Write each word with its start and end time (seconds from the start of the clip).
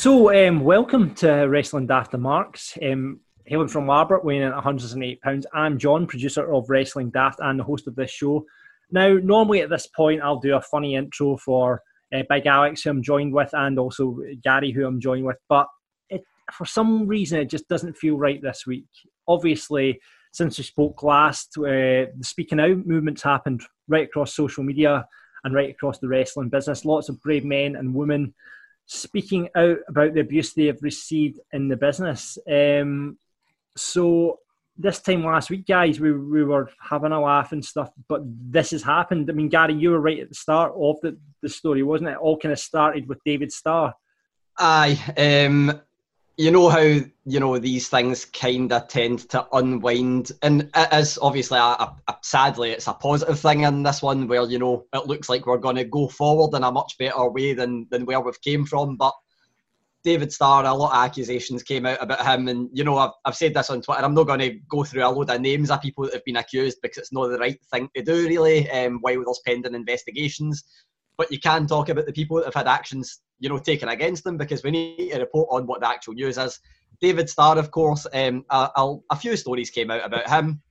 So, 0.00 0.32
um, 0.34 0.60
welcome 0.60 1.14
to 1.16 1.30
Wrestling 1.42 1.86
Daft 1.86 2.16
Marks. 2.16 2.78
Um, 2.82 3.20
hailing 3.44 3.68
from 3.68 3.84
Larbert, 3.84 4.24
weighing 4.24 4.40
in 4.40 4.48
at 4.48 4.54
108 4.54 5.20
pounds. 5.20 5.46
I'm 5.52 5.76
John, 5.76 6.06
producer 6.06 6.50
of 6.54 6.70
Wrestling 6.70 7.10
Daft 7.10 7.40
and 7.42 7.60
the 7.60 7.64
host 7.64 7.86
of 7.86 7.96
this 7.96 8.10
show. 8.10 8.46
Now, 8.90 9.18
normally 9.22 9.60
at 9.60 9.68
this 9.68 9.88
point, 9.88 10.22
I'll 10.22 10.40
do 10.40 10.56
a 10.56 10.62
funny 10.62 10.94
intro 10.94 11.36
for 11.36 11.82
uh, 12.14 12.22
Big 12.30 12.46
Alex, 12.46 12.80
who 12.80 12.88
I'm 12.88 13.02
joined 13.02 13.34
with, 13.34 13.50
and 13.52 13.78
also 13.78 14.16
Gary, 14.42 14.72
who 14.72 14.86
I'm 14.86 15.02
joined 15.02 15.26
with. 15.26 15.36
But 15.50 15.66
it, 16.08 16.22
for 16.50 16.64
some 16.64 17.06
reason, 17.06 17.38
it 17.38 17.50
just 17.50 17.68
doesn't 17.68 17.98
feel 17.98 18.16
right 18.16 18.40
this 18.40 18.66
week. 18.66 18.88
Obviously, 19.28 20.00
since 20.32 20.56
we 20.56 20.64
spoke 20.64 21.02
last, 21.02 21.58
uh, 21.58 22.08
the 22.16 22.22
speaking 22.22 22.58
out 22.58 22.86
movement's 22.86 23.22
happened 23.22 23.64
right 23.86 24.06
across 24.06 24.34
social 24.34 24.64
media 24.64 25.04
and 25.44 25.54
right 25.54 25.68
across 25.68 25.98
the 25.98 26.08
wrestling 26.08 26.48
business. 26.48 26.86
Lots 26.86 27.10
of 27.10 27.20
brave 27.20 27.44
men 27.44 27.76
and 27.76 27.94
women 27.94 28.32
speaking 28.92 29.48
out 29.54 29.78
about 29.86 30.14
the 30.14 30.20
abuse 30.20 30.52
they 30.52 30.66
have 30.66 30.82
received 30.82 31.38
in 31.52 31.68
the 31.68 31.76
business. 31.76 32.36
Um, 32.50 33.18
so 33.76 34.40
this 34.76 35.00
time 35.00 35.24
last 35.24 35.48
week, 35.48 35.64
guys, 35.64 36.00
we, 36.00 36.12
we 36.12 36.42
were 36.42 36.68
having 36.80 37.12
a 37.12 37.20
laugh 37.20 37.52
and 37.52 37.64
stuff, 37.64 37.90
but 38.08 38.22
this 38.24 38.72
has 38.72 38.82
happened. 38.82 39.30
I 39.30 39.32
mean, 39.32 39.48
Gary, 39.48 39.74
you 39.74 39.90
were 39.90 40.00
right 40.00 40.18
at 40.18 40.28
the 40.28 40.34
start 40.34 40.72
of 40.76 40.96
the, 41.02 41.16
the 41.40 41.48
story, 41.48 41.84
wasn't 41.84 42.10
it? 42.10 42.16
All 42.16 42.36
kind 42.36 42.52
of 42.52 42.58
started 42.58 43.08
with 43.08 43.22
David 43.24 43.52
Starr. 43.52 43.94
Aye. 44.58 44.98
Um, 45.46 45.80
you 46.40 46.50
know 46.50 46.70
how 46.70 46.80
you 46.80 47.38
know 47.38 47.58
these 47.58 47.90
things 47.90 48.24
kind 48.24 48.72
of 48.72 48.88
tend 48.88 49.28
to 49.28 49.46
unwind, 49.52 50.32
and 50.40 50.70
it 50.74 50.88
is 50.94 51.18
obviously 51.20 51.58
a, 51.58 51.62
a, 51.62 51.96
a, 52.08 52.16
sadly 52.22 52.70
it's 52.70 52.86
a 52.86 52.94
positive 52.94 53.38
thing 53.38 53.60
in 53.60 53.82
this 53.82 54.00
one 54.00 54.26
where 54.26 54.44
you 54.44 54.58
know 54.58 54.86
it 54.94 55.06
looks 55.06 55.28
like 55.28 55.44
we're 55.44 55.58
going 55.58 55.76
to 55.76 55.84
go 55.84 56.08
forward 56.08 56.56
in 56.56 56.64
a 56.64 56.72
much 56.72 56.96
better 56.98 57.28
way 57.28 57.52
than 57.52 57.86
than 57.90 58.06
where 58.06 58.22
we've 58.22 58.40
came 58.40 58.64
from. 58.64 58.96
But 58.96 59.12
David 60.02 60.32
Starr, 60.32 60.64
a 60.64 60.72
lot 60.72 60.92
of 60.92 61.04
accusations 61.04 61.62
came 61.62 61.84
out 61.84 62.02
about 62.02 62.24
him, 62.24 62.48
and 62.48 62.70
you 62.72 62.84
know 62.84 62.96
I've, 62.96 63.12
I've 63.26 63.36
said 63.36 63.52
this 63.52 63.68
on 63.68 63.82
Twitter. 63.82 64.02
I'm 64.02 64.14
not 64.14 64.26
going 64.26 64.40
to 64.40 64.58
go 64.70 64.82
through 64.82 65.06
a 65.06 65.10
load 65.10 65.28
of 65.28 65.42
names 65.42 65.70
of 65.70 65.82
people 65.82 66.04
that 66.04 66.14
have 66.14 66.24
been 66.24 66.36
accused 66.36 66.78
because 66.80 66.96
it's 66.96 67.12
not 67.12 67.28
the 67.28 67.38
right 67.38 67.60
thing 67.70 67.90
to 67.94 68.02
do 68.02 68.26
really. 68.26 68.70
Um, 68.70 69.00
while 69.02 69.22
there's 69.22 69.42
pending 69.44 69.74
investigations, 69.74 70.64
but 71.20 71.30
you 71.30 71.38
can 71.38 71.66
talk 71.66 71.90
about 71.90 72.06
the 72.06 72.12
people 72.14 72.38
that 72.38 72.46
have 72.46 72.54
had 72.54 72.66
actions 72.66 73.20
you 73.40 73.50
know, 73.50 73.58
taken 73.58 73.90
against 73.90 74.24
them 74.24 74.38
because 74.38 74.62
we 74.62 74.70
need 74.70 75.10
to 75.10 75.18
report 75.18 75.48
on 75.50 75.66
what 75.66 75.82
the 75.82 75.86
actual 75.86 76.14
news 76.14 76.38
is. 76.38 76.58
David 76.98 77.28
Starr, 77.28 77.58
of 77.58 77.70
course, 77.70 78.06
um, 78.14 78.42
a, 78.48 78.96
a, 79.10 79.16
few 79.16 79.36
stories 79.36 79.68
came 79.68 79.90
out 79.90 80.02
about 80.02 80.30
him. 80.30 80.62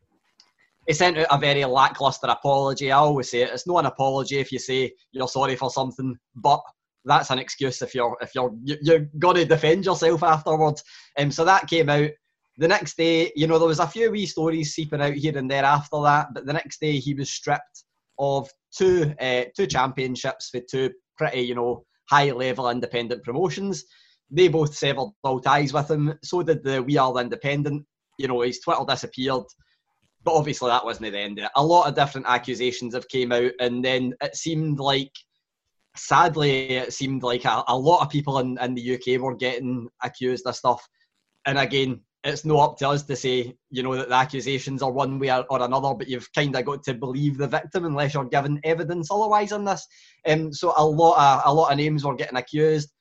He 0.87 0.93
sent 0.93 1.19
out 1.19 1.27
a 1.29 1.37
very 1.37 1.63
lackluster 1.65 2.25
apology. 2.25 2.91
I 2.91 2.97
always 2.97 3.29
say 3.29 3.43
it, 3.43 3.51
it's 3.53 3.67
not 3.67 3.77
an 3.77 3.85
apology 3.85 4.39
if 4.39 4.51
you 4.51 4.57
say 4.57 4.91
you're 5.11 5.27
sorry 5.27 5.55
for 5.55 5.69
something, 5.69 6.17
but 6.35 6.61
that's 7.05 7.29
an 7.29 7.37
excuse 7.37 7.83
if 7.83 7.93
you're 7.93 8.17
if 8.19 8.33
you're 8.33 8.55
you're 8.63 9.07
gonna 9.19 9.45
defend 9.45 9.85
yourself 9.85 10.23
afterwards. 10.23 10.83
Um, 11.19 11.29
so 11.29 11.45
that 11.45 11.67
came 11.67 11.89
out. 11.89 12.09
The 12.57 12.67
next 12.67 12.97
day, 12.97 13.31
you 13.35 13.45
know, 13.45 13.59
there 13.59 13.67
was 13.67 13.79
a 13.79 13.87
few 13.87 14.09
wee 14.09 14.25
stories 14.25 14.73
seeping 14.73 14.99
out 14.99 15.13
here 15.13 15.37
and 15.37 15.49
there 15.49 15.63
after 15.63 16.01
that, 16.01 16.33
but 16.33 16.47
the 16.47 16.53
next 16.53 16.81
day 16.81 16.97
he 16.97 17.13
was 17.13 17.29
stripped 17.29 17.83
of 18.19 18.49
two 18.75 19.13
uh, 19.19 19.45
two 19.55 19.65
championships 19.65 20.49
for 20.49 20.59
two 20.69 20.91
pretty, 21.17 21.41
you 21.41 21.55
know, 21.55 21.85
high 22.09 22.31
level 22.31 22.69
independent 22.69 23.23
promotions. 23.23 23.85
They 24.31 24.47
both 24.47 24.75
severed 24.75 25.09
all 25.23 25.39
ties 25.39 25.73
with 25.73 25.89
him. 25.89 26.13
So 26.23 26.43
did 26.43 26.63
the 26.63 26.83
We 26.83 26.97
Are 26.97 27.11
the 27.13 27.21
Independent. 27.21 27.85
You 28.17 28.27
know, 28.27 28.41
his 28.41 28.59
Twitter 28.59 28.83
disappeared. 28.87 29.43
But 30.23 30.33
obviously 30.33 30.69
that 30.69 30.83
wasn't 30.83 31.11
the 31.11 31.19
end 31.19 31.39
of 31.39 31.45
it. 31.45 31.51
A 31.55 31.65
lot 31.65 31.87
of 31.87 31.95
different 31.95 32.27
accusations 32.27 32.93
have 32.93 33.07
came 33.07 33.31
out 33.31 33.51
and 33.59 33.83
then 33.83 34.13
it 34.21 34.35
seemed 34.35 34.79
like 34.79 35.11
sadly 35.95 36.71
it 36.71 36.93
seemed 36.93 37.23
like 37.23 37.45
a, 37.45 37.63
a 37.67 37.77
lot 37.77 38.01
of 38.01 38.11
people 38.11 38.39
in, 38.39 38.57
in 38.61 38.75
the 38.75 38.95
UK 38.95 39.19
were 39.19 39.35
getting 39.35 39.87
accused 40.03 40.45
of 40.45 40.55
stuff. 40.55 40.85
And 41.45 41.57
again, 41.57 42.01
it's 42.23 42.43
no 42.43 42.59
up 42.59 42.77
to 42.77 42.89
us 42.89 43.03
to 43.03 43.15
say, 43.15 43.55
you 43.69 43.81
know, 43.83 43.95
that 43.95 44.09
the 44.09 44.15
accusations 44.15 44.81
are 44.81 44.91
one 44.91 45.19
way 45.19 45.31
or, 45.31 45.45
another, 45.61 45.93
but 45.93 46.09
you've 46.09 46.31
kind 46.33 46.55
of 46.55 46.65
got 46.65 46.83
to 46.83 46.93
believe 46.93 47.37
the 47.37 47.47
victim 47.47 47.85
unless 47.85 48.13
you're 48.13 48.25
given 48.25 48.59
evidence 48.63 49.09
otherwise 49.09 49.51
on 49.51 49.63
this. 49.63 49.87
Um, 50.27 50.51
so 50.51 50.73
a 50.75 50.85
lot 50.85 51.17
of 51.17 51.41
a 51.45 51.53
lot 51.53 51.71
of 51.71 51.77
names 51.77 52.03
were 52.03 52.15
getting 52.15 52.37
accused. 52.37 52.91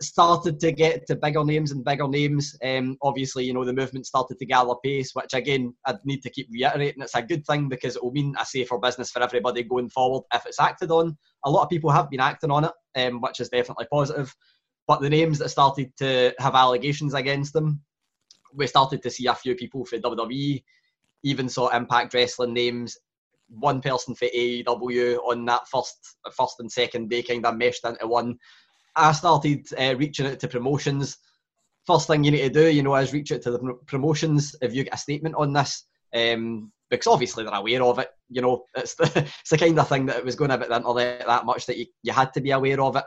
Started 0.00 0.60
to 0.60 0.72
get 0.72 1.06
to 1.06 1.16
bigger 1.16 1.44
names 1.44 1.70
and 1.70 1.84
bigger 1.84 2.08
names. 2.08 2.56
Um, 2.64 2.96
obviously, 3.02 3.44
you 3.44 3.54
know, 3.54 3.64
the 3.64 3.72
movement 3.72 4.06
started 4.06 4.38
to 4.38 4.46
gather 4.46 4.74
pace, 4.84 5.12
which 5.14 5.32
again, 5.32 5.74
I 5.86 5.94
need 6.04 6.22
to 6.22 6.30
keep 6.30 6.48
reiterating. 6.52 7.02
It's 7.02 7.14
a 7.14 7.22
good 7.22 7.46
thing 7.46 7.68
because 7.68 7.96
it 7.96 8.02
will 8.02 8.12
mean 8.12 8.34
a 8.38 8.44
safer 8.44 8.78
business 8.78 9.10
for 9.10 9.22
everybody 9.22 9.62
going 9.62 9.90
forward 9.90 10.24
if 10.34 10.44
it's 10.44 10.60
acted 10.60 10.90
on. 10.90 11.16
A 11.44 11.50
lot 11.50 11.62
of 11.62 11.70
people 11.70 11.90
have 11.90 12.10
been 12.10 12.20
acting 12.20 12.50
on 12.50 12.64
it, 12.64 12.72
um, 12.96 13.20
which 13.20 13.40
is 13.40 13.48
definitely 13.48 13.86
positive. 13.90 14.34
But 14.88 15.00
the 15.00 15.10
names 15.10 15.38
that 15.38 15.50
started 15.50 15.92
to 15.98 16.34
have 16.38 16.54
allegations 16.54 17.14
against 17.14 17.52
them 17.52 17.80
we 18.54 18.66
started 18.66 19.02
to 19.02 19.10
see 19.10 19.26
a 19.26 19.34
few 19.34 19.54
people 19.54 19.84
for 19.84 19.98
WWE, 19.98 20.62
even 21.22 21.48
saw 21.48 21.68
Impact 21.68 22.14
Wrestling 22.14 22.54
names. 22.54 22.96
One 23.48 23.80
person 23.80 24.14
for 24.14 24.26
AEW 24.26 25.18
on 25.26 25.44
that 25.46 25.66
first 25.68 26.16
first 26.36 26.60
and 26.60 26.70
second 26.70 27.08
day 27.08 27.22
kind 27.22 27.46
of 27.46 27.56
meshed 27.56 27.84
into 27.84 28.06
one. 28.06 28.38
I 28.94 29.12
started 29.12 29.66
uh, 29.78 29.96
reaching 29.96 30.26
out 30.26 30.38
to 30.40 30.48
promotions. 30.48 31.16
First 31.86 32.08
thing 32.08 32.24
you 32.24 32.30
need 32.30 32.42
to 32.42 32.50
do, 32.50 32.68
you 32.68 32.82
know, 32.82 32.94
is 32.96 33.14
reach 33.14 33.32
out 33.32 33.40
to 33.42 33.52
the 33.52 33.74
promotions 33.86 34.54
if 34.60 34.74
you 34.74 34.84
get 34.84 34.94
a 34.94 34.98
statement 34.98 35.34
on 35.36 35.52
this. 35.54 35.84
Um, 36.14 36.72
because 36.90 37.06
obviously 37.06 37.44
they're 37.44 37.54
aware 37.54 37.82
of 37.82 37.98
it. 37.98 38.08
You 38.30 38.42
know, 38.42 38.64
it's 38.74 38.94
the, 38.94 39.04
it's 39.40 39.50
the 39.50 39.58
kind 39.58 39.78
of 39.78 39.88
thing 39.88 40.06
that 40.06 40.16
it 40.16 40.24
was 40.24 40.36
going 40.36 40.50
about 40.50 40.68
the 40.68 40.76
internet 40.76 41.26
that 41.26 41.46
much 41.46 41.66
that 41.66 41.78
you, 41.78 41.86
you 42.02 42.12
had 42.12 42.32
to 42.34 42.40
be 42.40 42.50
aware 42.50 42.80
of 42.80 42.96
it. 42.96 43.04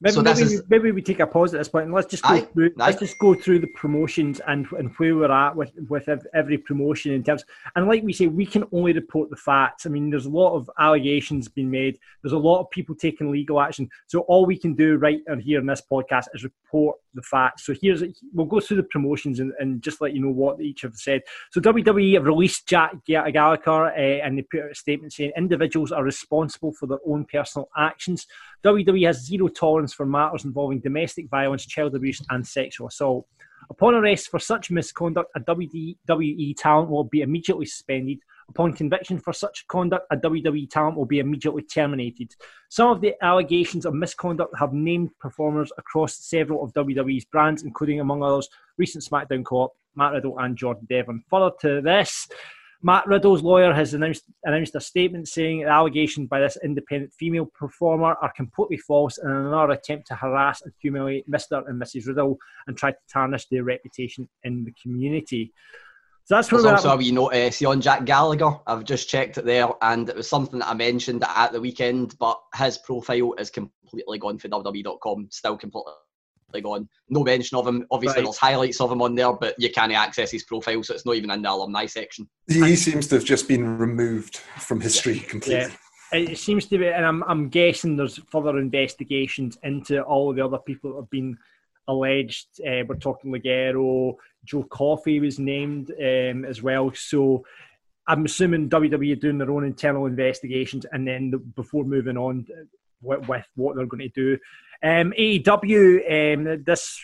Maybe, 0.00 0.14
so 0.14 0.22
maybe, 0.22 0.42
is, 0.42 0.62
maybe 0.68 0.90
we 0.90 1.02
take 1.02 1.20
a 1.20 1.26
pause 1.26 1.54
at 1.54 1.58
this 1.58 1.68
point 1.68 1.86
and 1.86 1.94
let's 1.94 2.08
just 2.08 2.22
go 2.22 2.34
aye, 2.34 2.40
through. 2.40 2.70
Aye. 2.78 2.86
Let's 2.86 3.00
just 3.00 3.18
go 3.18 3.34
through 3.34 3.60
the 3.60 3.68
promotions 3.68 4.40
and 4.46 4.66
and 4.72 4.90
where 4.96 5.14
we're 5.16 5.30
at 5.30 5.54
with 5.54 5.72
with 5.88 6.08
every 6.34 6.58
promotion 6.58 7.12
in 7.12 7.22
terms. 7.22 7.44
And 7.76 7.86
like 7.86 8.02
we 8.02 8.12
say, 8.12 8.26
we 8.26 8.44
can 8.44 8.64
only 8.72 8.92
report 8.92 9.30
the 9.30 9.36
facts. 9.36 9.86
I 9.86 9.90
mean, 9.90 10.10
there's 10.10 10.26
a 10.26 10.30
lot 10.30 10.54
of 10.54 10.70
allegations 10.78 11.48
being 11.48 11.70
made. 11.70 11.98
There's 12.22 12.32
a 12.32 12.38
lot 12.38 12.60
of 12.60 12.70
people 12.70 12.94
taking 12.94 13.30
legal 13.30 13.60
action. 13.60 13.88
So 14.06 14.20
all 14.20 14.46
we 14.46 14.58
can 14.58 14.74
do 14.74 14.96
right 14.96 15.20
here 15.40 15.60
in 15.60 15.66
this 15.66 15.82
podcast 15.90 16.26
is 16.34 16.44
report 16.44 16.98
the 17.14 17.22
facts. 17.22 17.64
So 17.64 17.74
here's 17.80 18.02
we'll 18.32 18.46
go 18.46 18.60
through 18.60 18.78
the 18.78 18.82
promotions 18.84 19.40
and, 19.40 19.52
and 19.58 19.80
just 19.80 20.00
let 20.00 20.12
you 20.12 20.20
know 20.20 20.30
what 20.30 20.60
each 20.60 20.82
have 20.82 20.96
said. 20.96 21.22
So 21.52 21.60
WWE 21.60 22.14
have 22.14 22.24
released 22.24 22.66
Jack 22.66 22.96
Gallagher 23.06 23.86
uh, 23.86 24.24
and 24.24 24.38
they 24.38 24.42
put 24.42 24.64
out 24.64 24.70
a 24.72 24.74
statement 24.74 25.12
saying 25.12 25.32
individuals 25.36 25.92
are 25.92 26.02
responsible 26.02 26.72
for 26.72 26.86
their 26.86 26.98
own 27.06 27.24
personal 27.24 27.68
actions. 27.76 28.26
WWE 28.64 29.06
has 29.06 29.24
zero 29.24 29.48
tolerance 29.48 29.83
for 29.92 30.06
matters 30.06 30.44
involving 30.44 30.80
domestic 30.80 31.28
violence, 31.28 31.66
child 31.66 31.94
abuse, 31.94 32.22
and 32.30 32.46
sexual 32.46 32.88
assault. 32.88 33.26
Upon 33.70 33.94
arrest 33.94 34.30
for 34.30 34.38
such 34.38 34.70
misconduct, 34.70 35.30
a 35.36 35.40
WWE 35.40 36.54
talent 36.56 36.90
will 36.90 37.04
be 37.04 37.22
immediately 37.22 37.66
suspended. 37.66 38.18
Upon 38.50 38.74
conviction 38.74 39.18
for 39.18 39.32
such 39.32 39.66
conduct, 39.68 40.06
a 40.10 40.16
WWE 40.16 40.68
talent 40.68 40.96
will 40.96 41.06
be 41.06 41.18
immediately 41.18 41.62
terminated. 41.62 42.34
Some 42.68 42.90
of 42.90 43.00
the 43.00 43.14
allegations 43.22 43.86
of 43.86 43.94
misconduct 43.94 44.54
have 44.58 44.74
named 44.74 45.10
performers 45.18 45.72
across 45.78 46.16
several 46.16 46.62
of 46.62 46.74
WWE's 46.74 47.24
brands, 47.24 47.62
including, 47.62 48.00
among 48.00 48.22
others, 48.22 48.48
recent 48.76 49.02
SmackDown 49.04 49.44
co 49.44 49.62
op, 49.62 49.72
Matt 49.94 50.12
Riddle 50.12 50.38
and 50.38 50.56
Jordan 50.56 50.86
Devlin. 50.88 51.22
Further 51.30 51.52
to 51.62 51.80
this, 51.80 52.28
Matt 52.84 53.06
Riddle's 53.06 53.42
lawyer 53.42 53.72
has 53.72 53.94
announced, 53.94 54.24
announced 54.44 54.74
a 54.74 54.80
statement 54.80 55.26
saying 55.26 55.62
the 55.62 55.68
allegations 55.68 56.28
by 56.28 56.38
this 56.38 56.58
independent 56.62 57.14
female 57.14 57.46
performer 57.46 58.14
are 58.20 58.32
completely 58.36 58.76
false 58.76 59.16
and 59.16 59.32
another 59.32 59.72
attempt 59.72 60.06
to 60.08 60.14
harass 60.14 60.60
and 60.60 60.72
humiliate 60.80 61.28
Mr. 61.28 61.66
and 61.66 61.80
Mrs. 61.80 62.06
Riddle 62.06 62.36
and 62.66 62.76
try 62.76 62.90
to 62.90 62.98
tarnish 63.10 63.46
their 63.46 63.64
reputation 63.64 64.28
in 64.42 64.64
the 64.64 64.72
community. 64.82 65.50
So 66.24 66.34
that's 66.34 66.52
where 66.52 66.60
There's 66.60 66.84
also 66.84 66.92
a 66.92 66.96
wee 66.98 67.10
note, 67.10 67.32
uh, 67.34 67.68
on 67.70 67.80
Jack 67.80 68.04
Gallagher. 68.04 68.60
I've 68.66 68.84
just 68.84 69.08
checked 69.08 69.38
it 69.38 69.46
there, 69.46 69.68
and 69.80 70.06
it 70.10 70.16
was 70.16 70.28
something 70.28 70.58
that 70.58 70.68
I 70.68 70.74
mentioned 70.74 71.24
at 71.26 71.52
the 71.52 71.60
weekend, 71.62 72.16
but 72.18 72.38
his 72.54 72.76
profile 72.76 73.32
is 73.38 73.48
completely 73.48 74.18
gone 74.18 74.38
for 74.38 74.48
WWE.com, 74.48 75.28
still 75.30 75.56
completely 75.56 75.92
gone. 76.60 76.88
No 77.08 77.22
mention 77.22 77.58
of 77.58 77.66
him. 77.66 77.86
Obviously, 77.90 78.20
right. 78.20 78.24
there's 78.24 78.38
highlights 78.38 78.80
of 78.80 78.90
him 78.90 79.02
on 79.02 79.14
there, 79.14 79.32
but 79.32 79.54
you 79.58 79.70
can't 79.70 79.92
access 79.92 80.30
his 80.30 80.44
profile, 80.44 80.82
so 80.82 80.94
it's 80.94 81.06
not 81.06 81.16
even 81.16 81.30
in 81.30 81.42
the 81.42 81.50
alumni 81.50 81.86
section. 81.86 82.28
He 82.48 82.76
seems 82.76 83.06
to 83.08 83.16
have 83.16 83.24
just 83.24 83.48
been 83.48 83.78
removed 83.78 84.36
from 84.36 84.80
history 84.80 85.20
completely. 85.20 85.72
Yeah. 86.12 86.18
it 86.18 86.38
seems 86.38 86.66
to 86.66 86.78
be, 86.78 86.88
and 86.88 87.04
I'm, 87.04 87.22
I'm 87.24 87.48
guessing 87.48 87.96
there's 87.96 88.18
further 88.30 88.58
investigations 88.58 89.58
into 89.62 90.02
all 90.02 90.32
the 90.32 90.44
other 90.44 90.58
people 90.58 90.90
that 90.90 91.00
have 91.00 91.10
been 91.10 91.36
alleged. 91.88 92.48
Uh, 92.60 92.84
we're 92.86 92.96
talking 92.96 93.32
Ligero, 93.32 94.16
Joe 94.44 94.64
Coffey 94.64 95.20
was 95.20 95.38
named 95.38 95.90
um, 95.90 96.44
as 96.44 96.62
well. 96.62 96.92
So 96.94 97.44
I'm 98.06 98.24
assuming 98.24 98.68
WWE 98.68 99.12
are 99.12 99.20
doing 99.20 99.38
their 99.38 99.50
own 99.50 99.64
internal 99.64 100.06
investigations 100.06 100.84
and 100.92 101.06
then 101.06 101.30
the, 101.30 101.38
before 101.38 101.84
moving 101.84 102.16
on 102.16 102.46
with, 103.04 103.28
with, 103.28 103.46
what 103.54 103.76
they're 103.76 103.86
going 103.86 104.10
to 104.10 104.36
do. 104.36 104.38
Um, 104.82 105.12
AEW, 105.18 106.34
um, 106.34 106.62
this 106.64 107.00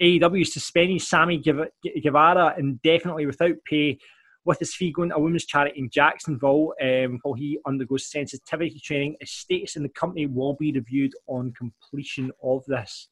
AEW 0.00 0.46
suspending 0.46 0.98
Sammy 0.98 1.38
Guevara 1.38 2.54
indefinitely 2.58 3.26
without 3.26 3.56
pay 3.64 3.98
with 4.44 4.58
his 4.58 4.74
fee 4.74 4.92
going 4.92 5.10
to 5.10 5.16
a 5.16 5.20
women's 5.20 5.46
charity 5.46 5.78
in 5.78 5.88
Jacksonville 5.90 6.74
um, 6.82 7.20
while 7.22 7.34
he 7.34 7.58
undergoes 7.66 8.10
sensitivity 8.10 8.80
training. 8.80 9.16
His 9.20 9.30
status 9.30 9.76
in 9.76 9.82
the 9.82 9.88
company 9.90 10.26
will 10.26 10.54
be 10.54 10.72
reviewed 10.72 11.12
on 11.28 11.52
completion 11.52 12.32
of 12.42 12.64
this. 12.66 13.08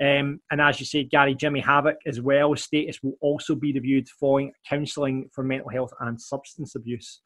Um, 0.00 0.40
and 0.50 0.60
as 0.60 0.80
you 0.80 0.86
say, 0.86 1.04
Gary, 1.04 1.34
Jimmy 1.34 1.60
Havoc 1.60 1.96
as 2.06 2.20
well, 2.20 2.56
status 2.56 2.98
will 3.02 3.16
also 3.20 3.54
be 3.54 3.72
reviewed 3.72 4.08
following 4.08 4.52
counselling 4.68 5.28
for 5.32 5.44
mental 5.44 5.68
health 5.68 5.92
and 6.00 6.20
substance 6.20 6.74
abuse. 6.74 7.20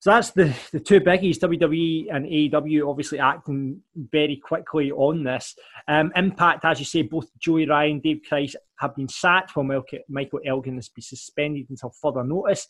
So 0.00 0.10
that's 0.10 0.30
the, 0.30 0.54
the 0.70 0.78
two 0.78 1.00
biggies, 1.00 1.38
WWE 1.38 2.06
and 2.14 2.24
AEW, 2.24 2.88
obviously 2.88 3.18
acting 3.18 3.82
very 3.96 4.36
quickly 4.36 4.92
on 4.92 5.24
this. 5.24 5.56
Um, 5.88 6.12
Impact, 6.14 6.64
as 6.64 6.78
you 6.78 6.84
say, 6.84 7.02
both 7.02 7.26
Joey 7.38 7.66
Ryan, 7.66 7.92
and 7.92 8.02
Dave 8.02 8.20
Crist 8.28 8.56
have 8.78 8.94
been 8.94 9.08
sacked, 9.08 9.56
while 9.56 9.82
Michael 10.08 10.40
Elgin 10.46 10.76
has 10.76 10.88
been 10.88 11.02
suspended 11.02 11.66
until 11.68 11.90
further 11.90 12.22
notice. 12.22 12.68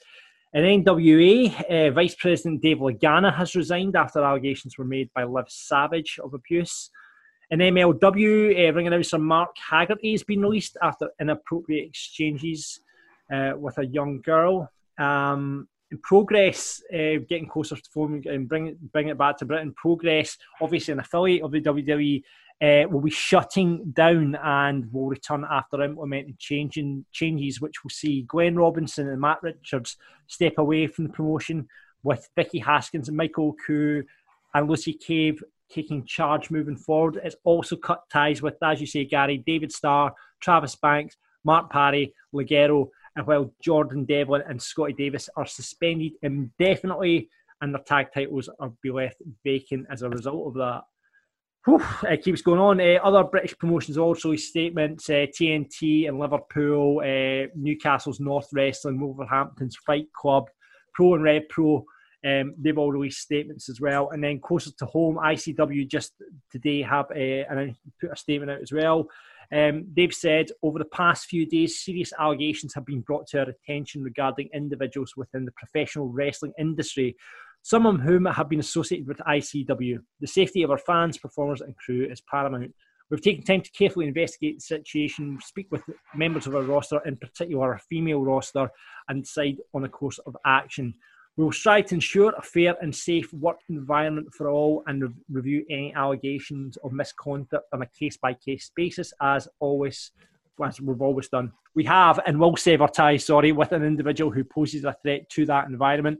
In 0.54 0.82
NWA, 0.82 1.88
uh, 1.88 1.90
Vice 1.90 2.14
President 2.14 2.62
Dave 2.62 2.78
Lagana 2.78 3.34
has 3.34 3.54
resigned 3.54 3.94
after 3.94 4.24
allegations 4.24 4.78
were 4.78 4.86
made 4.86 5.10
by 5.14 5.24
Liv 5.24 5.44
Savage 5.48 6.18
of 6.24 6.32
abuse. 6.32 6.90
In 7.50 7.58
MLW, 7.58 8.68
uh, 8.70 8.72
ring 8.72 8.86
announcer 8.86 9.18
Mark 9.18 9.54
Haggerty 9.70 10.12
has 10.12 10.22
been 10.22 10.40
released 10.40 10.78
after 10.82 11.10
inappropriate 11.20 11.88
exchanges 11.88 12.80
uh, 13.30 13.52
with 13.58 13.76
a 13.76 13.86
young 13.86 14.22
girl. 14.22 14.70
Um, 14.98 15.68
progress, 16.02 16.82
uh, 16.92 17.20
getting 17.28 17.48
closer 17.48 17.76
to 17.76 17.90
forming 17.90 18.26
and 18.28 18.48
bring, 18.48 18.76
bring 18.92 19.08
it 19.08 19.18
back 19.18 19.38
to 19.38 19.44
Britain. 19.44 19.72
Progress, 19.74 20.36
obviously 20.60 20.92
an 20.92 21.00
affiliate 21.00 21.42
of 21.42 21.52
the 21.52 21.60
WWE, 21.60 22.22
uh, 22.60 22.88
will 22.88 23.00
be 23.00 23.10
shutting 23.10 23.92
down 23.92 24.34
and 24.42 24.92
will 24.92 25.06
return 25.06 25.46
after 25.48 25.82
implementing 25.82 26.36
changing 26.38 27.04
changes, 27.12 27.60
which 27.60 27.84
will 27.84 27.90
see 27.90 28.22
Glenn 28.22 28.56
Robinson 28.56 29.08
and 29.08 29.20
Matt 29.20 29.42
Richards 29.42 29.96
step 30.26 30.58
away 30.58 30.86
from 30.86 31.06
the 31.06 31.12
promotion, 31.12 31.68
with 32.02 32.28
Vicky 32.36 32.58
Haskins 32.58 33.08
and 33.08 33.16
Michael 33.16 33.54
Koo 33.66 34.02
and 34.54 34.68
Lucy 34.68 34.92
Cave 34.92 35.42
taking 35.70 36.04
charge 36.04 36.50
moving 36.50 36.76
forward. 36.76 37.20
It's 37.22 37.36
also 37.44 37.76
cut 37.76 38.08
ties 38.10 38.40
with, 38.40 38.56
as 38.62 38.80
you 38.80 38.86
say, 38.86 39.04
Gary, 39.04 39.38
David 39.38 39.72
Starr, 39.72 40.14
Travis 40.40 40.76
Banks, 40.76 41.16
Mark 41.44 41.70
Parry, 41.70 42.14
Ligero, 42.34 42.88
and 43.16 43.26
while 43.26 43.52
Jordan 43.62 44.04
Devlin 44.04 44.42
and 44.48 44.60
Scotty 44.60 44.92
Davis 44.92 45.28
are 45.36 45.46
suspended 45.46 46.12
indefinitely 46.22 47.28
and 47.60 47.74
their 47.74 47.82
tag 47.82 48.06
titles 48.14 48.48
are 48.60 48.72
be 48.82 48.90
left 48.90 49.16
vacant 49.44 49.86
as 49.90 50.02
a 50.02 50.10
result 50.10 50.48
of 50.48 50.54
that. 50.54 50.82
Whew, 51.64 51.82
it 52.04 52.22
keeps 52.22 52.40
going 52.40 52.60
on. 52.60 52.80
Uh, 52.80 52.98
other 53.02 53.24
British 53.24 53.56
promotions 53.58 53.98
also 53.98 54.34
statements 54.36 55.10
uh, 55.10 55.26
TNT 55.38 56.08
and 56.08 56.18
Liverpool, 56.18 57.00
uh, 57.00 57.48
Newcastle's 57.54 58.20
North 58.20 58.48
Wrestling, 58.52 59.00
Wolverhampton's 59.00 59.76
Fight 59.84 60.06
Club, 60.12 60.48
Pro 60.94 61.14
and 61.14 61.24
Rev 61.24 61.42
Pro. 61.48 61.84
Um, 62.24 62.54
they've 62.58 62.78
all 62.78 62.92
released 62.92 63.20
statements 63.20 63.68
as 63.68 63.80
well. 63.80 64.10
And 64.10 64.22
then 64.22 64.40
closer 64.40 64.70
to 64.78 64.86
home, 64.86 65.16
ICW 65.16 65.88
just 65.88 66.14
today 66.50 66.82
have 66.82 67.06
a, 67.14 67.44
and 67.44 67.74
put 68.00 68.12
a 68.12 68.16
statement 68.16 68.50
out 68.50 68.62
as 68.62 68.72
well. 68.72 69.08
Um, 69.50 69.86
they've 69.96 70.12
said 70.12 70.48
over 70.62 70.78
the 70.78 70.84
past 70.84 71.26
few 71.26 71.46
days, 71.46 71.82
serious 71.82 72.12
allegations 72.18 72.74
have 72.74 72.84
been 72.84 73.00
brought 73.00 73.26
to 73.28 73.40
our 73.40 73.48
attention 73.48 74.02
regarding 74.02 74.50
individuals 74.52 75.14
within 75.16 75.44
the 75.44 75.52
professional 75.52 76.08
wrestling 76.08 76.52
industry, 76.58 77.16
some 77.62 77.86
of 77.86 78.00
whom 78.00 78.26
have 78.26 78.48
been 78.48 78.60
associated 78.60 79.08
with 79.08 79.18
ICW. 79.18 79.98
The 80.20 80.26
safety 80.26 80.62
of 80.62 80.70
our 80.70 80.78
fans, 80.78 81.18
performers, 81.18 81.60
and 81.60 81.76
crew 81.76 82.06
is 82.10 82.20
paramount. 82.20 82.74
We've 83.10 83.22
taken 83.22 83.42
time 83.42 83.62
to 83.62 83.70
carefully 83.70 84.06
investigate 84.06 84.56
the 84.56 84.60
situation, 84.60 85.38
speak 85.42 85.68
with 85.70 85.82
members 86.14 86.46
of 86.46 86.54
our 86.54 86.62
roster, 86.62 87.00
in 87.06 87.16
particular 87.16 87.72
our 87.72 87.78
female 87.88 88.22
roster, 88.22 88.68
and 89.08 89.22
decide 89.22 89.56
on 89.72 89.84
a 89.84 89.88
course 89.88 90.18
of 90.18 90.36
action. 90.44 90.92
We 91.38 91.44
will 91.44 91.52
strive 91.52 91.86
to 91.86 91.94
ensure 91.94 92.32
a 92.36 92.42
fair 92.42 92.74
and 92.82 92.92
safe 92.92 93.32
work 93.32 93.60
environment 93.68 94.34
for 94.34 94.50
all 94.50 94.82
and 94.88 95.02
re- 95.04 95.10
review 95.30 95.64
any 95.70 95.94
allegations 95.94 96.76
of 96.78 96.92
misconduct 96.92 97.64
on 97.72 97.80
a 97.80 97.86
case 97.86 98.16
by 98.16 98.34
case 98.34 98.72
basis, 98.74 99.12
as 99.22 99.46
always, 99.60 100.10
as 100.66 100.80
we've 100.80 101.00
always 101.00 101.28
done. 101.28 101.52
We 101.76 101.84
have 101.84 102.18
and 102.26 102.40
will 102.40 102.56
sever 102.56 102.88
ties, 102.88 103.26
sorry, 103.26 103.52
with 103.52 103.70
an 103.70 103.84
individual 103.84 104.32
who 104.32 104.42
poses 104.42 104.82
a 104.82 104.96
threat 105.00 105.30
to 105.30 105.46
that 105.46 105.68
environment. 105.68 106.18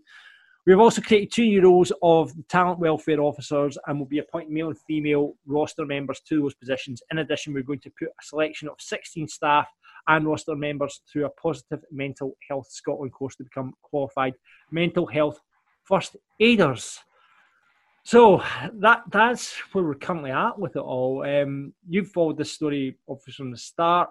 We 0.67 0.73
have 0.73 0.81
also 0.81 1.03
created 1.03 1.33
two 1.33 1.47
new 1.47 1.63
roles 1.63 1.91
of 2.01 2.33
talent 2.49 2.79
welfare 2.79 3.21
officers 3.21 3.77
and 3.89 3.99
will 3.99 4.07
be 4.07 4.21
appointing 4.21 4.55
male 4.55 4.69
and 4.69 4.79
female 4.79 5.35
roster 5.47 5.85
members 5.85 6.21
to 6.29 6.43
those 6.43 6.55
positions. 6.55 7.03
In 7.11 7.19
addition, 7.19 7.55
we're 7.55 7.65
going 7.65 7.81
to 7.81 7.93
put 7.99 8.07
a 8.07 8.25
selection 8.25 8.69
of 8.69 8.77
16 8.79 9.27
staff 9.27 9.67
and 10.09 10.27
roster 10.27 10.57
members 10.57 11.01
through 11.11 11.27
a 11.27 11.31
positive 11.31 11.81
mental 11.91 12.37
health 12.49 12.67
Scotland 12.71 13.13
course 13.13 13.37
to 13.37 13.45
become 13.45 13.75
qualified 13.83 14.35
mental 14.71 15.07
health 15.07 15.39
first 15.85 16.17
aiders. 16.41 16.99
So 18.05 18.43
that 18.81 19.03
that's 19.13 19.55
where 19.73 19.85
we're 19.85 19.95
currently 19.95 20.31
at 20.31 20.59
with 20.59 20.77
it 20.77 20.81
all. 20.81 21.25
Um, 21.25 21.75
you've 21.89 22.11
followed 22.11 22.39
this 22.39 22.53
story 22.53 22.97
obviously 23.09 23.33
from 23.35 23.51
the 23.51 23.59
start, 23.59 24.09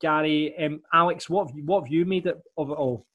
Gary. 0.00 0.54
Um, 0.58 0.80
Alex, 0.92 1.28
what 1.28 1.48
have 1.48 1.56
you, 1.56 1.64
what 1.66 1.84
have 1.84 1.92
you 1.92 2.06
made 2.06 2.26
it 2.26 2.38
of 2.56 2.70
it 2.70 2.74
all? 2.74 3.06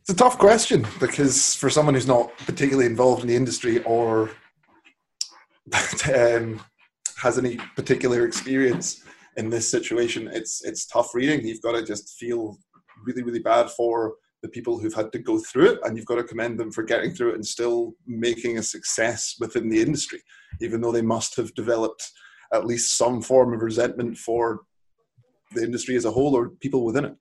It's 0.00 0.10
a 0.10 0.16
tough 0.16 0.38
question 0.38 0.86
because 1.00 1.54
for 1.54 1.70
someone 1.70 1.94
who's 1.94 2.06
not 2.06 2.36
particularly 2.38 2.86
involved 2.86 3.22
in 3.22 3.28
the 3.28 3.36
industry 3.36 3.82
or 3.84 4.30
um, 6.14 6.60
has 7.16 7.38
any 7.38 7.56
particular 7.74 8.26
experience, 8.26 9.02
in 9.38 9.48
this 9.48 9.70
situation, 9.70 10.28
it's 10.30 10.64
it's 10.64 10.86
tough 10.86 11.14
reading. 11.14 11.46
You've 11.46 11.62
got 11.62 11.72
to 11.72 11.82
just 11.82 12.18
feel 12.18 12.58
really, 13.06 13.22
really 13.22 13.38
bad 13.38 13.70
for 13.70 14.16
the 14.42 14.48
people 14.48 14.78
who've 14.78 14.94
had 14.94 15.12
to 15.12 15.18
go 15.18 15.38
through 15.38 15.72
it, 15.72 15.78
and 15.84 15.96
you've 15.96 16.06
got 16.06 16.16
to 16.16 16.24
commend 16.24 16.58
them 16.58 16.72
for 16.72 16.82
getting 16.82 17.12
through 17.12 17.30
it 17.30 17.36
and 17.36 17.46
still 17.46 17.94
making 18.06 18.58
a 18.58 18.62
success 18.62 19.36
within 19.40 19.68
the 19.68 19.80
industry, 19.80 20.20
even 20.60 20.80
though 20.80 20.92
they 20.92 21.02
must 21.02 21.36
have 21.36 21.54
developed 21.54 22.02
at 22.52 22.66
least 22.66 22.98
some 22.98 23.22
form 23.22 23.54
of 23.54 23.62
resentment 23.62 24.18
for 24.18 24.62
the 25.54 25.62
industry 25.62 25.96
as 25.96 26.04
a 26.04 26.10
whole 26.10 26.36
or 26.36 26.50
people 26.60 26.84
within 26.84 27.04
it. 27.04 27.14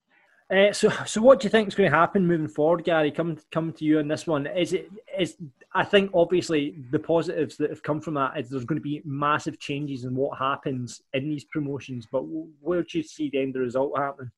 Uh, 0.50 0.72
so, 0.72 0.89
so 1.06 1.22
what 1.22 1.39
do 1.39 1.46
you 1.46 1.50
think 1.50 1.68
is 1.68 1.75
going 1.75 1.92
to 1.92 1.96
happen 1.96 2.25
moving 2.25 2.48
forward, 2.48 2.86
Gary? 2.86 3.12
Come, 3.12 3.38
come 3.51 3.74
to 3.74 3.84
you 3.84 4.00
on 4.00 4.08
this 4.08 4.25
one. 4.25 4.48
Is 4.48 4.72
it 4.72 4.89
is? 5.18 5.36
I 5.74 5.84
think 5.84 6.12
obviously 6.13 6.75
the 6.89 7.00
positives 7.00 7.58
that 7.58 7.70
have 7.70 7.84
come 7.84 8.00
from 8.00 8.13
that 8.13 8.39
is 8.39 8.50
there's 8.50 8.63
going 8.63 8.80
to 8.80 8.84
be 8.84 9.01
massive 9.04 9.60
changes 9.60 10.06
in 10.06 10.16
what 10.16 10.38
happens 10.38 11.01
in 11.13 11.27
these 11.27 11.44
promotions. 11.44 12.08
But 12.10 12.22
where 12.62 12.82
do 12.82 12.98
you 12.98 13.04
see 13.04 13.30
the 13.30 13.42
end 13.42 13.56
result 13.56 13.98
happening? 13.98 14.32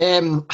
Um, 0.00 0.46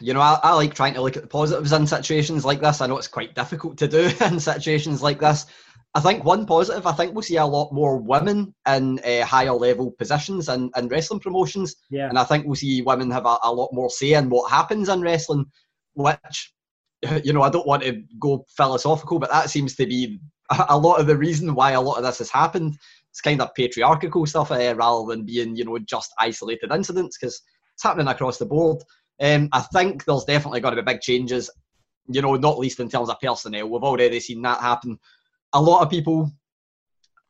you 0.00 0.14
know, 0.14 0.20
I, 0.20 0.38
I 0.42 0.54
like 0.54 0.74
trying 0.74 0.94
to 0.94 1.02
look 1.02 1.16
at 1.16 1.22
the 1.22 1.28
positives 1.28 1.72
in 1.72 1.86
situations 1.86 2.44
like 2.44 2.60
this. 2.60 2.80
I 2.80 2.86
know 2.86 2.96
it's 2.96 3.06
quite 3.06 3.34
difficult 3.34 3.76
to 3.78 3.88
do 3.88 4.10
in 4.24 4.40
situations 4.40 5.02
like 5.02 5.20
this. 5.20 5.44
I 5.94 6.00
think 6.00 6.24
one 6.24 6.44
positive, 6.44 6.86
I 6.86 6.92
think 6.92 7.14
we'll 7.14 7.22
see 7.22 7.36
a 7.36 7.46
lot 7.46 7.72
more 7.72 7.96
women 7.96 8.54
in 8.66 8.98
uh, 9.00 9.24
higher 9.24 9.52
level 9.52 9.92
positions 9.92 10.48
and 10.48 10.70
in, 10.76 10.84
in 10.84 10.88
wrestling 10.88 11.20
promotions. 11.20 11.76
Yeah. 11.90 12.08
And 12.08 12.18
I 12.18 12.24
think 12.24 12.46
we'll 12.46 12.56
see 12.56 12.82
women 12.82 13.10
have 13.10 13.24
a, 13.24 13.38
a 13.42 13.52
lot 13.52 13.70
more 13.72 13.90
say 13.90 14.12
in 14.12 14.28
what 14.28 14.50
happens 14.50 14.88
in 14.88 15.00
wrestling, 15.00 15.46
which, 15.94 16.52
you 17.24 17.32
know, 17.32 17.42
I 17.42 17.50
don't 17.50 17.66
want 17.66 17.82
to 17.84 18.02
go 18.20 18.44
philosophical, 18.56 19.18
but 19.18 19.30
that 19.30 19.50
seems 19.50 19.74
to 19.76 19.86
be 19.86 20.20
a, 20.50 20.66
a 20.70 20.78
lot 20.78 21.00
of 21.00 21.06
the 21.06 21.16
reason 21.16 21.54
why 21.54 21.72
a 21.72 21.80
lot 21.80 21.96
of 21.96 22.04
this 22.04 22.18
has 22.18 22.30
happened. 22.30 22.76
It's 23.10 23.22
kind 23.22 23.40
of 23.40 23.54
patriarchal 23.54 24.26
stuff 24.26 24.52
uh, 24.52 24.74
rather 24.76 25.06
than 25.08 25.24
being, 25.24 25.56
you 25.56 25.64
know, 25.64 25.78
just 25.78 26.12
isolated 26.18 26.70
incidents 26.70 27.16
because 27.18 27.40
it's 27.74 27.82
happening 27.82 28.08
across 28.08 28.36
the 28.36 28.46
board. 28.46 28.82
Um, 29.20 29.48
I 29.52 29.60
think 29.60 30.04
there's 30.04 30.24
definitely 30.24 30.60
going 30.60 30.76
to 30.76 30.82
be 30.82 30.92
big 30.92 31.00
changes, 31.00 31.50
you 32.08 32.20
know, 32.20 32.36
not 32.36 32.58
least 32.58 32.78
in 32.78 32.90
terms 32.90 33.08
of 33.08 33.18
personnel. 33.20 33.68
We've 33.68 33.82
already 33.82 34.20
seen 34.20 34.42
that 34.42 34.60
happen 34.60 34.98
a 35.52 35.60
lot 35.60 35.82
of 35.82 35.90
people 35.90 36.30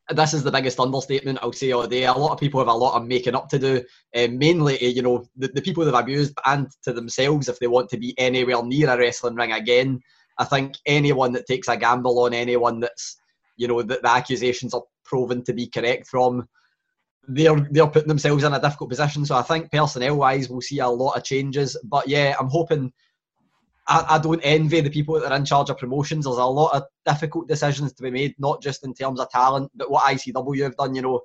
this 0.09 0.33
is 0.33 0.43
the 0.43 0.51
biggest 0.51 0.79
understatement 0.79 1.39
I'll 1.41 1.53
say 1.53 1.71
all 1.71 1.85
day. 1.87 2.05
A 2.05 2.13
lot 2.13 2.31
of 2.31 2.39
people 2.39 2.59
have 2.59 2.67
a 2.67 2.73
lot 2.73 2.95
of 2.95 3.07
making 3.07 3.35
up 3.35 3.47
to 3.49 3.59
do, 3.59 3.83
um, 4.15 4.37
mainly, 4.37 4.83
you 4.83 5.01
know, 5.01 5.27
the, 5.37 5.49
the 5.49 5.61
people 5.61 5.85
they've 5.85 5.93
abused 5.93 6.33
and 6.45 6.67
to 6.83 6.93
themselves 6.93 7.47
if 7.47 7.59
they 7.59 7.67
want 7.67 7.89
to 7.89 7.97
be 7.97 8.17
anywhere 8.17 8.63
near 8.63 8.89
a 8.89 8.97
wrestling 8.97 9.35
ring 9.35 9.51
again. 9.51 10.01
I 10.37 10.45
think 10.45 10.75
anyone 10.85 11.31
that 11.33 11.45
takes 11.45 11.67
a 11.67 11.77
gamble 11.77 12.19
on 12.19 12.33
anyone 12.33 12.79
that's, 12.79 13.17
you 13.57 13.67
know, 13.67 13.81
that 13.83 14.01
the 14.01 14.09
accusations 14.09 14.73
are 14.73 14.83
proven 15.03 15.43
to 15.43 15.53
be 15.53 15.67
correct 15.67 16.07
from, 16.07 16.47
they're 17.27 17.67
they're 17.69 17.87
putting 17.87 18.07
themselves 18.07 18.43
in 18.43 18.53
a 18.53 18.61
difficult 18.61 18.89
position. 18.89 19.25
So 19.25 19.35
I 19.35 19.43
think 19.43 19.71
personnel 19.71 20.17
wise, 20.17 20.49
we'll 20.49 20.61
see 20.61 20.79
a 20.79 20.87
lot 20.87 21.17
of 21.17 21.23
changes. 21.23 21.77
But 21.83 22.07
yeah, 22.07 22.35
I'm 22.39 22.47
hoping 22.47 22.91
I, 23.89 24.05
I, 24.07 24.19
don't 24.19 24.41
envy 24.43 24.81
the 24.81 24.89
people 24.89 25.19
that 25.19 25.31
are 25.31 25.35
in 25.35 25.43
charge 25.43 25.71
of 25.71 25.79
promotions. 25.79 26.25
There's 26.25 26.37
a 26.37 26.45
lot 26.45 26.75
of 26.75 26.83
difficult 27.07 27.47
decisions 27.47 27.91
to 27.93 28.03
be 28.03 28.11
made, 28.11 28.35
not 28.37 28.61
just 28.61 28.85
in 28.85 28.93
terms 28.93 29.19
of 29.19 29.29
talent, 29.31 29.71
but 29.75 29.89
what 29.89 30.03
ICW 30.05 30.61
have 30.61 30.77
done. 30.77 30.93
You 30.93 31.01
know, 31.01 31.21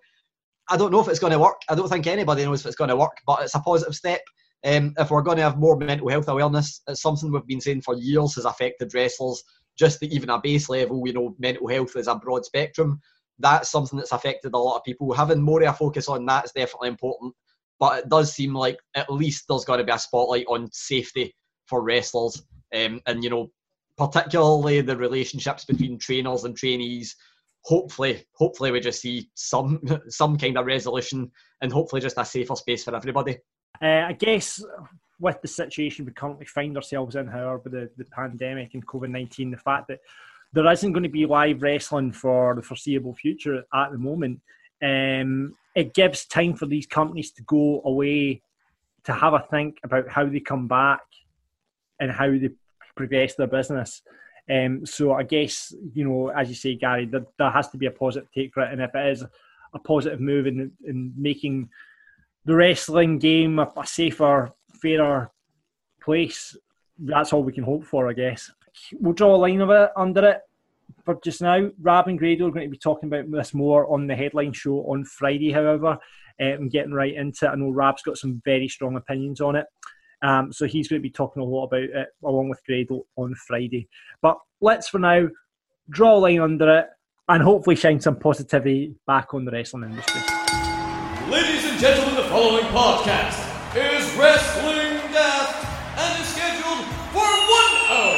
I 0.70 0.78
don't 0.78 0.90
know 0.90 1.00
if 1.00 1.08
it's 1.08 1.18
going 1.18 1.34
to 1.34 1.38
work. 1.38 1.60
I 1.68 1.74
don't 1.74 1.88
think 1.88 2.06
anybody 2.06 2.44
knows 2.44 2.60
if 2.60 2.66
it's 2.66 2.76
going 2.76 2.88
to 2.88 2.96
work, 2.96 3.18
but 3.26 3.42
it's 3.42 3.54
a 3.54 3.60
positive 3.60 3.94
step. 3.94 4.22
Um, 4.64 4.94
if 4.98 5.10
we're 5.10 5.20
going 5.20 5.36
to 5.36 5.42
have 5.42 5.58
more 5.58 5.76
mental 5.76 6.08
health 6.08 6.26
awareness, 6.28 6.80
it's 6.88 7.02
something 7.02 7.30
we've 7.30 7.46
been 7.46 7.60
saying 7.60 7.82
for 7.82 7.96
years 7.96 8.34
has 8.36 8.46
affected 8.46 8.94
wrestlers. 8.94 9.42
Just 9.78 10.02
at 10.02 10.12
even 10.12 10.30
a 10.30 10.40
base 10.40 10.70
level, 10.70 11.02
you 11.06 11.12
know, 11.12 11.34
mental 11.38 11.68
health 11.68 11.96
is 11.96 12.06
a 12.06 12.14
broad 12.14 12.46
spectrum. 12.46 12.98
That's 13.38 13.68
something 13.68 13.98
that's 13.98 14.12
affected 14.12 14.54
a 14.54 14.58
lot 14.58 14.76
of 14.76 14.84
people. 14.84 15.12
Having 15.12 15.42
more 15.42 15.62
of 15.62 15.68
a 15.68 15.76
focus 15.76 16.08
on 16.08 16.24
that 16.26 16.46
is 16.46 16.52
definitely 16.52 16.88
important. 16.88 17.34
But 17.78 17.98
it 17.98 18.08
does 18.08 18.32
seem 18.32 18.54
like 18.54 18.78
at 18.94 19.12
least 19.12 19.44
there's 19.48 19.64
got 19.64 19.76
to 19.76 19.84
be 19.84 19.92
a 19.92 19.98
spotlight 19.98 20.46
on 20.48 20.70
safety 20.72 21.34
for 21.66 21.82
wrestlers, 21.82 22.42
um, 22.74 23.00
and 23.06 23.22
you 23.22 23.30
know, 23.30 23.50
particularly 23.96 24.80
the 24.80 24.96
relationships 24.96 25.64
between 25.64 25.98
trainers 25.98 26.44
and 26.44 26.56
trainees. 26.56 27.16
Hopefully, 27.64 28.24
hopefully 28.34 28.70
we 28.70 28.80
just 28.80 29.00
see 29.00 29.30
some 29.34 29.80
some 30.08 30.36
kind 30.36 30.58
of 30.58 30.66
resolution, 30.66 31.30
and 31.60 31.72
hopefully 31.72 32.00
just 32.00 32.18
a 32.18 32.24
safer 32.24 32.56
space 32.56 32.84
for 32.84 32.94
everybody. 32.94 33.38
Uh, 33.82 34.06
I 34.06 34.12
guess 34.12 34.62
with 35.20 35.40
the 35.40 35.48
situation 35.48 36.04
we 36.04 36.12
currently 36.12 36.46
find 36.46 36.76
ourselves 36.76 37.16
in, 37.16 37.26
however, 37.26 37.68
the, 37.68 37.90
the 37.96 38.04
pandemic 38.06 38.74
and 38.74 38.86
COVID 38.86 39.10
19, 39.10 39.50
the 39.50 39.56
fact 39.56 39.88
that 39.88 40.00
there 40.52 40.70
isn't 40.70 40.92
going 40.92 41.02
to 41.02 41.08
be 41.08 41.26
live 41.26 41.62
wrestling 41.62 42.12
for 42.12 42.54
the 42.54 42.62
foreseeable 42.62 43.14
future 43.14 43.64
at 43.74 43.90
the 43.90 43.98
moment, 43.98 44.40
um, 44.82 45.54
it 45.74 45.94
gives 45.94 46.26
time 46.26 46.54
for 46.54 46.66
these 46.66 46.86
companies 46.86 47.32
to 47.32 47.42
go 47.42 47.82
away 47.84 48.40
to 49.04 49.12
have 49.12 49.34
a 49.34 49.44
think 49.50 49.78
about 49.82 50.08
how 50.08 50.24
they 50.24 50.40
come 50.40 50.68
back 50.68 51.00
and 52.00 52.10
how 52.10 52.30
they 52.30 52.50
progress 52.96 53.34
their 53.34 53.46
business. 53.46 54.02
Um, 54.50 54.84
so 54.84 55.12
I 55.12 55.22
guess 55.22 55.74
you 55.94 56.04
know, 56.04 56.28
as 56.28 56.48
you 56.48 56.54
say, 56.54 56.74
Gary, 56.74 57.06
there, 57.06 57.26
there 57.38 57.50
has 57.50 57.68
to 57.70 57.78
be 57.78 57.86
a 57.86 57.90
positive 57.90 58.30
take 58.32 58.52
for 58.52 58.62
it, 58.62 58.72
and 58.72 58.82
if 58.82 58.94
it 58.94 59.08
is 59.08 59.24
a 59.74 59.78
positive 59.78 60.20
move 60.20 60.46
in, 60.46 60.70
in 60.86 61.12
making 61.16 61.68
the 62.44 62.54
wrestling 62.54 63.18
game 63.18 63.58
a, 63.58 63.70
safer, 63.84 64.52
fairer 64.80 65.30
place, 66.00 66.56
that's 66.98 67.32
all 67.32 67.42
we 67.42 67.52
can 67.52 67.64
hope 67.64 67.84
for, 67.84 68.08
I 68.08 68.12
guess. 68.12 68.50
We'll 69.00 69.14
draw 69.14 69.34
a 69.34 69.36
line 69.36 69.60
of 69.60 69.70
it 69.70 69.90
under 69.96 70.28
it 70.28 70.40
for 71.04 71.18
just 71.24 71.40
now. 71.40 71.70
Rab 71.80 72.08
and 72.08 72.18
Grado 72.18 72.46
are 72.46 72.50
going 72.50 72.66
to 72.66 72.70
be 72.70 72.78
talking 72.78 73.08
about 73.08 73.30
this 73.30 73.54
more 73.54 73.90
on 73.92 74.06
the 74.06 74.14
headline 74.14 74.52
show 74.52 74.80
on 74.90 75.04
Friday, 75.04 75.52
however. 75.52 75.98
Um, 76.40 76.68
getting 76.68 76.92
right 76.92 77.14
into 77.14 77.46
it, 77.46 77.48
I 77.48 77.54
know 77.54 77.70
Rab's 77.70 78.02
got 78.02 78.18
some 78.18 78.42
very 78.44 78.68
strong 78.68 78.96
opinions 78.96 79.40
on 79.40 79.56
it. 79.56 79.66
Um, 80.24 80.54
so 80.54 80.66
he's 80.66 80.88
going 80.88 81.00
to 81.00 81.02
be 81.02 81.10
talking 81.10 81.42
a 81.42 81.44
lot 81.44 81.66
about 81.66 81.82
it 81.82 82.08
along 82.24 82.48
with 82.48 82.64
Grado 82.64 83.04
on 83.16 83.34
Friday. 83.34 83.88
But 84.22 84.38
let's 84.62 84.88
for 84.88 84.98
now 84.98 85.28
draw 85.90 86.16
a 86.16 86.18
line 86.18 86.40
under 86.40 86.78
it 86.78 86.86
and 87.28 87.42
hopefully 87.42 87.76
shine 87.76 88.00
some 88.00 88.16
positivity 88.16 88.94
back 89.06 89.34
on 89.34 89.44
the 89.44 89.52
wrestling 89.52 89.84
industry. 89.84 90.22
Ladies 91.28 91.66
and 91.66 91.78
gentlemen, 91.78 92.14
the 92.14 92.28
following 92.30 92.64
podcast 92.66 93.38
is 93.76 94.16
Wrestling 94.16 94.96
Daft 95.12 95.98
and 95.98 96.22
is 96.22 96.28
scheduled 96.28 96.86
for 97.12 97.20
one 97.20 97.74
hour. 97.90 98.16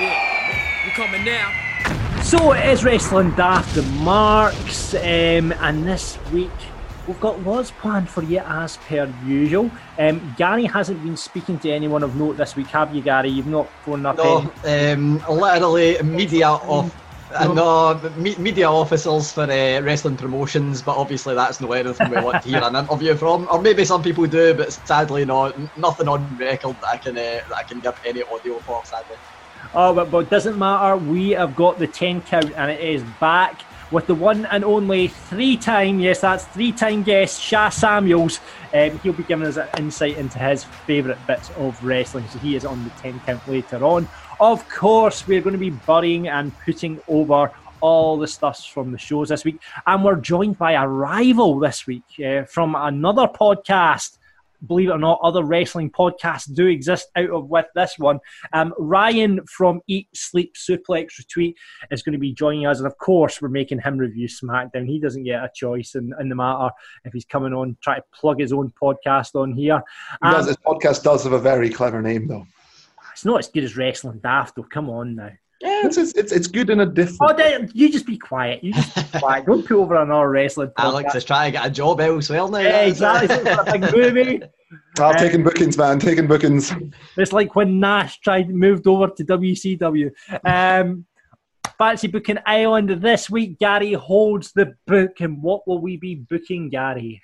Yeah, 0.00 0.84
we're 0.84 0.94
coming 0.94 1.24
now. 1.24 2.22
So 2.24 2.52
it 2.52 2.66
is 2.70 2.82
Wrestling 2.82 3.30
Daft 3.36 3.76
the 3.76 3.82
Marks, 3.82 4.94
um, 4.94 5.52
and 5.52 5.86
this 5.86 6.18
week 6.32 6.50
we've 7.10 7.20
got 7.20 7.42
lots 7.42 7.72
planned 7.72 8.08
for 8.08 8.22
you 8.22 8.38
as 8.38 8.76
per 8.76 9.12
usual. 9.26 9.68
Um, 9.98 10.32
Gary 10.38 10.64
hasn't 10.64 11.02
been 11.02 11.16
speaking 11.16 11.58
to 11.58 11.70
anyone 11.70 12.04
of 12.04 12.14
note 12.14 12.36
this 12.36 12.54
week, 12.54 12.68
have 12.68 12.94
you, 12.94 13.02
Gary? 13.02 13.30
You've 13.30 13.48
not 13.48 13.68
phoned 13.84 14.06
up. 14.06 14.16
No, 14.16 14.52
um, 14.64 15.18
literally 15.28 16.00
media 16.02 16.48
off 16.48 16.94
and 17.32 17.54
no 17.56 17.94
media 18.16 18.68
officers 18.68 19.32
for 19.32 19.42
uh, 19.42 19.80
wrestling 19.82 20.16
promotions, 20.16 20.82
but 20.82 20.96
obviously 20.96 21.34
that's 21.34 21.60
not 21.60 21.70
anything 21.72 22.10
we 22.10 22.20
want 22.20 22.42
to 22.44 22.48
hear 22.48 22.62
an 22.62 22.76
interview 22.82 23.16
from, 23.16 23.48
or 23.50 23.60
maybe 23.60 23.84
some 23.84 24.02
people 24.02 24.26
do, 24.26 24.54
but 24.54 24.72
sadly 24.72 25.24
not. 25.24 25.56
Nothing 25.76 26.06
on 26.06 26.36
record 26.38 26.76
that 26.80 26.88
I 26.88 26.96
can 26.96 27.18
uh, 27.18 27.40
that 27.48 27.56
I 27.56 27.62
can 27.64 27.80
give 27.80 28.00
any 28.04 28.22
audio 28.22 28.58
for, 28.60 28.84
sadly. 28.84 29.16
Oh, 29.74 29.94
but, 29.94 30.10
but 30.10 30.30
doesn't 30.30 30.58
matter. 30.58 30.96
We 30.96 31.30
have 31.30 31.54
got 31.56 31.78
the 31.78 31.86
ten 31.88 32.20
count, 32.22 32.52
and 32.56 32.70
it 32.70 32.80
is 32.80 33.02
back 33.20 33.62
with 33.90 34.06
the 34.06 34.14
one 34.14 34.46
and 34.46 34.64
only 34.64 35.08
three-time, 35.08 36.00
yes, 36.00 36.20
that's 36.20 36.44
three-time 36.46 37.02
guest 37.02 37.40
Sha 37.40 37.68
Samuels. 37.68 38.40
Um, 38.72 38.98
he'll 39.00 39.12
be 39.12 39.24
giving 39.24 39.46
us 39.46 39.56
an 39.56 39.68
insight 39.78 40.16
into 40.16 40.38
his 40.38 40.64
favourite 40.64 41.24
bits 41.26 41.50
of 41.56 41.82
wrestling. 41.84 42.26
So 42.28 42.38
he 42.38 42.54
is 42.54 42.64
on 42.64 42.84
the 42.84 42.90
ten 42.90 43.18
count 43.20 43.46
later 43.48 43.84
on. 43.84 44.08
Of 44.38 44.68
course, 44.68 45.26
we're 45.26 45.40
going 45.40 45.54
to 45.54 45.58
be 45.58 45.70
burying 45.70 46.28
and 46.28 46.56
putting 46.60 47.00
over 47.08 47.50
all 47.80 48.18
the 48.18 48.28
stuffs 48.28 48.64
from 48.64 48.92
the 48.92 48.98
shows 48.98 49.30
this 49.30 49.44
week. 49.44 49.60
And 49.86 50.04
we're 50.04 50.16
joined 50.16 50.58
by 50.58 50.72
a 50.72 50.86
rival 50.86 51.58
this 51.58 51.86
week 51.86 52.04
uh, 52.24 52.44
from 52.44 52.74
another 52.74 53.26
podcast. 53.26 54.18
Believe 54.66 54.88
it 54.88 54.92
or 54.92 54.98
not, 54.98 55.20
other 55.22 55.42
wrestling 55.42 55.90
podcasts 55.90 56.52
do 56.52 56.66
exist 56.66 57.08
out 57.16 57.30
of 57.30 57.48
with 57.48 57.66
this 57.74 57.98
one. 57.98 58.18
Um, 58.52 58.74
Ryan 58.78 59.40
from 59.46 59.80
Eat 59.86 60.08
Sleep 60.14 60.54
Suplex 60.54 61.20
Retweet 61.20 61.54
is 61.90 62.02
going 62.02 62.12
to 62.12 62.18
be 62.18 62.32
joining 62.32 62.66
us, 62.66 62.78
and 62.78 62.86
of 62.86 62.98
course, 62.98 63.40
we're 63.40 63.48
making 63.48 63.80
him 63.80 63.98
review 63.98 64.28
SmackDown. 64.28 64.86
He 64.86 65.00
doesn't 65.00 65.24
get 65.24 65.42
a 65.42 65.50
choice 65.54 65.94
in, 65.94 66.12
in 66.20 66.28
the 66.28 66.34
matter 66.34 66.70
if 67.04 67.12
he's 67.12 67.24
coming 67.24 67.52
on, 67.52 67.76
try 67.82 67.96
to 67.96 68.04
plug 68.14 68.40
his 68.40 68.52
own 68.52 68.72
podcast 68.80 69.34
on 69.34 69.52
here. 69.52 69.82
Um, 70.22 70.32
does, 70.32 70.46
his 70.46 70.56
podcast 70.56 71.02
does 71.02 71.24
have 71.24 71.32
a 71.32 71.38
very 71.38 71.70
clever 71.70 72.02
name, 72.02 72.28
though. 72.28 72.46
It's 73.12 73.24
not 73.24 73.38
as 73.38 73.48
good 73.48 73.64
as 73.64 73.76
wrestling 73.76 74.20
daft, 74.22 74.56
though. 74.56 74.62
Come 74.62 74.88
on 74.90 75.14
now. 75.16 75.30
Yeah, 75.60 75.82
it's, 75.84 75.98
it's, 75.98 76.32
it's 76.32 76.46
good 76.46 76.70
in 76.70 76.80
a 76.80 76.86
different. 76.86 77.38
Oh, 77.38 77.68
you 77.74 77.92
just 77.92 78.06
be 78.06 78.16
quiet. 78.16 78.64
You 78.64 78.72
just 78.72 79.12
be 79.12 79.18
quiet. 79.18 79.44
Don't 79.44 79.66
put 79.66 79.76
over 79.76 79.94
another 79.96 80.30
wrestling. 80.30 80.68
Podcast. 80.68 80.84
Alex 80.84 81.14
is 81.16 81.24
trying 81.24 81.52
to 81.52 81.58
get 81.58 81.66
a 81.66 81.70
job 81.70 82.00
elsewhere 82.00 82.48
now. 82.48 82.58
Yeah, 82.58 82.80
exactly. 82.82 83.36
It's 83.36 83.68
a 83.68 83.72
big 83.72 83.92
movie. 83.94 84.42
I'm 84.98 85.16
uh, 85.16 85.18
taking 85.18 85.42
bookings, 85.42 85.76
man. 85.76 85.98
Taking 85.98 86.26
bookings. 86.26 86.72
It's 87.16 87.32
like 87.32 87.56
when 87.56 87.78
Nash 87.78 88.20
tried 88.20 88.48
moved 88.48 88.86
over 88.86 89.08
to 89.08 89.24
WCW. 89.24 90.10
Um, 90.44 91.04
Fantasy 91.76 92.08
Booking 92.08 92.38
Island 92.46 92.88
this 93.02 93.28
week. 93.28 93.58
Gary 93.58 93.92
holds 93.92 94.52
the 94.52 94.74
book, 94.86 95.20
and 95.20 95.42
what 95.42 95.68
will 95.68 95.80
we 95.80 95.98
be 95.98 96.14
booking, 96.14 96.70
Gary? 96.70 97.22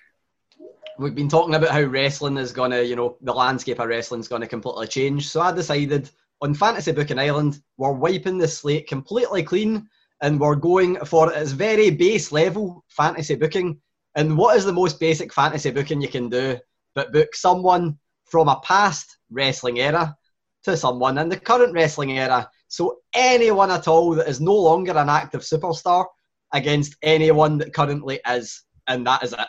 we've 0.99 1.15
been 1.15 1.29
talking 1.29 1.55
about 1.55 1.71
how 1.71 1.83
wrestling 1.83 2.39
is 2.39 2.53
going 2.53 2.71
to, 2.71 2.85
you 2.85 2.97
know, 2.97 3.17
the 3.21 3.33
landscape 3.33 3.79
of 3.79 3.89
wrestling 3.89 4.21
is 4.21 4.29
going 4.29 4.41
to 4.41 4.49
completely 4.49 4.87
change. 4.87 5.29
So 5.29 5.41
I 5.41 5.53
decided 5.53 6.11
on 6.43 6.55
Fantasy 6.55 6.93
Booking 6.93 7.19
Island, 7.19 7.61
we're 7.77 7.93
wiping 7.93 8.39
the 8.39 8.49
slate 8.49 8.87
completely 8.87 9.43
clean 9.43 9.89
and 10.23 10.41
we're 10.41 10.57
going 10.57 10.97
for 11.05 11.33
its 11.33 11.53
very 11.53 11.91
base 11.91 12.33
level 12.33 12.85
fantasy 12.89 13.35
booking. 13.35 13.81
And 14.15 14.37
what 14.37 14.57
is 14.57 14.65
the 14.65 14.73
most 14.73 14.99
basic 14.99 15.33
fantasy 15.33 15.71
booking 15.71 16.01
you 16.01 16.09
can 16.09 16.29
do 16.29 16.59
but 16.95 17.13
book 17.13 17.35
someone 17.35 17.99
from 18.25 18.49
a 18.49 18.61
past 18.61 19.19
wrestling 19.31 19.79
era 19.79 20.17
to 20.65 20.77
someone 20.77 21.19
in 21.19 21.29
the 21.29 21.39
current 21.39 21.75
wrestling 21.75 22.13
era? 22.13 22.49
So 22.69 22.99
anyone 23.15 23.71
at 23.71 23.89
all 23.89 24.15
that 24.15 24.29
is 24.29 24.41
no 24.41 24.55
longer 24.55 24.97
an 24.97 25.09
active 25.09 25.43
superstar 25.43 26.07
against 26.53 26.97
anyone 27.03 27.59
that 27.59 27.75
currently 27.75 28.21
is. 28.29 28.63
And 28.89 29.07
that 29.07 29.23
is 29.23 29.33
it 29.33 29.49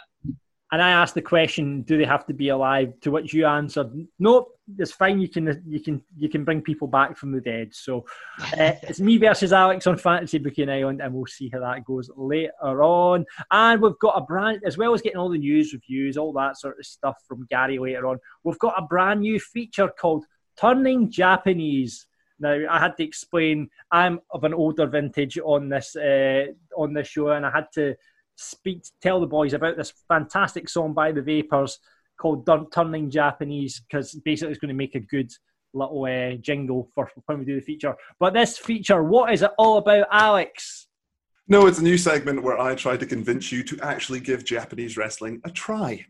and 0.71 0.81
I 0.81 0.91
asked 0.91 1.15
the 1.15 1.21
question, 1.21 1.81
"Do 1.83 1.97
they 1.97 2.05
have 2.05 2.25
to 2.25 2.33
be 2.33 2.49
alive?" 2.49 2.93
To 3.01 3.11
which 3.11 3.33
you 3.33 3.45
answered, 3.45 3.89
"Nope, 4.19 4.53
it's 4.77 4.91
fine. 4.91 5.19
You 5.19 5.29
can 5.29 5.63
you 5.65 5.79
can 5.79 6.03
you 6.17 6.27
can 6.27 6.43
bring 6.43 6.61
people 6.61 6.87
back 6.87 7.17
from 7.17 7.31
the 7.31 7.39
dead." 7.39 7.73
So 7.73 8.05
uh, 8.41 8.73
it's 8.83 8.99
me 8.99 9.17
versus 9.17 9.53
Alex 9.53 9.87
on 9.87 9.97
Fantasy 9.97 10.39
Booking 10.39 10.69
Island, 10.69 11.01
and 11.01 11.13
we'll 11.13 11.25
see 11.25 11.49
how 11.49 11.61
that 11.61 11.85
goes 11.85 12.09
later 12.17 12.83
on. 12.83 13.25
And 13.51 13.81
we've 13.81 13.99
got 13.99 14.17
a 14.17 14.21
brand, 14.21 14.61
as 14.65 14.77
well 14.77 14.93
as 14.93 15.01
getting 15.01 15.17
all 15.17 15.29
the 15.29 15.37
news 15.37 15.71
reviews, 15.71 16.17
all 16.17 16.33
that 16.33 16.57
sort 16.57 16.77
of 16.77 16.85
stuff 16.85 17.15
from 17.27 17.47
Gary 17.49 17.79
later 17.79 18.07
on. 18.07 18.19
We've 18.43 18.59
got 18.59 18.75
a 18.77 18.85
brand 18.85 19.21
new 19.21 19.39
feature 19.39 19.87
called 19.87 20.25
"Turning 20.59 21.09
Japanese." 21.09 22.07
Now 22.39 22.59
I 22.69 22.77
had 22.77 22.97
to 22.97 23.03
explain. 23.03 23.69
I'm 23.89 24.19
of 24.31 24.43
an 24.43 24.53
older 24.53 24.85
vintage 24.85 25.39
on 25.39 25.69
this 25.69 25.95
uh, 25.95 26.47
on 26.75 26.93
this 26.93 27.07
show, 27.07 27.29
and 27.29 27.45
I 27.45 27.51
had 27.51 27.67
to 27.75 27.95
speak, 28.37 28.83
tell 29.01 29.19
the 29.19 29.27
boys 29.27 29.53
about 29.53 29.77
this 29.77 29.93
fantastic 30.07 30.69
song 30.69 30.93
by 30.93 31.11
the 31.11 31.21
Vapors 31.21 31.79
called 32.19 32.47
Turning 32.73 33.09
Japanese 33.09 33.81
because 33.81 34.13
basically 34.13 34.51
it's 34.51 34.59
going 34.59 34.69
to 34.69 34.75
make 34.75 34.95
a 34.95 34.99
good 34.99 35.31
little 35.73 36.05
uh, 36.05 36.35
jingle 36.37 36.89
for 36.95 37.09
when 37.25 37.39
we 37.39 37.45
do 37.45 37.55
the 37.55 37.61
feature. 37.61 37.95
But 38.19 38.33
this 38.33 38.57
feature, 38.57 39.03
what 39.03 39.33
is 39.33 39.41
it 39.41 39.51
all 39.57 39.77
about, 39.77 40.07
Alex? 40.11 40.87
No, 41.47 41.67
it's 41.67 41.79
a 41.79 41.83
new 41.83 41.97
segment 41.97 42.43
where 42.43 42.59
I 42.59 42.75
try 42.75 42.97
to 42.97 43.05
convince 43.05 43.51
you 43.51 43.63
to 43.63 43.79
actually 43.81 44.19
give 44.19 44.43
Japanese 44.43 44.97
wrestling 44.97 45.39
a 45.45 45.51
try. 45.51 46.05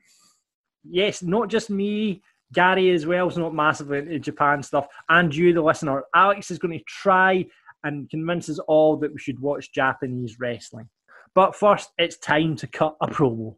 Yes, 0.84 1.22
not 1.22 1.50
just 1.50 1.70
me, 1.70 2.22
Gary 2.54 2.92
as 2.92 3.06
well 3.06 3.28
is 3.28 3.38
not 3.38 3.54
massively 3.54 4.00
into 4.00 4.20
Japan 4.20 4.64
stuff, 4.64 4.88
and 5.10 5.36
you, 5.36 5.54
the 5.54 5.62
listener. 5.62 6.04
Alex 6.16 6.50
is 6.50 6.60
going 6.60 6.78
to 6.78 6.84
try 6.88 7.46
and 7.84 8.10
convince 8.10 8.50
us 8.50 8.60
all 8.60 8.98
that 8.98 9.12
we 9.12 9.20
should 9.20 9.40
watch 9.40 9.72
Japanese 9.74 10.38
wrestling. 10.40 10.90
But 11.38 11.56
first, 11.56 11.92
it's 12.00 12.18
time 12.18 12.56
to 12.56 12.66
cut 12.66 12.98
a 13.00 13.06
promo. 13.06 13.58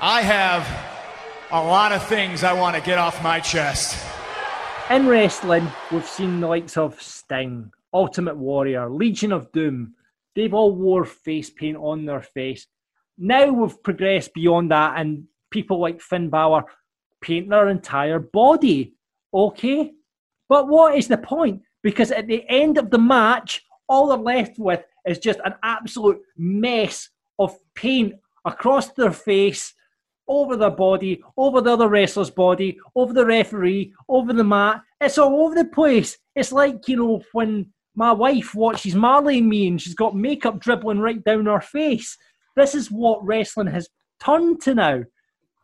I 0.00 0.22
have 0.22 0.66
a 1.52 1.62
lot 1.62 1.92
of 1.92 2.04
things 2.04 2.42
I 2.42 2.52
want 2.52 2.74
to 2.74 2.82
get 2.82 2.98
off 2.98 3.22
my 3.22 3.38
chest. 3.38 4.04
in 4.90 5.06
wrestling, 5.06 5.70
we've 5.92 6.04
seen 6.04 6.40
the 6.40 6.48
likes 6.48 6.76
of 6.76 7.00
Sting, 7.00 7.70
Ultimate 7.94 8.36
Warrior, 8.36 8.90
Legion 8.90 9.30
of 9.30 9.52
Doom. 9.52 9.94
They've 10.34 10.52
all 10.52 10.74
wore 10.74 11.04
face 11.04 11.48
paint 11.48 11.76
on 11.76 12.06
their 12.06 12.22
face. 12.22 12.66
Now 13.16 13.52
we've 13.52 13.80
progressed 13.84 14.34
beyond 14.34 14.72
that, 14.72 14.98
and 14.98 15.28
people 15.52 15.78
like 15.78 16.00
Finn 16.00 16.28
Balor 16.28 16.64
paint 17.20 17.48
their 17.48 17.68
entire 17.68 18.18
body. 18.18 18.96
Okay, 19.32 19.92
but 20.48 20.66
what 20.66 20.96
is 20.96 21.06
the 21.06 21.18
point? 21.18 21.62
Because 21.84 22.10
at 22.10 22.26
the 22.26 22.44
end 22.48 22.78
of 22.78 22.90
the 22.90 22.98
match, 22.98 23.62
all 23.88 24.08
they're 24.08 24.18
left 24.18 24.58
with 24.58 24.82
is 25.06 25.18
just 25.18 25.40
an 25.44 25.54
absolute 25.62 26.20
mess 26.36 27.08
of 27.38 27.56
paint 27.74 28.14
across 28.44 28.92
their 28.92 29.12
face, 29.12 29.74
over 30.28 30.56
their 30.56 30.70
body, 30.70 31.22
over 31.36 31.60
the 31.60 31.72
other 31.72 31.88
wrestler's 31.88 32.30
body, 32.30 32.78
over 32.94 33.12
the 33.12 33.24
referee, 33.24 33.92
over 34.08 34.32
the 34.32 34.44
mat. 34.44 34.82
It's 35.00 35.18
all 35.18 35.44
over 35.44 35.54
the 35.54 35.66
place. 35.66 36.16
It's 36.34 36.52
like, 36.52 36.88
you 36.88 36.96
know, 36.96 37.22
when 37.32 37.72
my 37.94 38.12
wife 38.12 38.54
watches 38.54 38.94
Marley 38.94 39.38
and 39.38 39.48
me 39.48 39.68
and 39.68 39.80
she's 39.80 39.94
got 39.94 40.14
makeup 40.14 40.60
dribbling 40.60 40.98
right 40.98 41.22
down 41.24 41.46
her 41.46 41.60
face. 41.60 42.16
This 42.54 42.74
is 42.74 42.90
what 42.90 43.24
wrestling 43.24 43.68
has 43.68 43.88
turned 44.20 44.60
to 44.62 44.74
now. 44.74 45.02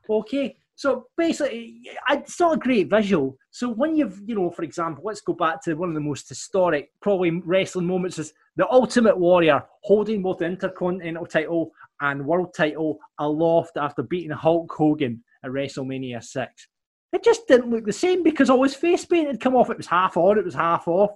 Okay, 0.09 0.57
so 0.75 1.07
basically, 1.17 1.83
it's 2.11 2.41
not 2.41 2.57
a 2.57 2.61
great 2.61 2.89
visual. 2.89 3.37
So 3.51 3.69
when 3.69 3.95
you've, 3.95 4.21
you 4.27 4.35
know, 4.35 4.51
for 4.51 4.63
example, 4.63 5.05
let's 5.05 5.21
go 5.21 5.33
back 5.33 5.63
to 5.65 5.75
one 5.75 5.91
of 5.91 5.95
the 5.95 6.01
most 6.01 6.29
historic, 6.29 6.91
probably 7.01 7.31
wrestling 7.31 7.87
moments 7.87 8.19
is 8.19 8.33
the 8.57 8.71
Ultimate 8.71 9.19
Warrior 9.19 9.63
holding 9.83 10.23
both 10.23 10.39
the 10.39 10.47
Intercontinental 10.47 11.27
title 11.27 11.73
and 12.01 12.27
World 12.27 12.55
title 12.55 12.99
aloft 13.19 13.77
after 13.77 14.03
beating 14.03 14.31
Hulk 14.31 14.73
Hogan 14.73 15.23
at 15.45 15.51
WrestleMania 15.51 16.23
6. 16.23 16.69
It 17.13 17.23
just 17.23 17.47
didn't 17.47 17.71
look 17.71 17.85
the 17.85 17.93
same 17.93 18.23
because 18.23 18.49
all 18.49 18.63
his 18.63 18.75
face 18.75 19.05
paint 19.05 19.29
had 19.29 19.41
come 19.41 19.55
off. 19.55 19.71
It 19.71 19.77
was 19.77 19.87
half 19.87 20.17
on, 20.17 20.39
it 20.39 20.45
was 20.45 20.55
half 20.55 20.89
off. 20.89 21.11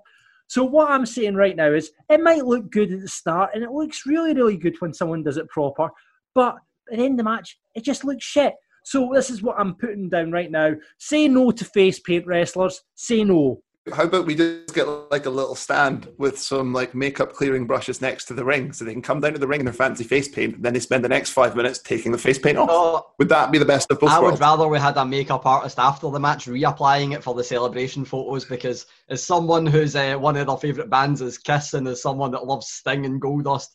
So 0.48 0.62
what 0.62 0.90
I'm 0.90 1.06
saying 1.06 1.34
right 1.34 1.56
now 1.56 1.72
is 1.72 1.90
it 2.08 2.22
might 2.22 2.44
look 2.44 2.70
good 2.70 2.92
at 2.92 3.00
the 3.00 3.08
start 3.08 3.50
and 3.54 3.64
it 3.64 3.72
looks 3.72 4.06
really, 4.06 4.34
really 4.34 4.56
good 4.56 4.76
when 4.80 4.92
someone 4.92 5.22
does 5.22 5.38
it 5.38 5.48
proper. 5.48 5.88
But 6.34 6.56
at 6.92 6.98
the 6.98 7.04
end 7.04 7.14
of 7.14 7.18
the 7.18 7.24
match, 7.24 7.58
it 7.74 7.82
just 7.82 8.04
looks 8.04 8.24
shit. 8.24 8.54
So 8.86 9.10
this 9.12 9.30
is 9.30 9.42
what 9.42 9.58
I'm 9.58 9.74
putting 9.74 10.08
down 10.08 10.30
right 10.30 10.48
now. 10.48 10.74
Say 10.98 11.26
no 11.26 11.50
to 11.50 11.64
face 11.64 11.98
paint 11.98 12.24
wrestlers. 12.24 12.82
Say 12.94 13.24
no. 13.24 13.60
How 13.92 14.04
about 14.04 14.26
we 14.26 14.36
just 14.36 14.72
get 14.74 14.84
like 14.84 15.26
a 15.26 15.30
little 15.30 15.56
stand 15.56 16.08
with 16.18 16.38
some 16.38 16.72
like 16.72 16.94
makeup 16.94 17.32
clearing 17.32 17.66
brushes 17.66 18.00
next 18.00 18.26
to 18.26 18.34
the 18.34 18.44
ring 18.44 18.72
so 18.72 18.84
they 18.84 18.92
can 18.92 19.02
come 19.02 19.20
down 19.20 19.32
to 19.32 19.40
the 19.40 19.46
ring 19.48 19.58
in 19.58 19.66
their 19.66 19.74
fancy 19.74 20.04
face 20.04 20.28
paint 20.28 20.54
and 20.54 20.64
then 20.64 20.72
they 20.72 20.78
spend 20.78 21.02
the 21.02 21.08
next 21.08 21.30
five 21.30 21.56
minutes 21.56 21.80
taking 21.80 22.12
the 22.12 22.18
face 22.18 22.38
paint 22.38 22.58
off? 22.58 22.68
Oh, 22.70 23.06
would 23.18 23.28
that 23.28 23.50
be 23.50 23.58
the 23.58 23.64
best 23.64 23.90
of 23.90 23.98
both 23.98 24.10
worlds? 24.10 24.16
I 24.16 24.22
worlds? 24.22 24.32
would 24.34 24.44
rather 24.44 24.68
we 24.68 24.78
had 24.78 24.96
a 24.96 25.04
makeup 25.04 25.44
artist 25.46 25.80
after 25.80 26.08
the 26.08 26.20
match 26.20 26.46
reapplying 26.46 27.12
it 27.12 27.24
for 27.24 27.34
the 27.34 27.42
celebration 27.42 28.04
photos 28.04 28.44
because 28.44 28.86
as 29.08 29.20
someone 29.20 29.66
who's 29.66 29.96
uh, 29.96 30.14
one 30.14 30.36
of 30.36 30.46
their 30.46 30.56
favourite 30.58 30.90
bands 30.90 31.22
is 31.22 31.38
Kiss 31.38 31.74
and 31.74 31.88
as 31.88 32.00
someone 32.00 32.30
that 32.30 32.46
loves 32.46 32.68
Sting 32.68 33.04
and 33.04 33.20
Goldust, 33.20 33.70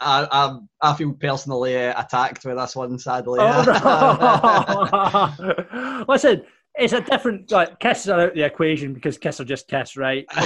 I, 0.00 0.26
I, 0.30 0.58
I 0.80 0.94
feel 0.94 1.12
personally 1.12 1.76
uh, 1.76 2.00
attacked 2.00 2.44
with 2.44 2.56
this 2.56 2.76
one, 2.76 2.98
sadly. 2.98 3.40
Oh, 3.40 3.62
no. 5.78 6.04
Listen, 6.08 6.42
it's 6.74 6.92
a 6.92 7.00
different 7.00 7.50
like 7.50 7.78
Kiss 7.78 8.08
are 8.08 8.20
out 8.20 8.34
the 8.34 8.42
equation 8.42 8.92
because 8.92 9.18
Kiss 9.18 9.40
are 9.40 9.44
just 9.44 9.68
Kiss, 9.68 9.96
right? 9.96 10.26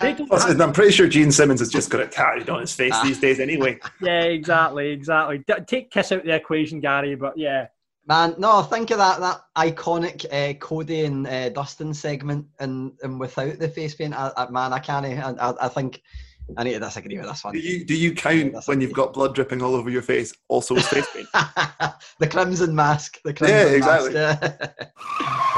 Listen, 0.00 0.60
I'm 0.60 0.72
pretty 0.72 0.90
sure 0.90 1.06
Gene 1.06 1.30
Simmons 1.30 1.60
has 1.60 1.68
just 1.68 1.88
got 1.88 2.00
it 2.00 2.10
tattooed 2.10 2.50
on 2.50 2.62
his 2.62 2.74
face 2.74 3.00
these 3.02 3.20
days, 3.20 3.38
anyway. 3.38 3.78
Yeah, 4.00 4.22
exactly, 4.22 4.90
exactly. 4.90 5.44
D- 5.46 5.54
take 5.66 5.90
Kiss 5.90 6.10
out 6.10 6.24
the 6.24 6.34
equation, 6.34 6.80
Gary. 6.80 7.14
But 7.14 7.38
yeah, 7.38 7.68
Man, 8.06 8.34
no, 8.36 8.62
think 8.62 8.90
of 8.90 8.98
that 8.98 9.20
that 9.20 9.40
iconic 9.56 10.26
uh, 10.30 10.52
Cody 10.58 11.06
and 11.06 11.26
uh, 11.26 11.48
Dustin 11.48 11.94
segment, 11.94 12.46
and 12.60 12.92
and 13.02 13.18
without 13.18 13.58
the 13.58 13.68
face 13.68 13.94
paint, 13.94 14.14
I, 14.14 14.30
I, 14.36 14.50
man, 14.50 14.74
I 14.74 14.78
can't. 14.78 15.06
I, 15.06 15.54
I 15.58 15.68
think 15.68 16.02
I 16.56 16.64
need 16.64 16.74
to 16.74 16.80
disagree 16.80 17.16
with 17.16 17.26
this 17.26 17.42
one. 17.42 17.54
Do 17.54 17.60
you 17.60 17.84
do 17.84 17.96
you 17.96 18.12
count 18.14 18.54
when 18.66 18.80
you've 18.80 18.92
got 18.92 19.12
blood 19.14 19.34
dripping 19.34 19.62
all 19.62 19.74
over 19.74 19.90
your 19.90 20.02
face? 20.02 20.32
Also 20.48 20.76
face 20.76 21.06
paint. 21.12 21.26
the 22.18 22.26
crimson 22.28 22.74
mask. 22.74 23.18
The 23.24 23.32
crimson 23.32 23.56
yeah, 23.56 23.72
exactly. 23.72 24.14
Mask, 24.14 24.42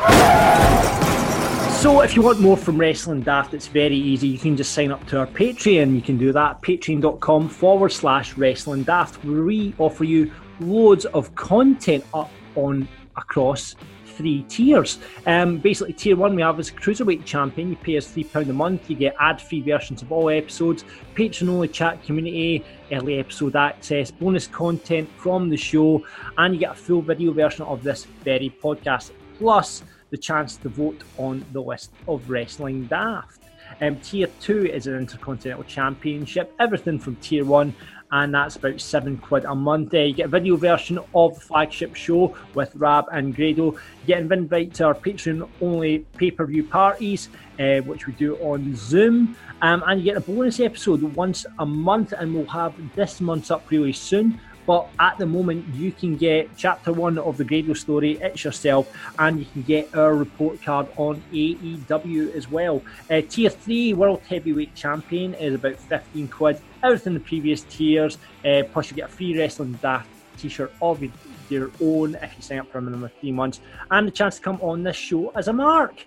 yeah. 0.09 1.71
so, 1.71 2.01
if 2.03 2.15
you 2.15 2.23
want 2.23 2.41
more 2.41 2.57
from 2.57 2.79
Wrestling 2.79 3.23
Daft, 3.23 3.53
it's 3.53 3.67
very 3.67 3.97
easy. 3.97 4.29
You 4.29 4.39
can 4.39 4.57
just 4.57 4.73
sign 4.73 4.93
up 4.93 5.07
to 5.09 5.19
our 5.19 5.27
Patreon. 5.27 5.95
You 5.95 6.03
can 6.03 6.17
do 6.19 6.33
that 6.33 6.63
patreon.com 6.63 7.49
forward 7.49 7.91
slash 7.91 8.37
Wrestling 8.37 8.85
Daft, 8.85 9.25
where 9.25 9.43
we 9.43 9.75
offer 9.79 10.05
you 10.05 10.31
loads 10.61 11.05
of 11.07 11.35
content 11.35 12.05
up 12.15 12.31
on 12.55 12.89
across 13.17 13.75
three 14.17 14.43
tiers. 14.49 14.99
Um, 15.27 15.59
basically, 15.59 15.93
tier 15.93 16.17
one 16.17 16.35
we 16.35 16.43
have 16.43 16.59
as 16.59 16.71
a 16.71 16.73
cruiserweight 16.73 17.25
champion. 17.25 17.71
You 17.71 17.77
pay 17.77 17.97
us 17.97 18.13
£3 18.13 18.49
a 18.49 18.53
month, 18.53 18.89
you 18.89 18.97
get 18.97 19.15
ad 19.21 19.41
free 19.41 19.61
versions 19.61 20.03
of 20.03 20.11
all 20.11 20.31
episodes, 20.31 20.85
patron 21.15 21.51
only 21.51 21.69
chat 21.69 22.03
community, 22.03 22.65
early 22.93 23.19
episode 23.19 23.57
access, 23.57 24.11
bonus 24.11 24.47
content 24.47 25.09
from 25.17 25.51
the 25.51 25.57
show, 25.57 26.05
and 26.39 26.55
you 26.55 26.61
get 26.61 26.73
a 26.73 26.75
full 26.75 27.03
video 27.03 27.33
version 27.33 27.65
of 27.65 27.83
this 27.83 28.05
very 28.25 28.55
podcast, 28.63 29.13
plus 29.39 29.83
the 30.11 30.17
chance 30.17 30.57
to 30.57 30.69
vote 30.69 31.03
on 31.19 31.45
the 31.53 31.61
list 31.61 31.93
of 32.09 32.29
Wrestling 32.31 32.87
Daft. 32.87 33.43
Um, 33.81 33.97
tier 33.97 34.29
2 34.41 34.67
is 34.67 34.87
an 34.87 34.97
Intercontinental 34.97 35.65
Championship, 35.65 36.55
everything 36.59 36.99
from 36.99 37.17
Tier 37.17 37.45
1 37.45 37.75
and 38.11 38.35
that's 38.35 38.57
about 38.57 38.81
seven 38.81 39.17
quid 39.17 39.45
a 39.45 39.55
month. 39.55 39.95
Uh, 39.95 39.99
you 39.99 40.15
get 40.15 40.27
a 40.27 40.29
video 40.29 40.57
version 40.57 40.99
of 41.15 41.35
the 41.35 41.41
flagship 41.41 41.95
show 41.95 42.37
with 42.55 42.75
Rab 42.77 43.07
and 43.13 43.35
Grado. 43.35 43.73
You 43.73 44.07
get 44.07 44.23
an 44.23 44.33
invite 44.33 44.75
to 44.75 44.85
our 44.85 44.95
Patreon 44.95 45.49
only 45.61 46.01
pay 46.17 46.31
per 46.31 46.47
view 46.47 46.65
parties, 46.65 47.29
uh, 47.59 47.79
which 47.79 48.07
we 48.07 48.13
do 48.15 48.37
on 48.37 48.75
Zoom, 48.77 49.37
um, 49.63 49.83
and 49.87 50.01
you 50.01 50.05
get 50.05 50.17
a 50.17 50.21
bonus 50.21 50.61
episode 50.61 51.03
once 51.03 51.47
a 51.59 51.67
month, 51.67 52.13
and 52.13 52.35
we'll 52.35 52.47
have 52.47 52.75
this 52.95 53.21
month's 53.21 53.51
up 53.51 53.71
really 53.71 53.93
soon. 53.93 54.41
But 54.67 54.89
at 54.99 55.17
the 55.17 55.27
moment, 55.27 55.75
you 55.75 55.93
can 55.93 56.17
get 56.17 56.51
chapter 56.57 56.93
one 56.93 57.19
of 57.19 57.37
the 57.37 57.45
Grado 57.45 57.73
story, 57.73 58.19
It's 58.21 58.45
Yourself, 58.45 58.93
and 59.19 59.39
you 59.39 59.47
can 59.53 59.63
get 59.63 59.95
our 59.95 60.15
report 60.15 60.61
card 60.61 60.89
on 60.97 61.23
AEW 61.33 62.35
as 62.35 62.51
well. 62.51 62.83
Uh, 63.09 63.23
tier 63.29 63.49
3 63.51 63.95
World 63.95 64.23
Heavyweight 64.29 64.75
Champion 64.75 65.35
is 65.35 65.55
about 65.55 65.77
15 65.77 66.29
quid. 66.29 66.61
Everything 66.83 67.13
in 67.13 67.15
the 67.15 67.21
previous 67.21 67.63
tiers, 67.63 68.19
uh, 68.45 68.63
plus 68.73 68.91
you 68.91 68.97
get 68.97 69.09
a 69.09 69.13
free 69.13 69.39
Wrestling 69.39 69.79
Daft 69.81 70.09
t 70.37 70.49
shirt 70.49 70.73
of 70.83 71.03
your 71.49 71.71
own 71.81 72.15
if 72.17 72.35
you 72.37 72.43
sign 72.43 72.59
up 72.59 72.71
for 72.71 72.79
a 72.79 72.83
minimum 72.83 73.05
of 73.05 73.13
three 73.21 73.33
months, 73.33 73.61
and 73.91 74.07
the 74.07 74.11
chance 74.11 74.37
to 74.37 74.43
come 74.43 74.61
on 74.61 74.83
this 74.83 74.97
show 74.97 75.31
as 75.31 75.49
a 75.49 75.53
mark. 75.53 76.05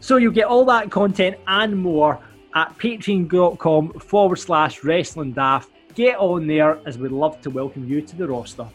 So 0.00 0.16
you'll 0.16 0.32
get 0.32 0.46
all 0.46 0.64
that 0.64 0.90
content 0.90 1.36
and 1.46 1.78
more 1.78 2.18
at 2.54 2.76
patreon.com 2.78 3.92
forward 4.00 4.36
slash 4.36 4.84
wrestling 4.84 5.32
daft 5.32 5.70
Get 5.94 6.16
on 6.16 6.46
there 6.46 6.78
as 6.86 6.96
we'd 6.96 7.12
love 7.12 7.42
to 7.42 7.50
welcome 7.50 7.86
you 7.86 8.00
to 8.00 8.16
the 8.16 8.26
roster. 8.26 8.66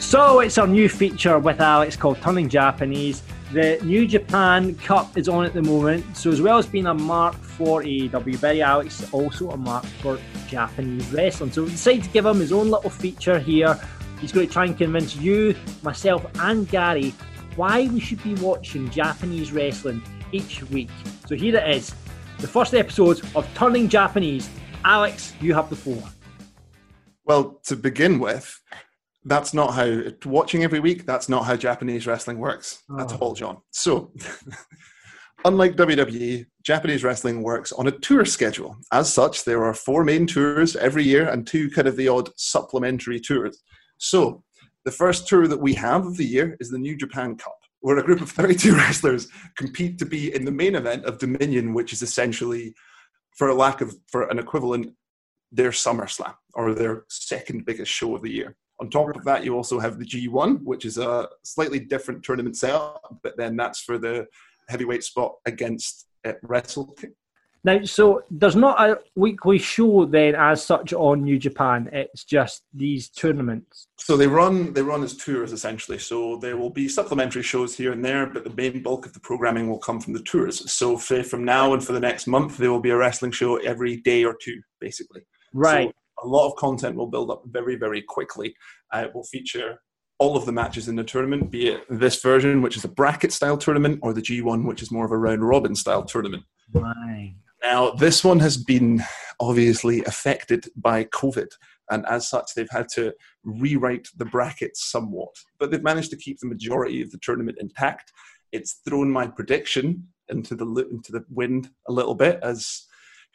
So 0.00 0.40
it's 0.40 0.58
our 0.58 0.66
new 0.66 0.88
feature 0.88 1.38
with 1.38 1.60
Alex 1.60 1.94
called 1.94 2.20
Turning 2.20 2.48
Japanese. 2.48 3.22
The 3.52 3.78
New 3.84 4.04
Japan 4.04 4.74
Cup 4.74 5.16
is 5.16 5.28
on 5.28 5.44
at 5.44 5.54
the 5.54 5.62
moment, 5.62 6.16
so 6.16 6.30
as 6.30 6.40
well 6.42 6.58
as 6.58 6.66
being 6.66 6.86
a 6.86 6.94
mark 6.94 7.36
for 7.36 7.84
AEW, 7.84 8.40
Barry 8.40 8.60
Alex 8.60 9.00
is 9.00 9.12
also 9.12 9.50
a 9.50 9.56
mark 9.56 9.86
for 10.02 10.18
Japanese 10.48 11.08
wrestling. 11.12 11.52
So 11.52 11.62
we 11.62 11.70
decided 11.70 12.02
to 12.02 12.10
give 12.10 12.26
him 12.26 12.40
his 12.40 12.50
own 12.50 12.68
little 12.68 12.90
feature 12.90 13.38
here. 13.38 13.78
He's 14.20 14.32
going 14.32 14.48
to 14.48 14.52
try 14.52 14.64
and 14.64 14.76
convince 14.76 15.14
you, 15.14 15.54
myself, 15.84 16.26
and 16.40 16.68
Gary 16.68 17.14
why 17.54 17.86
we 17.88 18.00
should 18.00 18.22
be 18.24 18.34
watching 18.34 18.90
Japanese 18.90 19.52
wrestling 19.52 20.02
each 20.32 20.62
week. 20.70 20.90
So 21.26 21.34
here 21.34 21.56
it 21.56 21.76
is 21.76 21.94
the 22.38 22.48
first 22.48 22.74
episode 22.74 23.20
of 23.34 23.48
Turning 23.54 23.88
Japanese. 23.88 24.48
Alex, 24.84 25.34
you 25.40 25.54
have 25.54 25.68
the 25.70 25.76
floor. 25.76 26.02
Well, 27.24 27.60
to 27.64 27.76
begin 27.76 28.20
with, 28.20 28.58
that's 29.24 29.52
not 29.52 29.74
how 29.74 30.02
watching 30.24 30.64
every 30.64 30.80
week. 30.80 31.04
That's 31.04 31.28
not 31.28 31.44
how 31.44 31.56
Japanese 31.56 32.06
wrestling 32.06 32.38
works 32.38 32.82
oh. 32.90 33.00
at 33.00 33.20
all, 33.20 33.34
John. 33.34 33.58
So, 33.70 34.12
unlike 35.44 35.76
WWE, 35.76 36.46
Japanese 36.62 37.04
wrestling 37.04 37.42
works 37.42 37.72
on 37.72 37.88
a 37.88 37.90
tour 37.92 38.24
schedule. 38.24 38.76
As 38.92 39.12
such, 39.12 39.44
there 39.44 39.64
are 39.64 39.74
four 39.74 40.04
main 40.04 40.26
tours 40.26 40.76
every 40.76 41.04
year 41.04 41.28
and 41.28 41.46
two 41.46 41.70
kind 41.70 41.88
of 41.88 41.96
the 41.96 42.08
odd 42.08 42.30
supplementary 42.36 43.20
tours. 43.20 43.62
So, 43.98 44.42
the 44.84 44.92
first 44.92 45.28
tour 45.28 45.46
that 45.48 45.60
we 45.60 45.74
have 45.74 46.06
of 46.06 46.16
the 46.16 46.24
year 46.24 46.56
is 46.60 46.70
the 46.70 46.78
New 46.78 46.96
Japan 46.96 47.36
Cup 47.36 47.57
where 47.80 47.98
a 47.98 48.02
group 48.02 48.20
of 48.20 48.30
32 48.40 48.74
wrestlers 48.76 49.28
compete 49.56 49.98
to 49.98 50.06
be 50.06 50.34
in 50.34 50.44
the 50.44 50.52
main 50.52 50.74
event 50.74 51.04
of 51.04 51.18
Dominion, 51.18 51.74
which 51.74 51.92
is 51.92 52.02
essentially, 52.02 52.74
for 53.36 53.48
a 53.48 53.54
lack 53.54 53.80
of 53.80 53.94
for 54.10 54.28
an 54.28 54.38
equivalent, 54.38 54.94
their 55.50 55.70
SummerSlam 55.70 56.34
or 56.54 56.74
their 56.74 57.04
second 57.08 57.64
biggest 57.64 57.90
show 57.90 58.14
of 58.14 58.22
the 58.22 58.30
year. 58.30 58.56
On 58.80 58.90
top 58.90 59.16
of 59.16 59.24
that, 59.24 59.44
you 59.44 59.56
also 59.56 59.78
have 59.80 59.98
the 59.98 60.04
G1, 60.04 60.62
which 60.62 60.84
is 60.84 60.98
a 60.98 61.28
slightly 61.42 61.80
different 61.80 62.22
tournament 62.22 62.56
setup, 62.56 63.00
but 63.22 63.36
then 63.36 63.56
that's 63.56 63.80
for 63.80 63.98
the 63.98 64.26
heavyweight 64.68 65.02
spot 65.02 65.34
against 65.46 66.06
uh, 66.24 66.34
Wrestle 66.42 66.96
Now, 67.64 67.82
so 67.84 68.22
there's 68.30 68.56
not 68.56 68.80
a 68.80 68.98
weekly 69.16 69.58
show 69.58 70.04
then 70.04 70.34
as 70.34 70.64
such 70.64 70.92
on 70.92 71.22
New 71.22 71.38
Japan. 71.38 71.88
It's 71.92 72.24
just 72.24 72.62
these 72.72 73.08
tournaments. 73.08 73.88
So 73.98 74.16
they 74.16 74.26
run 74.26 74.72
they 74.72 74.82
run 74.82 75.02
as 75.02 75.16
tours 75.16 75.52
essentially. 75.52 75.98
So 75.98 76.36
there 76.36 76.56
will 76.56 76.70
be 76.70 76.88
supplementary 76.88 77.42
shows 77.42 77.76
here 77.76 77.92
and 77.92 78.04
there, 78.04 78.26
but 78.26 78.44
the 78.44 78.54
main 78.54 78.82
bulk 78.82 79.06
of 79.06 79.12
the 79.12 79.20
programming 79.20 79.68
will 79.68 79.78
come 79.78 80.00
from 80.00 80.12
the 80.12 80.22
tours. 80.22 80.70
So 80.70 80.96
for, 80.96 81.22
from 81.22 81.44
now 81.44 81.74
and 81.74 81.84
for 81.84 81.92
the 81.92 82.00
next 82.00 82.26
month, 82.26 82.56
there 82.56 82.70
will 82.70 82.80
be 82.80 82.90
a 82.90 82.96
wrestling 82.96 83.32
show 83.32 83.56
every 83.56 83.98
day 83.98 84.24
or 84.24 84.36
two, 84.40 84.60
basically. 84.80 85.22
Right. 85.52 85.88
So 85.88 86.26
a 86.26 86.28
lot 86.28 86.48
of 86.48 86.56
content 86.56 86.96
will 86.96 87.10
build 87.10 87.30
up 87.30 87.42
very 87.46 87.76
very 87.76 88.02
quickly. 88.02 88.54
Uh, 88.94 89.00
it 89.06 89.14
will 89.14 89.24
feature 89.24 89.80
all 90.18 90.36
of 90.36 90.46
the 90.46 90.52
matches 90.52 90.88
in 90.88 90.96
the 90.96 91.04
tournament, 91.04 91.50
be 91.50 91.68
it 91.68 91.84
this 91.88 92.20
version, 92.20 92.60
which 92.60 92.76
is 92.76 92.84
a 92.84 92.88
bracket 92.88 93.32
style 93.32 93.56
tournament, 93.56 94.00
or 94.02 94.12
the 94.12 94.22
G1, 94.22 94.66
which 94.66 94.82
is 94.82 94.90
more 94.90 95.04
of 95.04 95.12
a 95.12 95.18
round 95.18 95.46
robin 95.46 95.74
style 95.74 96.04
tournament. 96.04 96.42
Right. 96.72 97.34
Now, 97.62 97.90
this 97.90 98.22
one 98.22 98.38
has 98.40 98.56
been 98.56 99.02
obviously 99.40 100.04
affected 100.04 100.68
by 100.76 101.04
COVID, 101.04 101.48
and 101.90 102.06
as 102.06 102.28
such, 102.28 102.54
they've 102.54 102.70
had 102.70 102.88
to 102.94 103.12
rewrite 103.44 104.08
the 104.16 104.24
brackets 104.24 104.90
somewhat. 104.90 105.34
But 105.58 105.70
they've 105.70 105.82
managed 105.82 106.10
to 106.10 106.16
keep 106.16 106.38
the 106.38 106.46
majority 106.46 107.02
of 107.02 107.10
the 107.10 107.18
tournament 107.18 107.58
intact. 107.60 108.12
It's 108.52 108.80
thrown 108.86 109.10
my 109.10 109.26
prediction 109.26 110.08
into 110.28 110.54
the 110.54 110.66
into 110.90 111.12
the 111.12 111.24
wind 111.30 111.70
a 111.88 111.92
little 111.92 112.14
bit, 112.14 112.38
as 112.42 112.86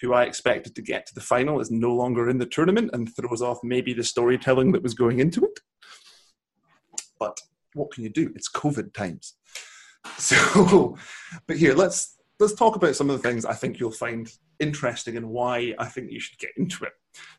who 0.01 0.13
I 0.13 0.23
expected 0.23 0.75
to 0.75 0.81
get 0.81 1.05
to 1.07 1.15
the 1.15 1.21
final 1.21 1.59
is 1.59 1.71
no 1.71 1.93
longer 1.93 2.29
in 2.29 2.37
the 2.37 2.45
tournament 2.45 2.91
and 2.93 3.13
throws 3.15 3.41
off 3.41 3.59
maybe 3.63 3.93
the 3.93 4.03
storytelling 4.03 4.71
that 4.73 4.83
was 4.83 4.93
going 4.93 5.19
into 5.19 5.45
it. 5.45 5.59
But 7.19 7.39
what 7.73 7.91
can 7.91 8.03
you 8.03 8.09
do? 8.09 8.31
It's 8.35 8.51
COVID 8.51 8.93
times. 8.93 9.35
So, 10.17 10.97
but 11.47 11.55
here, 11.55 11.73
let's 11.73 12.17
let's 12.43 12.53
talk 12.53 12.75
about 12.75 12.95
some 12.95 13.09
of 13.09 13.21
the 13.21 13.27
things 13.27 13.45
I 13.45 13.53
think 13.53 13.79
you'll 13.79 13.91
find 13.91 14.29
interesting 14.59 15.15
and 15.17 15.29
why 15.29 15.73
I 15.79 15.85
think 15.85 16.11
you 16.11 16.19
should 16.19 16.37
get 16.37 16.51
into 16.57 16.83
it. 16.83 16.91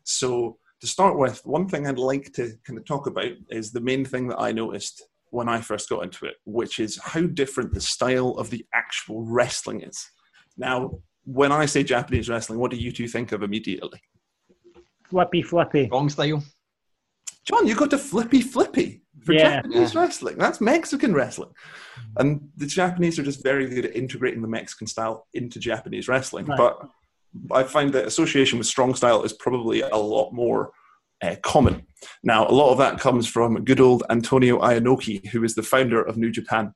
So, 0.03 0.57
to 0.81 0.87
start 0.87 1.17
with, 1.17 1.45
one 1.45 1.69
thing 1.69 1.87
I'd 1.87 1.97
like 1.97 2.33
to 2.33 2.53
kind 2.65 2.77
of 2.77 2.85
talk 2.85 3.07
about 3.07 3.31
is 3.49 3.71
the 3.71 3.81
main 3.81 4.03
thing 4.03 4.27
that 4.27 4.39
I 4.39 4.51
noticed 4.51 5.03
when 5.29 5.47
I 5.47 5.61
first 5.61 5.89
got 5.89 6.03
into 6.03 6.25
it, 6.25 6.35
which 6.45 6.79
is 6.79 6.99
how 7.01 7.21
different 7.21 7.73
the 7.73 7.81
style 7.81 8.31
of 8.31 8.49
the 8.49 8.65
actual 8.73 9.23
wrestling 9.23 9.81
is. 9.81 10.09
Now, 10.57 10.91
when 11.23 11.51
I 11.51 11.65
say 11.65 11.83
Japanese 11.83 12.27
wrestling, 12.27 12.59
what 12.59 12.71
do 12.71 12.77
you 12.77 12.91
two 12.91 13.07
think 13.07 13.31
of 13.31 13.43
immediately? 13.43 14.01
Flippy, 15.09 15.43
flippy. 15.43 15.87
Wrong 15.91 16.09
style. 16.09 16.43
John, 17.45 17.67
you 17.67 17.75
go 17.75 17.87
to 17.87 17.97
flippy, 17.97 18.41
flippy 18.41 19.04
for 19.25 19.33
yeah. 19.33 19.55
Japanese 19.55 19.93
yeah. 19.93 20.01
wrestling. 20.01 20.37
That's 20.37 20.61
Mexican 20.61 21.13
wrestling. 21.13 21.49
And 22.17 22.49
the 22.55 22.67
Japanese 22.67 23.19
are 23.19 23.23
just 23.23 23.43
very 23.43 23.67
good 23.67 23.85
at 23.85 23.95
integrating 23.95 24.41
the 24.41 24.47
Mexican 24.47 24.87
style 24.87 25.27
into 25.33 25.59
Japanese 25.59 26.07
wrestling. 26.07 26.45
Right. 26.45 26.57
But 26.57 26.87
I 27.51 27.63
find 27.63 27.91
that 27.93 28.05
association 28.05 28.57
with 28.57 28.67
strong 28.67 28.95
style 28.95 29.23
is 29.23 29.33
probably 29.33 29.81
a 29.81 29.97
lot 29.97 30.31
more 30.31 30.71
uh, 31.21 31.35
common. 31.41 31.85
Now, 32.23 32.47
a 32.47 32.51
lot 32.51 32.71
of 32.71 32.77
that 32.77 32.99
comes 32.99 33.27
from 33.27 33.63
good 33.63 33.79
old 33.79 34.03
Antonio 34.09 34.59
Inoki, 34.59 35.27
who 35.27 35.43
is 35.43 35.55
the 35.55 35.63
founder 35.63 36.01
of 36.01 36.17
New 36.17 36.31
Japan. 36.31 36.73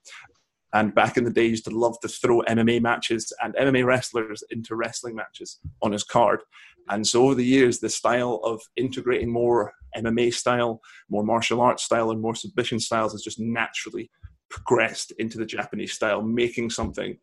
And 0.74 0.94
back 0.94 1.18
in 1.18 1.24
the 1.24 1.32
day, 1.32 1.48
used 1.48 1.66
to 1.66 1.72
love 1.72 2.00
to 2.02 2.08
throw 2.08 2.42
MMA 2.42 2.82
matches 2.82 3.34
and 3.42 3.56
MMA 3.56 3.86
wrestlers 3.86 4.44
into 4.52 4.76
wrestling 4.76 5.16
matches 5.16 5.60
on 5.82 5.92
his 5.92 6.04
card. 6.04 6.42
And 6.90 7.06
so 7.06 7.26
over 7.26 7.36
the 7.36 7.46
years, 7.46 7.80
the 7.80 7.90
style 7.90 8.42
of 8.44 8.62
integrating 8.76 9.32
more 9.32 9.74
MMA 9.96 10.34
style, 10.34 10.82
more 11.10 11.24
martial 11.24 11.62
arts 11.62 11.84
style, 11.84 12.12
and 12.12 12.22
more 12.22 12.36
submission 12.36 12.80
styles 12.80 13.12
has 13.14 13.22
just 13.22 13.40
naturally 13.40 14.10
progressed 14.50 15.12
into 15.20 15.38
the 15.38 15.46
Japanese 15.46 15.94
style, 15.94 16.22
making 16.22 16.70
something 16.70 17.18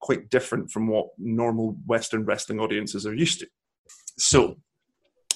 quite 0.00 0.30
different 0.30 0.70
from 0.70 0.86
what 0.86 1.08
normal 1.18 1.76
Western 1.86 2.24
wrestling 2.24 2.60
audiences 2.60 3.06
are 3.06 3.14
used 3.14 3.40
to. 3.40 3.48
So, 4.18 4.56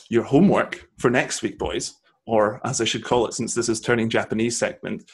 your 0.08 0.22
homework 0.22 0.88
for 0.98 1.10
next 1.10 1.42
week, 1.42 1.58
boys, 1.58 1.94
or 2.26 2.60
as 2.64 2.80
I 2.80 2.84
should 2.84 3.04
call 3.04 3.26
it 3.26 3.34
since 3.34 3.54
this 3.54 3.68
is 3.68 3.80
turning 3.80 4.08
Japanese 4.08 4.56
segment, 4.56 5.10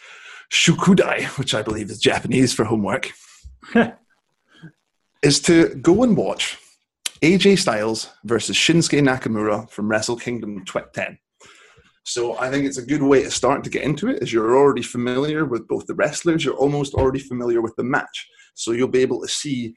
shukudai, 0.50 1.24
which 1.38 1.54
I 1.54 1.62
believe 1.62 1.90
is 1.90 1.98
Japanese 1.98 2.52
for 2.52 2.64
homework, 2.64 3.12
is 5.22 5.40
to 5.42 5.74
go 5.76 6.02
and 6.02 6.16
watch 6.16 6.58
AJ 7.22 7.58
Styles 7.58 8.10
versus 8.24 8.56
Shinsuke 8.56 9.02
Nakamura 9.02 9.68
from 9.70 9.88
Wrestle 9.88 10.16
Kingdom 10.16 10.64
10. 10.64 11.18
So 12.04 12.38
I 12.38 12.48
think 12.48 12.64
it's 12.64 12.78
a 12.78 12.86
good 12.86 13.02
way 13.02 13.24
to 13.24 13.30
start 13.30 13.64
to 13.64 13.70
get 13.70 13.82
into 13.82 14.08
it, 14.08 14.22
as 14.22 14.32
you're 14.32 14.56
already 14.56 14.82
familiar 14.82 15.44
with 15.44 15.66
both 15.66 15.86
the 15.86 15.94
wrestlers, 15.94 16.44
you're 16.44 16.54
almost 16.54 16.94
already 16.94 17.18
familiar 17.18 17.60
with 17.60 17.74
the 17.76 17.82
match. 17.82 18.26
So 18.54 18.70
you'll 18.70 18.88
be 18.88 19.02
able 19.02 19.20
to 19.20 19.28
see 19.28 19.74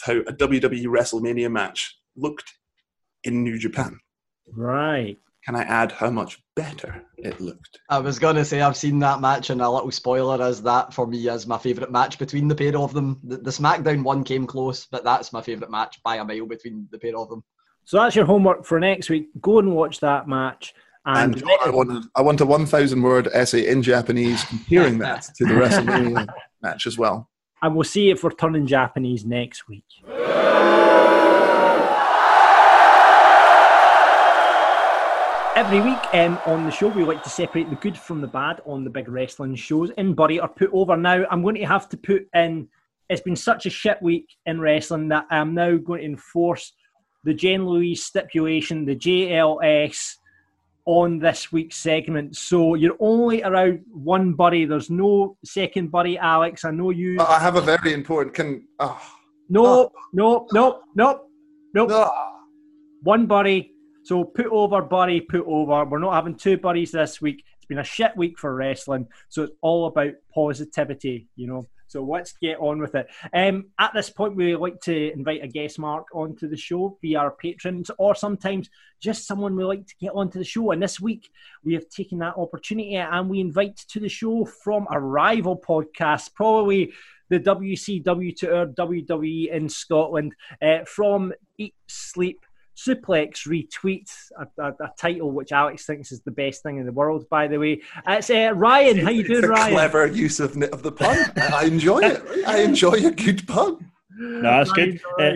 how 0.00 0.14
a 0.14 0.32
WWE 0.32 0.86
WrestleMania 0.86 1.52
match 1.52 1.98
looked 2.16 2.50
in 3.22 3.44
New 3.44 3.58
Japan. 3.58 4.00
Right. 4.48 5.18
Can 5.44 5.56
I 5.56 5.62
add 5.62 5.90
how 5.90 6.08
much 6.10 6.40
better 6.54 7.02
it 7.16 7.40
looked? 7.40 7.80
I 7.88 7.98
was 7.98 8.18
going 8.20 8.36
to 8.36 8.44
say 8.44 8.60
I've 8.60 8.76
seen 8.76 9.00
that 9.00 9.20
match, 9.20 9.50
and 9.50 9.60
a 9.60 9.68
little 9.68 9.90
spoiler 9.90 10.46
is 10.46 10.62
that 10.62 10.94
for 10.94 11.06
me 11.06 11.28
is 11.28 11.46
my 11.48 11.58
favourite 11.58 11.90
match 11.90 12.18
between 12.18 12.46
the 12.46 12.54
pair 12.54 12.76
of 12.78 12.94
them. 12.94 13.18
The, 13.24 13.38
the 13.38 13.50
SmackDown 13.50 14.04
one 14.04 14.22
came 14.22 14.46
close, 14.46 14.86
but 14.86 15.02
that's 15.02 15.32
my 15.32 15.42
favourite 15.42 15.70
match 15.70 16.00
by 16.04 16.16
a 16.16 16.24
mile 16.24 16.46
between 16.46 16.86
the 16.92 16.98
pair 16.98 17.16
of 17.16 17.28
them. 17.28 17.42
So 17.84 17.96
that's 17.96 18.14
your 18.14 18.24
homework 18.24 18.64
for 18.64 18.78
next 18.78 19.10
week. 19.10 19.30
Go 19.40 19.58
and 19.58 19.74
watch 19.74 19.98
that 20.00 20.28
match. 20.28 20.74
And, 21.04 21.34
and 21.34 21.50
I, 21.64 21.70
want, 21.70 22.06
I 22.14 22.22
want 22.22 22.40
a 22.40 22.46
1,000 22.46 23.02
word 23.02 23.28
essay 23.32 23.66
in 23.66 23.82
Japanese 23.82 24.44
comparing 24.44 24.98
that 24.98 25.22
to 25.36 25.44
the 25.44 25.54
WrestleMania 25.54 26.28
match 26.62 26.86
as 26.86 26.96
well. 26.96 27.28
And 27.60 27.74
we'll 27.74 27.84
see 27.84 28.10
if 28.10 28.22
we're 28.22 28.30
turning 28.30 28.66
Japanese 28.66 29.24
next 29.24 29.66
week. 29.66 29.84
Every 35.54 35.82
week 35.82 35.98
um, 36.14 36.38
on 36.46 36.64
the 36.64 36.70
show, 36.70 36.88
we 36.88 37.04
like 37.04 37.22
to 37.24 37.28
separate 37.28 37.68
the 37.68 37.76
good 37.76 37.98
from 37.98 38.22
the 38.22 38.26
bad 38.26 38.62
on 38.64 38.84
the 38.84 38.90
big 38.90 39.06
wrestling 39.06 39.54
shows 39.54 39.90
in 39.98 40.14
Bury 40.14 40.40
or 40.40 40.48
Put 40.48 40.70
Over. 40.72 40.96
Now, 40.96 41.26
I'm 41.30 41.42
going 41.42 41.56
to 41.56 41.66
have 41.66 41.90
to 41.90 41.98
put 41.98 42.26
in, 42.34 42.68
it's 43.10 43.20
been 43.20 43.36
such 43.36 43.66
a 43.66 43.70
shit 43.70 44.00
week 44.00 44.26
in 44.46 44.62
wrestling 44.62 45.08
that 45.08 45.26
I'm 45.30 45.52
now 45.52 45.76
going 45.76 46.00
to 46.00 46.06
enforce 46.06 46.72
the 47.24 47.34
Jen 47.34 47.66
Louise 47.66 48.02
stipulation, 48.02 48.86
the 48.86 48.96
JLS, 48.96 50.14
on 50.86 51.18
this 51.18 51.52
week's 51.52 51.76
segment. 51.76 52.34
So 52.34 52.74
you're 52.74 52.96
only 52.98 53.42
around 53.42 53.80
one 53.92 54.32
buddy. 54.32 54.64
There's 54.64 54.88
no 54.88 55.36
second 55.44 55.90
buddy, 55.90 56.16
Alex. 56.16 56.64
I 56.64 56.70
know 56.70 56.88
you. 56.88 57.20
I 57.20 57.38
have 57.38 57.56
a 57.56 57.60
very 57.60 57.92
important. 57.92 58.34
Can. 58.34 58.66
Oh. 58.78 58.98
No, 59.50 59.66
oh. 59.66 59.92
no, 60.14 60.46
no, 60.50 60.80
no, 60.94 61.20
no. 61.74 61.84
no. 61.84 62.10
One 63.02 63.26
buddy 63.26 63.71
so 64.04 64.24
put 64.24 64.46
over, 64.46 64.82
Bury, 64.82 65.20
put 65.20 65.44
over. 65.46 65.84
We're 65.84 65.98
not 65.98 66.14
having 66.14 66.36
two 66.36 66.56
buddies 66.56 66.90
this 66.90 67.20
week. 67.20 67.44
It's 67.56 67.66
been 67.66 67.78
a 67.78 67.84
shit 67.84 68.16
week 68.16 68.38
for 68.38 68.54
wrestling. 68.54 69.08
So 69.28 69.44
it's 69.44 69.52
all 69.60 69.86
about 69.86 70.14
positivity, 70.34 71.28
you 71.36 71.46
know. 71.46 71.68
So 71.86 72.02
let's 72.02 72.32
get 72.32 72.58
on 72.58 72.78
with 72.78 72.94
it. 72.94 73.06
Um, 73.34 73.66
at 73.78 73.92
this 73.92 74.08
point, 74.08 74.34
we 74.34 74.56
like 74.56 74.80
to 74.82 75.12
invite 75.12 75.44
a 75.44 75.46
guest 75.46 75.78
mark 75.78 76.06
onto 76.14 76.48
the 76.48 76.56
show 76.56 76.96
via 77.02 77.18
our 77.18 77.30
patrons, 77.30 77.90
or 77.98 78.14
sometimes 78.14 78.70
just 78.98 79.26
someone 79.26 79.54
we 79.54 79.64
like 79.64 79.86
to 79.86 79.94
get 80.00 80.12
onto 80.14 80.38
the 80.38 80.44
show. 80.44 80.70
And 80.70 80.82
this 80.82 80.98
week, 80.98 81.30
we 81.62 81.74
have 81.74 81.88
taken 81.90 82.18
that 82.18 82.38
opportunity 82.38 82.96
and 82.96 83.28
we 83.28 83.40
invite 83.40 83.76
to 83.90 84.00
the 84.00 84.08
show 84.08 84.46
from 84.46 84.86
a 84.90 84.98
rival 84.98 85.54
podcast, 85.56 86.32
probably 86.34 86.92
the 87.28 87.40
WCW 87.40 88.36
to 88.36 88.56
our 88.56 88.66
WWE 88.66 89.50
in 89.50 89.68
Scotland, 89.68 90.34
uh, 90.62 90.84
from 90.86 91.34
Eat 91.58 91.74
Sleep 91.88 92.42
Suplex 92.76 93.46
retweets 93.46 94.30
a, 94.38 94.62
a, 94.62 94.68
a, 94.84 94.92
title 94.98 95.30
which 95.30 95.52
Alex 95.52 95.84
thinks 95.84 96.10
is 96.10 96.20
the 96.22 96.30
best 96.30 96.62
thing 96.62 96.78
in 96.78 96.86
the 96.86 96.92
world. 96.92 97.28
By 97.28 97.46
the 97.46 97.58
way, 97.58 97.82
it's 98.08 98.30
uh, 98.30 98.52
Ryan. 98.54 98.98
How 98.98 99.10
you 99.10 99.24
doing, 99.24 99.44
Ryan? 99.44 99.74
Clever 99.74 100.06
use 100.06 100.40
of 100.40 100.56
of 100.62 100.82
the 100.82 100.92
pun. 100.92 101.18
I 101.36 101.66
enjoy 101.66 102.00
it. 102.00 102.46
I 102.46 102.62
enjoy 102.62 102.94
a 102.94 103.10
good 103.10 103.46
pun. 103.46 103.90
No, 104.16 104.42
that's 104.42 104.72
good. 104.72 105.00
Uh, 105.18 105.32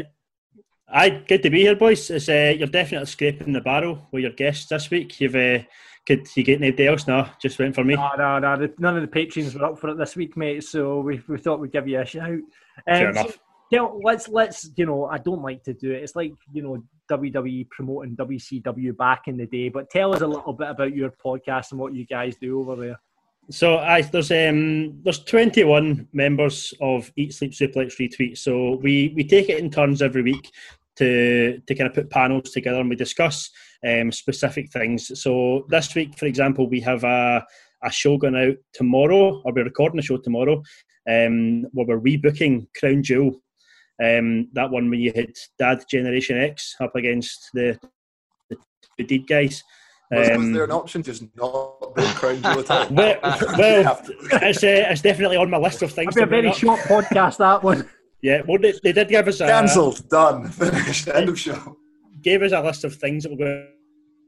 I 0.89 1.11
good 1.11 1.43
to 1.43 1.51
be 1.51 1.63
here, 1.63 1.77
boys. 1.77 2.11
It's, 2.11 2.29
uh, 2.29 2.55
you're 2.57 2.69
definitely 2.69 3.07
scraping 3.07 3.53
the 3.53 3.61
barrel 3.61 4.07
with 4.13 4.23
your 4.23 4.33
guests 4.33 4.67
this 4.67 4.91
week. 4.91 5.21
You've 5.21 5.37
uh, 5.37 5.65
could 6.07 6.29
you 6.37 6.45
get 6.45 6.61
anybody 6.61 6.87
else? 6.87 7.07
No, 7.09 7.29
just 7.41 7.59
went 7.59 7.75
for 7.75 7.83
me. 7.83 7.97
No, 7.97 8.13
no, 8.17 8.39
no. 8.39 8.69
None 8.79 8.97
of 8.97 9.03
the 9.03 9.09
patrons 9.09 9.55
were 9.55 9.65
up 9.65 9.79
for 9.79 9.91
it 9.91 9.99
this 9.99 10.15
week, 10.15 10.37
mate. 10.37 10.63
So 10.63 11.01
we, 11.01 11.21
we 11.27 11.37
thought 11.37 11.59
we'd 11.59 11.73
give 11.73 11.89
you 11.89 12.01
a 12.01 12.05
shout. 12.05 12.31
Um, 12.31 12.45
Fair 12.87 13.11
enough. 13.11 13.33
So, 13.33 13.39
tell, 13.73 14.01
let's 14.03 14.29
let's 14.29 14.71
you 14.77 14.87
know 14.87 15.07
I 15.07 15.19
don't 15.19 15.43
like 15.43 15.63
to 15.65 15.75
do 15.75 15.93
it. 15.93 16.03
It's 16.03 16.17
like 16.17 16.33
you 16.53 16.63
know 16.63 16.83
WWE 17.11 17.69
promoting 17.71 18.17
WCW 18.17 18.97
back 18.97 19.23
in 19.27 19.37
the 19.37 19.47
day. 19.47 19.69
But 19.69 19.91
tell 19.91 20.15
us 20.15 20.21
a 20.21 20.27
little 20.27 20.53
bit 20.53 20.69
about 20.69 20.95
your 20.95 21.13
podcast 21.25 21.73
and 21.73 21.81
what 21.81 21.95
you 21.95 22.07
guys 22.07 22.37
do 22.41 22.61
over 22.61 22.77
there. 22.77 23.01
So 23.51 23.79
I, 23.79 24.03
there's 24.03 24.33
um, 24.33 25.01
there's 25.03 25.23
21 25.25 26.09
members 26.13 26.75
of 26.81 27.13
Eat 27.17 27.33
Sleep 27.33 27.53
Suplex 27.53 27.97
Retweet. 27.99 28.39
So 28.39 28.77
we 28.77 29.13
we 29.17 29.25
take 29.25 29.49
it 29.49 29.59
in 29.59 29.71
turns 29.71 30.03
every 30.03 30.23
week 30.23 30.51
to 30.97 31.61
to 31.67 31.75
kind 31.75 31.89
of 31.89 31.95
put 31.95 32.11
panels 32.11 32.51
together 32.51 32.81
and 32.81 32.91
we 32.91 32.97
discuss 32.97 33.51
um, 33.87 34.11
specific 34.11 34.73
things. 34.73 35.21
So 35.21 35.67
this 35.69 35.95
week, 35.95 36.19
for 36.19 36.27
example, 36.27 36.69
we 36.69 36.81
have 36.81 37.05
a 37.05 37.45
a 37.83 37.91
show 37.91 38.17
going 38.17 38.35
out 38.35 38.57
tomorrow, 38.73 39.43
or 39.45 39.53
we're 39.53 39.65
recording 39.65 40.01
a 40.01 40.03
show 40.03 40.17
tomorrow, 40.17 40.63
um, 41.09 41.63
where 41.73 41.87
we're 41.87 42.01
rebooking 42.01 42.67
Crown 42.79 43.03
Jewel 43.03 43.41
Um, 44.03 44.49
that 44.53 44.71
one 44.71 44.91
when 44.91 45.01
you 45.01 45.13
had 45.15 45.33
Dad 45.59 45.85
Generation 45.91 46.39
X 46.39 46.77
up 46.81 46.95
against 46.97 47.51
the 47.55 47.79
the, 48.51 48.57
the 48.99 49.05
Deed 49.05 49.27
guys. 49.27 49.63
Was, 50.11 50.31
um, 50.31 50.45
was, 50.45 50.53
there 50.53 50.65
an 50.65 50.71
option 50.71 51.03
just 51.03 51.25
not 51.35 51.95
being 51.97 52.09
Crown 52.09 52.43
Jewel 52.43 52.61
at 52.61 52.71
all? 52.71 52.87
Well, 52.91 53.19
well 53.59 54.03
it's, 54.43 54.63
uh, 54.63 54.87
it's 54.91 55.01
definitely 55.01 55.37
on 55.37 55.51
my 55.51 55.59
list 55.59 55.83
of 55.83 55.91
things. 55.93 56.17
It'll 56.17 56.29
be 56.29 56.39
a 56.39 56.43
very 56.43 56.53
short 56.53 56.81
podcast 56.81 57.39
that 57.39 57.63
one. 57.63 57.89
Yeah, 58.23 58.41
well, 58.49 58.59
they, 58.59 58.73
they 58.83 58.93
did 58.93 59.09
give 59.09 59.29
us 59.29 59.41
a 59.41 59.47
cancelled, 59.47 60.09
done, 60.09 60.49
finished, 60.49 61.07
end 61.07 61.29
of 61.29 61.39
show. 61.39 61.77
Gave 62.23 62.43
us 62.43 62.51
a 62.51 62.61
list 62.61 62.83
of 62.83 62.97
things 62.97 63.23
that 63.23 63.31
we're 63.31 63.69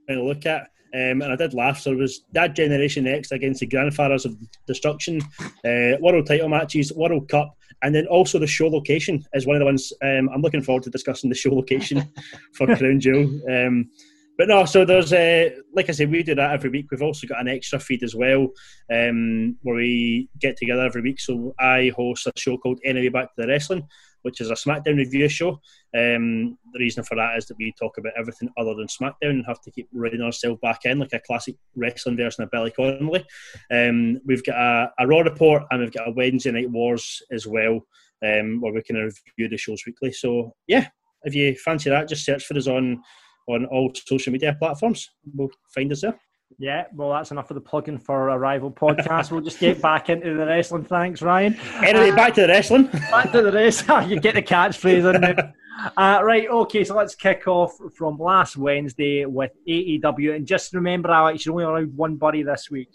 going 0.07 0.21
to 0.21 0.23
look 0.23 0.45
at. 0.47 0.69
Um, 0.95 1.23
and 1.23 1.33
I 1.33 1.37
did 1.37 1.55
laugh. 1.55 1.79
So 1.81 1.93
it 1.93 1.99
was 1.99 2.25
that 2.33 2.57
Generation 2.57 3.07
X 3.07 3.31
against 3.33 3.61
the 3.61 3.67
Grandfathers 3.67 4.25
of 4.25 4.37
Destruction, 4.67 5.21
uh, 5.65 5.99
World 6.01 6.27
Title 6.27 6.49
matches, 6.49 6.93
World 6.93 7.29
Cup, 7.29 7.55
and 7.83 7.95
then 7.95 8.07
also 8.07 8.39
the 8.39 8.47
show 8.47 8.69
location 8.69 9.25
is 9.35 9.47
one 9.47 9.57
of 9.57 9.61
the 9.61 9.67
ones 9.67 9.93
um, 10.03 10.29
I'm 10.33 10.43
looking 10.43 10.63
forward 10.63 10.85
to 10.85 10.91
discussing 10.91 11.31
the 11.31 11.37
show 11.37 11.55
location 11.55 12.09
for 12.55 12.67
Crown 12.77 13.01
Jewel. 13.01 13.41
Um, 13.49 13.91
but 14.39 14.47
no, 14.47 14.65
so 14.65 14.85
there's 14.85 15.13
uh, 15.13 15.51
like 15.75 15.89
I 15.89 15.93
said, 15.93 16.13
we 16.13 16.23
do 16.23 16.37
that 16.37 16.53
every 16.53 16.71
week. 16.71 16.87
We've 16.91 17.03
also 17.03 17.27
got 17.27 17.41
an 17.41 17.49
extra 17.49 17.81
feed 17.81 18.05
as 18.05 18.15
well, 18.15 18.49
um, 18.91 19.57
where 19.63 19.75
we 19.75 20.29
get 20.41 20.57
together 20.57 20.83
every 20.83 21.03
week. 21.03 21.19
So 21.19 21.55
I 21.59 21.91
host 21.97 22.29
a 22.29 22.33
show 22.37 22.57
called 22.57 22.79
Anyway 22.85 23.09
Back 23.09 23.35
to 23.35 23.43
the 23.43 23.49
Wrestling, 23.49 23.87
which 24.29 24.43
is 24.43 24.51
a 24.51 24.55
SmackDown 24.55 24.99
review 24.99 25.27
show. 25.27 25.53
Um, 25.97 26.59
the 26.75 26.81
reason 26.81 27.03
for 27.03 27.15
that 27.15 27.39
is 27.39 27.47
that 27.47 27.57
we 27.57 27.73
talk 27.73 27.97
about 27.97 28.13
everything 28.15 28.51
other 28.59 28.75
than 28.75 28.87
SmackDown 28.87 29.31
and 29.31 29.47
have 29.47 29.63
to 29.63 29.71
keep 29.71 29.89
running 29.91 30.21
ourselves 30.21 30.61
back 30.61 30.81
in 30.85 30.99
like 30.99 31.15
a 31.15 31.21
classic 31.21 31.57
wrestling 31.75 32.19
version 32.19 32.45
of 32.45 32.51
Billy 32.51 32.71
Connolly. 32.71 33.25
Um, 33.71 34.21
we've 34.27 34.45
got 34.45 34.57
a, 34.57 34.93
a, 34.99 35.07
Raw 35.07 35.21
report 35.21 35.63
and 35.71 35.81
we've 35.81 35.93
got 35.93 36.09
a 36.09 36.13
Wednesday 36.13 36.51
Night 36.51 36.71
Wars 36.71 37.23
as 37.33 37.47
well, 37.47 37.81
um, 38.23 38.61
where 38.61 38.75
we 38.75 38.83
can 38.83 38.97
review 38.97 39.49
the 39.49 39.57
shows 39.57 39.83
weekly. 39.87 40.13
So 40.13 40.53
yeah, 40.67 40.89
if 41.23 41.35
you 41.35 41.55
fancy 41.55 41.89
that, 41.89 42.09
just 42.09 42.27
search 42.27 42.45
for 42.45 42.55
us 42.55 42.67
on 42.67 43.03
on 43.49 43.65
all 43.65 43.91
social 43.95 44.31
media 44.31 44.55
platforms. 44.59 45.09
We'll 45.35 45.49
find 45.75 45.91
us 45.91 46.03
there. 46.03 46.21
Yeah, 46.57 46.87
well, 46.95 47.11
that's 47.11 47.31
enough 47.31 47.51
of 47.51 47.57
the 47.57 47.61
plugging 47.61 47.99
for 47.99 48.31
a 48.31 48.39
rival 48.39 48.71
podcast. 48.71 49.31
we'll 49.31 49.43
just 49.43 49.61
get 49.61 49.83
back 49.83 50.09
into 50.09 50.35
the 50.35 50.47
wrestling. 50.47 50.85
Thanks, 50.85 51.21
Ryan. 51.21 51.59
Anyway, 51.85 52.11
uh, 52.11 52.17
back 52.17 52.35
to 52.35 52.43
the 52.43 52.49
wrestling. 52.49 52.87
back 53.11 53.31
to 53.33 53.43
the 53.43 53.53
wrestling. 53.53 54.11
you 54.11 54.19
get 54.19 54.35
the 54.35 54.43
catchphrase 54.43 55.15
in 55.15 55.21
there. 55.21 55.55
Uh, 55.97 56.21
right, 56.25 56.49
okay, 56.49 56.83
so 56.83 56.97
let's 56.97 57.15
kick 57.15 57.47
off 57.47 57.77
from 57.95 58.19
last 58.19 58.57
Wednesday 58.57 59.25
with 59.27 59.53
AEW. 59.69 60.35
And 60.35 60.47
just 60.47 60.73
remember, 60.75 61.11
Alex, 61.11 61.47
you're 61.47 61.53
only 61.53 61.65
allowed 61.65 61.97
one 61.97 62.17
buddy 62.17 62.43
this 62.43 62.71
week. 62.71 62.91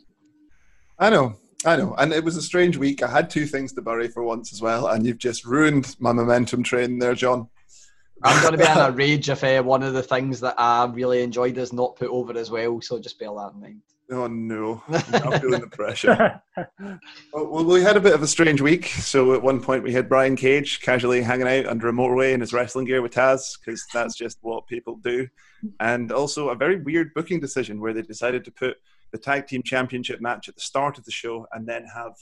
I 1.00 1.10
know, 1.10 1.36
I 1.66 1.78
know. 1.78 1.96
And 1.98 2.12
it 2.12 2.24
was 2.24 2.36
a 2.36 2.42
strange 2.42 2.76
week. 2.76 3.02
I 3.02 3.08
had 3.08 3.30
two 3.30 3.46
things 3.46 3.72
to 3.74 3.82
bury 3.82 4.10
for 4.10 4.24
once 4.24 4.52
as 4.52 4.62
well, 4.62 4.88
and 4.88 5.06
you've 5.06 5.18
just 5.18 5.46
ruined 5.46 5.96
my 6.00 6.12
momentum 6.12 6.63
train 6.63 7.00
there, 7.00 7.16
John. 7.16 7.48
I'm 8.23 8.41
going 8.41 8.53
to 8.53 8.57
be 8.57 8.71
in 8.71 8.77
a 8.77 8.91
rage 8.95 9.29
if 9.29 9.43
uh, 9.43 9.62
one 9.62 9.83
of 9.83 9.93
the 9.93 10.03
things 10.03 10.39
that 10.41 10.55
I 10.57 10.86
really 10.86 11.21
enjoyed 11.21 11.57
is 11.57 11.73
not 11.73 11.95
put 11.95 12.09
over 12.09 12.38
as 12.38 12.49
well. 12.49 12.81
So 12.81 12.99
just 12.99 13.19
bear 13.19 13.29
that 13.29 13.53
in 13.53 13.62
mind. 13.62 13.81
Oh 14.12 14.27
no, 14.27 14.83
I'm 14.89 15.39
feeling 15.39 15.62
the 15.62 15.69
pressure. 15.71 16.41
well, 17.33 17.63
we 17.63 17.81
had 17.81 17.97
a 17.97 18.01
bit 18.01 18.13
of 18.13 18.21
a 18.21 18.27
strange 18.27 18.62
week. 18.62 18.88
So 18.88 19.33
at 19.33 19.41
one 19.41 19.62
point 19.62 19.83
we 19.83 19.93
had 19.93 20.09
Brian 20.09 20.36
Cage 20.36 20.81
casually 20.81 21.21
hanging 21.21 21.47
out 21.47 21.67
under 21.67 21.88
a 21.88 21.93
motorway 21.93 22.33
in 22.33 22.41
his 22.41 22.53
wrestling 22.53 22.86
gear 22.86 23.01
with 23.01 23.13
Taz 23.13 23.57
because 23.59 23.86
that's 23.93 24.15
just 24.15 24.39
what 24.41 24.67
people 24.67 24.97
do, 24.97 25.27
and 25.79 26.12
also 26.12 26.49
a 26.49 26.55
very 26.55 26.81
weird 26.81 27.13
booking 27.13 27.39
decision 27.39 27.79
where 27.79 27.93
they 27.93 28.01
decided 28.01 28.43
to 28.45 28.51
put 28.51 28.77
the 29.12 29.17
tag 29.17 29.47
team 29.47 29.63
championship 29.63 30.19
match 30.19 30.49
at 30.49 30.55
the 30.55 30.62
start 30.62 30.97
of 30.97 31.05
the 31.05 31.12
show 31.12 31.47
and 31.53 31.65
then 31.65 31.86
have 31.93 32.13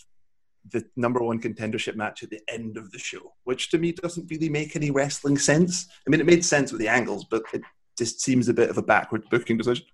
the 0.70 0.86
number 0.96 1.22
one 1.22 1.42
contendership 1.42 1.96
match 1.96 2.24
at 2.24 2.30
the 2.30 2.42
end 2.48 2.78
of 2.78 2.92
the 2.92 3.00
show, 3.00 3.34
which 3.44 3.70
to 3.70 3.78
me 3.78 3.92
doesn't 3.92 4.30
really 4.30 4.50
make 4.50 4.76
any 4.76 4.92
wrestling 4.92 5.38
sense. 5.38 5.88
I 6.06 6.10
mean, 6.10 6.20
it 6.20 6.26
made 6.26 6.46
sense 6.46 6.72
with 6.72 6.80
the 6.80 6.88
angles, 6.88 7.26
but 7.30 7.44
it 7.54 7.62
just 7.98 8.22
seems 8.22 8.48
a 8.48 8.54
bit 8.54 8.70
of 8.70 8.78
a 8.78 8.84
backward 8.84 9.24
booking 9.30 9.58
decision. 9.58 9.86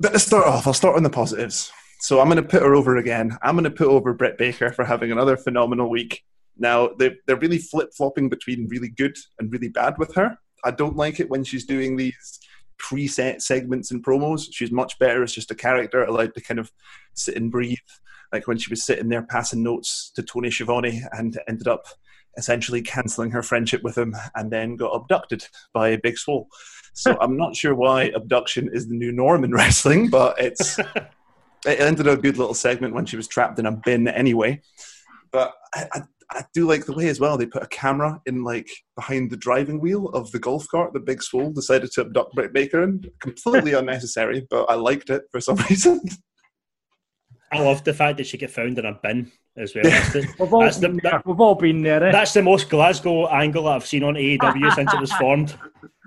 But 0.00 0.12
to 0.12 0.18
start 0.18 0.46
off, 0.46 0.66
I'll 0.66 0.74
start 0.74 0.96
on 0.96 1.02
the 1.02 1.10
positives. 1.10 1.70
So 2.00 2.20
I'm 2.20 2.28
going 2.28 2.42
to 2.42 2.48
put 2.48 2.62
her 2.62 2.74
over 2.74 2.96
again. 2.96 3.36
I'm 3.42 3.54
going 3.54 3.64
to 3.64 3.70
put 3.70 3.88
over 3.88 4.14
Britt 4.14 4.38
Baker 4.38 4.72
for 4.72 4.84
having 4.84 5.12
another 5.12 5.36
phenomenal 5.36 5.90
week. 5.90 6.22
Now, 6.56 6.88
they, 6.98 7.16
they're 7.26 7.36
really 7.36 7.58
flip 7.58 7.90
flopping 7.94 8.28
between 8.28 8.68
really 8.68 8.88
good 8.88 9.16
and 9.38 9.52
really 9.52 9.68
bad 9.68 9.96
with 9.98 10.14
her. 10.14 10.38
I 10.64 10.70
don't 10.70 10.96
like 10.96 11.20
it 11.20 11.30
when 11.30 11.44
she's 11.44 11.66
doing 11.66 11.96
these 11.96 12.40
preset 12.80 13.42
segments 13.42 13.90
and 13.90 14.02
promos. 14.02 14.48
She's 14.50 14.72
much 14.72 14.98
better 14.98 15.22
as 15.22 15.34
just 15.34 15.50
a 15.50 15.54
character, 15.54 16.02
allowed 16.02 16.34
to 16.34 16.40
kind 16.40 16.58
of 16.58 16.72
sit 17.14 17.36
and 17.36 17.50
breathe 17.50 17.76
like 18.32 18.46
when 18.46 18.58
she 18.58 18.70
was 18.70 18.84
sitting 18.84 19.08
there 19.08 19.22
passing 19.22 19.62
notes 19.62 20.12
to 20.14 20.22
Tony 20.22 20.50
Schiavone 20.50 21.02
and 21.12 21.38
ended 21.48 21.68
up 21.68 21.86
essentially 22.36 22.82
cancelling 22.82 23.30
her 23.30 23.42
friendship 23.42 23.82
with 23.82 23.98
him 23.98 24.14
and 24.34 24.50
then 24.50 24.76
got 24.76 24.94
abducted 24.94 25.44
by 25.72 25.96
Big 25.96 26.16
Swole. 26.16 26.48
So 26.94 27.16
I'm 27.20 27.36
not 27.36 27.56
sure 27.56 27.74
why 27.74 28.04
abduction 28.14 28.70
is 28.72 28.88
the 28.88 28.94
new 28.94 29.12
norm 29.12 29.44
in 29.44 29.52
wrestling, 29.52 30.10
but 30.10 30.40
it's 30.40 30.78
it 31.66 31.80
ended 31.80 32.06
a 32.06 32.16
good 32.16 32.38
little 32.38 32.54
segment 32.54 32.94
when 32.94 33.06
she 33.06 33.16
was 33.16 33.28
trapped 33.28 33.58
in 33.58 33.66
a 33.66 33.72
bin 33.72 34.08
anyway. 34.08 34.60
But 35.32 35.54
I, 35.74 35.86
I, 35.92 36.02
I 36.32 36.44
do 36.54 36.66
like 36.66 36.86
the 36.86 36.92
way 36.92 37.08
as 37.08 37.18
well 37.18 37.36
they 37.36 37.46
put 37.46 37.62
a 37.62 37.68
camera 37.68 38.20
in 38.26 38.44
like 38.44 38.68
behind 38.94 39.30
the 39.30 39.36
driving 39.36 39.80
wheel 39.80 40.08
of 40.08 40.30
the 40.30 40.38
golf 40.38 40.66
cart 40.68 40.92
that 40.92 41.04
Big 41.04 41.22
Swole 41.22 41.52
decided 41.52 41.90
to 41.92 42.02
abduct 42.02 42.34
Britt 42.34 42.52
Baker 42.52 42.82
in. 42.82 43.04
Completely 43.20 43.72
unnecessary, 43.74 44.46
but 44.50 44.66
I 44.70 44.74
liked 44.74 45.10
it 45.10 45.22
for 45.32 45.40
some 45.40 45.56
reason. 45.68 46.00
I 47.52 47.60
love 47.60 47.82
the 47.84 47.94
fact 47.94 48.18
that 48.18 48.26
she 48.26 48.38
get 48.38 48.50
found 48.50 48.78
in 48.78 48.84
a 48.84 48.92
bin 48.92 49.30
as 49.56 49.74
well. 49.74 49.84
That's 49.84 50.12
the, 50.12 50.20
we've, 50.38 50.52
all 50.52 50.60
the, 50.60 51.00
that, 51.02 51.26
we've 51.26 51.40
all 51.40 51.56
been 51.56 51.82
there. 51.82 52.02
Eh? 52.04 52.12
That's 52.12 52.32
the 52.32 52.42
most 52.42 52.70
Glasgow 52.70 53.26
angle 53.28 53.66
I've 53.66 53.86
seen 53.86 54.04
on 54.04 54.14
AEW 54.14 54.72
since 54.74 54.92
it 54.92 55.00
was 55.00 55.12
formed. 55.14 55.56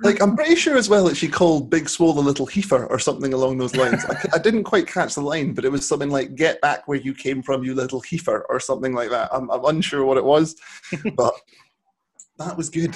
Like 0.01 0.21
I'm 0.21 0.35
pretty 0.35 0.55
sure 0.55 0.77
as 0.77 0.89
well 0.89 1.05
that 1.05 1.17
she 1.17 1.27
called 1.27 1.69
Big 1.69 1.87
Swole 1.87 2.13
the 2.13 2.21
little 2.21 2.45
heifer 2.45 2.85
or 2.85 2.99
something 2.99 3.33
along 3.33 3.57
those 3.57 3.75
lines. 3.75 4.03
I, 4.05 4.15
I, 4.33 4.37
didn't 4.37 4.63
quite 4.63 4.87
catch 4.87 5.15
the 5.15 5.21
line, 5.21 5.53
but 5.53 5.65
it 5.65 5.71
was 5.71 5.87
something 5.87 6.09
like 6.09 6.35
"Get 6.35 6.59
back 6.61 6.87
where 6.87 6.97
you 6.97 7.13
came 7.13 7.41
from, 7.43 7.63
you 7.63 7.73
little 7.75 8.01
heifer" 8.01 8.45
or 8.49 8.59
something 8.59 8.93
like 8.93 9.11
that. 9.11 9.29
I'm, 9.31 9.49
I'm 9.51 9.63
unsure 9.65 10.03
what 10.03 10.17
it 10.17 10.25
was, 10.25 10.55
but 11.15 11.33
that 12.37 12.57
was 12.57 12.69
good. 12.69 12.95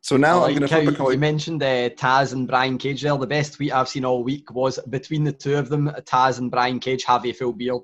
So 0.00 0.16
now 0.16 0.40
like 0.40 0.56
I'm 0.56 0.58
going 0.58 0.84
to 0.84 0.92
flip 0.92 1.12
You 1.12 1.18
mentioned 1.18 1.62
uh, 1.62 1.90
Taz 1.90 2.32
and 2.32 2.46
Brian 2.48 2.78
Cage 2.78 3.02
there. 3.02 3.16
The 3.16 3.26
best 3.26 3.54
tweet 3.54 3.72
I've 3.72 3.88
seen 3.88 4.04
all 4.04 4.24
week 4.24 4.52
was 4.52 4.78
between 4.90 5.24
the 5.24 5.32
two 5.32 5.56
of 5.56 5.68
them, 5.68 5.90
Taz 6.02 6.38
and 6.38 6.50
Brian 6.50 6.80
Cage 6.80 7.04
have 7.04 7.24
a 7.24 7.32
full 7.32 7.52
beard. 7.52 7.82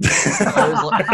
like, 0.00 1.06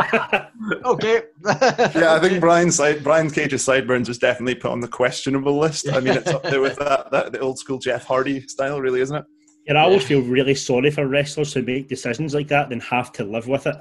okay. 0.84 1.22
yeah, 1.44 2.14
I 2.14 2.18
think 2.18 2.40
Brian's 2.40 2.76
side, 2.76 3.04
Brian 3.04 3.30
Cage's 3.30 3.62
sideburns 3.62 4.08
was 4.08 4.18
definitely 4.18 4.54
put 4.54 4.70
on 4.70 4.80
the 4.80 4.88
questionable 4.88 5.58
list. 5.58 5.88
I 5.92 6.00
mean, 6.00 6.14
it's 6.14 6.30
up 6.30 6.42
there 6.42 6.60
with 6.60 6.76
that, 6.78 7.10
that 7.10 7.32
the 7.32 7.40
old 7.40 7.58
school 7.58 7.78
Jeff 7.78 8.04
Hardy 8.04 8.40
style, 8.48 8.80
really, 8.80 9.00
isn't 9.00 9.16
it? 9.16 9.24
And 9.68 9.78
I 9.78 9.82
always 9.82 10.02
feel 10.02 10.22
really 10.22 10.54
sorry 10.54 10.90
for 10.90 11.06
wrestlers 11.06 11.52
who 11.52 11.62
make 11.62 11.88
decisions 11.88 12.34
like 12.34 12.48
that 12.48 12.72
and 12.72 12.82
have 12.82 13.12
to 13.12 13.24
live 13.24 13.46
with 13.46 13.66
it 13.66 13.76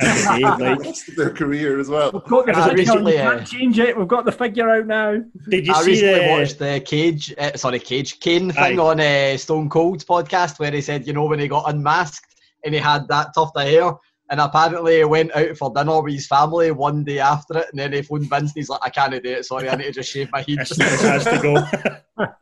every 0.00 0.42
day. 0.42 0.74
Like 0.74 1.06
their 1.16 1.30
career 1.30 1.78
as 1.78 1.88
well. 1.88 2.10
We've 2.12 2.24
got 2.24 2.46
the 2.46 2.74
recently, 2.74 3.18
uh, 3.18 3.36
can't 3.36 3.46
change 3.46 3.78
it. 3.78 3.96
We've 3.96 4.08
got 4.08 4.24
the 4.24 4.32
figure 4.32 4.70
out 4.70 4.86
now. 4.86 5.22
Did 5.48 5.66
you 5.66 5.72
I 5.72 5.82
see 5.82 5.90
recently 5.90 6.20
the... 6.20 6.30
watched 6.30 6.58
the 6.58 6.82
Cage, 6.84 7.34
uh, 7.38 7.56
sorry, 7.56 7.78
Cage 7.78 8.20
Kane 8.20 8.50
thing 8.50 8.80
Aye. 8.80 8.82
on 8.82 9.00
uh, 9.00 9.36
Stone 9.36 9.68
Cold's 9.68 10.04
podcast 10.04 10.58
where 10.58 10.72
he 10.72 10.80
said, 10.80 11.06
you 11.06 11.12
know, 11.12 11.26
when 11.26 11.38
he 11.38 11.48
got 11.48 11.68
unmasked 11.68 12.34
and 12.64 12.74
he 12.74 12.80
had 12.80 13.08
that 13.08 13.34
tuft 13.34 13.56
of 13.56 13.62
hair. 13.62 13.92
And 14.30 14.40
apparently 14.40 14.96
he 14.98 15.04
went 15.04 15.36
out 15.36 15.56
for 15.56 15.72
dinner 15.72 16.00
with 16.00 16.14
his 16.14 16.26
family 16.26 16.70
one 16.70 17.04
day 17.04 17.18
after 17.18 17.58
it, 17.58 17.66
and 17.70 17.78
then 17.78 17.92
he 17.92 18.00
phoned 18.00 18.28
Vince 18.28 18.50
and 18.50 18.52
he's 18.54 18.70
like, 18.70 18.80
I 18.82 18.88
can't 18.88 19.22
do 19.22 19.30
it, 19.30 19.44
sorry, 19.44 19.68
I 19.68 19.76
need 19.76 19.84
to 19.84 19.92
just 19.92 20.10
shave 20.10 20.30
my 20.32 20.40
head. 20.40 20.58
has 20.58 21.24
to 21.24 21.40
go. 21.42 22.32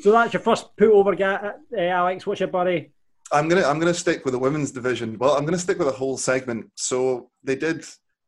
so 0.00 0.10
that's 0.10 0.32
your 0.32 0.42
first 0.42 0.76
put 0.76 0.90
over, 0.90 1.14
uh, 1.14 1.52
Alex. 1.78 2.26
What's 2.26 2.40
your 2.40 2.48
buddy? 2.48 2.90
I'm 3.30 3.48
gonna 3.48 3.66
I'm 3.66 3.78
gonna 3.78 3.94
stick 3.94 4.24
with 4.24 4.32
the 4.32 4.38
women's 4.38 4.70
division. 4.70 5.16
Well, 5.18 5.36
I'm 5.36 5.44
gonna 5.44 5.58
stick 5.58 5.78
with 5.78 5.88
a 5.88 5.92
whole 5.92 6.18
segment. 6.18 6.70
So 6.74 7.30
they 7.44 7.56
did 7.56 7.84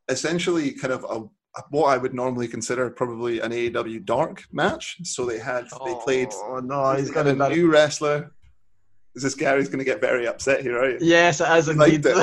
essentially 0.09 0.73
kind 0.73 0.93
of 0.93 1.05
a 1.05 1.25
what 1.71 1.87
I 1.87 1.97
would 1.97 2.15
normally 2.15 2.49
consider 2.49 2.91
probably 2.91 3.41
an 3.41 3.53
AEW 3.53 4.05
dark 4.05 4.45
match. 4.53 4.97
So 5.05 5.25
they 5.25 5.39
had 5.39 5.65
they 5.65 5.93
oh, 5.93 5.97
played. 6.05 6.29
Oh 6.33 6.61
no, 6.61 6.95
he's 6.95 7.11
got 7.11 7.27
a 7.27 7.35
new 7.35 7.71
wrestler. 7.71 8.33
Is 9.15 9.23
this 9.23 9.35
Gary's 9.35 9.69
going 9.69 9.79
to 9.79 9.85
get 9.85 10.01
very 10.01 10.27
upset 10.27 10.63
here, 10.63 10.81
right? 10.81 11.01
Yes, 11.01 11.41
it 11.41 11.49
is 11.49 11.69
indeed. 11.69 12.05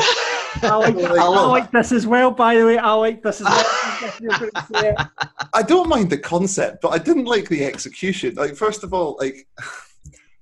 I 0.62 0.76
like, 0.76 0.98
I 0.98 1.48
like 1.48 1.72
this 1.72 1.94
as 1.94 2.06
well. 2.06 2.32
By 2.32 2.56
the 2.56 2.66
way, 2.66 2.78
I 2.78 2.92
like 2.92 3.24
this 3.24 3.42
as 3.42 3.48
well. 3.48 4.50
I 5.54 5.64
don't 5.64 5.88
mind 5.88 6.10
the 6.10 6.18
concept, 6.18 6.82
but 6.82 6.90
I 6.90 6.98
didn't 6.98 7.26
like 7.26 7.48
the 7.48 7.64
execution. 7.64 8.36
Like, 8.36 8.56
first 8.58 8.84
of 8.84 8.94
all, 8.94 9.16
like 9.22 9.48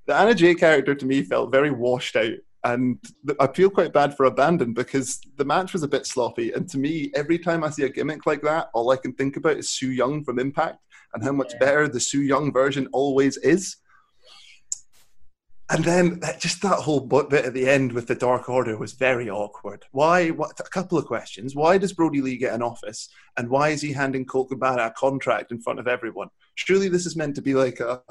the 0.09 0.15
Anna 0.15 0.33
Jay 0.33 0.55
character 0.55 0.95
to 0.95 1.05
me 1.05 1.21
felt 1.21 1.51
very 1.51 1.69
washed 1.69 2.15
out. 2.15 2.33
And 2.63 2.97
I 3.39 3.45
feel 3.45 3.69
quite 3.69 3.93
bad 3.93 4.17
for 4.17 4.29
Abadon 4.29 4.73
because 4.73 5.19
the 5.37 5.45
match 5.45 5.71
was 5.71 5.83
a 5.83 5.87
bit 5.87 6.07
sloppy. 6.07 6.51
And 6.51 6.67
to 6.69 6.79
me, 6.79 7.11
every 7.15 7.37
time 7.37 7.63
I 7.63 7.69
see 7.69 7.83
a 7.83 7.89
gimmick 7.89 8.25
like 8.25 8.41
that, 8.41 8.69
all 8.73 8.89
I 8.89 8.97
can 8.97 9.13
think 9.13 9.37
about 9.37 9.57
is 9.57 9.69
Su 9.69 9.91
Yung 9.91 10.23
from 10.23 10.39
Impact 10.39 10.79
and 11.13 11.23
how 11.23 11.31
much 11.31 11.53
yeah. 11.53 11.59
better 11.59 11.87
the 11.87 11.99
Su 11.99 12.21
Yung 12.21 12.51
version 12.51 12.87
always 12.91 13.37
is. 13.37 13.77
And 15.69 15.85
then 15.85 16.19
that, 16.21 16.39
just 16.39 16.63
that 16.63 16.79
whole 16.79 17.01
bit 17.01 17.45
at 17.45 17.53
the 17.53 17.69
end 17.69 17.91
with 17.93 18.07
the 18.07 18.15
Dark 18.15 18.49
Order 18.49 18.77
was 18.77 18.93
very 18.93 19.29
awkward. 19.29 19.85
Why? 19.91 20.29
What, 20.29 20.59
a 20.59 20.63
couple 20.63 20.97
of 20.97 21.05
questions. 21.05 21.55
Why 21.55 21.77
does 21.77 21.93
Brodie 21.93 22.21
Lee 22.21 22.37
get 22.37 22.55
an 22.55 22.63
office? 22.63 23.09
And 23.37 23.47
why 23.47 23.69
is 23.69 23.83
he 23.83 23.93
handing 23.93 24.25
Colt 24.25 24.49
Cabana 24.49 24.87
a 24.87 24.91
contract 24.91 25.51
in 25.51 25.61
front 25.61 25.79
of 25.79 25.87
everyone? 25.87 26.29
Surely 26.55 26.89
this 26.89 27.05
is 27.05 27.15
meant 27.15 27.35
to 27.35 27.43
be 27.43 27.53
like 27.53 27.79
a, 27.79 28.01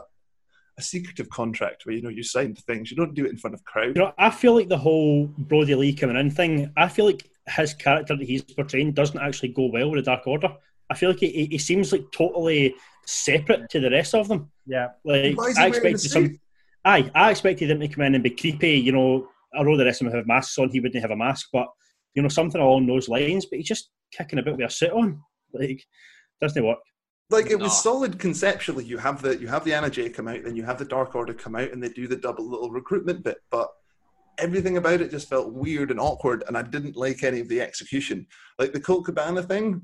a 0.79 0.83
secretive 0.83 1.29
contract 1.29 1.85
where 1.85 1.95
you 1.95 2.01
know 2.01 2.09
you 2.09 2.23
sign 2.23 2.55
things. 2.55 2.91
You 2.91 2.97
don't 2.97 3.15
do 3.15 3.27
it 3.27 3.31
in 3.31 3.37
front 3.37 3.55
of 3.55 3.65
crowd. 3.65 3.97
You 3.97 4.03
know, 4.03 4.15
I 4.17 4.31
feel 4.31 4.55
like 4.55 4.69
the 4.69 4.79
whole 4.79 5.27
Brodie 5.27 5.75
Lee 5.75 5.93
coming 5.93 6.17
in 6.17 6.31
thing. 6.31 6.73
I 6.77 6.89
feel 6.89 7.05
like 7.05 7.29
his 7.49 7.75
character 7.75 8.17
that 8.17 8.25
he's 8.25 8.43
portraying 8.43 8.93
doesn't 8.93 9.19
actually 9.19 9.49
go 9.49 9.67
well 9.67 9.91
with 9.91 10.05
the 10.05 10.11
Dark 10.11 10.27
Order. 10.27 10.55
I 10.91 10.95
feel 10.95 11.11
like 11.11 11.19
he, 11.19 11.47
he 11.47 11.59
seems 11.59 11.93
like 11.93 12.11
totally 12.13 12.75
separate 13.05 13.69
to 13.71 13.81
the 13.81 13.91
rest 13.91 14.15
of 14.15 14.29
them. 14.29 14.51
Yeah, 14.67 14.89
like 15.05 15.37
I 15.59 15.67
expected 15.67 16.11
some. 16.11 16.39
Aye, 16.85 17.11
I 17.15 17.33
expected 17.33 17.71
him 17.71 17.81
to 17.81 17.89
come 17.89 18.05
in 18.05 18.15
and 18.15 18.25
be 18.25 18.31
creepy. 18.31 18.79
You 18.79 18.93
know, 18.93 19.29
although 19.57 19.77
the 19.77 19.85
rest 19.85 20.01
of 20.01 20.07
them 20.07 20.17
have 20.17 20.27
masks 20.27 20.57
on, 20.59 20.71
he 20.71 20.81
wouldn't 20.81 21.03
have 21.03 21.11
a 21.11 21.17
mask, 21.17 21.49
but 21.53 21.67
you 22.15 22.23
know 22.23 22.29
something 22.29 22.61
along 22.61 22.87
those 22.87 23.09
lines. 23.09 23.47
But 23.47 23.59
he's 23.59 23.69
just 23.69 23.91
kicking 24.13 24.39
about 24.39 24.57
with 24.57 24.67
a 24.67 24.71
suit 24.71 24.93
on. 24.93 25.21
Like, 25.53 25.83
doesn't 26.41 26.65
work 26.65 26.79
like 27.31 27.51
it 27.51 27.59
was 27.59 27.73
no. 27.73 27.93
solid 27.93 28.19
conceptually. 28.19 28.85
You 28.85 28.99
have 28.99 29.21
the 29.21 29.37
you 29.39 29.49
have 29.49 29.65
the 29.65 29.75
Anna 29.75 29.91
Jay 29.91 30.09
come 30.09 30.29
out, 30.29 30.43
then 30.45 30.57
you 30.57 30.65
have 30.65 30.79
the 30.79 30.85
Dark 30.85 31.15
Order 31.15 31.35
come 31.35 31.57
out, 31.57 31.73
and 31.73 31.83
they 31.83 31.91
do 31.91 32.07
the 32.07 32.17
double 32.17 32.49
little 32.49 32.71
recruitment 32.71 33.23
bit. 33.23 33.39
But 33.51 33.69
everything 34.39 34.77
about 34.77 35.01
it 35.01 35.11
just 35.11 35.29
felt 35.29 35.53
weird 35.53 35.91
and 35.91 36.01
awkward, 36.01 36.45
and 36.47 36.57
I 36.57 36.63
didn't 36.63 36.97
like 36.97 37.23
any 37.23 37.41
of 37.41 37.49
the 37.49 37.61
execution. 37.61 38.27
Like 38.59 38.73
the 38.73 38.81
Colt 38.81 39.05
Cabana 39.05 39.43
thing, 39.43 39.83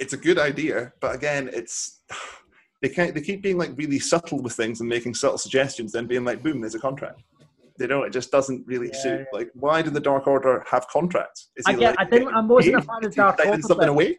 it's 0.00 0.14
a 0.14 0.16
good 0.16 0.38
idea, 0.38 0.92
but 1.00 1.14
again, 1.14 1.48
it's 1.52 2.02
they 2.82 2.88
can't 2.88 3.14
they 3.14 3.20
keep 3.20 3.42
being 3.42 3.58
like 3.58 3.76
really 3.76 4.00
subtle 4.00 4.42
with 4.42 4.54
things 4.54 4.80
and 4.80 4.88
making 4.88 5.14
subtle 5.14 5.38
suggestions, 5.38 5.92
then 5.92 6.06
being 6.06 6.24
like, 6.24 6.42
boom, 6.42 6.60
there's 6.60 6.74
a 6.74 6.80
contract. 6.80 7.22
You 7.78 7.86
know, 7.86 8.02
it 8.02 8.12
just 8.12 8.30
doesn't 8.30 8.66
really 8.66 8.90
yeah, 8.92 9.02
suit. 9.02 9.26
Like, 9.32 9.50
why 9.54 9.80
do 9.80 9.88
the 9.88 10.00
Dark 10.00 10.26
Order 10.26 10.62
have 10.68 10.86
contracts? 10.88 11.50
Is 11.56 11.64
I, 11.66 11.72
get, 11.72 11.96
like, 11.96 12.00
I 12.00 12.04
didn't. 12.10 12.34
I 12.34 12.40
wasn't 12.40 12.76
a 12.76 12.82
fan 12.82 13.04
of 13.04 13.14
Dark 13.14 13.40
Order. 13.46 13.62
Something 13.62 13.88
away 13.88 14.18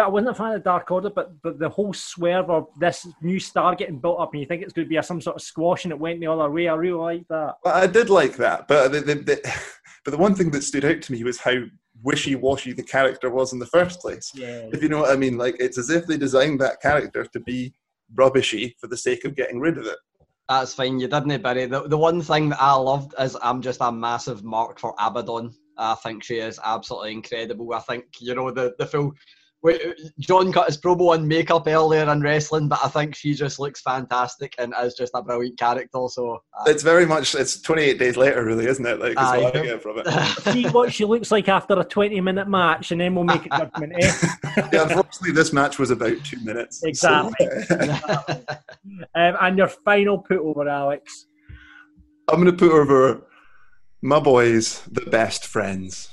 I 0.00 0.08
wasn't 0.08 0.30
a 0.30 0.34
fan 0.34 0.52
of 0.52 0.64
Dark 0.64 0.90
Order, 0.90 1.10
but 1.10 1.40
but 1.42 1.58
the 1.58 1.68
whole 1.68 1.92
swerve 1.92 2.48
of 2.48 2.68
this 2.80 3.06
new 3.20 3.38
star 3.38 3.74
getting 3.74 3.98
built 3.98 4.20
up, 4.20 4.32
and 4.32 4.40
you 4.40 4.46
think 4.46 4.62
it's 4.62 4.72
going 4.72 4.86
to 4.86 4.88
be 4.88 4.96
a, 4.96 5.02
some 5.02 5.20
sort 5.20 5.36
of 5.36 5.42
squash, 5.42 5.84
and 5.84 5.92
it 5.92 5.98
went 5.98 6.20
the 6.20 6.26
other 6.26 6.50
way. 6.50 6.68
I 6.68 6.74
really 6.74 6.98
like 6.98 7.28
that. 7.28 7.56
Well, 7.62 7.74
I 7.74 7.86
did 7.86 8.08
like 8.08 8.36
that, 8.36 8.68
but 8.68 8.92
the, 8.92 9.00
the, 9.00 9.14
the, 9.16 9.60
but 10.04 10.12
the 10.12 10.16
one 10.18 10.34
thing 10.34 10.50
that 10.52 10.62
stood 10.62 10.84
out 10.84 11.02
to 11.02 11.12
me 11.12 11.22
was 11.24 11.38
how 11.38 11.56
wishy-washy 12.02 12.72
the 12.72 12.82
character 12.82 13.30
was 13.30 13.52
in 13.52 13.58
the 13.58 13.66
first 13.66 14.00
place. 14.00 14.30
Yeah. 14.34 14.68
If 14.72 14.82
you 14.82 14.88
know 14.88 15.00
what 15.00 15.10
I 15.10 15.16
mean, 15.16 15.36
like 15.36 15.56
it's 15.58 15.78
as 15.78 15.90
if 15.90 16.06
they 16.06 16.16
designed 16.16 16.60
that 16.60 16.80
character 16.80 17.24
to 17.24 17.40
be 17.40 17.74
rubbishy 18.14 18.76
for 18.80 18.86
the 18.86 18.96
sake 18.96 19.24
of 19.24 19.36
getting 19.36 19.60
rid 19.60 19.76
of 19.76 19.86
it. 19.86 19.98
That's 20.48 20.74
fine. 20.74 21.00
You 21.00 21.08
didn't, 21.08 21.42
Barry. 21.42 21.66
The, 21.66 21.88
the 21.88 21.98
one 21.98 22.22
thing 22.22 22.50
that 22.50 22.62
I 22.62 22.74
loved 22.74 23.14
is 23.18 23.36
I'm 23.42 23.60
just 23.60 23.80
a 23.80 23.90
massive 23.90 24.44
mark 24.44 24.78
for 24.78 24.94
Abadon. 24.96 25.52
I 25.76 25.94
think 25.96 26.22
she 26.22 26.36
is 26.36 26.60
absolutely 26.64 27.12
incredible. 27.12 27.74
I 27.74 27.80
think 27.80 28.04
you 28.20 28.34
know 28.34 28.50
the 28.50 28.74
the 28.78 28.86
full 28.86 29.12
John 30.18 30.52
cut 30.52 30.66
his 30.66 30.78
promo 30.78 31.12
on 31.12 31.26
makeup 31.26 31.66
earlier 31.66 32.10
in 32.10 32.20
wrestling, 32.20 32.68
but 32.68 32.80
I 32.82 32.88
think 32.88 33.14
she 33.14 33.34
just 33.34 33.58
looks 33.58 33.80
fantastic 33.80 34.54
and 34.58 34.74
is 34.82 34.94
just 34.94 35.12
a 35.14 35.22
brilliant 35.22 35.58
character. 35.58 36.06
So 36.08 36.42
uh, 36.58 36.64
it's 36.66 36.82
very 36.82 37.06
much 37.06 37.34
it's 37.34 37.60
28 37.60 37.98
days 37.98 38.16
later, 38.16 38.44
really, 38.44 38.66
isn't 38.66 38.84
it? 38.84 39.00
Like, 39.00 39.12
is 39.12 39.16
what 39.16 39.56
I 39.56 39.62
get 39.62 39.82
from 39.82 39.98
it. 39.98 40.06
See 40.52 40.66
what 40.68 40.92
she 40.92 41.04
looks 41.04 41.30
like 41.30 41.48
after 41.48 41.78
a 41.78 41.84
20 41.84 42.20
minute 42.20 42.48
match, 42.48 42.92
and 42.92 43.00
then 43.00 43.14
we'll 43.14 43.24
make 43.24 43.46
it 43.46 43.52
judgment. 43.52 43.92
Eh? 43.98 44.12
yeah, 44.72 44.82
unfortunately, 44.82 45.32
this 45.32 45.52
match 45.52 45.78
was 45.78 45.90
about 45.90 46.16
two 46.24 46.40
minutes. 46.40 46.82
Exactly. 46.82 47.46
So. 47.66 47.76
um, 49.14 49.36
and 49.40 49.58
your 49.58 49.68
final 49.68 50.18
put 50.18 50.38
over, 50.38 50.68
Alex. 50.68 51.26
I'm 52.28 52.42
going 52.42 52.46
to 52.46 52.52
put 52.52 52.72
over 52.72 53.22
my 54.02 54.18
boys, 54.20 54.82
the 54.90 55.02
best 55.02 55.46
friends. 55.46 56.08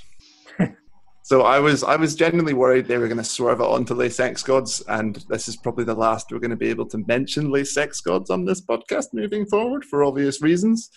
So 1.25 1.43
I 1.43 1.57
was 1.59 1.85
I 1.85 1.95
was 1.95 2.15
genuinely 2.15 2.53
worried 2.53 2.85
they 2.85 2.97
were 2.97 3.07
going 3.07 3.17
to 3.17 3.23
swerve 3.23 3.61
it 3.61 3.65
onto 3.65 3.93
Les 3.93 4.09
Sex 4.09 4.43
Gods, 4.43 4.83
and 4.89 5.15
this 5.29 5.47
is 5.47 5.55
probably 5.55 5.85
the 5.85 5.95
last 5.95 6.29
we're 6.29 6.39
going 6.39 6.51
to 6.51 6.57
be 6.57 6.69
able 6.69 6.85
to 6.87 6.97
mention 7.07 7.49
Les 7.49 7.63
Sex 7.63 8.01
Gods 8.01 8.29
on 8.29 8.43
this 8.43 8.59
podcast 8.59 9.05
moving 9.13 9.45
forward 9.45 9.85
for 9.85 10.03
obvious 10.03 10.41
reasons. 10.41 10.89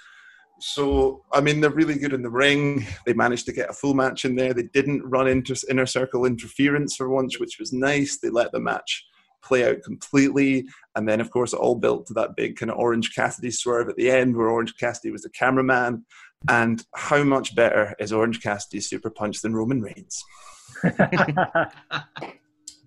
So 0.58 1.22
I 1.32 1.40
mean 1.40 1.60
they're 1.60 1.70
really 1.70 1.96
good 1.96 2.12
in 2.12 2.22
the 2.22 2.28
ring. 2.30 2.84
They 3.06 3.12
managed 3.12 3.46
to 3.46 3.52
get 3.52 3.70
a 3.70 3.72
full 3.72 3.94
match 3.94 4.24
in 4.24 4.34
there. 4.34 4.52
They 4.52 4.64
didn't 4.64 5.08
run 5.08 5.28
into 5.28 5.54
inner 5.70 5.86
circle 5.86 6.24
interference 6.24 6.96
for 6.96 7.08
once, 7.08 7.38
which 7.38 7.60
was 7.60 7.72
nice. 7.72 8.18
They 8.18 8.30
let 8.30 8.50
the 8.50 8.58
match 8.58 9.06
play 9.44 9.68
out 9.68 9.84
completely, 9.84 10.66
and 10.96 11.08
then 11.08 11.20
of 11.20 11.30
course 11.30 11.52
it 11.52 11.60
all 11.60 11.76
built 11.76 12.08
to 12.08 12.14
that 12.14 12.34
big 12.34 12.56
kind 12.56 12.72
of 12.72 12.78
Orange 12.78 13.14
Cassidy 13.14 13.52
swerve 13.52 13.88
at 13.88 13.94
the 13.94 14.10
end, 14.10 14.36
where 14.36 14.48
Orange 14.48 14.76
Cassidy 14.76 15.12
was 15.12 15.22
the 15.22 15.30
cameraman 15.30 16.04
and 16.48 16.84
how 16.94 17.24
much 17.24 17.54
better 17.54 17.94
is 17.98 18.12
Orange 18.12 18.42
Cassidy's 18.42 18.88
super 18.88 19.10
punch 19.10 19.42
than 19.42 19.54
Roman 19.54 19.80
Reigns? 19.80 20.22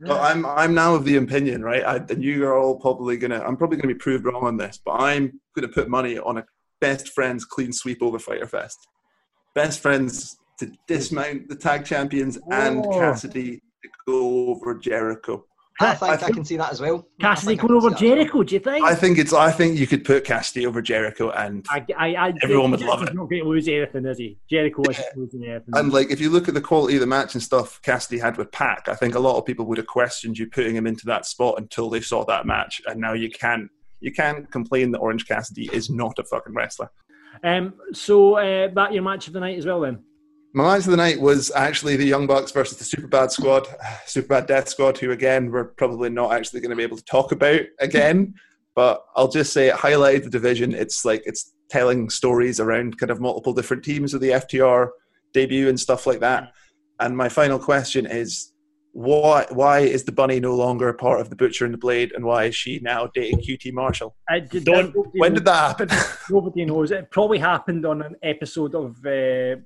well, 0.02 0.22
I'm 0.22 0.46
I'm 0.46 0.74
now 0.74 0.96
of 0.96 1.06
the 1.06 1.18
opinion, 1.18 1.64
right? 1.64 1.84
I, 1.84 1.96
and 1.98 2.24
you 2.24 2.46
are 2.46 2.58
all 2.58 2.80
probably 2.80 3.18
gonna. 3.18 3.40
I'm 3.40 3.58
probably 3.58 3.78
gonna 3.78 3.94
be 3.94 4.00
proved 4.00 4.26
wrong 4.26 4.46
on 4.46 4.58
this, 4.58 4.80
but 4.84 4.94
I'm 4.94 5.40
gonna 5.56 5.68
put 5.68 5.90
money 5.90 6.18
on 6.18 6.38
a 6.38 6.46
best 6.82 7.10
friends 7.10 7.46
clean 7.46 7.74
sweep 7.74 8.02
over 8.02 8.20
Fyter 8.20 8.48
Fest. 8.48 8.88
Best 9.56 9.82
friends 9.82 10.38
to 10.60 10.72
dismount 10.88 11.50
the 11.50 11.56
tag 11.56 11.86
champions 11.86 12.38
and 12.52 12.86
oh. 12.86 12.92
Cassidy 12.92 13.62
to 13.82 13.90
go 14.08 14.50
over 14.50 14.76
Jericho. 14.76 15.46
I 15.82 15.96
think 15.96 16.12
I, 16.12 16.18
think, 16.18 16.32
I 16.32 16.34
can 16.34 16.46
see 16.46 16.58
that 16.58 16.72
as 16.72 16.82
well. 16.82 17.08
Cassidy 17.22 17.56
going 17.56 17.74
over 17.74 17.92
Jericho, 17.92 18.44
do 18.44 18.54
you 18.54 18.60
think? 18.60 18.86
I 18.86 18.94
think 18.94 19.18
it's. 19.18 19.32
I 19.32 19.50
think 19.50 19.80
you 19.80 19.88
could 19.88 20.04
put 20.04 20.26
Cassidy 20.26 20.66
over 20.66 20.82
Jericho, 20.82 21.30
and 21.32 21.66
I, 21.70 21.86
I, 21.98 22.16
I 22.16 22.34
everyone 22.44 22.72
would 22.72 22.82
love 22.82 23.02
it. 23.04 23.14
Not 23.14 23.30
going 23.30 23.44
to 23.44 23.50
lose 23.50 23.68
anything, 23.68 24.06
is 24.06 24.18
he? 24.18 24.38
Jericho 24.50 24.82
is 24.90 25.02
losing 25.16 25.46
anything. 25.46 25.70
And 25.74 25.94
like, 25.94 26.12
if 26.12 26.20
you 26.20 26.30
look 26.30 26.50
at 26.50 26.54
the 26.54 26.62
quality 26.62 26.96
of 26.96 27.02
the 27.02 27.08
match 27.08 27.34
and 27.34 27.42
stuff 27.42 27.82
Cassidy 27.82 28.20
had 28.20 28.36
with 28.36 28.52
Pac, 28.52 28.90
I 28.90 28.96
think 28.96 29.16
a 29.16 29.20
lot 29.20 29.38
of 29.38 29.46
people 29.46 29.66
would 29.68 29.78
have 29.78 29.88
questioned 29.88 30.38
you 30.38 30.48
putting 30.48 30.76
him 30.76 30.86
into 30.86 31.06
that 31.06 31.26
spot 31.26 31.56
until 31.58 31.90
they 31.90 32.02
saw 32.02 32.26
that 32.26 32.46
match, 32.46 32.82
and 32.86 33.00
now 33.00 33.14
you 33.14 33.30
can't. 33.30 33.70
You 34.02 34.14
can't 34.14 34.50
complain 34.50 34.92
that 34.92 35.00
Orange 35.00 35.28
Cassidy 35.28 35.70
is 35.74 35.90
not 35.90 36.20
a 36.20 36.24
fucking 36.26 36.54
wrestler. 36.54 36.90
Um. 37.44 37.76
So 37.94 38.36
uh, 38.36 38.70
that 38.74 38.92
your 38.94 39.04
match 39.04 39.28
of 39.28 39.34
the 39.34 39.40
night 39.40 39.58
as 39.58 39.66
well, 39.66 39.80
then. 39.82 40.04
My 40.54 40.64
match 40.64 40.86
of 40.86 40.92
the 40.92 40.98
night 40.98 41.22
was 41.22 41.52
actually 41.56 41.96
the 41.96 42.06
Young 42.06 42.26
Bucks 42.26 42.52
versus 42.52 42.78
the 42.78 42.84
Super 42.84 43.08
Bad 43.08 43.32
Squad, 43.32 43.68
Super 44.08 44.30
Bad 44.30 44.48
Death 44.48 44.68
Squad, 44.70 44.98
who 44.98 45.12
again 45.12 45.52
we're 45.52 45.66
probably 45.66 46.10
not 46.10 46.34
actually 46.34 46.60
going 46.60 46.72
to 46.72 46.76
be 46.76 46.84
able 46.84 46.98
to 46.98 47.06
talk 47.06 47.32
about 47.32 47.62
again. 47.80 48.34
But 48.76 49.04
I'll 49.16 49.28
just 49.28 49.54
say 49.54 49.68
it 49.68 49.76
highlighted 49.76 50.24
the 50.24 50.30
division. 50.30 50.74
It's 50.74 51.06
like 51.06 51.22
it's 51.26 51.54
telling 51.70 52.10
stories 52.10 52.60
around 52.60 52.98
kind 52.98 53.12
of 53.12 53.22
multiple 53.22 53.54
different 53.54 53.84
teams 53.84 54.14
of 54.14 54.22
the 54.22 54.30
FTR 54.30 54.90
debut 55.34 55.70
and 55.70 55.80
stuff 55.80 56.08
like 56.08 56.20
that. 56.22 56.52
And 57.00 57.16
my 57.16 57.30
final 57.30 57.60
question 57.60 58.08
is 58.08 58.54
why 58.94 59.46
why 59.52 59.82
is 59.82 60.04
the 60.04 60.12
bunny 60.12 60.40
no 60.40 60.56
longer 60.56 60.92
part 60.94 61.22
of 61.22 61.30
the 61.30 61.36
butcher 61.36 61.64
and 61.64 61.74
the 61.76 61.78
blade 61.78 62.12
and 62.16 62.26
why 62.26 62.46
is 62.46 62.56
she 62.56 62.80
now 62.82 63.08
dating 63.14 63.42
QT 63.42 63.72
Marshall? 63.72 64.16
Did, 64.50 64.66
Don't, 64.66 64.96
when 65.14 65.36
did 65.36 65.46
that 65.46 65.78
happen? 65.80 65.90
Nobody 66.30 66.66
knows. 66.66 66.90
It 66.90 67.12
probably 67.12 67.38
happened 67.38 67.86
on 67.86 68.02
an 68.02 68.16
episode 68.24 68.74
of 68.74 68.98
uh, 69.06 69.62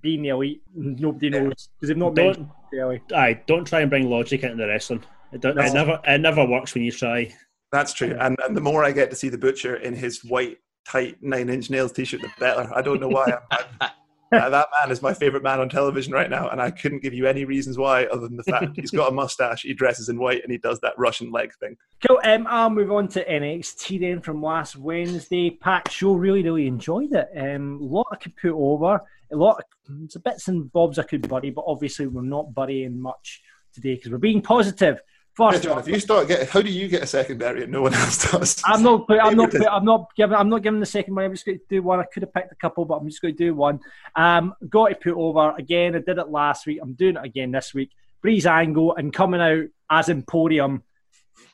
being 0.00 0.22
the 0.22 0.30
elite. 0.30 0.62
Nobody 0.74 1.30
knows 1.30 1.68
because 1.76 1.88
they've 1.88 1.96
not 1.96 2.14
don't, 2.14 2.48
been 2.72 3.00
Aye, 3.14 3.40
don't 3.46 3.66
try 3.66 3.80
and 3.80 3.90
bring 3.90 4.08
logic 4.08 4.42
into 4.42 4.56
the 4.56 4.66
wrestling. 4.66 5.04
It, 5.32 5.42
no. 5.42 5.50
it, 5.50 5.72
never 5.72 6.00
it 6.06 6.20
never 6.20 6.44
works 6.44 6.74
when 6.74 6.84
you 6.84 6.92
try. 6.92 7.34
That's 7.70 7.94
true. 7.94 8.16
And, 8.20 8.36
and 8.44 8.56
the 8.56 8.60
more 8.60 8.84
I 8.84 8.92
get 8.92 9.10
to 9.10 9.16
see 9.16 9.30
the 9.30 9.38
butcher 9.38 9.76
in 9.76 9.94
his 9.94 10.24
white 10.24 10.58
tight 10.86 11.16
nine 11.22 11.48
inch 11.48 11.70
nails 11.70 11.92
t 11.92 12.04
shirt, 12.04 12.20
the 12.20 12.30
better. 12.38 12.70
I 12.74 12.82
don't 12.82 13.00
know 13.00 13.08
why. 13.08 13.38
I'm, 13.50 13.64
uh, 14.32 14.48
that 14.50 14.68
man 14.80 14.90
is 14.90 15.02
my 15.02 15.14
favorite 15.14 15.42
man 15.42 15.60
on 15.60 15.68
television 15.68 16.12
right 16.12 16.28
now, 16.28 16.48
and 16.48 16.60
I 16.60 16.70
couldn't 16.70 17.02
give 17.02 17.14
you 17.14 17.26
any 17.26 17.44
reasons 17.44 17.78
why 17.78 18.04
other 18.06 18.28
than 18.28 18.36
the 18.36 18.44
fact 18.44 18.76
he's 18.76 18.90
got 18.90 19.10
a 19.10 19.14
mustache, 19.14 19.62
he 19.62 19.74
dresses 19.74 20.08
in 20.08 20.18
white, 20.18 20.42
and 20.42 20.52
he 20.52 20.58
does 20.58 20.80
that 20.80 20.94
Russian 20.98 21.30
leg 21.30 21.52
thing. 21.60 21.76
Cool. 22.06 22.20
Um, 22.24 22.46
I'll 22.48 22.70
move 22.70 22.92
on 22.92 23.08
to 23.08 23.24
NXT 23.24 24.00
then 24.00 24.20
from 24.20 24.42
last 24.42 24.76
Wednesday. 24.76 25.50
Pat 25.50 25.90
show 25.90 26.14
really, 26.14 26.42
really 26.42 26.66
enjoyed 26.66 27.12
it. 27.12 27.28
Um, 27.36 27.80
a 27.80 27.84
lot 27.84 28.06
I 28.12 28.16
could 28.16 28.36
put 28.36 28.52
over. 28.52 29.00
A 29.32 29.36
lot. 29.36 29.58
Of, 29.58 29.64
it's 30.04 30.16
a 30.16 30.20
bits 30.20 30.48
and 30.48 30.72
bobs 30.72 30.98
I 30.98 31.04
could 31.04 31.28
bury, 31.28 31.50
but 31.50 31.64
obviously 31.66 32.06
we're 32.06 32.22
not 32.22 32.54
burying 32.54 33.00
much 33.00 33.42
today 33.72 33.94
because 33.94 34.12
we're 34.12 34.18
being 34.18 34.42
positive. 34.42 35.00
First, 35.34 35.62
John, 35.62 35.78
if 35.78 35.88
you 35.88 35.98
start 35.98 36.28
getting, 36.28 36.46
how 36.46 36.60
do 36.60 36.70
you 36.70 36.88
get 36.88 37.02
a 37.02 37.06
secondary 37.06 37.62
and 37.62 37.72
no 37.72 37.80
one 37.80 37.94
else 37.94 38.30
does? 38.30 38.62
I'm 38.66 38.82
not. 38.82 39.06
I'm 39.08 39.34
not. 39.34 39.54
I'm 39.72 39.84
not 39.84 40.10
giving. 40.14 40.36
I'm 40.36 40.50
not 40.50 40.62
giving 40.62 40.78
the 40.78 40.84
second 40.84 41.14
one. 41.14 41.24
I'm 41.24 41.32
just 41.32 41.46
going 41.46 41.58
to 41.58 41.64
do 41.70 41.82
one. 41.82 42.00
I 42.00 42.04
could 42.04 42.22
have 42.22 42.34
picked 42.34 42.52
a 42.52 42.56
couple, 42.56 42.84
but 42.84 42.96
I'm 42.96 43.08
just 43.08 43.22
going 43.22 43.34
to 43.34 43.44
do 43.44 43.54
one. 43.54 43.80
Um, 44.14 44.54
got 44.68 44.88
to 44.88 44.94
put 44.94 45.14
over 45.14 45.54
again. 45.56 45.96
I 45.96 46.00
did 46.00 46.18
it 46.18 46.28
last 46.28 46.66
week. 46.66 46.80
I'm 46.82 46.92
doing 46.92 47.16
it 47.16 47.24
again 47.24 47.50
this 47.50 47.72
week. 47.72 47.92
Breezango 48.22 48.94
and 48.98 49.12
coming 49.12 49.40
out 49.40 49.64
as 49.90 50.10
Emporium, 50.10 50.82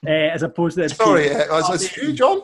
uh, 0.05 0.11
as 0.11 0.43
opposed 0.43 0.77
to 0.77 0.89
sorry, 0.89 1.33
uh, 1.33 1.47
was 1.69 1.87
who, 1.89 2.13
John? 2.13 2.43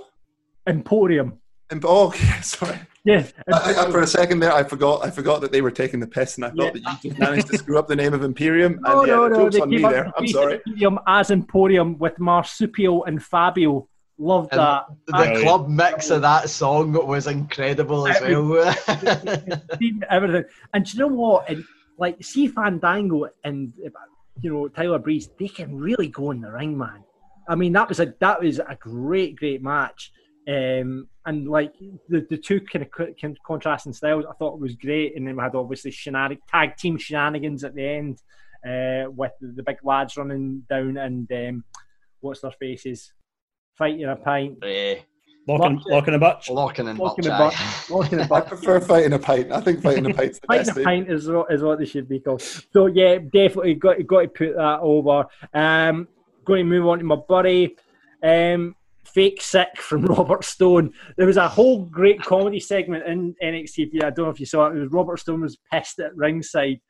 Emporium. 0.69 1.41
oh, 1.83 2.07
okay, 2.07 2.41
sorry. 2.43 2.79
Yeah. 3.05 3.27
I, 3.53 3.75
I, 3.87 3.91
for 3.91 4.01
a 4.01 4.07
second 4.07 4.41
there, 4.41 4.53
I 4.53 4.63
forgot. 4.63 5.05
I 5.05 5.11
forgot 5.11 5.43
that 5.43 5.53
they 5.53 5.61
were 5.61 5.71
taking 5.71 6.01
the 6.01 6.07
piss, 6.07 6.37
and 6.37 6.45
I 6.45 6.49
thought 6.49 6.75
yeah. 6.75 6.83
that 6.85 7.05
you 7.05 7.11
just 7.11 7.21
managed 7.21 7.47
to 7.49 7.59
screw 7.59 7.79
up 7.79 7.87
the 7.87 7.97
name 7.97 8.15
of 8.15 8.23
Imperium. 8.23 8.79
No, 8.81 9.01
and 9.01 9.09
yeah, 9.09 9.15
no, 9.15 9.29
no. 9.29 9.51
They 9.51 9.61
on 9.61 9.69
me 9.69 9.79
there. 9.79 10.11
I'm 10.17 10.27
sorry. 10.27 10.61
Imperium 10.67 10.99
as 11.07 11.31
Emporium 11.31 11.99
with 11.99 12.19
Marsupial 12.19 13.05
and 13.05 13.23
Fabio. 13.23 13.89
Loved 14.17 14.53
and 14.53 14.61
that. 14.61 14.87
The 15.07 15.17
I, 15.17 15.43
club 15.43 15.69
mix 15.69 16.09
of 16.11 16.23
that 16.23 16.49
song 16.49 16.93
was 16.93 17.27
incredible 17.27 18.07
as 18.09 18.21
well. 18.21 18.75
everything. 20.09 20.45
And 20.73 20.95
you 20.95 21.01
know 21.01 21.09
what? 21.09 21.51
And 21.51 21.65
like, 21.99 22.23
see 22.25 22.47
Fandango 22.47 23.29
and 23.43 23.75
you 24.41 24.51
know 24.51 24.69
Tyler 24.69 24.99
Breeze, 24.99 25.29
they 25.39 25.49
can 25.49 25.77
really 25.77 26.09
go 26.09 26.31
in 26.31 26.41
the 26.41 26.51
ring, 26.51 26.79
man. 26.79 27.05
I 27.49 27.55
mean, 27.55 27.73
that 27.73 27.89
was 27.89 28.01
a 28.01 28.15
that 28.21 28.41
was 28.41 28.61
a 28.61 28.77
great, 28.81 29.37
great 29.37 29.63
match. 29.63 30.13
Um, 30.47 31.09
and 31.27 31.49
like 31.49 31.73
the, 32.09 32.27
the 32.29 32.37
two 32.37 32.61
kind 32.61 32.85
of 32.85 33.37
contrasting 33.47 33.95
styles, 33.95 34.27
I 34.29 34.35
thought 34.35 34.61
was 34.61 34.75
great. 34.75 35.17
And 35.17 35.27
then 35.27 35.37
we 35.37 35.43
had 35.43 35.55
obviously 35.55 35.91
shenanig- 35.91 36.47
tag 36.49 36.77
team 36.77 36.99
shenanigans 36.99 37.65
at 37.65 37.75
the 37.75 37.87
end 37.87 38.23
uh, 38.65 39.11
with 39.11 39.33
the, 39.41 39.49
the, 39.49 39.63
big 39.63 39.79
lads 39.83 40.17
running 40.17 40.65
down 40.69 40.99
and 40.99 41.31
um, 41.33 41.65
what's 42.21 42.41
their 42.41 42.51
faces 42.53 43.13
fighting 43.77 44.05
a 44.05 44.17
pint. 44.17 44.59
Yeah. 44.63 44.97
Locking, 45.47 45.83
locking 45.87 46.15
a 46.15 46.19
butch. 46.19 46.49
Locking 46.49 46.89
and 46.89 46.99
locking 46.99 47.25
butch. 47.25 47.91
Locking 47.91 48.21
I 48.33 48.41
prefer 48.41 48.81
fighting 48.81 49.13
a 49.13 49.19
pint. 49.19 49.53
I 49.53 49.61
think 49.61 49.83
fighting 49.83 50.11
a 50.11 50.15
pint's 50.15 50.39
the 50.39 50.47
fighting 50.47 50.67
best 50.67 50.79
a 50.79 50.83
pint 50.83 51.11
is 51.11 51.29
what, 51.29 51.53
is 51.53 51.63
what 51.63 51.79
they 51.79 51.85
should 51.85 52.09
be 52.09 52.21
called. 52.21 52.41
So 52.43 52.87
yeah, 52.87 53.19
definitely 53.19 53.75
got 53.75 54.07
got 54.07 54.21
to 54.21 54.29
put 54.29 54.57
that 54.57 54.79
over. 54.81 55.27
Um, 55.53 56.09
going 56.45 56.65
to 56.65 56.71
move 56.71 56.87
on 56.87 56.99
to 56.99 57.05
my 57.05 57.17
buddy. 57.17 57.77
Um, 58.23 58.75
Fake 59.05 59.41
Sick 59.41 59.69
from 59.77 60.03
Robert 60.07 60.45
Stone. 60.45 60.93
There 61.17 61.27
was 61.27 61.37
a 61.37 61.49
whole 61.49 61.85
great 61.85 62.21
comedy 62.23 62.61
segment 62.61 63.07
in 63.07 63.35
NXT. 63.43 64.03
I 64.03 64.11
don't 64.11 64.27
know 64.27 64.31
if 64.31 64.41
you 64.41 64.47
saw 64.47 64.67
it. 64.67 64.77
It 64.77 64.81
was 64.81 64.93
Robert 64.93 65.21
Stone 65.21 65.43
was 65.43 65.59
pissed 65.73 65.99
at 66.01 66.17
ringside, 66.17 66.81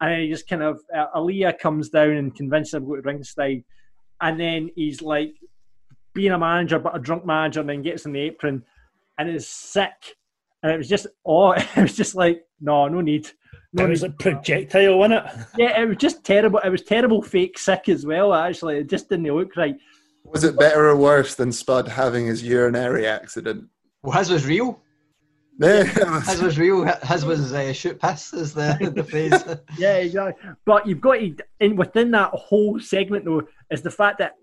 and 0.00 0.22
he 0.22 0.28
just 0.28 0.48
kind 0.48 0.62
of 0.62 0.80
uh, 0.96 1.06
Aliyah 1.14 1.58
comes 1.58 1.90
down 1.90 2.10
and 2.10 2.34
convinces 2.34 2.74
him 2.74 2.82
to 2.82 2.88
go 2.88 2.96
to 2.96 3.02
ringside, 3.02 3.64
and 4.20 4.40
then 4.40 4.70
he's 4.76 5.02
like 5.02 5.34
being 6.14 6.32
a 6.32 6.38
manager 6.38 6.78
but 6.78 6.96
a 6.96 7.00
drunk 7.00 7.24
manager, 7.24 7.60
and 7.60 7.68
then 7.68 7.82
gets 7.82 8.06
in 8.06 8.12
the 8.12 8.20
apron, 8.20 8.64
and 9.18 9.28
is 9.28 9.48
sick, 9.48 10.16
and 10.62 10.72
it 10.72 10.78
was 10.78 10.88
just 10.88 11.06
oh, 11.26 11.52
it 11.52 11.76
was 11.76 11.96
just 11.96 12.14
like 12.14 12.44
no, 12.60 12.88
no 12.88 13.00
need. 13.00 13.28
No 13.72 13.84
it 13.84 13.90
was 13.90 14.02
a 14.02 14.10
projectile, 14.10 14.98
wasn't 14.98 15.26
it? 15.26 15.46
Yeah, 15.58 15.80
it 15.82 15.88
was 15.88 15.98
just 15.98 16.24
terrible. 16.24 16.58
It 16.60 16.70
was 16.70 16.82
terrible 16.82 17.20
fake 17.20 17.58
sick 17.58 17.88
as 17.88 18.06
well. 18.06 18.32
Actually, 18.32 18.78
it 18.78 18.88
just 18.88 19.10
didn't 19.10 19.26
look 19.26 19.56
right. 19.56 19.76
Was 20.24 20.44
it 20.44 20.58
better 20.58 20.88
or 20.88 20.96
worse 20.96 21.34
than 21.34 21.52
Spud 21.52 21.88
having 21.88 22.26
his 22.26 22.42
urinary 22.42 23.06
accident? 23.06 23.68
Well, 24.02 24.18
his 24.18 24.30
was 24.30 24.46
real. 24.46 24.80
Yeah, 25.58 25.82
his 26.20 26.40
was 26.40 26.58
real. 26.58 26.84
His 26.84 27.24
was 27.24 27.52
uh, 27.52 27.72
shoot 27.72 28.00
piss, 28.00 28.32
is 28.32 28.54
the 28.54 28.92
the 28.94 29.02
phrase. 29.02 29.32
yeah, 29.76 29.96
exactly. 29.96 30.50
But 30.64 30.86
you've 30.86 31.00
got 31.00 31.14
to, 31.14 31.36
in 31.60 31.76
within 31.76 32.12
that 32.12 32.30
whole 32.30 32.78
segment 32.78 33.24
though, 33.24 33.42
is 33.70 33.82
the 33.82 33.90
fact 33.90 34.18
that 34.18 34.36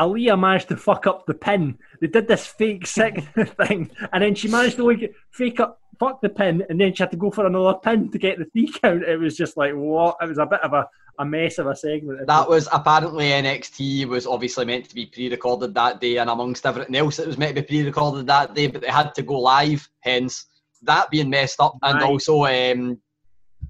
Aliyah 0.00 0.38
managed 0.38 0.68
to 0.68 0.76
fuck 0.76 1.06
up 1.06 1.26
the 1.26 1.34
pin. 1.34 1.78
They 2.00 2.06
did 2.06 2.28
this 2.28 2.46
fake 2.46 2.86
sick 2.98 3.22
thing, 3.34 3.90
and 4.12 4.22
then 4.22 4.34
she 4.34 4.48
managed 4.48 4.76
to 4.76 4.84
like 4.84 5.14
fake 5.30 5.60
up, 5.60 5.80
fuck 5.98 6.20
the 6.20 6.28
pin, 6.28 6.64
and 6.68 6.80
then 6.80 6.94
she 6.94 7.02
had 7.02 7.10
to 7.12 7.16
go 7.16 7.30
for 7.30 7.46
another 7.46 7.78
pin 7.78 8.10
to 8.10 8.18
get 8.18 8.38
the 8.38 8.44
three 8.52 8.72
count. 8.72 9.02
It 9.02 9.18
was 9.18 9.36
just 9.36 9.56
like 9.56 9.72
what? 9.74 10.16
It 10.20 10.28
was 10.28 10.38
a 10.38 10.46
bit 10.46 10.60
of 10.60 10.72
a 10.72 10.88
a 11.18 11.24
mess 11.24 11.58
of 11.58 11.66
a 11.66 11.74
segment. 11.74 12.26
That 12.26 12.48
was 12.48 12.68
apparently 12.72 13.26
NXT 13.26 14.06
was 14.06 14.26
obviously 14.26 14.64
meant 14.64 14.88
to 14.88 14.94
be 14.94 15.06
pre-recorded 15.06 15.74
that 15.74 16.00
day, 16.00 16.18
and 16.18 16.30
amongst 16.30 16.66
everything 16.66 16.94
else, 16.94 17.18
it 17.18 17.26
was 17.26 17.38
meant 17.38 17.56
to 17.56 17.62
be 17.62 17.66
pre-recorded 17.66 18.26
that 18.26 18.54
day, 18.54 18.68
but 18.68 18.80
they 18.80 18.88
had 18.88 19.14
to 19.14 19.22
go 19.22 19.40
live. 19.40 19.88
Hence, 20.00 20.46
that 20.82 21.10
being 21.10 21.30
messed 21.30 21.60
up, 21.60 21.76
and 21.82 22.00
right. 22.00 22.08
also 22.08 22.44
um, 22.44 23.00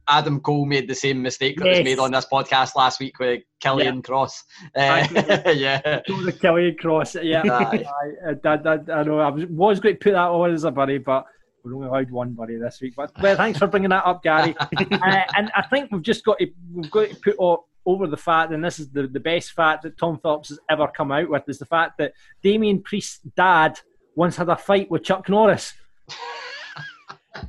Adam 0.08 0.40
Cole 0.40 0.66
made 0.66 0.88
the 0.88 0.94
same 0.94 1.22
mistake 1.22 1.58
that 1.58 1.66
yes. 1.66 1.78
was 1.78 1.84
made 1.84 1.98
on 1.98 2.12
this 2.12 2.26
podcast 2.30 2.76
last 2.76 3.00
week 3.00 3.18
with 3.18 3.42
Killian 3.60 3.96
yeah. 3.96 4.02
Cross. 4.02 4.44
Uh, 4.76 5.06
yeah, 5.54 6.00
the 6.06 6.36
Killian 6.40 6.76
Cross. 6.76 7.16
Yeah, 7.22 7.42
I, 7.50 7.84
I, 8.26 8.48
I, 8.48 8.78
I, 8.92 9.02
know. 9.02 9.20
I 9.20 9.30
was, 9.30 9.46
was 9.46 9.80
great 9.80 10.00
to 10.00 10.04
put 10.04 10.12
that 10.12 10.28
on 10.28 10.52
as 10.52 10.64
a 10.64 10.70
buddy, 10.70 10.98
but 10.98 11.24
we're 11.68 11.76
only 11.76 11.88
allowed 11.88 12.10
one 12.10 12.32
buddy 12.32 12.56
this 12.56 12.80
week. 12.80 12.94
But 12.96 13.12
well, 13.20 13.36
thanks 13.36 13.58
for 13.58 13.66
bringing 13.66 13.90
that 13.90 14.04
up, 14.04 14.22
Gary. 14.22 14.56
uh, 14.60 15.22
and 15.36 15.50
I 15.54 15.66
think 15.70 15.92
we've 15.92 16.02
just 16.02 16.24
got 16.24 16.38
to 16.38 16.50
we've 16.72 16.90
got 16.90 17.10
to 17.10 17.16
put 17.16 17.60
over 17.86 18.06
the 18.06 18.16
fact, 18.16 18.52
and 18.52 18.64
this 18.64 18.78
is 18.78 18.90
the, 18.90 19.06
the 19.06 19.20
best 19.20 19.52
fact 19.52 19.82
that 19.82 19.96
Tom 19.96 20.18
Phillips 20.20 20.50
has 20.50 20.58
ever 20.70 20.88
come 20.88 21.10
out 21.10 21.28
with, 21.28 21.48
is 21.48 21.58
the 21.58 21.66
fact 21.66 21.98
that 21.98 22.12
Damien 22.42 22.82
Priest's 22.82 23.20
dad 23.36 23.80
once 24.14 24.36
had 24.36 24.48
a 24.48 24.56
fight 24.56 24.90
with 24.90 25.04
Chuck 25.04 25.28
Norris. 25.28 25.72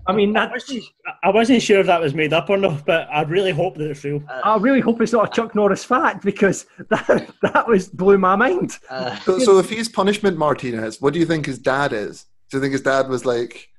I 0.08 0.14
mean, 0.14 0.34
that, 0.34 0.50
I, 0.50 0.52
wasn't, 0.52 0.84
I 1.24 1.30
wasn't 1.30 1.62
sure 1.62 1.80
if 1.80 1.88
that 1.88 2.02
was 2.02 2.14
made 2.14 2.34
up 2.34 2.50
or 2.50 2.58
not, 2.58 2.86
but 2.86 3.08
I 3.12 3.24
really 3.24 3.52
hope 3.52 3.76
that 3.78 3.90
it's 3.90 4.04
real. 4.04 4.24
Uh, 4.30 4.42
I 4.44 4.58
really 4.58 4.82
hope 4.82 5.02
it's 5.02 5.14
not 5.14 5.30
a 5.30 5.32
Chuck 5.32 5.56
Norris 5.56 5.84
fact 5.84 6.24
because 6.24 6.66
that 6.90 7.30
that 7.42 7.68
was 7.68 7.90
blew 7.90 8.18
my 8.18 8.36
mind. 8.36 8.78
Uh, 8.90 9.18
so, 9.20 9.40
so, 9.40 9.60
if 9.60 9.70
he's 9.70 9.90
punishment 9.90 10.38
Martinez, 10.38 11.02
what 11.02 11.14
do 11.14 11.20
you 11.20 11.26
think 11.26 11.46
his 11.46 11.60
dad 11.60 11.94
is? 11.94 12.26
Do 12.50 12.58
you 12.58 12.62
think 12.62 12.74
his 12.74 12.82
dad 12.82 13.10
was 13.10 13.26
like, 13.26 13.70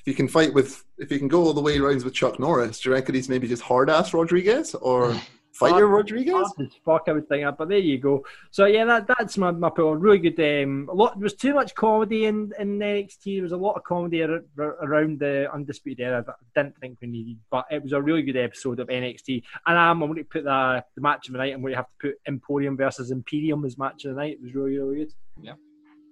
if 0.00 0.06
you 0.06 0.14
can 0.14 0.28
fight 0.28 0.54
with, 0.54 0.84
if 0.98 1.10
you 1.12 1.18
can 1.18 1.28
go 1.28 1.42
all 1.42 1.52
the 1.52 1.60
way 1.60 1.78
rounds 1.78 2.04
with 2.04 2.14
Chuck 2.14 2.38
Norris, 2.38 2.80
do 2.80 2.88
you 2.88 2.94
reckon 2.94 3.14
he's 3.14 3.28
maybe 3.28 3.46
just 3.46 3.62
hard 3.62 3.90
ass 3.90 4.14
Rodriguez 4.14 4.74
or 4.74 5.14
fighter 5.52 5.86
Rodriguez? 5.86 6.50
Fuck, 6.86 7.04
I 7.08 7.12
would 7.12 7.28
think 7.28 7.46
but 7.58 7.68
there 7.68 7.78
you 7.78 7.98
go. 7.98 8.24
So 8.50 8.64
yeah, 8.64 8.86
that 8.86 9.06
that's 9.06 9.36
my 9.36 9.50
my 9.50 9.68
point. 9.68 10.00
Really 10.00 10.18
good. 10.18 10.64
Um, 10.64 10.88
a 10.90 10.94
lot. 10.94 11.14
There 11.16 11.24
was 11.24 11.34
too 11.34 11.52
much 11.52 11.74
comedy 11.74 12.24
in 12.24 12.50
in 12.58 12.78
NXT. 12.78 13.36
There 13.36 13.42
was 13.42 13.52
a 13.52 13.58
lot 13.58 13.74
of 13.74 13.84
comedy 13.84 14.22
ar- 14.22 14.42
around 14.58 15.20
the 15.20 15.52
undisputed 15.52 16.02
era 16.02 16.24
that 16.26 16.36
I 16.40 16.62
didn't 16.62 16.78
think 16.78 16.98
we 17.02 17.08
needed, 17.08 17.36
but 17.50 17.66
it 17.70 17.82
was 17.82 17.92
a 17.92 18.00
really 18.00 18.22
good 18.22 18.38
episode 18.38 18.80
of 18.80 18.88
NXT. 18.88 19.42
And 19.66 19.78
I'm, 19.78 20.02
I'm 20.02 20.08
going 20.08 20.18
to 20.18 20.24
put 20.24 20.44
the 20.44 20.82
the 20.94 21.02
match 21.02 21.28
of 21.28 21.32
the 21.32 21.38
night. 21.38 21.52
I'm 21.52 21.60
going 21.60 21.72
to 21.72 21.76
have 21.76 21.88
to 21.88 22.08
put 22.08 22.14
Emporium 22.26 22.78
versus 22.78 23.10
Imperium 23.10 23.66
as 23.66 23.76
match 23.76 24.06
of 24.06 24.14
the 24.14 24.20
night. 24.20 24.34
It 24.34 24.42
was 24.42 24.54
really 24.54 24.78
really 24.78 24.96
good. 24.96 25.12
Yeah. 25.42 25.54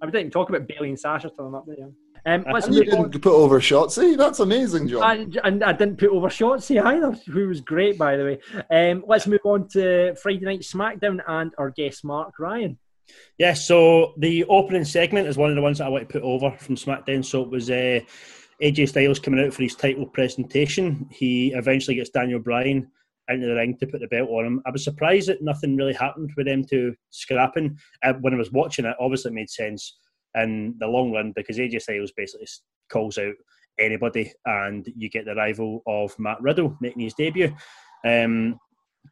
I 0.01 0.07
didn't 0.07 0.21
even 0.21 0.31
talk 0.31 0.49
about 0.49 0.69
Bayley 0.69 0.91
and 0.91 1.01
Sasha 1.01 1.29
till 1.29 1.47
I'm 1.47 1.55
up 1.55 1.67
there. 1.67 1.89
Um, 2.27 2.45
and 2.47 2.75
you 2.75 2.85
didn't 2.85 3.21
put 3.21 3.33
over 3.33 3.61
Shotzi. 3.61 4.17
That's 4.17 4.41
amazing, 4.41 4.89
John. 4.89 5.39
And 5.43 5.63
I, 5.65 5.71
I, 5.71 5.73
didn't 5.73 5.99
put 5.99 6.11
over 6.11 6.29
Shotzi 6.29 6.83
either, 6.83 7.13
who 7.31 7.49
was 7.49 7.61
great, 7.61 7.99
by 7.99 8.17
the 8.17 8.25
way. 8.25 8.63
Um, 8.71 9.05
let's 9.07 9.27
move 9.27 9.41
on 9.45 9.69
to 9.69 10.15
Friday 10.17 10.45
Night 10.45 10.61
SmackDown 10.61 11.21
and 11.27 11.53
our 11.59 11.71
guest, 11.71 12.05
Mark 12.05 12.39
Ryan. 12.39 12.79
Yeah, 13.39 13.55
so 13.55 14.15
the 14.19 14.45
opening 14.45 14.85
segment 14.85 15.29
is 15.29 15.37
one 15.37 15.51
of 15.51 15.57
the 15.57 15.63
ones 15.63 15.79
that 15.79 15.87
I 15.87 15.91
want 15.91 16.09
to 16.09 16.13
put 16.13 16.23
over 16.23 16.51
from 16.59 16.77
SmackDown. 16.77 17.25
So 17.25 17.43
it 17.43 17.51
was 17.51 17.71
uh, 17.71 18.01
AJ 18.63 18.89
Styles 18.91 19.19
coming 19.19 19.45
out 19.45 19.55
for 19.55 19.63
his 19.63 19.75
title 19.75 20.07
presentation. 20.07 21.09
He 21.11 21.53
eventually 21.55 21.97
gets 21.97 22.11
Daniel 22.11 22.41
Bryan 22.41 22.91
into 23.29 23.47
the 23.47 23.55
ring 23.55 23.77
to 23.79 23.87
put 23.87 24.01
the 24.01 24.09
belt 24.09 24.31
on 24.31 24.47
him. 24.47 24.63
I 24.67 24.71
was 24.71 24.85
surprised 24.85 25.29
that 25.29 25.43
nothing 25.43 25.77
really 25.77 25.93
happened 25.93 26.33
with 26.37 26.47
them 26.47 26.65
to 26.65 26.95
scrapping. 27.11 27.79
Uh, 28.03 28.15
when 28.21 28.35
I 28.35 28.39
was 28.39 28.53
watching 28.53 28.85
it, 28.85 28.97
obviously 28.99 29.31
it 29.31 29.35
made 29.35 29.51
sense 29.51 29.99
in 30.43 30.75
the 30.79 30.87
long 30.87 31.13
run 31.13 31.33
because 31.35 31.59
AJ 31.59 31.83
Styles 31.83 32.13
basically 32.17 32.47
calls 32.91 33.19
out 33.19 33.35
anybody, 33.79 34.33
and 34.45 34.87
you 34.97 35.09
get 35.09 35.25
the 35.25 35.35
rival 35.35 35.83
of 35.87 36.19
Matt 36.19 36.41
Riddle 36.41 36.77
making 36.81 37.03
his 37.03 37.15
debut. 37.15 37.55
Um, 38.05 38.59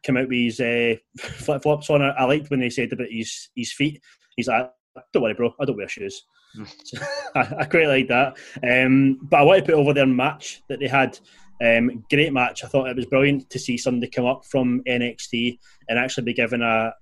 come 0.05 0.17
out 0.17 0.29
with 0.29 0.37
his 0.37 0.59
uh, 0.61 0.95
flip 1.19 1.63
flops 1.63 1.89
on. 1.89 2.01
I 2.01 2.23
liked 2.25 2.49
when 2.49 2.59
they 2.59 2.69
said 2.69 2.93
about 2.93 3.07
his 3.09 3.49
his 3.55 3.73
feet. 3.73 4.01
He's 4.35 4.47
like, 4.47 4.71
"Don't 5.13 5.23
worry, 5.23 5.33
bro, 5.33 5.53
I 5.59 5.65
don't 5.65 5.77
wear 5.77 5.87
shoes." 5.87 6.23
so, 6.83 6.97
I, 7.35 7.55
I, 7.59 7.65
quite 7.65 7.87
like 7.87 8.07
that. 8.07 8.37
Um, 8.63 9.19
but 9.29 9.41
I 9.41 9.43
want 9.43 9.59
to 9.59 9.65
put 9.65 9.79
over 9.79 9.93
their 9.93 10.07
match 10.07 10.61
that 10.69 10.79
they 10.79 10.87
had. 10.87 11.19
Um, 11.59 12.03
great 12.11 12.31
match. 12.31 12.63
I 12.63 12.67
thought 12.67 12.87
it 12.87 12.95
was 12.95 13.07
brilliant 13.07 13.49
to 13.49 13.57
see 13.57 13.77
somebody 13.77 14.11
come 14.11 14.27
up 14.27 14.45
from 14.45 14.83
NXT 14.87 15.57
and 15.89 15.97
actually 15.97 16.25
be 16.25 16.33
given 16.33 16.61
a 16.61 16.93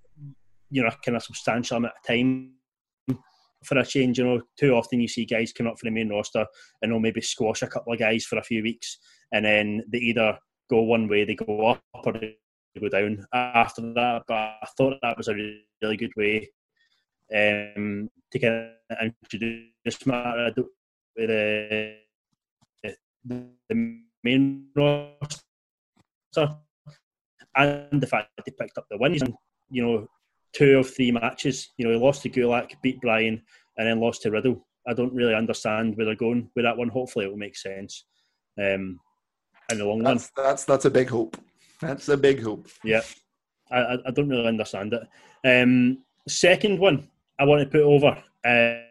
you 0.72 0.82
know 0.82 0.90
kind 1.04 1.16
of 1.16 1.24
substantial 1.24 1.78
amount 1.78 1.94
of 1.98 2.08
time 2.08 2.55
for 3.66 3.78
a 3.78 3.86
change. 3.86 4.18
You 4.18 4.26
know, 4.26 4.42
too 4.58 4.74
often 4.74 5.00
you 5.00 5.08
see 5.08 5.26
guys 5.26 5.54
come 5.54 5.68
up 5.68 5.80
for 5.80 5.86
the 5.86 5.92
main 5.92 6.10
roster 6.10 6.46
and 6.82 6.92
they'll 6.92 7.00
maybe 7.00 7.22
squash 7.22 7.62
a 7.62 7.68
couple 7.68 7.94
of 7.94 8.00
guys 8.00 8.26
for 8.26 8.38
a 8.38 8.44
few 8.44 8.64
weeks, 8.64 8.98
and 9.32 9.46
then 9.46 9.84
they 9.88 10.00
either 10.00 10.38
go 10.70 10.82
one 10.82 11.08
way, 11.08 11.26
they 11.26 11.36
go 11.36 11.68
up, 11.68 11.84
or 11.94 12.14
they 12.14 12.38
go 12.80 12.90
down 12.90 13.26
after 13.34 13.82
that. 13.82 14.24
But 14.28 14.34
I 14.36 14.68
thought 14.78 14.98
that 15.02 15.18
was 15.18 15.28
a 15.28 15.36
really 15.82 15.98
good 15.98 16.14
way 16.16 16.50
um, 17.34 18.10
to 18.32 18.40
kind 18.40 18.72
of 18.90 19.12
introduce 19.24 20.06
Matt 20.06 20.56
with 21.18 21.30
the, 21.30 21.98
the 23.24 24.00
main 24.24 24.68
roster 24.76 25.42
and 27.56 28.02
the 28.02 28.08
fact 28.08 28.30
that 28.36 28.46
they 28.46 28.52
picked 28.52 28.78
up 28.78 28.86
the 28.90 28.98
wins 28.98 29.22
and 29.22 29.34
you 29.70 29.82
know 29.82 30.08
two 30.56 30.80
of 30.80 30.90
three 30.90 31.12
matches. 31.12 31.70
You 31.78 31.86
know, 31.86 31.94
he 31.94 32.00
lost 32.00 32.24
to 32.24 32.30
Gulak, 32.30 32.72
beat 32.82 33.02
Bryan, 33.02 33.42
and 33.78 33.88
then 33.88 34.00
lost 34.00 34.22
to 34.24 34.32
Riddle. 34.32 34.66
I 34.88 34.94
don't 34.94 35.14
really 35.14 35.36
understand 35.36 35.96
where 35.96 36.06
they're 36.06 36.16
going 36.16 36.50
with 36.56 36.66
that 36.66 36.78
one. 36.78 36.90
Hopefully, 36.90 37.26
it 37.26 37.30
will 37.30 37.38
make 37.38 37.58
sense 37.58 38.06
um, 38.60 39.00
in 39.72 39.78
the 39.78 39.86
long 39.86 40.04
that's, 40.04 40.32
run. 40.38 40.48
That's 40.48 40.66
that's 40.66 40.86
a 40.86 40.90
big 40.90 41.10
hope. 41.10 41.38
That's 41.82 42.08
a 42.10 42.18
big 42.18 42.42
hope. 42.42 42.68
Yeah, 42.84 43.02
I, 43.72 43.98
I 44.06 44.12
don't 44.12 44.30
really 44.30 44.48
understand 44.48 44.94
it. 44.94 45.04
Um, 45.44 46.00
second 46.28 46.80
one 46.80 47.10
I 47.40 47.46
want 47.46 47.62
to 47.62 47.68
put 47.68 47.82
over 47.82 48.18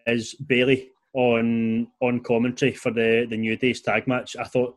is 0.07 0.35
Bayley 0.35 0.91
on 1.15 1.87
on 2.03 2.21
commentary 2.21 2.73
for 2.73 2.91
the 2.91 3.27
the 3.31 3.37
New 3.37 3.57
Days 3.57 3.81
tag 3.81 4.07
match. 4.07 4.37
I 4.37 4.45
thought, 4.45 4.77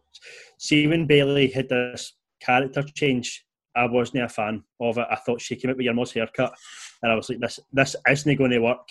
see 0.58 0.88
when 0.88 1.08
Bayley 1.08 1.48
had 1.48 1.70
this 1.70 2.14
character 2.40 2.84
change 2.84 3.47
I 3.78 3.86
wasn't 3.86 4.24
a 4.24 4.30
fan 4.30 4.64
of 4.80 4.98
it. 4.98 5.08
I 5.10 5.16
thought 5.16 5.42
she 5.42 5.56
came 5.56 5.72
out 5.72 5.78
with 5.78 5.86
your 5.86 5.94
most 5.94 6.14
haircut, 6.14 6.54
and 7.02 7.12
I 7.12 7.16
was 7.16 7.30
like, 7.30 7.40
"This, 7.40 7.60
this 7.72 7.96
isn't 8.10 8.38
going 8.38 8.52
to 8.52 8.60
work." 8.60 8.88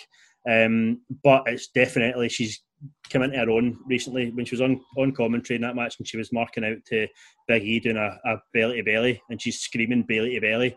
Um, 0.48 1.00
but 1.24 1.42
it's 1.46 1.68
definitely 1.68 2.28
she's 2.28 2.62
come 3.10 3.22
into 3.22 3.38
her 3.38 3.50
own 3.50 3.78
recently 3.86 4.30
when 4.30 4.44
she 4.44 4.54
was 4.54 4.60
on, 4.60 4.80
on 4.96 5.12
commentary 5.12 5.56
in 5.56 5.62
that 5.62 5.74
match 5.74 5.96
and 5.98 6.06
she 6.06 6.18
was 6.18 6.32
marking 6.32 6.64
out 6.64 6.76
to 6.86 7.08
Big 7.48 7.64
E 7.64 7.80
doing 7.80 7.96
a, 7.96 8.18
a 8.24 8.36
belly 8.52 8.76
to 8.76 8.82
belly 8.82 9.20
and 9.30 9.40
she's 9.40 9.60
screaming 9.60 10.02
belly 10.02 10.34
to 10.34 10.40
belly 10.40 10.76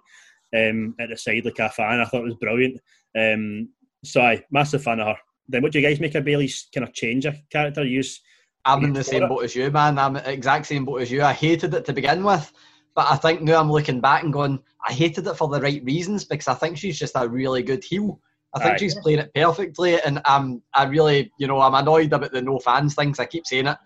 um, 0.56 0.96
at 1.00 1.10
the 1.10 1.18
side 1.18 1.46
like 1.46 1.60
a 1.60 1.70
fan. 1.70 2.00
I 2.00 2.06
thought 2.06 2.22
it 2.22 2.26
was 2.26 2.36
brilliant. 2.36 2.80
Um, 3.18 3.70
so 4.04 4.22
I 4.22 4.44
massive 4.52 4.84
fan 4.84 5.00
of 5.00 5.08
her. 5.08 5.18
Then 5.48 5.62
what 5.62 5.72
do 5.72 5.80
you 5.80 5.88
guys 5.88 6.00
make 6.00 6.16
of 6.16 6.24
Bayley's 6.24 6.68
kind 6.74 6.88
of 6.88 6.94
change 6.94 7.26
of 7.26 7.38
character 7.50 7.84
use? 7.84 8.22
I'm 8.66 8.84
in 8.84 8.94
the 8.94 9.04
same 9.04 9.28
boat 9.28 9.44
as 9.44 9.56
you, 9.56 9.72
man. 9.72 9.98
I'm 9.98 10.16
exact 10.18 10.68
same 10.68 10.86
boat 10.86 11.02
as 11.02 11.12
you. 11.12 11.24
I 11.24 11.34
hated 11.34 11.74
it 11.74 11.86
to 11.86 11.94
begin 11.94 12.24
with, 12.24 12.52
but 13.00 13.10
I 13.10 13.16
think 13.16 13.42
now 13.42 13.62
I'm 13.62 13.72
looking 13.72 14.02
back 14.02 14.24
and 14.24 14.34
going, 14.34 14.60
I 14.86 14.92
hated 14.92 15.26
it 15.26 15.38
for 15.38 15.48
the 15.48 15.62
right 15.62 15.82
reasons 15.86 16.26
because 16.26 16.50
I 16.50 16.54
think 16.54 16.78
she's 16.78 17.00
just 17.00 17.14
a 17.16 17.30
really 17.30 17.64
good 17.64 17.82
heel. 17.82 18.20
I 18.54 18.60
think 18.62 18.74
Aye. 18.74 18.78
she's 18.78 19.00
playing 19.00 19.20
it 19.20 19.34
perfectly, 19.34 20.02
and 20.02 20.20
I'm 20.26 20.62
I 20.74 20.84
really, 20.84 21.32
you 21.40 21.48
know, 21.48 21.62
I'm 21.62 21.76
annoyed 21.76 22.12
about 22.12 22.34
the 22.34 22.42
no 22.42 22.60
fans 22.60 22.96
things. 22.96 23.18
I 23.18 23.26
keep 23.26 23.48
saying 23.48 23.68
it. 23.68 23.78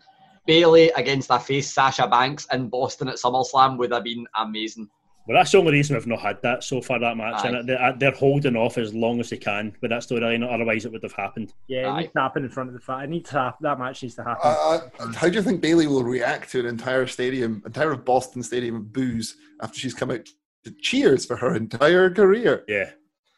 Bayley 0.47 0.89
against 0.97 1.29
a 1.29 1.37
face 1.37 1.71
Sasha 1.71 2.07
Banks 2.07 2.47
in 2.51 2.69
Boston 2.69 3.07
at 3.07 3.17
SummerSlam 3.17 3.77
would 3.77 3.93
have 3.93 4.03
been 4.03 4.25
amazing. 4.35 4.89
Well, 5.25 5.37
that's 5.37 5.51
the 5.51 5.59
only 5.59 5.71
reason 5.71 5.95
we've 5.95 6.05
not 6.05 6.19
had 6.19 6.41
that 6.41 6.63
so 6.63 6.81
far. 6.81 6.99
That 6.99 7.15
match, 7.15 7.45
Aye. 7.45 7.49
and 7.49 7.69
they're, 7.69 7.93
they're, 7.97 8.11
holding 8.11 8.57
off 8.57 8.77
as 8.77 8.93
long 8.93 9.19
as 9.21 9.29
they 9.29 9.37
can 9.37 9.73
with 9.81 9.91
that 9.91 10.01
storyline. 10.01 10.45
Otherwise, 10.45 10.85
it 10.85 10.91
would 10.91 11.03
have 11.03 11.13
happened. 11.13 11.53
Yeah, 11.67 11.87
it 11.87 11.91
Aye. 11.91 11.99
needs 12.01 12.13
to 12.13 12.19
happen 12.19 12.43
in 12.43 12.49
front 12.49 12.69
of 12.69 12.73
the 12.73 12.81
fight. 12.81 13.05
It 13.05 13.09
needs 13.09 13.29
to 13.29 13.39
happen. 13.39 13.59
That 13.61 13.79
match 13.79 14.03
needs 14.03 14.15
to 14.15 14.23
happen. 14.23 14.41
Uh, 14.43 14.79
uh, 14.99 15.13
how 15.13 15.29
do 15.29 15.35
you 15.35 15.41
think 15.41 15.61
Bayley 15.61 15.87
will 15.87 16.03
react 16.03 16.51
to 16.51 16.59
an 16.59 16.65
entire 16.65 17.07
stadium, 17.07 17.61
entire 17.65 17.95
Boston 17.95 18.43
stadium 18.43 18.75
of 18.75 18.91
boos 18.91 19.37
after 19.61 19.79
she's 19.79 19.93
come 19.93 20.11
out 20.11 20.27
to 20.65 20.71
cheers 20.81 21.25
for 21.25 21.37
her 21.37 21.55
entire 21.55 22.09
career? 22.09 22.65
Yeah, 22.67 22.91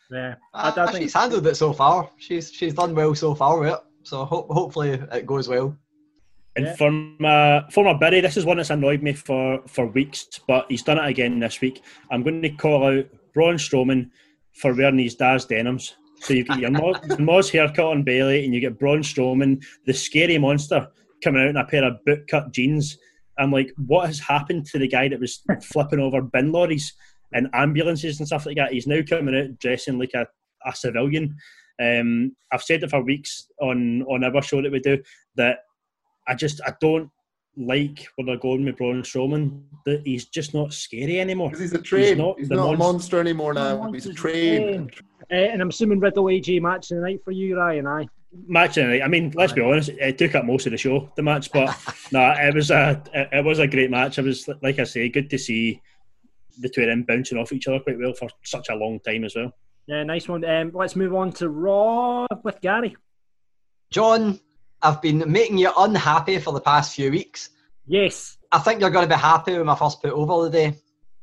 yeah. 0.09 0.36
Uh, 0.53 0.71
I, 0.75 0.83
I 0.83 0.91
think 0.91 1.03
she's 1.03 1.13
handled 1.13 1.45
it 1.45 1.55
so 1.55 1.71
far. 1.71 2.09
She's 2.17 2.51
she's 2.51 2.73
done 2.73 2.95
well 2.95 3.13
so 3.13 3.36
far 3.36 3.59
with 3.59 3.73
it. 3.73 3.79
So 4.03 4.25
ho- 4.25 4.47
hopefully 4.49 4.91
it 5.11 5.25
goes 5.25 5.47
well. 5.47 5.77
And 6.56 6.66
yeah. 6.66 6.76
from 6.76 7.18
uh, 7.24 7.62
former 7.70 7.97
bury, 7.97 8.22
this 8.22 8.38
is 8.38 8.45
one 8.45 8.58
that's 8.58 8.70
annoyed 8.70 9.03
me 9.03 9.14
for, 9.14 9.62
for 9.68 9.88
weeks, 9.88 10.39
but 10.47 10.66
he's 10.70 10.84
done 10.84 10.97
it 10.97 11.10
again 11.10 11.39
this 11.39 11.60
week. 11.60 11.84
I'm 12.12 12.24
going 12.24 12.41
to 12.41 12.49
call 12.49 12.86
out 12.86 13.06
Braun 13.34 13.56
Strowman 13.56 14.10
for 14.53 14.74
wearing 14.74 14.95
these 14.95 15.16
Daz 15.16 15.45
denims. 15.45 15.95
So 16.22 16.34
you 16.34 16.45
get 16.45 16.60
your 16.60 16.72
Moz, 16.72 17.01
Moz 17.20 17.51
haircut 17.51 17.86
on 17.86 18.03
Bayley, 18.03 18.45
and 18.45 18.53
you 18.53 18.62
get 18.62 18.80
Braun 18.80 19.01
Strowman, 19.01 19.64
the 19.86 19.93
scary 19.93 20.38
monster, 20.38 20.88
coming 21.24 21.41
out 21.41 21.49
in 21.49 21.58
a 21.58 21.66
pair 21.66 21.84
of 21.84 21.99
bootcut 22.08 22.51
jeans. 22.51 22.97
I'm 23.38 23.51
like, 23.51 23.74
what 23.86 24.08
has 24.08 24.20
happened 24.20 24.66
to 24.68 24.80
the 24.80 24.88
guy 24.88 25.10
that 25.10 25.20
was 25.20 25.41
flipping 25.62 25.99
over 25.99 26.22
bin 26.22 26.53
lorries 26.53 26.93
and 27.34 27.49
ambulances 27.53 28.20
and 28.20 28.28
stuff 28.28 28.45
like 28.45 28.56
that? 28.56 28.72
He's 28.72 28.88
now 28.88 29.01
coming 29.08 29.36
out 29.36 29.60
dressing 29.60 29.99
like 29.99 30.14
a, 30.14 30.26
a 30.66 30.74
civilian. 30.74 31.36
Um, 31.82 32.34
I've 32.53 32.64
said 32.64 32.84
it 32.84 32.89
for 32.89 33.03
weeks 33.03 33.47
on 33.60 34.03
on 34.03 34.24
our 34.24 34.41
show 34.41 34.62
that 34.62 34.72
we 34.72 34.80
do 34.80 35.03
that 35.36 35.60
I 36.28 36.36
just 36.36 36.61
I 36.65 36.73
don't 36.82 37.09
like 37.57 38.07
where 38.15 38.26
they're 38.26 38.38
going 38.38 38.65
with 38.65 38.78
Braun 38.78 39.01
Strowman. 39.01 39.61
That 39.86 40.01
he's 40.05 40.26
just 40.26 40.53
not 40.53 40.73
scary 40.73 41.19
anymore. 41.19 41.51
He's 41.51 41.73
a 41.73 41.82
train. 41.82 42.03
He's 42.03 42.17
not, 42.17 42.39
he's 42.39 42.49
not 42.49 42.73
a 42.73 42.78
monster 42.78 43.19
anymore 43.19 43.53
now. 43.53 43.91
He's 43.91 44.07
a 44.07 44.13
train. 44.13 44.89
Uh, 45.32 45.36
and 45.36 45.61
I'm 45.61 45.69
assuming 45.69 45.99
Riddle 45.99 46.26
AJ 46.26 46.61
match 46.61 46.89
tonight 46.89 47.21
for 47.23 47.32
you, 47.32 47.57
Ryan. 47.57 47.88
I 47.88 48.07
match 48.47 48.76
tonight. 48.76 49.01
I 49.01 49.07
mean, 49.07 49.32
let's 49.36 49.53
be 49.53 49.61
honest, 49.61 49.89
it 49.89 50.17
took 50.17 50.36
up 50.36 50.45
most 50.45 50.65
of 50.65 50.71
the 50.71 50.78
show, 50.78 51.09
the 51.15 51.23
match, 51.23 51.51
but 51.51 51.76
no, 52.11 52.19
nah, 52.28 52.34
it 52.34 52.53
was 52.53 52.71
a 52.71 53.01
it 53.13 53.43
was 53.45 53.59
a 53.59 53.67
great 53.67 53.89
match. 53.89 54.17
It 54.17 54.26
was 54.26 54.47
like 54.61 54.80
I 54.80 54.84
say, 54.84 55.09
good 55.09 55.30
to 55.30 55.38
see 55.38 55.82
the 56.59 56.69
two 56.69 56.82
of 56.82 56.88
them 56.88 57.03
bouncing 57.03 57.38
off 57.38 57.51
each 57.51 57.67
other 57.67 57.80
quite 57.80 57.99
well 57.99 58.13
for 58.13 58.30
such 58.43 58.69
a 58.69 58.76
long 58.76 58.99
time 58.99 59.23
as 59.23 59.36
well. 59.36 59.51
Yeah, 59.88 60.03
nice 60.03 60.28
one. 60.28 60.43
Um, 60.45 60.71
let's 60.73 60.95
move 60.95 61.13
on 61.13 61.32
to 61.34 61.49
Raw 61.49 62.26
with 62.43 62.59
Gary. 62.61 62.95
John, 63.91 64.39
I've 64.86 65.01
been 65.01 65.23
making 65.25 65.57
you 65.57 65.71
unhappy 65.75 66.38
for 66.38 66.53
the 66.53 66.61
past 66.61 66.95
few 66.95 67.09
weeks. 67.09 67.49
Yes. 67.88 68.38
I 68.51 68.59
think 68.59 68.81
you're 68.81 68.91
going 68.91 69.09
to 69.09 69.13
be 69.13 69.19
happy 69.19 69.57
with 69.57 69.65
my 69.65 69.75
first 69.75 69.99
put 69.99 70.11
over 70.11 70.43
the 70.43 70.51
day. 70.51 70.77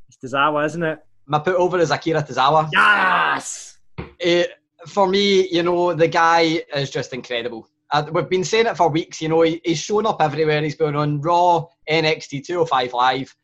It's 0.09 0.17
Tozawa, 0.17 0.65
isn't 0.65 0.83
it? 0.83 0.99
My 1.25 1.39
put 1.39 1.55
over 1.55 1.79
is 1.79 1.89
Akira 1.89 2.21
Tozawa. 2.23 2.69
Yes! 2.73 3.77
It, 4.19 4.49
for 4.85 5.07
me, 5.07 5.47
you 5.47 5.63
know, 5.63 5.93
the 5.93 6.09
guy 6.09 6.61
is 6.75 6.89
just 6.89 7.13
incredible. 7.13 7.69
Uh, 7.89 8.05
we've 8.11 8.27
been 8.27 8.43
saying 8.43 8.65
it 8.65 8.75
for 8.75 8.89
weeks, 8.89 9.21
you 9.21 9.29
know, 9.29 9.41
he, 9.43 9.61
he's 9.63 9.79
shown 9.79 10.05
up 10.05 10.21
everywhere. 10.21 10.61
He's 10.61 10.75
been 10.75 10.95
on 10.97 11.21
Raw, 11.21 11.67
NXT 11.89 12.45
205 12.45 12.93
Live. 12.93 13.35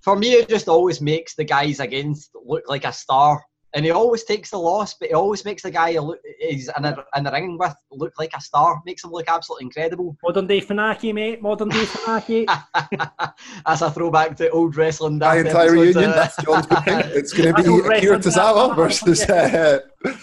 For 0.00 0.16
me, 0.16 0.32
it 0.32 0.48
just 0.48 0.68
always 0.68 1.02
makes 1.02 1.34
the 1.34 1.44
guys 1.44 1.80
against 1.80 2.30
look 2.46 2.64
like 2.66 2.86
a 2.86 2.92
star 2.92 3.42
and 3.74 3.84
he 3.84 3.90
always 3.90 4.22
takes 4.22 4.50
the 4.50 4.58
loss, 4.58 4.94
but 4.94 5.08
he 5.08 5.14
always 5.14 5.44
makes 5.44 5.62
the 5.62 5.70
guy 5.70 5.98
look, 5.98 6.20
he's 6.38 6.70
in, 6.78 6.84
a, 6.84 7.04
in 7.16 7.24
the 7.24 7.32
ring 7.32 7.58
with 7.58 7.74
look 7.90 8.12
like 8.18 8.30
a 8.36 8.40
star, 8.40 8.80
makes 8.86 9.02
him 9.02 9.10
look 9.10 9.28
absolutely 9.28 9.64
incredible. 9.64 10.16
Modern 10.22 10.46
day 10.46 10.60
Funaki, 10.60 11.12
mate. 11.12 11.42
Modern 11.42 11.70
day 11.70 11.84
Funaki. 11.84 12.46
That's 13.66 13.82
a 13.82 13.90
throwback 13.90 14.36
to 14.36 14.48
old 14.50 14.76
wrestling. 14.76 15.18
My 15.18 15.38
entire 15.38 15.72
reunion. 15.72 16.10
Uh, 16.10 16.14
That's 16.14 16.36
John's 16.44 16.66
booking. 16.66 17.00
It's 17.06 17.32
going 17.32 17.52
to 17.52 17.62
be 17.62 17.96
Akira 17.96 18.18
Tozawa 18.18 18.76
versus. 18.76 19.22
Uh, 19.22 19.80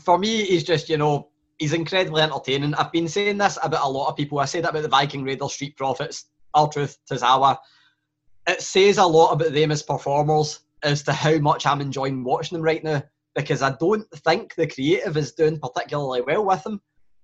For 0.00 0.18
me, 0.18 0.44
he's 0.44 0.64
just 0.64 0.88
you 0.88 0.96
know 0.96 1.28
he's 1.58 1.74
incredibly 1.74 2.22
entertaining. 2.22 2.74
I've 2.74 2.90
been 2.90 3.06
saying 3.06 3.36
this 3.36 3.58
about 3.62 3.86
a 3.86 3.88
lot 3.88 4.08
of 4.08 4.16
people. 4.16 4.38
I 4.38 4.46
said 4.46 4.64
that 4.64 4.70
about 4.70 4.82
the 4.82 4.88
Viking 4.88 5.24
Raiders, 5.24 5.52
Street 5.52 5.76
Profits, 5.76 6.24
R-Truth, 6.54 6.98
Tozawa. 7.08 7.58
It 8.48 8.62
says 8.62 8.98
a 8.98 9.04
lot 9.04 9.32
about 9.32 9.52
them 9.52 9.70
as 9.70 9.82
performers 9.82 10.60
as 10.82 11.02
to 11.04 11.12
how 11.12 11.38
much 11.38 11.66
I'm 11.66 11.80
enjoying 11.80 12.24
watching 12.24 12.56
them 12.56 12.64
right 12.64 12.82
now 12.82 13.02
because 13.34 13.62
I 13.62 13.74
don't 13.80 14.06
think 14.24 14.54
the 14.54 14.66
creative 14.66 15.16
is 15.16 15.32
doing 15.32 15.58
particularly 15.58 16.22
well 16.22 16.44
with 16.44 16.62
them, 16.64 16.80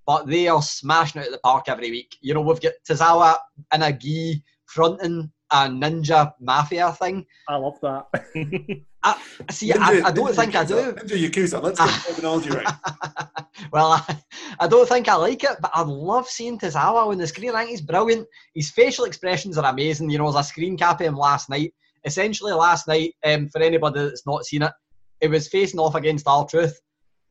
but 0.07 0.27
they 0.27 0.49
are 0.49 0.63
smashing 0.63 1.21
it 1.21 1.27
at 1.27 1.33
the 1.33 1.39
park 1.39 1.67
every 1.69 1.91
week. 1.91 2.17
You 2.21 2.35
know, 2.35 2.41
we've 2.41 2.61
got 2.61 2.73
Tozawa 2.89 3.37
and 3.73 3.83
a 3.83 3.93
gi 3.93 4.43
fronting 4.67 5.31
a 5.51 5.69
ninja 5.69 6.33
mafia 6.41 6.93
thing. 6.93 7.25
I 7.49 7.57
love 7.57 7.79
that. 7.83 8.07
I, 9.03 9.23
see, 9.51 9.71
ninja, 9.71 10.03
I, 10.03 10.09
I, 10.09 10.11
don't 10.11 10.35
think 10.35 10.53
Yakuza, 10.53 10.59
I 10.59 10.65
do. 10.65 10.93
Ninja 10.93 11.31
Yakuza, 11.31 11.63
let's 11.63 11.79
get 11.79 11.89
the 11.89 12.13
terminology 12.15 12.51
right. 12.51 12.75
well, 13.73 13.93
I, 13.93 14.19
I, 14.61 14.67
don't 14.67 14.89
think 14.89 15.09
I 15.09 15.15
like 15.15 15.45
it, 15.45 15.57
but 15.61 15.71
I 15.73 15.83
love 15.83 16.29
seeing 16.29 16.59
Tozawa 16.59 17.07
on 17.07 17.19
the 17.19 17.27
screen. 17.27 17.55
I 17.55 17.61
think 17.61 17.71
he's 17.71 17.81
brilliant. 17.81 18.27
His 18.55 18.71
facial 18.71 19.05
expressions 19.05 19.57
are 19.57 19.71
amazing. 19.71 20.11
You 20.11 20.19
know, 20.19 20.29
as 20.29 20.35
a 20.35 20.43
screen 20.43 20.77
cap 20.77 21.01
of 21.01 21.07
him 21.07 21.17
last 21.17 21.49
night, 21.49 21.73
essentially 22.09 22.53
last 22.53 22.89
night, 22.89 23.15
um, 23.25 23.49
for 23.49 23.61
anybody 23.63 24.01
that's 24.01 24.27
not 24.27 24.45
seen 24.45 24.63
it, 24.63 24.73
it 25.21 25.29
was 25.29 25.49
facing 25.49 25.79
off 25.79 25.95
against 25.95 26.27
R-Truth 26.27 26.81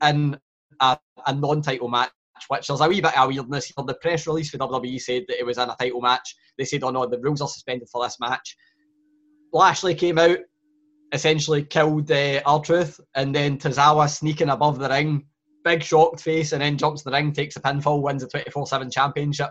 in 0.04 0.38
a, 0.80 0.98
a 1.26 1.34
non-title 1.34 1.90
match, 1.90 2.12
which 2.48 2.68
there's 2.68 2.82
a 2.82 2.88
wee 2.88 3.02
bit 3.02 3.18
of 3.18 3.28
weirdness 3.28 3.66
here. 3.66 3.86
The 3.86 3.96
press 3.96 4.28
release 4.28 4.52
for 4.52 4.60
WWE 4.60 5.02
said 5.02 5.24
that 5.28 5.40
it 5.40 5.46
was 5.46 5.58
in 5.58 5.70
a 5.70 5.76
title 5.80 6.02
match. 6.02 6.36
They 6.58 6.66
said, 6.66 6.84
oh 6.84 6.92
no, 6.92 7.08
the 7.08 7.20
rules 7.20 7.42
are 7.42 7.48
suspended 7.48 7.90
for 7.90 8.04
this 8.04 8.20
match. 8.20 8.56
Lashley 9.52 9.96
came 9.96 10.20
out, 10.20 10.38
essentially 11.12 11.64
killed 11.64 12.12
uh, 12.12 12.42
R-Truth, 12.46 13.00
and 13.16 13.34
then 13.34 13.58
Tozawa 13.58 14.08
sneaking 14.10 14.50
above 14.50 14.78
the 14.78 14.90
ring, 14.90 15.26
big 15.64 15.82
shocked 15.82 16.22
face, 16.22 16.52
and 16.52 16.62
then 16.62 16.78
jumps 16.78 17.02
the 17.02 17.12
ring, 17.12 17.32
takes 17.32 17.56
a 17.56 17.62
pinfall, 17.62 18.04
wins 18.04 18.22
the 18.22 18.40
24-7 18.40 18.92
championship. 18.94 19.50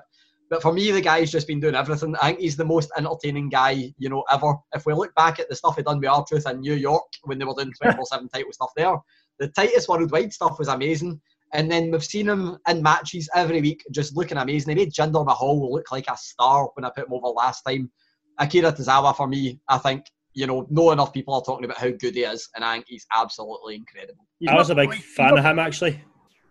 But 0.49 0.63
for 0.63 0.73
me, 0.73 0.91
the 0.93 1.01
guy's 1.01 1.33
just 1.33 1.49
been 1.49 1.61
doing 1.61 1.75
everything. 1.75 2.15
I 2.23 2.29
think 2.29 2.41
he's 2.41 2.57
the 2.57 2.65
most 2.65 2.91
entertaining 2.97 3.49
guy, 3.49 3.93
you 3.99 4.09
know, 4.09 4.25
ever. 4.31 4.55
If 4.75 4.87
we 4.87 4.95
look 4.95 5.15
back 5.15 5.41
at 5.41 5.49
the 5.49 5.57
stuff 5.57 5.77
he 5.77 5.83
done 5.83 5.99
with 5.99 6.09
R-Truth 6.09 6.49
in 6.49 6.61
New 6.61 6.75
York 6.75 7.03
when 7.25 7.39
they 7.39 7.45
were 7.45 7.55
doing 7.55 7.73
24-7 7.83 8.31
title 8.33 8.53
stuff 8.53 8.71
there, 8.77 8.97
the 9.39 9.49
tightest 9.49 9.89
worldwide 9.89 10.33
stuff 10.33 10.59
was 10.59 10.69
amazing. 10.69 11.21
And 11.53 11.71
then 11.71 11.91
we've 11.91 12.05
seen 12.05 12.29
him 12.29 12.59
in 12.69 12.83
matches 12.83 13.29
every 13.35 13.61
week, 13.61 13.85
just 13.93 14.17
looking 14.17 14.39
amazing. 14.39 14.77
He 14.77 14.85
made 14.85 14.93
Jinder 14.93 15.25
Mahal 15.25 15.73
look 15.73 15.91
like 15.91 16.07
a 16.09 16.17
star 16.17 16.71
when 16.75 16.85
I 16.85 16.91
put 16.91 17.07
him 17.07 17.15
over 17.15 17.29
last 17.29 17.63
time. 17.63 17.91
Akira 18.39 18.73
Tozawa, 18.73 19.17
for 19.17 19.27
me, 19.27 19.61
I 19.69 19.79
think, 19.79 20.05
you 20.35 20.47
know, 20.47 20.67
not 20.71 20.93
enough 20.93 21.13
people 21.13 21.35
are 21.35 21.43
talking 21.43 21.65
about 21.65 21.79
how 21.79 21.91
good 21.91 22.15
he 22.15 22.23
is, 22.23 22.49
and 22.55 22.65
I 22.65 22.75
think 22.75 22.87
he's 22.89 23.07
absolutely 23.15 23.77
incredible. 23.77 24.27
He's 24.39 24.51
I 24.51 24.55
was 24.55 24.71
a 24.71 24.75
big 24.75 24.93
fan 24.93 25.39
of 25.39 25.45
him, 25.45 25.59
actually. 25.59 26.03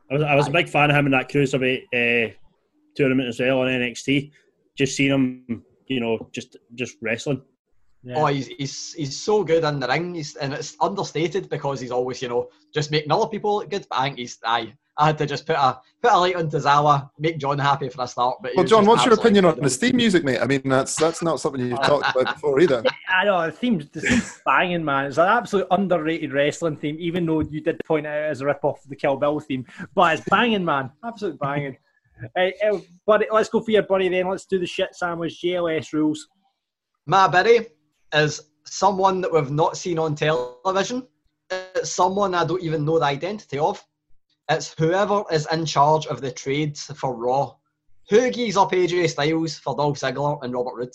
I 0.10 0.14
was, 0.16 0.24
I 0.24 0.36
was 0.36 0.48
a 0.48 0.52
big 0.52 0.70
fan 0.70 0.89
of 0.89 0.96
him 0.96 1.06
in 1.06 1.12
that 1.12 1.30
cruiserweight 1.30 1.84
uh, 1.93 2.34
tournament 2.96 3.30
as 3.30 3.39
well 3.39 3.60
on 3.60 3.68
NXT. 3.68 4.32
Just 4.76 4.96
seeing 4.96 5.12
him, 5.12 5.64
you 5.88 6.00
know, 6.00 6.30
just 6.32 6.58
just 6.76 6.98
wrestling. 7.02 7.41
Yeah. 8.06 8.18
Oh, 8.18 8.26
he's, 8.28 8.48
he's 8.48 8.93
he's 8.93 9.20
so 9.20 9.43
good 9.43 9.64
in 9.64 9.80
the 9.80 9.88
ring, 9.88 10.14
he's, 10.14 10.36
and 10.36 10.54
it's 10.54 10.78
understated 10.80 11.50
because 11.50 11.80
he's 11.80 11.89
always, 11.89 12.22
you 12.22 12.30
know, 12.30 12.50
just 12.72 12.91
making 12.91 13.12
other 13.12 13.28
people 13.28 13.58
look 13.58 13.70
good. 13.72 13.88
But 13.89 14.00
I 14.00 14.04
think 14.04 14.20
he's, 14.20 14.38
I, 14.46 14.74
I 14.96 15.08
had 15.08 15.18
to 15.18 15.26
just 15.26 15.48
put 15.48 15.56
a 15.56 15.80
put 16.04 16.12
a 16.12 16.18
light 16.18 16.36
on 16.36 16.48
Tozawa, 16.48 17.10
make 17.18 17.39
John 17.39 17.58
happy 17.58 17.89
for 17.89 18.04
a 18.04 18.08
start. 18.08 18.38
But 18.43 18.52
well, 18.56 18.64
John, 18.64 18.86
what's 18.86 19.04
your 19.06 19.16
opinion 19.16 19.46
on 19.46 19.60
the 19.60 19.70
theme 19.72 19.96
music, 19.96 20.24
mate? 20.24 20.39
I 20.39 20.46
mean, 20.46 20.62
that's 20.66 20.96
that's 20.96 21.24
not 21.24 21.39
something 21.39 21.62
you've 21.62 21.82
talked 21.84 22.16
about 22.16 22.36
before 22.36 22.60
either. 22.60 22.84
I 23.10 23.26
know 23.26 23.43
the 23.48 23.52
theme's, 23.52 23.89
the 23.89 24.02
theme's 24.02 24.39
banging, 24.46 24.86
man. 24.86 25.06
It's 25.06 25.18
an 25.18 25.28
absolute 25.28 25.66
underrated 25.72 26.32
wrestling 26.32 26.78
theme, 26.78 26.98
even 27.00 27.26
though 27.26 27.41
you 27.41 27.60
did 27.60 27.82
point 27.86 28.06
out 28.06 28.30
as 28.30 28.41
a 28.41 28.46
rip 28.46 28.64
off 28.64 28.84
the 28.88 28.96
Kill 28.96 29.18
Bill 29.18 29.39
theme. 29.39 29.66
But 29.96 30.20
it's 30.20 30.30
banging, 30.30 30.64
man, 30.64 30.91
absolute 31.04 31.39
banging. 31.39 31.78
Uh, 32.38 32.49
uh, 32.66 32.80
buddy, 33.05 33.26
let's 33.32 33.49
go 33.49 33.61
for 33.61 33.72
your 33.72 33.84
buddy 33.84 34.09
then. 34.09 34.30
Let's 34.30 34.45
do 34.45 34.59
the 34.59 34.66
shit 34.66 34.95
sandwich. 34.95 35.41
JLS 35.43 35.93
rules. 35.93 36.28
My 37.05 37.28
buddy 37.28 37.68
is 38.13 38.41
someone 38.66 39.22
that 39.22 39.32
we've 39.32 39.51
not 39.51 39.78
seen 39.78 39.99
on 39.99 40.16
television. 40.16 41.07
It's 41.49 41.91
someone 41.91 42.34
I 42.34 42.45
don't 42.45 42.63
even 42.63 42.86
know 42.86 42.99
the 42.99 43.05
identity 43.05 43.59
of. 43.59 43.84
It's 44.49 44.74
whoever 44.78 45.24
is 45.32 45.47
in 45.51 45.66
charge 45.66 46.07
of 46.07 46.22
the 46.22 46.32
trades 46.32 46.86
for 46.95 47.16
Raw. 47.16 47.55
Who 48.09 48.30
gives 48.30 48.57
up 48.57 48.72
AJ 48.72 49.09
Styles 49.09 49.57
for 49.57 49.76
Dolph 49.76 49.99
Ziggler 49.99 50.39
and 50.43 50.53
Robert 50.53 50.91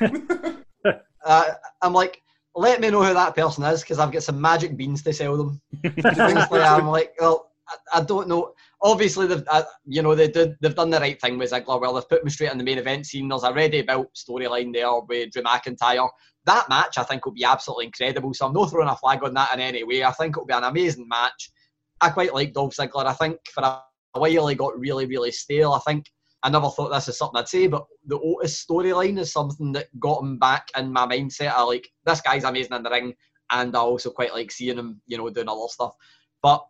Roode? 0.00 0.64
uh, 1.24 1.50
I'm 1.80 1.92
like, 1.92 2.20
let 2.54 2.80
me 2.80 2.90
know 2.90 3.04
who 3.04 3.14
that 3.14 3.34
person 3.34 3.64
is 3.64 3.82
because 3.82 3.98
I've 3.98 4.12
got 4.12 4.24
some 4.24 4.40
magic 4.40 4.76
beans 4.76 5.02
to 5.04 5.12
sell 5.12 5.36
them. 5.36 5.60
I'm 6.04 6.88
like, 6.88 7.14
well, 7.20 7.52
I, 7.68 7.98
I, 7.98 8.00
don't 8.02 8.28
know. 8.28 8.52
Obviously, 8.84 9.26
they've 9.26 9.44
uh, 9.48 9.62
you 9.86 10.02
know 10.02 10.14
they 10.14 10.28
did 10.28 10.56
they've 10.60 10.74
done 10.74 10.90
the 10.90 10.98
right 10.98 11.20
thing 11.20 11.38
with 11.38 11.52
Ziggler. 11.52 11.80
Well, 11.80 11.94
they've 11.94 12.08
put 12.08 12.24
me 12.24 12.30
straight 12.30 12.50
in 12.50 12.58
the 12.58 12.64
main 12.64 12.78
event 12.78 13.06
scene. 13.06 13.28
There's 13.28 13.44
a 13.44 13.52
ready 13.52 13.82
built 13.82 14.12
storyline 14.14 14.72
there 14.72 15.00
with 15.00 15.30
Drew 15.30 15.42
McIntyre. 15.42 16.08
That 16.46 16.68
match 16.68 16.98
I 16.98 17.04
think 17.04 17.24
will 17.24 17.32
be 17.32 17.44
absolutely 17.44 17.86
incredible. 17.86 18.34
So 18.34 18.46
I'm 18.46 18.52
not 18.52 18.70
throwing 18.70 18.88
a 18.88 18.96
flag 18.96 19.22
on 19.22 19.34
that 19.34 19.54
in 19.54 19.60
any 19.60 19.84
way. 19.84 20.02
I 20.02 20.10
think 20.10 20.36
it'll 20.36 20.46
be 20.46 20.54
an 20.54 20.64
amazing 20.64 21.06
match. 21.06 21.52
I 22.00 22.10
quite 22.10 22.34
like 22.34 22.52
Dolph 22.52 22.74
Ziggler. 22.74 23.06
I 23.06 23.12
think 23.12 23.36
for 23.54 23.62
a 23.62 23.80
while 24.14 24.48
he 24.48 24.54
got 24.56 24.78
really 24.78 25.06
really 25.06 25.30
stale. 25.30 25.72
I 25.72 25.80
think 25.80 26.06
I 26.42 26.50
never 26.50 26.68
thought 26.70 26.90
this 26.90 27.08
is 27.08 27.16
something 27.16 27.38
I'd 27.38 27.48
say, 27.48 27.68
but 27.68 27.86
the 28.06 28.18
Otis 28.18 28.64
storyline 28.64 29.18
is 29.18 29.32
something 29.32 29.70
that 29.72 29.86
got 30.00 30.22
him 30.22 30.38
back 30.38 30.68
in 30.76 30.92
my 30.92 31.06
mindset. 31.06 31.52
I 31.52 31.62
like 31.62 31.88
this 32.04 32.20
guy's 32.20 32.42
amazing 32.42 32.74
in 32.74 32.82
the 32.82 32.90
ring, 32.90 33.14
and 33.50 33.76
I 33.76 33.80
also 33.80 34.10
quite 34.10 34.32
like 34.32 34.50
seeing 34.50 34.78
him, 34.78 35.00
you 35.06 35.18
know, 35.18 35.30
doing 35.30 35.48
other 35.48 35.68
stuff. 35.68 35.94
But 36.42 36.66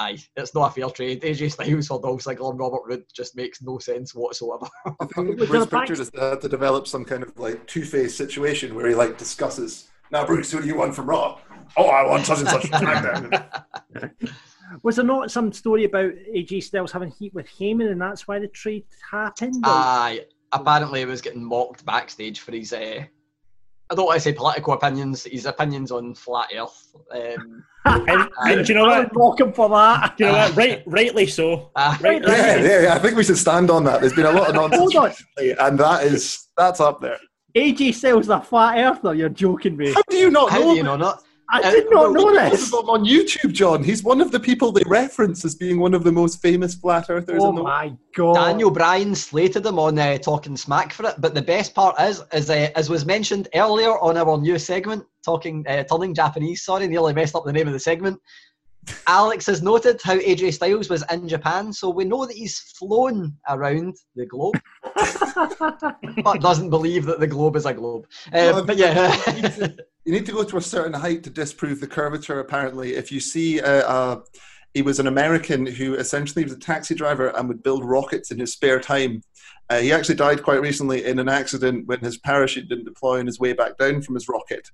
aye, 0.00 0.18
it's 0.36 0.54
not 0.54 0.70
a 0.70 0.72
fair 0.72 0.90
trade. 0.90 1.22
AJ 1.22 1.52
Styles 1.52 1.86
for 1.86 2.00
Dolph 2.00 2.22
Ziggler 2.22 2.50
and 2.50 2.58
Robert 2.58 2.82
Roode 2.86 3.04
just 3.14 3.36
makes 3.36 3.62
no 3.62 3.78
sense 3.78 4.14
whatsoever. 4.14 4.68
I 4.86 5.04
think 5.14 5.36
Bruce 5.38 5.66
Pritchard 5.66 5.98
has 5.98 6.10
had 6.18 6.40
to 6.40 6.48
develop 6.48 6.86
some 6.86 7.04
kind 7.04 7.22
of 7.22 7.38
like 7.38 7.66
two 7.66 7.84
faced 7.84 8.16
situation 8.16 8.74
where 8.74 8.88
he 8.88 8.94
like 8.94 9.18
discusses. 9.18 9.88
Now, 10.10 10.26
Bruce, 10.26 10.50
who 10.50 10.60
do 10.60 10.66
you 10.66 10.76
want 10.76 10.94
from 10.94 11.06
Raw? 11.06 11.38
Oh, 11.76 11.88
I 11.88 12.04
want 12.04 12.26
such 12.26 12.40
and 12.40 12.48
such. 12.48 14.12
Was 14.82 14.96
there 14.96 15.04
not 15.04 15.30
some 15.30 15.52
story 15.52 15.84
about 15.84 16.12
AJ 16.12 16.62
Styles 16.64 16.92
having 16.92 17.10
heat 17.10 17.34
with 17.34 17.48
Heyman, 17.48 17.90
and 17.90 18.00
that's 18.00 18.28
why 18.28 18.38
the 18.38 18.48
trade 18.48 18.84
happened? 19.10 19.62
Aye, 19.64 20.26
apparently 20.52 21.00
he 21.00 21.06
was 21.06 21.20
getting 21.20 21.44
mocked 21.44 21.84
backstage 21.84 22.40
for 22.40 22.52
his. 22.52 22.72
Uh, 22.72 23.04
I 23.90 23.94
don't 23.94 24.06
want 24.06 24.16
to 24.16 24.20
say 24.20 24.32
political 24.32 24.72
opinions. 24.72 25.24
His 25.24 25.46
opinions 25.46 25.90
on 25.90 26.14
flat 26.14 26.50
Earth. 26.56 26.94
Um, 27.10 27.64
and, 27.84 28.30
and 28.38 28.66
do 28.66 28.72
you 28.72 28.78
know 28.78 28.84
what? 28.84 29.14
Mock 29.14 29.40
him 29.40 29.52
for 29.52 29.68
that. 29.70 30.14
Do 30.18 30.24
you 30.24 30.32
know 30.32 30.38
what? 30.38 30.56
Right, 30.56 30.82
rightly 30.86 31.26
so. 31.26 31.70
Uh, 31.74 31.96
right, 32.00 32.22
yeah, 32.22 32.56
yeah, 32.56 32.80
yeah, 32.82 32.94
I 32.94 32.98
think 32.98 33.16
we 33.16 33.24
should 33.24 33.38
stand 33.38 33.70
on 33.70 33.84
that. 33.84 34.00
There's 34.00 34.12
been 34.12 34.26
a 34.26 34.32
lot 34.32 34.48
of 34.48 34.54
nonsense, 34.54 34.92
Hold 34.92 34.96
on. 34.96 35.68
and 35.68 35.78
that 35.78 36.04
is 36.04 36.48
that's 36.56 36.78
up 36.78 37.00
there. 37.00 37.18
AJ 37.56 37.94
Styles 37.94 38.28
a 38.28 38.40
flat 38.40 38.78
earther. 38.78 39.14
You're 39.14 39.28
joking 39.28 39.76
me. 39.76 39.92
How 39.92 40.02
do 40.08 40.16
you 40.16 40.30
not 40.30 40.50
How 40.50 40.60
know? 40.60 40.70
do 40.70 40.76
you 40.76 40.82
know 40.82 40.96
not? 40.96 41.24
I 41.52 41.60
uh, 41.62 41.70
did 41.70 41.90
not 41.90 42.12
know 42.12 42.32
this. 42.32 42.72
On 42.72 43.04
YouTube, 43.04 43.52
John, 43.52 43.82
he's 43.82 44.02
one 44.04 44.20
of 44.20 44.30
the 44.30 44.38
people 44.38 44.70
they 44.70 44.82
reference 44.86 45.44
as 45.44 45.54
being 45.54 45.80
one 45.80 45.94
of 45.94 46.04
the 46.04 46.12
most 46.12 46.40
famous 46.40 46.74
flat 46.74 47.10
earthers. 47.10 47.42
Oh 47.42 47.50
in 47.50 47.56
the 47.56 47.62
my 47.62 47.92
god! 48.14 48.34
Daniel 48.34 48.70
Bryan 48.70 49.14
slated 49.14 49.66
him 49.66 49.78
on 49.78 49.98
uh, 49.98 50.18
talking 50.18 50.56
smack 50.56 50.92
for 50.92 51.06
it, 51.06 51.16
but 51.18 51.34
the 51.34 51.42
best 51.42 51.74
part 51.74 52.00
is, 52.00 52.22
is 52.32 52.50
uh, 52.50 52.70
as 52.76 52.88
was 52.88 53.04
mentioned 53.04 53.48
earlier 53.54 53.98
on 53.98 54.16
our 54.16 54.38
new 54.38 54.58
segment, 54.58 55.04
talking 55.24 55.66
uh, 55.68 55.82
turning 55.84 56.14
Japanese. 56.14 56.62
Sorry, 56.62 56.86
nearly 56.86 57.12
messed 57.12 57.34
up 57.34 57.44
the 57.44 57.52
name 57.52 57.66
of 57.66 57.72
the 57.72 57.80
segment. 57.80 58.20
Alex 59.06 59.46
has 59.46 59.62
noted 59.62 60.00
how 60.02 60.16
AJ 60.18 60.54
Styles 60.54 60.88
was 60.88 61.04
in 61.10 61.28
Japan, 61.28 61.72
so 61.72 61.90
we 61.90 62.04
know 62.04 62.26
that 62.26 62.36
he's 62.36 62.58
flown 62.58 63.36
around 63.48 63.96
the 64.16 64.26
globe, 64.26 64.60
but 66.24 66.40
doesn't 66.40 66.70
believe 66.70 67.04
that 67.06 67.20
the 67.20 67.26
globe 67.26 67.56
is 67.56 67.66
a 67.66 67.74
globe. 67.74 68.06
Uh, 68.26 68.52
well, 68.52 68.64
but 68.64 68.76
yeah, 68.76 69.14
you, 69.34 69.42
need 69.42 69.52
to, 69.54 69.76
you 70.04 70.12
need 70.12 70.26
to 70.26 70.32
go 70.32 70.44
to 70.44 70.56
a 70.56 70.62
certain 70.62 70.92
height 70.92 71.22
to 71.24 71.30
disprove 71.30 71.80
the 71.80 71.86
curvature. 71.86 72.40
Apparently, 72.40 72.94
if 72.94 73.12
you 73.12 73.20
see, 73.20 73.60
uh, 73.60 73.82
uh, 73.86 74.20
he 74.74 74.82
was 74.82 75.00
an 75.00 75.06
American 75.06 75.66
who 75.66 75.94
essentially 75.94 76.44
was 76.44 76.52
a 76.52 76.58
taxi 76.58 76.94
driver 76.94 77.28
and 77.28 77.48
would 77.48 77.62
build 77.62 77.84
rockets 77.84 78.30
in 78.30 78.38
his 78.38 78.52
spare 78.52 78.80
time. 78.80 79.22
Uh, 79.68 79.78
he 79.78 79.92
actually 79.92 80.14
died 80.16 80.42
quite 80.42 80.60
recently 80.60 81.04
in 81.04 81.18
an 81.18 81.28
accident 81.28 81.86
when 81.86 82.00
his 82.00 82.18
parachute 82.18 82.68
didn't 82.68 82.84
deploy 82.84 83.18
on 83.20 83.26
his 83.26 83.38
way 83.38 83.52
back 83.52 83.76
down 83.78 84.02
from 84.02 84.14
his 84.14 84.28
rocket. 84.28 84.68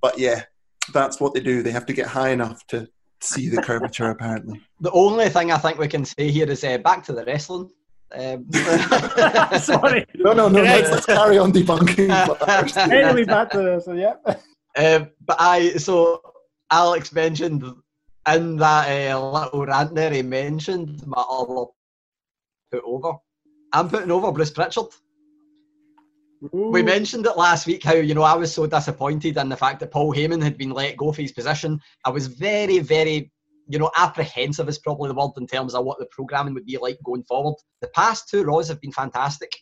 But 0.00 0.18
yeah, 0.18 0.44
that's 0.92 1.20
what 1.20 1.34
they 1.34 1.40
do. 1.40 1.62
They 1.62 1.70
have 1.70 1.86
to 1.86 1.92
get 1.92 2.06
high 2.06 2.30
enough 2.30 2.66
to 2.68 2.88
see 3.22 3.48
the 3.48 3.62
curvature 3.62 4.10
apparently. 4.10 4.60
The 4.80 4.90
only 4.92 5.28
thing 5.28 5.52
I 5.52 5.58
think 5.58 5.78
we 5.78 5.88
can 5.88 6.04
say 6.04 6.30
here 6.30 6.50
is 6.50 6.64
uh, 6.64 6.78
back 6.78 7.04
to 7.04 7.12
the 7.12 7.24
wrestling. 7.24 7.70
Um, 8.12 8.50
Sorry. 9.60 10.06
No, 10.16 10.32
no, 10.32 10.48
no. 10.48 10.62
Let's, 10.62 10.90
let's 10.90 11.06
carry 11.06 11.38
on 11.38 11.52
debunking. 11.52 12.10
anyway, 12.92 13.24
back 13.24 13.50
to 13.50 13.80
so 13.80 13.92
yeah. 13.92 14.14
Um, 14.76 15.10
but 15.26 15.36
I 15.38 15.70
so 15.72 16.20
Alex 16.70 17.12
mentioned 17.12 17.64
in 18.28 18.56
that 18.56 19.12
uh, 19.12 19.30
little 19.30 19.66
rant 19.66 19.94
there, 19.94 20.12
he 20.12 20.22
mentioned 20.22 21.06
my 21.06 21.22
other 21.28 21.66
put 22.70 22.82
over. 22.84 23.12
I'm 23.72 23.88
putting 23.88 24.10
over 24.10 24.32
Bruce 24.32 24.50
Pritchard. 24.50 24.86
Ooh. 26.42 26.70
We 26.70 26.82
mentioned 26.82 27.26
it 27.26 27.36
last 27.36 27.66
week 27.66 27.82
how 27.82 27.94
you 27.94 28.14
know 28.14 28.22
I 28.22 28.34
was 28.34 28.52
so 28.52 28.66
disappointed 28.66 29.36
in 29.36 29.48
the 29.48 29.56
fact 29.56 29.80
that 29.80 29.90
Paul 29.90 30.14
Heyman 30.14 30.42
had 30.42 30.56
been 30.56 30.70
let 30.70 30.96
go 30.96 31.12
for 31.12 31.20
his 31.20 31.32
position. 31.32 31.80
I 32.04 32.10
was 32.10 32.28
very, 32.28 32.78
very, 32.78 33.30
you 33.68 33.78
know, 33.78 33.90
apprehensive 33.96 34.68
is 34.68 34.78
probably 34.78 35.08
the 35.08 35.14
word 35.14 35.32
in 35.36 35.46
terms 35.46 35.74
of 35.74 35.84
what 35.84 35.98
the 35.98 36.06
programming 36.06 36.54
would 36.54 36.64
be 36.64 36.78
like 36.78 36.98
going 37.04 37.24
forward. 37.24 37.56
The 37.82 37.88
past 37.88 38.28
two 38.28 38.42
Raws 38.44 38.68
have 38.68 38.80
been 38.80 38.92
fantastic. 38.92 39.52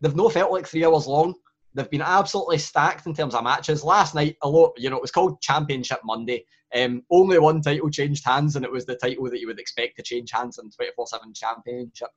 They've 0.00 0.14
no 0.14 0.28
felt 0.28 0.52
like 0.52 0.66
three 0.66 0.84
hours 0.84 1.06
long. 1.06 1.34
They've 1.72 1.90
been 1.90 2.02
absolutely 2.02 2.58
stacked 2.58 3.06
in 3.06 3.14
terms 3.14 3.34
of 3.34 3.44
matches. 3.44 3.82
Last 3.82 4.14
night, 4.14 4.36
a 4.42 4.48
lot, 4.48 4.72
you 4.76 4.90
know, 4.90 4.96
it 4.96 5.02
was 5.02 5.12
called 5.12 5.40
Championship 5.40 6.00
Monday. 6.04 6.44
Um, 6.74 7.02
only 7.10 7.38
one 7.38 7.62
title 7.62 7.90
changed 7.90 8.24
hands, 8.26 8.56
and 8.56 8.64
it 8.64 8.70
was 8.70 8.84
the 8.84 8.96
title 8.96 9.28
that 9.30 9.40
you 9.40 9.46
would 9.46 9.60
expect 9.60 9.96
to 9.96 10.02
change 10.02 10.30
hands 10.32 10.58
in 10.58 10.70
24 10.70 11.06
7 11.06 11.32
Championship 11.34 12.10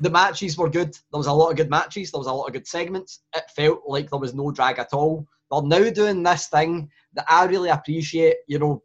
the 0.00 0.10
matches 0.10 0.58
were 0.58 0.68
good. 0.68 0.92
There 0.92 1.18
was 1.18 1.26
a 1.26 1.32
lot 1.32 1.50
of 1.50 1.56
good 1.56 1.70
matches. 1.70 2.10
There 2.10 2.18
was 2.18 2.26
a 2.26 2.32
lot 2.32 2.46
of 2.46 2.52
good 2.52 2.66
segments. 2.66 3.20
It 3.34 3.44
felt 3.54 3.82
like 3.86 4.10
there 4.10 4.18
was 4.18 4.34
no 4.34 4.50
drag 4.50 4.78
at 4.78 4.92
all. 4.92 5.26
They're 5.50 5.62
now 5.62 5.90
doing 5.90 6.22
this 6.22 6.48
thing 6.48 6.90
that 7.14 7.24
I 7.28 7.44
really 7.46 7.70
appreciate. 7.70 8.36
You 8.46 8.58
know, 8.58 8.82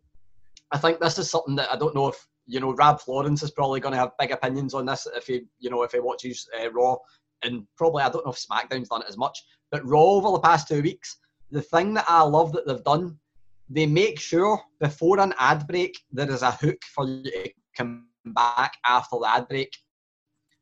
I 0.71 0.77
think 0.77 0.99
this 0.99 1.17
is 1.17 1.29
something 1.29 1.55
that 1.55 1.71
I 1.71 1.77
don't 1.77 1.95
know 1.95 2.07
if 2.07 2.27
you 2.45 2.59
know. 2.59 2.73
Rab 2.73 3.01
Florence 3.01 3.43
is 3.43 3.51
probably 3.51 3.79
going 3.79 3.93
to 3.93 3.99
have 3.99 4.11
big 4.19 4.31
opinions 4.31 4.73
on 4.73 4.85
this 4.85 5.07
if 5.15 5.27
he, 5.27 5.41
you 5.59 5.69
know, 5.69 5.83
if 5.83 5.91
he 5.91 5.99
watches 5.99 6.47
uh, 6.59 6.71
Raw, 6.71 6.97
and 7.43 7.65
probably 7.77 8.03
I 8.03 8.09
don't 8.09 8.25
know 8.25 8.31
if 8.31 8.37
SmackDown's 8.37 8.89
done 8.89 9.01
it 9.01 9.09
as 9.09 9.17
much, 9.17 9.43
but 9.69 9.85
Raw 9.85 10.03
over 10.03 10.31
the 10.31 10.39
past 10.39 10.67
two 10.67 10.81
weeks, 10.81 11.17
the 11.49 11.61
thing 11.61 11.93
that 11.95 12.05
I 12.07 12.21
love 12.21 12.53
that 12.53 12.65
they've 12.65 12.83
done, 12.83 13.17
they 13.69 13.85
make 13.85 14.19
sure 14.19 14.61
before 14.79 15.19
an 15.19 15.33
ad 15.39 15.67
break 15.67 15.97
there 16.11 16.29
is 16.29 16.41
a 16.41 16.51
hook 16.51 16.81
for 16.83 17.05
you 17.07 17.23
to 17.23 17.51
come 17.75 18.07
back 18.25 18.73
after 18.85 19.17
the 19.19 19.27
ad 19.27 19.47
break 19.47 19.75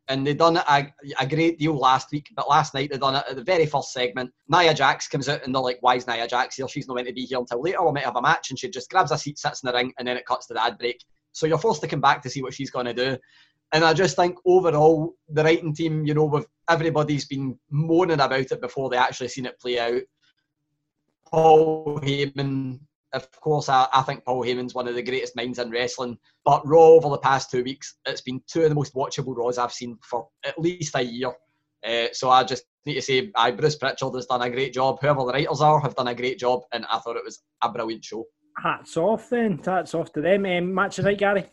and 0.10 0.26
they 0.26 0.34
done 0.34 0.58
a, 0.58 0.94
a, 1.20 1.28
great 1.28 1.60
deal 1.60 1.78
last 1.78 2.12
week. 2.12 2.30
But 2.36 2.50
last 2.50 2.74
night 2.74 2.90
they 2.92 2.98
done 2.98 3.16
it 3.16 3.24
at 3.30 3.36
the 3.36 3.44
very 3.44 3.68
first 3.68 3.94
segment. 3.94 4.32
Nia 4.48 4.74
Jax 4.74 5.08
comes 5.08 5.30
out 5.30 5.44
and 5.46 5.54
they're 5.54 5.62
like, 5.62 5.78
"Why 5.82 5.96
is 5.96 6.08
Nia 6.08 6.28
Jax 6.28 6.56
here? 6.56 6.68
She's 6.68 6.88
not 6.88 6.96
meant 6.96 7.08
to 7.08 7.14
be 7.14 7.26
here 7.26 7.38
until 7.38 7.62
later. 7.62 7.86
We 7.86 7.92
might 7.92 8.06
have 8.06 8.16
a 8.16 8.22
match." 8.22 8.50
And 8.50 8.60
she 8.60 8.70
just 8.70 8.90
grabs 8.90 9.12
a 9.12 9.18
seat, 9.18 9.38
sits 9.38 9.64
in 9.64 9.68
the 9.68 9.74
ring, 9.74 9.94
and 9.98 10.08
then 10.08 10.18
it 10.18 10.26
cuts 10.26 10.48
to 10.48 10.56
the 10.56 10.64
ad 10.64 10.78
break. 10.80 11.04
So 11.32 11.46
you're 11.46 11.60
forced 11.60 11.82
to 11.82 11.88
come 11.88 12.02
back 12.02 12.24
to 12.24 12.30
see 12.30 12.42
what 12.42 12.54
she's 12.54 12.72
going 12.72 12.88
to 12.88 12.94
do. 12.94 13.18
And 13.72 13.86
I 13.86 13.94
just 13.94 14.16
think 14.16 14.36
overall, 14.46 15.14
the 15.30 15.44
writing 15.44 15.76
team, 15.76 16.04
you 16.04 16.16
know, 16.16 16.26
with 16.26 16.48
everybody's 16.68 17.26
been 17.26 17.58
moaning 17.70 18.20
about 18.20 18.52
it 18.52 18.62
before 18.62 18.90
they 18.90 18.98
actually 18.98 19.28
seen 19.28 19.46
it 19.46 19.60
play 19.60 19.80
out. 19.80 20.02
Paul 21.28 22.00
Heyman 22.02 22.80
of 23.14 23.30
course, 23.42 23.70
I, 23.70 23.88
I 23.94 24.02
think 24.04 24.26
Paul 24.26 24.44
Heyman's 24.44 24.74
one 24.74 24.88
of 24.88 24.96
the 24.96 25.02
greatest 25.02 25.36
minds 25.36 25.60
in 25.60 25.72
wrestling. 25.72 26.18
But 26.46 26.68
Raw 26.68 26.90
over 26.90 27.10
the 27.10 27.18
past 27.18 27.50
two 27.52 27.64
weeks, 27.64 27.96
it's 28.06 28.22
been 28.22 28.42
two 28.48 28.64
of 28.64 28.70
the 28.70 28.76
most 28.76 28.94
watchable 28.94 29.36
Raws 29.36 29.58
I've 29.58 29.74
seen 29.74 29.98
for 30.04 30.28
at 30.46 30.60
least 30.60 30.96
a 30.96 31.02
year. 31.02 31.32
Uh, 31.86 32.08
so 32.12 32.30
I 32.30 32.44
just 32.44 32.66
need 32.86 32.96
to 32.96 33.02
say, 33.02 33.32
I, 33.36 33.52
Bruce 33.52 33.78
Pritchard 33.78 34.14
has 34.16 34.26
done 34.26 34.42
a 34.42 34.50
great 34.50 34.74
job. 34.74 35.00
Whoever 35.02 35.22
the 35.26 35.34
writers 35.34 35.62
are 35.62 35.80
have 35.80 35.96
done 35.96 36.10
a 36.10 36.16
great 36.16 36.40
job, 36.40 36.62
and 36.72 36.86
I 36.86 37.00
thought 37.00 37.16
it 37.16 37.24
was 37.24 37.42
a 37.64 37.72
brilliant 37.72 38.04
show. 38.04 38.26
Hats 38.62 38.98
off 38.98 39.30
then. 39.30 39.60
Hats 39.64 39.94
off 39.94 40.12
to 40.14 40.22
them. 40.22 40.46
Um, 40.46 40.74
match 40.74 41.00
of 41.00 41.06
the 41.06 41.12
night, 41.12 41.20
Gary. 41.20 41.50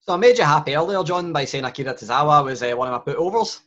So 0.00 0.14
I 0.14 0.16
made 0.16 0.38
you 0.38 0.44
happy 0.44 0.74
earlier, 0.74 1.04
John, 1.04 1.32
by 1.32 1.44
saying 1.44 1.64
Akira 1.64 1.94
Tozawa 1.94 2.44
was 2.44 2.62
uh, 2.62 2.72
one 2.72 2.88
of 2.88 2.92
my 2.92 3.12
put 3.12 3.20
overs. 3.20 3.60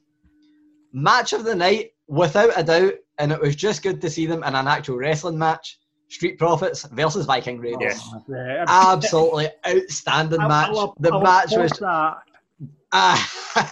Match 0.92 1.34
of 1.34 1.46
the 1.46 1.56
night, 1.56 1.92
without 2.08 2.52
a 2.56 2.64
doubt, 2.64 2.94
and 3.18 3.32
it 3.32 3.40
was 3.40 3.56
just 3.56 3.84
good 3.84 4.02
to 4.02 4.10
see 4.10 4.26
them 4.26 4.44
in 4.44 4.56
an 4.56 4.68
actual 4.68 4.98
wrestling 4.98 5.38
match. 5.38 5.80
Street 6.10 6.38
Profits 6.38 6.84
versus 6.84 7.26
Viking 7.26 7.60
Raiders. 7.60 8.00
Oh, 8.04 8.24
yeah. 8.30 8.66
Absolutely 8.68 9.50
outstanding 9.68 10.40
match. 10.40 10.70
I, 10.74 10.74
I, 10.74 10.84
I, 10.84 10.90
the 11.00 11.20
match 11.20 11.52
was. 11.52 11.82
Uh, 11.82 12.16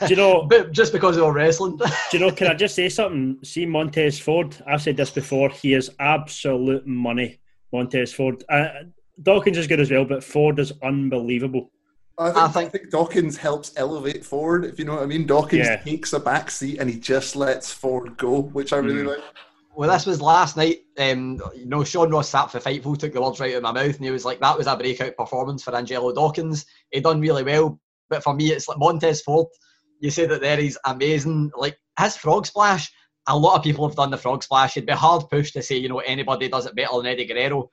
do 0.01 0.07
you 0.07 0.15
know? 0.15 0.43
but 0.49 0.71
just 0.71 0.91
because 0.91 1.15
they 1.15 1.21
were 1.21 1.31
wrestling. 1.31 1.77
do 1.77 1.85
you 2.13 2.19
know? 2.19 2.31
Can 2.31 2.47
I 2.47 2.53
just 2.53 2.75
say 2.75 2.89
something? 2.89 3.37
See 3.43 3.65
Montez 3.65 4.19
Ford. 4.19 4.55
I've 4.65 4.81
said 4.81 4.97
this 4.97 5.11
before. 5.11 5.49
He 5.49 5.73
is 5.73 5.91
absolute 5.99 6.85
money. 6.87 7.39
Montez 7.71 8.11
Ford. 8.13 8.43
Uh, 8.49 8.67
Dawkins 9.21 9.57
is 9.57 9.67
good 9.67 9.79
as 9.79 9.91
well, 9.91 10.05
but 10.05 10.23
Ford 10.23 10.59
is 10.59 10.73
unbelievable. 10.81 11.71
I 12.17 12.25
think, 12.25 12.37
I 12.37 12.47
think, 12.47 12.67
I 12.67 12.69
think, 12.69 12.89
Dawkins 12.91 13.37
helps 13.37 13.71
elevate 13.77 14.25
Ford, 14.25 14.65
if 14.65 14.77
you 14.77 14.85
know 14.85 14.95
what 14.95 15.03
I 15.03 15.05
mean. 15.05 15.25
Dawkins 15.25 15.67
yeah. 15.67 15.77
takes 15.77 16.13
a 16.13 16.19
back 16.19 16.51
seat 16.51 16.79
and 16.79 16.89
he 16.89 16.99
just 16.99 17.35
lets 17.35 17.71
Ford 17.71 18.17
go, 18.17 18.41
which 18.41 18.73
I 18.73 18.77
really 18.77 19.03
mm. 19.03 19.07
like. 19.07 19.23
Well, 19.75 19.89
this 19.89 20.05
was 20.05 20.21
last 20.21 20.57
night. 20.57 20.79
Um, 20.97 21.41
you 21.55 21.65
know, 21.65 21.83
Sean 21.83 22.11
Ross 22.11 22.31
Sapp 22.31 22.49
for 22.49 22.59
Fightful, 22.59 22.97
took 22.97 23.13
the 23.13 23.21
words 23.21 23.39
right 23.39 23.53
out 23.53 23.57
of 23.57 23.63
my 23.63 23.71
mouth, 23.71 23.95
and 23.95 24.05
he 24.05 24.11
was 24.11 24.25
like, 24.25 24.39
"That 24.39 24.57
was 24.57 24.67
a 24.67 24.75
breakout 24.75 25.15
performance 25.15 25.63
for 25.63 25.75
Angelo 25.75 26.13
Dawkins. 26.13 26.65
He 26.91 26.99
done 26.99 27.21
really 27.21 27.43
well." 27.43 27.79
But 28.09 28.23
for 28.23 28.33
me, 28.33 28.51
it's 28.51 28.67
like 28.67 28.77
Montez 28.77 29.21
Ford. 29.21 29.47
You 29.99 30.11
say 30.11 30.25
that 30.25 30.41
there 30.41 30.57
he's 30.57 30.77
amazing. 30.85 31.51
Like 31.57 31.77
his 31.99 32.17
frog 32.17 32.45
splash. 32.45 32.91
A 33.27 33.37
lot 33.37 33.55
of 33.55 33.63
people 33.63 33.87
have 33.87 33.95
done 33.95 34.11
the 34.11 34.17
frog 34.17 34.43
splash. 34.43 34.75
It'd 34.75 34.87
be 34.87 34.93
hard 34.93 35.29
pushed 35.29 35.53
to 35.53 35.61
say, 35.61 35.77
you 35.77 35.87
know, 35.87 35.99
anybody 35.99 36.49
does 36.49 36.65
it 36.65 36.75
better 36.75 36.97
than 36.97 37.05
Eddie 37.05 37.25
Guerrero. 37.25 37.69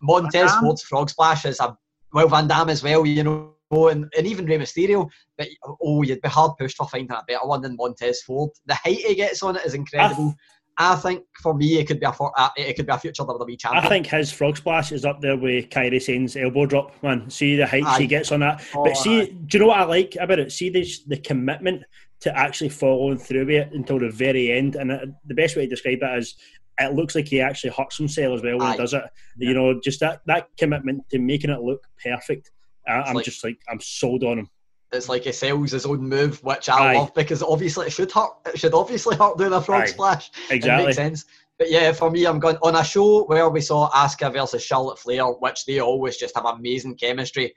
Montez 0.00 0.54
Ford's 0.56 0.82
frog 0.82 1.10
splash 1.10 1.44
is 1.44 1.60
a 1.60 1.76
well 2.12 2.28
Van 2.28 2.48
Dam 2.48 2.70
as 2.70 2.82
well. 2.82 3.04
You 3.06 3.22
know, 3.22 3.54
and, 3.70 4.12
and 4.16 4.26
even 4.26 4.46
Rey 4.46 4.58
Mysterio, 4.58 5.08
but 5.38 5.48
oh, 5.82 6.02
you'd 6.02 6.22
be 6.22 6.28
hard 6.28 6.52
pushed 6.58 6.76
for 6.76 6.88
finding 6.88 7.12
a 7.12 7.22
better 7.28 7.46
one 7.46 7.62
than 7.62 7.76
Montez 7.76 8.22
Ford. 8.22 8.50
The 8.66 8.74
height 8.74 8.98
he 8.98 9.14
gets 9.14 9.42
on 9.42 9.56
it 9.56 9.64
is 9.64 9.74
incredible. 9.74 10.34
I, 10.78 10.94
think 10.96 11.24
for 11.42 11.54
me, 11.54 11.78
it 11.78 11.86
could 11.86 12.00
be 12.00 12.06
a 12.06 12.12
for, 12.12 12.32
uh, 12.38 12.48
it 12.56 12.74
could 12.74 12.86
be 12.86 12.92
a 12.92 12.98
future 12.98 13.22
WWE 13.22 13.58
champion. 13.58 13.84
I 13.84 13.88
think 13.88 14.06
his 14.06 14.32
frog 14.32 14.56
splash 14.56 14.92
is 14.92 15.04
up 15.04 15.20
there 15.20 15.36
with 15.36 15.68
Kairi 15.68 16.00
Sane's 16.00 16.36
elbow 16.36 16.66
drop. 16.66 16.92
Man, 17.02 17.28
see 17.28 17.56
the 17.56 17.66
height 17.66 18.00
he 18.00 18.06
gets 18.06 18.32
on 18.32 18.40
that. 18.40 18.64
Oh, 18.74 18.84
but 18.84 18.96
see, 18.96 19.22
aye. 19.22 19.26
do 19.46 19.58
you 19.58 19.60
know 19.60 19.68
what 19.68 19.78
I 19.78 19.84
like 19.84 20.16
about 20.18 20.38
it? 20.38 20.52
See 20.52 20.70
the 20.70 20.88
the 21.06 21.18
commitment 21.18 21.82
to 22.20 22.36
actually 22.36 22.68
following 22.68 23.18
through 23.18 23.46
with 23.46 23.56
it 23.56 23.72
until 23.72 23.98
the 23.98 24.10
very 24.10 24.52
end. 24.52 24.76
And 24.76 24.92
uh, 24.92 25.06
the 25.26 25.34
best 25.34 25.56
way 25.56 25.62
to 25.62 25.70
describe 25.70 25.98
it 26.02 26.18
is 26.18 26.36
it 26.78 26.94
looks 26.94 27.14
like 27.14 27.28
he 27.28 27.40
actually 27.40 27.70
hurts 27.70 27.96
himself 27.96 28.36
as 28.36 28.42
well 28.42 28.58
when 28.58 28.68
Aye. 28.68 28.72
he 28.72 28.78
does 28.78 28.94
it. 28.94 29.04
Yeah. 29.38 29.48
You 29.48 29.54
know, 29.54 29.80
just 29.82 30.00
that, 30.00 30.20
that 30.26 30.48
commitment 30.58 31.08
to 31.10 31.18
making 31.18 31.50
it 31.50 31.60
look 31.60 31.86
perfect. 32.02 32.50
I, 32.86 33.08
am 33.08 33.16
like, 33.16 33.24
just 33.24 33.44
like 33.44 33.58
I'm 33.68 33.80
sold 33.80 34.24
on 34.24 34.40
him. 34.40 34.50
It's 34.92 35.08
like 35.08 35.22
he 35.22 35.32
sells 35.32 35.70
his 35.70 35.86
own 35.86 36.08
move, 36.08 36.42
which 36.42 36.68
I 36.68 36.78
Aye. 36.78 36.98
love 36.98 37.14
because 37.14 37.42
obviously 37.42 37.86
it 37.86 37.90
should 37.90 38.10
hurt. 38.10 38.30
It 38.46 38.58
should 38.58 38.74
obviously 38.74 39.16
hurt 39.16 39.38
doing 39.38 39.52
a 39.52 39.60
frog 39.60 39.82
Aye. 39.82 39.86
splash. 39.86 40.30
Exactly, 40.50 40.82
it 40.82 40.86
makes 40.86 40.96
sense. 40.96 41.24
But 41.58 41.70
yeah, 41.70 41.92
for 41.92 42.10
me, 42.10 42.26
I'm 42.26 42.40
going 42.40 42.56
on 42.62 42.74
a 42.74 42.82
show 42.82 43.24
where 43.24 43.48
we 43.50 43.60
saw 43.60 43.90
Asuka 43.90 44.32
versus 44.32 44.64
Charlotte 44.64 44.98
Flair, 44.98 45.26
which 45.26 45.64
they 45.66 45.78
always 45.78 46.16
just 46.16 46.34
have 46.34 46.46
amazing 46.46 46.96
chemistry. 46.96 47.54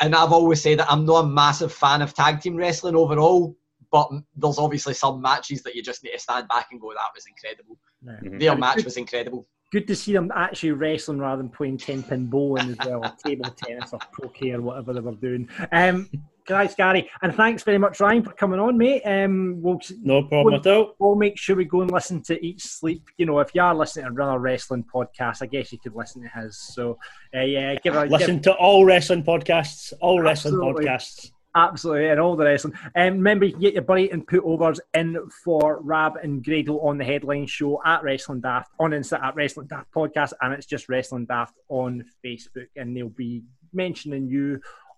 And 0.00 0.14
I've 0.14 0.32
always 0.32 0.60
said 0.60 0.80
that 0.80 0.90
I'm 0.90 1.06
not 1.06 1.24
a 1.24 1.28
massive 1.28 1.72
fan 1.72 2.02
of 2.02 2.12
tag 2.12 2.40
team 2.40 2.56
wrestling 2.56 2.96
overall, 2.96 3.56
but 3.90 4.10
there's 4.36 4.58
obviously 4.58 4.94
some 4.94 5.22
matches 5.22 5.62
that 5.62 5.74
you 5.74 5.82
just 5.82 6.02
need 6.02 6.12
to 6.12 6.18
stand 6.18 6.48
back 6.48 6.68
and 6.72 6.80
go, 6.80 6.92
that 6.92 7.10
was 7.14 7.24
incredible. 7.26 7.78
Mm-hmm. 8.04 8.38
Their 8.38 8.56
match 8.56 8.84
was 8.84 8.96
incredible 8.96 9.46
good 9.70 9.86
to 9.86 9.96
see 9.96 10.12
them 10.12 10.30
actually 10.34 10.72
wrestling 10.72 11.18
rather 11.18 11.40
than 11.42 11.48
playing 11.48 11.78
10 11.78 12.02
pin 12.02 12.26
bowling 12.26 12.70
as 12.70 12.86
well, 12.86 13.04
or 13.04 13.12
table 13.24 13.50
tennis 13.50 13.92
or 13.92 13.98
croquet 14.12 14.52
or 14.52 14.62
whatever 14.62 14.92
they 14.92 15.00
were 15.00 15.12
doing. 15.12 15.48
Um, 15.72 16.10
guys, 16.50 16.74
Gary, 16.74 17.08
and 17.22 17.32
thanks 17.32 17.62
very 17.62 17.78
much, 17.78 18.00
Ryan, 18.00 18.24
for 18.24 18.32
coming 18.32 18.58
on, 18.58 18.76
mate. 18.76 19.02
Um, 19.04 19.62
we'll, 19.62 19.78
no 20.02 20.24
problem 20.24 20.46
we'll, 20.46 20.60
at 20.60 20.66
all. 20.66 20.96
We'll 20.98 21.14
make 21.14 21.38
sure 21.38 21.54
we 21.54 21.64
go 21.64 21.82
and 21.82 21.90
listen 21.92 22.22
to 22.24 22.44
each 22.44 22.62
Sleep. 22.62 23.08
You 23.18 23.26
know, 23.26 23.38
if 23.38 23.54
you 23.54 23.62
are 23.62 23.72
listening 23.72 24.06
to 24.06 24.10
another 24.10 24.40
wrestling 24.40 24.84
podcast, 24.92 25.42
I 25.42 25.46
guess 25.46 25.70
you 25.70 25.78
could 25.78 25.94
listen 25.94 26.22
to 26.22 26.28
his. 26.28 26.58
So, 26.58 26.98
uh, 27.34 27.42
yeah, 27.42 27.76
give 27.76 27.94
a 27.94 28.04
listen 28.04 28.36
give, 28.36 28.42
to 28.42 28.54
all 28.54 28.84
wrestling 28.84 29.22
podcasts, 29.22 29.92
all 30.00 30.20
wrestling 30.20 30.56
podcasts. 30.56 31.30
Absolutely, 31.54 32.08
and 32.08 32.18
all 32.18 32.34
the 32.34 32.44
wrestling. 32.44 32.74
Um, 32.96 33.14
remember, 33.14 33.44
you 33.44 33.52
can 33.52 33.60
get 33.60 33.74
your 33.74 33.82
buddy 33.82 34.10
and 34.10 34.26
put 34.26 34.42
overs 34.42 34.80
in 34.94 35.18
for 35.44 35.80
Rab 35.82 36.16
and 36.16 36.44
Grado 36.44 36.80
on 36.80 36.98
the 36.98 37.04
headline 37.04 37.46
show 37.46 37.80
at 37.84 38.02
Wrestling 38.02 38.40
Daft 38.40 38.72
on 38.80 38.90
Insta 38.90 39.22
at 39.22 39.36
Wrestling 39.36 39.68
Daft 39.68 39.92
Podcast, 39.92 40.32
and 40.40 40.52
it's 40.52 40.66
just 40.66 40.88
Wrestling 40.88 41.26
Daft 41.26 41.54
on 41.68 42.04
Facebook, 42.24 42.66
and 42.76 42.96
they'll 42.96 43.08
be 43.08 43.44
mentioning 43.72 44.28
you 44.28 44.60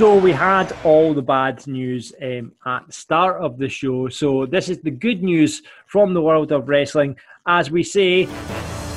So 0.00 0.16
we 0.16 0.32
had 0.32 0.74
all 0.82 1.12
the 1.12 1.20
bad 1.20 1.66
news 1.66 2.14
um, 2.22 2.52
at 2.64 2.86
the 2.86 2.92
start 2.94 3.42
of 3.42 3.58
the 3.58 3.68
show. 3.68 4.08
So 4.08 4.46
this 4.46 4.70
is 4.70 4.78
the 4.78 4.90
good 4.90 5.22
news 5.22 5.60
from 5.84 6.14
the 6.14 6.22
world 6.22 6.52
of 6.52 6.70
wrestling. 6.70 7.16
As 7.46 7.70
we 7.70 7.82
say, 7.82 8.26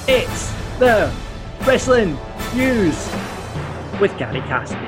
it's 0.07 0.53
the 0.79 1.13
wrestling 1.65 2.17
news 2.55 2.95
with 3.99 4.17
Gary 4.17 4.39
Cassidy. 4.47 4.87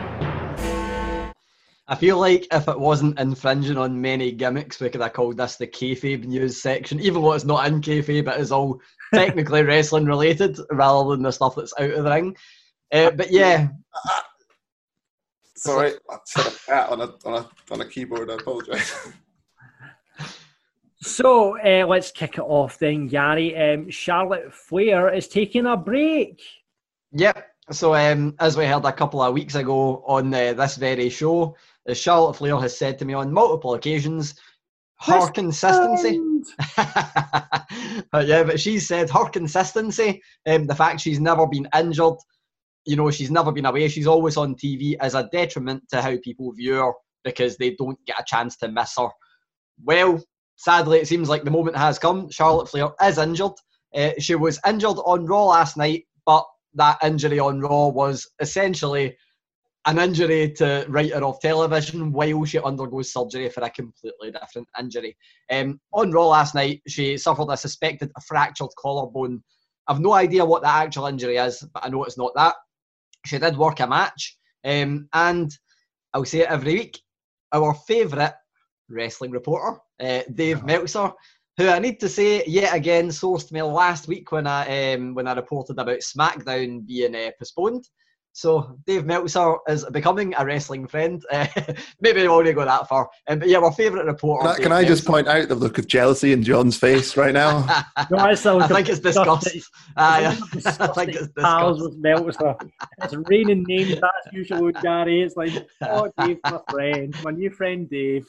I 1.90 1.96
feel 1.96 2.18
like 2.18 2.48
if 2.50 2.70
it 2.70 2.80
wasn't 2.80 3.20
infringing 3.20 3.78
on 3.78 4.00
many 4.00 4.32
gimmicks, 4.32 4.80
we 4.80 4.90
could 4.90 5.02
have 5.02 5.12
called 5.12 5.36
this 5.36 5.58
the 5.58 5.68
kayfabe 5.68 6.24
news 6.24 6.62
section, 6.62 7.02
even 7.02 7.24
though 7.24 7.34
it's 7.34 7.44
not 7.44 7.68
in 7.68 7.82
kayfabe, 7.82 8.34
it 8.34 8.40
is 8.40 8.54
all 8.54 8.80
technically 9.14 9.64
wrestling 9.64 10.06
related 10.06 10.58
rather 10.72 11.10
than 11.10 11.24
the 11.24 11.32
stuff 11.32 11.58
that's 11.58 11.74
out 11.78 11.92
of 11.92 12.06
the 12.06 12.10
ring. 12.10 12.38
Uh, 12.94 13.12
but 13.12 13.34
yeah, 13.34 13.68
Sorry, 15.66 15.94
I 16.12 16.18
said 16.26 16.46
a 16.46 16.56
cat 16.66 16.90
on 16.90 17.02
a 17.02 17.14
on 17.26 17.34
a 17.42 17.50
on 17.72 17.82
a 17.82 17.86
keyboard. 17.86 18.30
I 18.30 18.36
apologise. 18.36 19.10
So 21.02 21.60
uh, 21.60 21.86
let's 21.86 22.10
kick 22.10 22.40
it 22.40 22.42
off 22.42 22.80
then, 22.80 23.06
Gary. 23.06 23.56
Um, 23.56 23.92
Charlotte 23.92 24.52
Flair 24.52 25.14
is 25.14 25.28
taking 25.28 25.68
a 25.68 25.78
break. 25.78 26.42
Yep. 27.12 27.46
So 27.70 27.94
um, 27.94 28.34
as 28.40 28.58
we 28.58 28.66
heard 28.66 28.86
a 28.86 28.92
couple 28.92 29.22
of 29.22 29.36
weeks 29.36 29.54
ago 29.54 30.04
on 30.08 30.34
uh, 30.34 30.54
this 30.54 30.78
very 30.78 31.10
show, 31.12 31.56
as 31.86 32.00
Charlotte 32.00 32.38
Flair 32.38 32.58
has 32.58 32.76
said 32.76 32.98
to 32.98 33.06
me 33.06 33.14
on 33.14 33.32
multiple 33.32 33.76
occasions, 33.76 34.34
her 35.02 35.30
consistency. 35.30 36.20
But 38.12 38.28
yeah, 38.28 38.44
but 38.44 38.60
she 38.60 38.80
said 38.80 39.10
her 39.12 39.30
consistency, 39.30 40.24
um, 40.48 40.66
the 40.66 40.76
fact 40.76 41.02
she's 41.02 41.20
never 41.20 41.46
been 41.46 41.68
injured, 41.76 42.16
you 42.86 42.96
know, 42.96 43.10
she's 43.12 43.32
never 43.32 43.52
been 43.52 43.66
away. 43.66 43.88
She's 43.88 44.08
always 44.08 44.38
on 44.38 44.56
TV 44.56 44.96
as 45.00 45.16
a 45.16 45.28
detriment 45.32 45.84
to 45.90 46.02
how 46.02 46.16
people 46.24 46.52
view 46.54 46.76
her 46.76 46.92
because 47.24 47.58
they 47.58 47.72
don't 47.72 47.98
get 48.06 48.20
a 48.20 48.26
chance 48.26 48.56
to 48.58 48.68
miss 48.70 48.94
her. 48.98 49.10
Well, 49.84 50.24
sadly, 50.56 51.00
it 51.00 51.08
seems 51.08 51.28
like 51.28 51.44
the 51.44 51.52
moment 51.52 51.78
has 51.78 52.00
come. 52.00 52.30
Charlotte 52.30 52.70
Flair 52.70 52.90
is 53.04 53.18
injured. 53.18 53.54
Uh, 53.94 54.12
she 54.20 54.36
was 54.36 54.60
injured 54.68 54.98
on 55.06 55.26
Raw 55.26 55.46
last 55.46 55.78
night, 55.78 56.06
but 56.26 56.46
that 56.76 56.98
injury 57.04 57.40
on 57.40 57.60
Raw 57.60 57.88
was 57.88 58.28
essentially 58.40 59.18
an 59.88 60.00
injury 60.00 60.52
to 60.52 60.86
writer 60.90 61.24
of 61.24 61.40
television 61.40 62.12
while 62.12 62.44
she 62.46 62.60
undergoes 62.60 63.14
surgery 63.14 63.50
for 63.50 63.64
a 63.64 63.70
completely 63.70 64.32
different 64.32 64.68
injury. 64.80 65.16
Um, 65.52 65.80
on 65.94 66.12
Raw 66.12 66.28
last 66.28 66.56
night, 66.56 66.82
she 66.88 67.18
suffered 67.18 67.50
a 67.50 67.58
suspected 67.58 68.12
fractured 68.28 68.70
collarbone. 68.78 69.44
I've 69.88 70.00
no 70.00 70.14
idea 70.14 70.44
what 70.44 70.64
the 70.64 70.70
actual 70.70 71.06
injury 71.06 71.38
is, 71.38 71.64
but 71.74 71.86
I 71.86 71.90
know 71.90 72.04
it's 72.04 72.18
not 72.18 72.34
that 72.36 72.56
she 73.26 73.40
did 73.40 73.58
work 73.58 73.80
a 73.80 73.88
match. 73.88 74.38
Um, 74.64 75.08
and 75.14 75.52
I'll 76.14 76.26
say 76.26 76.40
it 76.40 76.50
every 76.50 76.74
week, 76.74 77.00
our 77.52 77.74
favourite 77.74 78.34
wrestling 78.90 79.32
reporter, 79.32 79.80
uh, 80.00 80.22
Dave 80.34 80.62
oh. 80.64 80.66
Meltzer, 80.66 81.12
who 81.58 81.70
I 81.70 81.80
need 81.80 82.00
to 82.02 82.10
say 82.10 82.44
yet 82.46 82.76
again 82.76 83.10
sourced 83.10 83.52
me 83.52 83.62
last 83.62 84.08
week 84.08 84.32
when 84.32 84.48
I 84.48 84.94
um, 84.94 85.14
when 85.14 85.28
I 85.28 85.34
reported 85.34 85.80
about 85.80 86.00
SmackDown 86.00 86.86
being 86.86 87.16
uh, 87.16 87.32
postponed. 87.38 87.88
So 88.36 88.78
Dave 88.86 89.06
Meltzer 89.06 89.56
is 89.70 89.86
becoming 89.86 90.34
a 90.38 90.46
wrestling 90.46 90.88
friend. 90.88 91.24
Uh, 91.32 91.48
maybe 92.02 92.22
I 92.22 92.28
won't 92.28 92.54
go 92.54 92.66
that 92.66 92.90
far. 92.90 93.10
Um, 93.30 93.40
but 93.40 93.48
yeah, 93.48 93.60
our 93.60 93.72
favourite 93.72 94.06
reporter. 94.06 94.50
Can, 94.56 94.62
I, 94.62 94.64
can 94.64 94.72
I 94.74 94.84
just 94.84 95.06
point 95.06 95.30
out 95.30 95.48
the 95.48 95.56
look 95.56 95.78
of 95.78 95.88
jealousy 95.88 96.34
in 96.34 96.44
John's 96.44 96.76
face 96.76 97.16
right 97.16 97.34
now? 97.34 97.60
no, 98.12 98.18
I, 98.18 98.32
I 98.32 98.36
think 98.36 98.90
it's 98.90 99.00
disgust. 99.00 99.56
Uh, 99.96 100.36
I 100.36 100.36
think 100.88 101.16
it's 101.16 101.28
disgust. 101.30 101.82
with 101.82 101.96
Meltzer. 101.96 102.56
It's 103.04 103.16
raining 103.30 103.64
names 103.70 103.94
as 103.94 104.34
usual, 104.34 104.70
Gary. 104.74 105.22
It's 105.22 105.38
like, 105.38 105.54
oh, 105.84 106.12
Dave, 106.20 106.40
my 106.44 106.60
friend, 106.70 107.16
my 107.24 107.32
new 107.32 107.50
friend 107.50 107.90
Dave. 107.90 108.28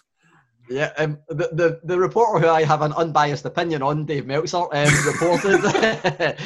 Yeah, 0.69 0.93
um, 0.99 1.19
the, 1.29 1.49
the 1.53 1.81
the 1.85 1.99
reporter 1.99 2.41
who 2.41 2.49
I 2.49 2.65
have 2.65 2.83
an 2.83 2.93
unbiased 2.93 3.45
opinion 3.45 3.83
on, 3.83 4.05
Dave 4.05 4.27
Meltzer, 4.27 4.67
um, 4.73 5.07
reported 5.07 6.37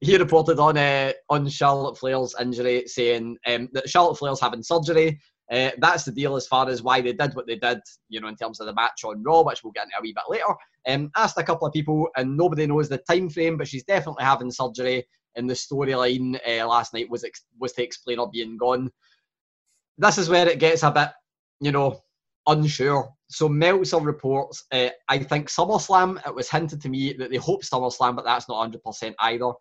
he 0.00 0.16
reported 0.16 0.58
on 0.58 0.78
uh, 0.78 1.12
on 1.28 1.48
Charlotte 1.48 1.98
Flair's 1.98 2.34
injury, 2.40 2.84
saying 2.86 3.36
um, 3.46 3.68
that 3.72 3.88
Charlotte 3.88 4.16
Flair's 4.16 4.40
having 4.40 4.62
surgery. 4.62 5.20
Uh, 5.50 5.70
that's 5.78 6.04
the 6.04 6.12
deal 6.12 6.36
as 6.36 6.46
far 6.46 6.68
as 6.68 6.80
why 6.80 7.00
they 7.00 7.12
did 7.12 7.34
what 7.34 7.44
they 7.44 7.56
did, 7.56 7.80
you 8.08 8.20
know, 8.20 8.28
in 8.28 8.36
terms 8.36 8.60
of 8.60 8.66
the 8.66 8.72
match 8.72 9.02
on 9.04 9.20
Raw, 9.24 9.42
which 9.42 9.64
we'll 9.64 9.72
get 9.72 9.86
into 9.86 9.98
a 9.98 10.00
wee 10.00 10.14
bit 10.14 10.22
later. 10.28 10.54
Um, 10.86 11.10
asked 11.16 11.38
a 11.38 11.42
couple 11.42 11.66
of 11.66 11.72
people, 11.72 12.08
and 12.16 12.36
nobody 12.36 12.66
knows 12.68 12.88
the 12.88 12.98
time 12.98 13.28
frame, 13.28 13.56
but 13.56 13.66
she's 13.66 13.82
definitely 13.82 14.24
having 14.24 14.52
surgery. 14.52 15.04
and 15.36 15.50
the 15.50 15.54
storyline 15.54 16.38
uh, 16.46 16.66
last 16.66 16.94
night 16.94 17.10
was 17.10 17.24
ex- 17.24 17.44
was 17.58 17.72
to 17.72 17.82
explain 17.82 18.18
her 18.18 18.26
being 18.32 18.56
gone. 18.56 18.90
This 19.98 20.18
is 20.18 20.28
where 20.28 20.48
it 20.48 20.60
gets 20.60 20.84
a 20.84 20.90
bit, 20.90 21.10
you 21.60 21.72
know, 21.72 22.00
unsure. 22.46 23.12
So 23.28 23.48
Meltzer 23.48 23.98
reports, 23.98 24.64
uh, 24.72 24.90
I 25.08 25.18
think 25.18 25.48
SummerSlam. 25.48 26.24
It 26.26 26.34
was 26.34 26.48
hinted 26.48 26.80
to 26.82 26.88
me 26.88 27.12
that 27.14 27.30
they 27.30 27.36
hope 27.36 27.62
SummerSlam, 27.64 28.16
but 28.16 28.24
that's 28.24 28.48
not 28.48 28.58
100 28.58 28.82
percent 28.82 29.16
either. 29.18 29.52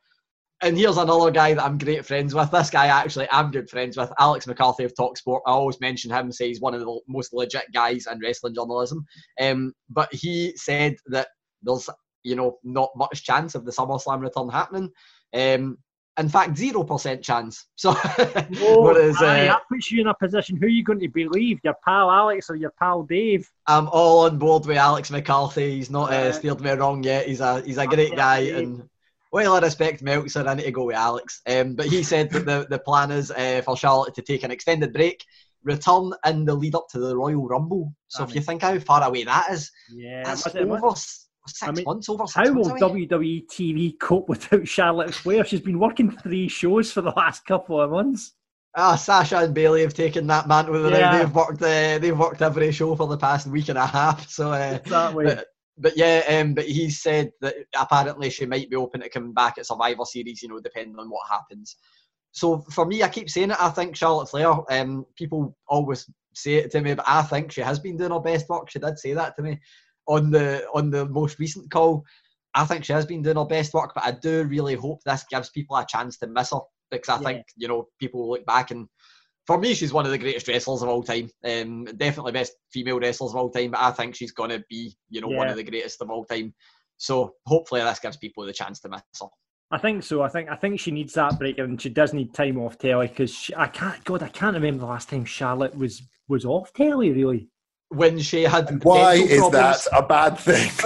And 0.62 0.78
here's 0.78 0.98
another 0.98 1.32
guy 1.32 1.54
that 1.54 1.64
I'm 1.64 1.78
great 1.78 2.06
friends 2.06 2.36
with. 2.36 2.52
This 2.52 2.70
guy 2.70 2.88
actually 2.88 3.28
I'm 3.32 3.52
good 3.52 3.70
friends 3.70 3.96
with, 3.96 4.12
Alex 4.20 4.46
McCarthy 4.46 4.84
of 4.84 4.94
Talksport. 4.94 5.42
I 5.46 5.52
always 5.52 5.80
mention 5.80 6.12
him, 6.12 6.32
say 6.32 6.50
he's 6.50 6.60
one 6.60 6.74
of 6.74 6.82
the 6.82 7.00
most 7.08 7.34
legit 7.34 7.72
guys 7.74 8.08
in 8.12 8.20
wrestling 8.20 8.56
journalism. 8.56 9.06
Um, 9.40 9.74
but 9.90 10.14
he 10.14 10.54
said 10.58 10.98
that 11.08 11.28
there's 11.64 11.90
you 12.24 12.36
know 12.36 12.58
not 12.64 12.90
much 12.96 13.24
chance 13.24 13.56
of 13.56 13.64
the 13.64 13.72
SummerSlam 13.72 14.22
return 14.22 14.50
happening. 14.50 14.92
Um, 15.34 15.78
in 16.18 16.28
fact, 16.28 16.58
zero 16.58 16.84
percent 16.84 17.24
chance. 17.24 17.66
So, 17.78 17.96
oh, 17.96 18.82
whereas, 18.82 19.16
uh, 19.22 19.22
that 19.22 19.62
puts 19.72 19.90
you 19.90 20.02
in 20.02 20.08
a 20.08 20.14
position. 20.14 20.58
Who 20.58 20.66
are 20.66 20.70
you 20.70 20.84
going 20.84 21.00
to 21.00 21.08
believe, 21.08 21.60
your 21.64 21.76
pal 21.86 22.12
Alex 22.12 22.50
or 22.50 22.58
your 22.58 22.74
pal 22.78 23.04
Dave? 23.04 23.50
I'm 23.68 23.88
all 23.88 24.26
on 24.26 24.38
board 24.38 24.66
with 24.66 24.76
Alex 24.76 25.10
McCarthy. 25.10 25.78
He's 25.78 25.90
not 25.90 26.12
uh, 26.12 26.34
steered 26.34 26.60
me 26.60 26.72
wrong 26.72 27.04
yet. 27.04 27.28
He's 27.28 27.40
a 27.40 27.62
he's 27.62 27.78
a 27.78 27.88
great 27.88 28.18
guy, 28.18 28.40
and 28.40 28.90
well, 29.32 29.56
I 29.56 29.60
respect 29.60 30.02
Meltzer. 30.02 30.48
I 30.48 30.56
need 30.56 30.64
to 30.64 30.72
go 30.72 30.86
with 30.86 30.96
Alex. 30.96 31.42
Um, 31.48 31.76
but 31.76 31.88
he 31.88 32.04
said 32.04 32.30
that 32.32 32.46
the, 32.46 32.68
the 32.70 32.80
plan 32.80 33.12
is 33.12 33.32
uh, 33.32 33.62
for 33.64 33.78
Charlotte 33.78 34.16
to 34.16 34.22
take 34.22 34.44
an 34.44 34.52
extended 34.52 34.94
break, 34.94 35.24
return 35.64 36.14
in 36.26 36.46
the 36.46 36.56
lead 36.56 36.76
up 36.76 36.88
to 36.90 37.00
the 37.00 37.16
Royal 37.16 37.48
Rumble. 37.48 37.94
So 38.08 38.24
I 38.24 38.26
mean, 38.26 38.30
if 38.30 38.36
you 38.36 38.42
think 38.42 38.62
how 38.62 38.78
far 38.80 39.04
away 39.04 39.24
that 39.24 39.52
is, 39.52 39.72
yeah, 39.92 40.24
that's 40.24 40.48
over 40.56 40.96
six 41.48 41.64
I 41.64 41.72
mean, 41.72 41.86
months 41.86 42.10
over. 42.10 42.26
how 42.34 42.52
will 42.52 42.66
WWE 42.66 43.48
TV 43.48 44.00
cope 44.00 44.30
without 44.30 44.68
Charlotte 44.68 45.14
Flair? 45.14 45.46
She's 45.46 45.62
been 45.62 45.80
working 45.80 46.12
three 46.12 46.48
shows 46.48 46.92
for 46.92 47.02
the 47.02 47.12
last 47.12 47.46
couple 47.46 47.82
of 47.82 47.92
months. 47.92 48.34
Ah, 48.76 48.96
Sasha 48.96 49.40
and 49.40 49.54
Bayley 49.54 49.82
have 49.82 49.96
taken 49.96 50.28
that 50.28 50.48
mantle. 50.48 50.92
Yeah. 50.92 51.18
They've 51.18 51.34
worked. 51.34 51.62
Uh, 51.62 51.98
they've 51.98 52.18
worked 52.18 52.42
every 52.42 52.72
show 52.72 52.96
for 52.96 53.08
the 53.08 53.18
past 53.18 53.48
week 53.48 53.70
and 53.70 53.78
a 53.78 53.88
half. 53.88 54.30
So 54.30 54.52
uh, 54.52 54.80
exactly. 54.84 55.38
But, 55.80 55.96
yeah, 55.96 56.24
um, 56.30 56.54
but 56.54 56.66
he 56.66 56.90
said 56.90 57.32
that 57.42 57.56
apparently 57.80 58.30
she 58.30 58.46
might 58.46 58.70
be 58.70 58.76
open 58.76 59.02
to 59.02 59.10
coming 59.10 59.34
back 59.34 59.58
at 59.58 59.66
Survivor 59.66 60.06
Series. 60.06 60.42
You 60.44 60.50
know, 60.50 60.60
depending 60.60 61.00
on 61.00 61.10
what 61.10 61.28
happens. 61.30 61.78
So 62.32 62.60
for 62.72 62.86
me, 62.86 63.02
I 63.02 63.10
keep 63.10 63.30
saying 63.30 63.52
it. 63.52 63.62
I 63.62 63.70
think 63.70 63.96
Charlotte 63.96 64.30
Flair. 64.30 64.54
Um, 64.70 65.06
people 65.16 65.56
always 65.68 66.10
say 66.34 66.56
it 66.56 66.72
to 66.72 66.82
me, 66.82 66.94
but 66.94 67.06
I 67.08 67.22
think 67.24 67.52
she 67.52 67.62
has 67.62 67.80
been 67.80 67.98
doing 67.98 68.12
her 68.12 68.20
best 68.20 68.48
work. 68.50 68.70
She 68.70 68.80
did 68.80 69.00
say 69.00 69.14
that 69.14 69.36
to 69.36 69.42
me 69.42 69.60
on 70.08 70.32
the 70.32 70.66
on 70.74 70.90
the 70.90 71.06
most 71.06 71.40
recent 71.40 71.72
call. 71.72 72.04
I 72.56 72.66
think 72.66 72.84
she 72.84 72.94
has 72.94 73.06
been 73.06 73.22
doing 73.22 73.38
her 73.38 73.46
best 73.46 73.74
work, 73.74 73.92
but 73.94 74.04
I 74.04 74.12
do 74.12 74.44
really 74.44 74.76
hope 74.76 75.00
this 75.06 75.24
gives 75.30 75.50
people 75.52 75.78
a 75.78 75.86
chance 75.86 76.18
to 76.18 76.28
miss 76.28 76.52
her 76.52 76.60
because 76.92 77.10
I 77.10 77.22
yeah. 77.22 77.28
think 77.28 77.46
you 77.56 77.68
know 77.68 77.88
people 78.00 78.22
will 78.22 78.32
look 78.32 78.46
back 78.46 78.72
and 78.72 78.88
for 79.50 79.58
me 79.58 79.74
she's 79.74 79.92
one 79.92 80.06
of 80.06 80.12
the 80.12 80.18
greatest 80.20 80.48
wrestlers 80.48 80.84
of 80.84 80.90
all 80.90 81.02
time. 81.02 81.28
Um, 81.44 81.86
definitely 81.98 82.34
best 82.34 82.54
female 82.72 83.00
wrestlers 83.00 83.32
of 83.32 83.38
all 83.38 83.50
time, 83.50 83.72
but 83.72 83.80
I 83.80 83.90
think 83.90 84.14
she's 84.14 84.32
gonna 84.32 84.64
be 84.70 84.96
you 85.10 85.22
know 85.22 85.32
yeah. 85.32 85.38
one 85.38 85.48
of 85.48 85.56
the 85.56 85.64
greatest 85.64 86.04
of 86.04 86.12
all 86.12 86.24
time. 86.24 86.54
So 86.98 87.34
hopefully 87.48 87.82
this 87.82 87.98
gives 87.98 88.18
people 88.18 88.46
the 88.46 88.54
chance 88.54 88.80
to 88.82 88.90
miss 88.90 89.02
her. 89.20 89.28
I 89.72 89.80
think 89.80 90.04
so. 90.04 90.22
I 90.22 90.30
think 90.30 90.50
I 90.52 90.56
think 90.56 90.80
she 90.80 90.92
needs 90.92 91.16
that 91.16 91.40
break, 91.40 91.58
and 91.58 91.82
she 91.82 91.90
does 91.90 92.14
need 92.14 92.32
time 92.32 92.60
off 92.60 92.78
telly 92.78 93.08
because 93.08 93.50
I 93.58 93.66
can't. 93.66 94.04
God, 94.04 94.22
I 94.22 94.30
can't 94.30 94.54
remember 94.54 94.82
the 94.82 94.86
last 94.86 95.10
time 95.10 95.26
Charlotte 95.26 95.76
was 95.76 96.04
was 96.28 96.46
off 96.46 96.72
telly. 96.74 97.10
Really, 97.10 97.50
when 97.88 98.20
she 98.20 98.44
had. 98.44 98.70
And 98.70 98.84
why 98.84 99.14
is 99.16 99.40
problems. 99.40 99.86
that 99.86 99.98
a 99.98 100.06
bad 100.06 100.38
thing? 100.38 100.70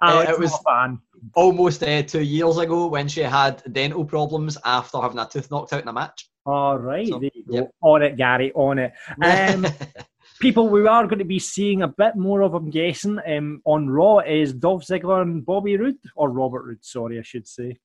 uh, 0.00 0.26
it 0.28 0.38
was 0.38 0.56
fun. 0.58 1.00
Almost 1.34 1.82
uh, 1.82 2.02
two 2.02 2.22
years 2.22 2.58
ago 2.58 2.86
when 2.86 3.08
she 3.08 3.20
had 3.20 3.62
dental 3.72 4.04
problems 4.04 4.58
after 4.64 5.00
having 5.00 5.18
a 5.18 5.28
tooth 5.28 5.50
knocked 5.50 5.72
out 5.72 5.82
in 5.82 5.88
a 5.88 5.92
match. 5.92 6.28
All 6.46 6.78
right, 6.78 7.06
so, 7.06 7.18
there 7.18 7.30
you 7.34 7.44
go. 7.44 7.54
Yep. 7.54 7.70
On 7.82 8.02
it, 8.02 8.16
Gary. 8.16 8.52
On 8.54 8.78
it. 8.78 8.92
Um, 9.22 9.66
people, 10.40 10.68
we 10.68 10.86
are 10.86 11.06
going 11.06 11.18
to 11.18 11.24
be 11.24 11.38
seeing 11.38 11.82
a 11.82 11.88
bit 11.88 12.16
more 12.16 12.42
of, 12.42 12.54
I'm 12.54 12.70
guessing, 12.70 13.18
um, 13.26 13.60
on 13.64 13.88
Raw 13.88 14.18
is 14.20 14.52
Dolph 14.54 14.84
Ziggler 14.84 15.22
and 15.22 15.44
Bobby 15.44 15.76
Roode, 15.76 15.98
or 16.16 16.30
Robert 16.30 16.64
Roode, 16.64 16.84
sorry, 16.84 17.18
I 17.18 17.22
should 17.22 17.46
say. 17.46 17.78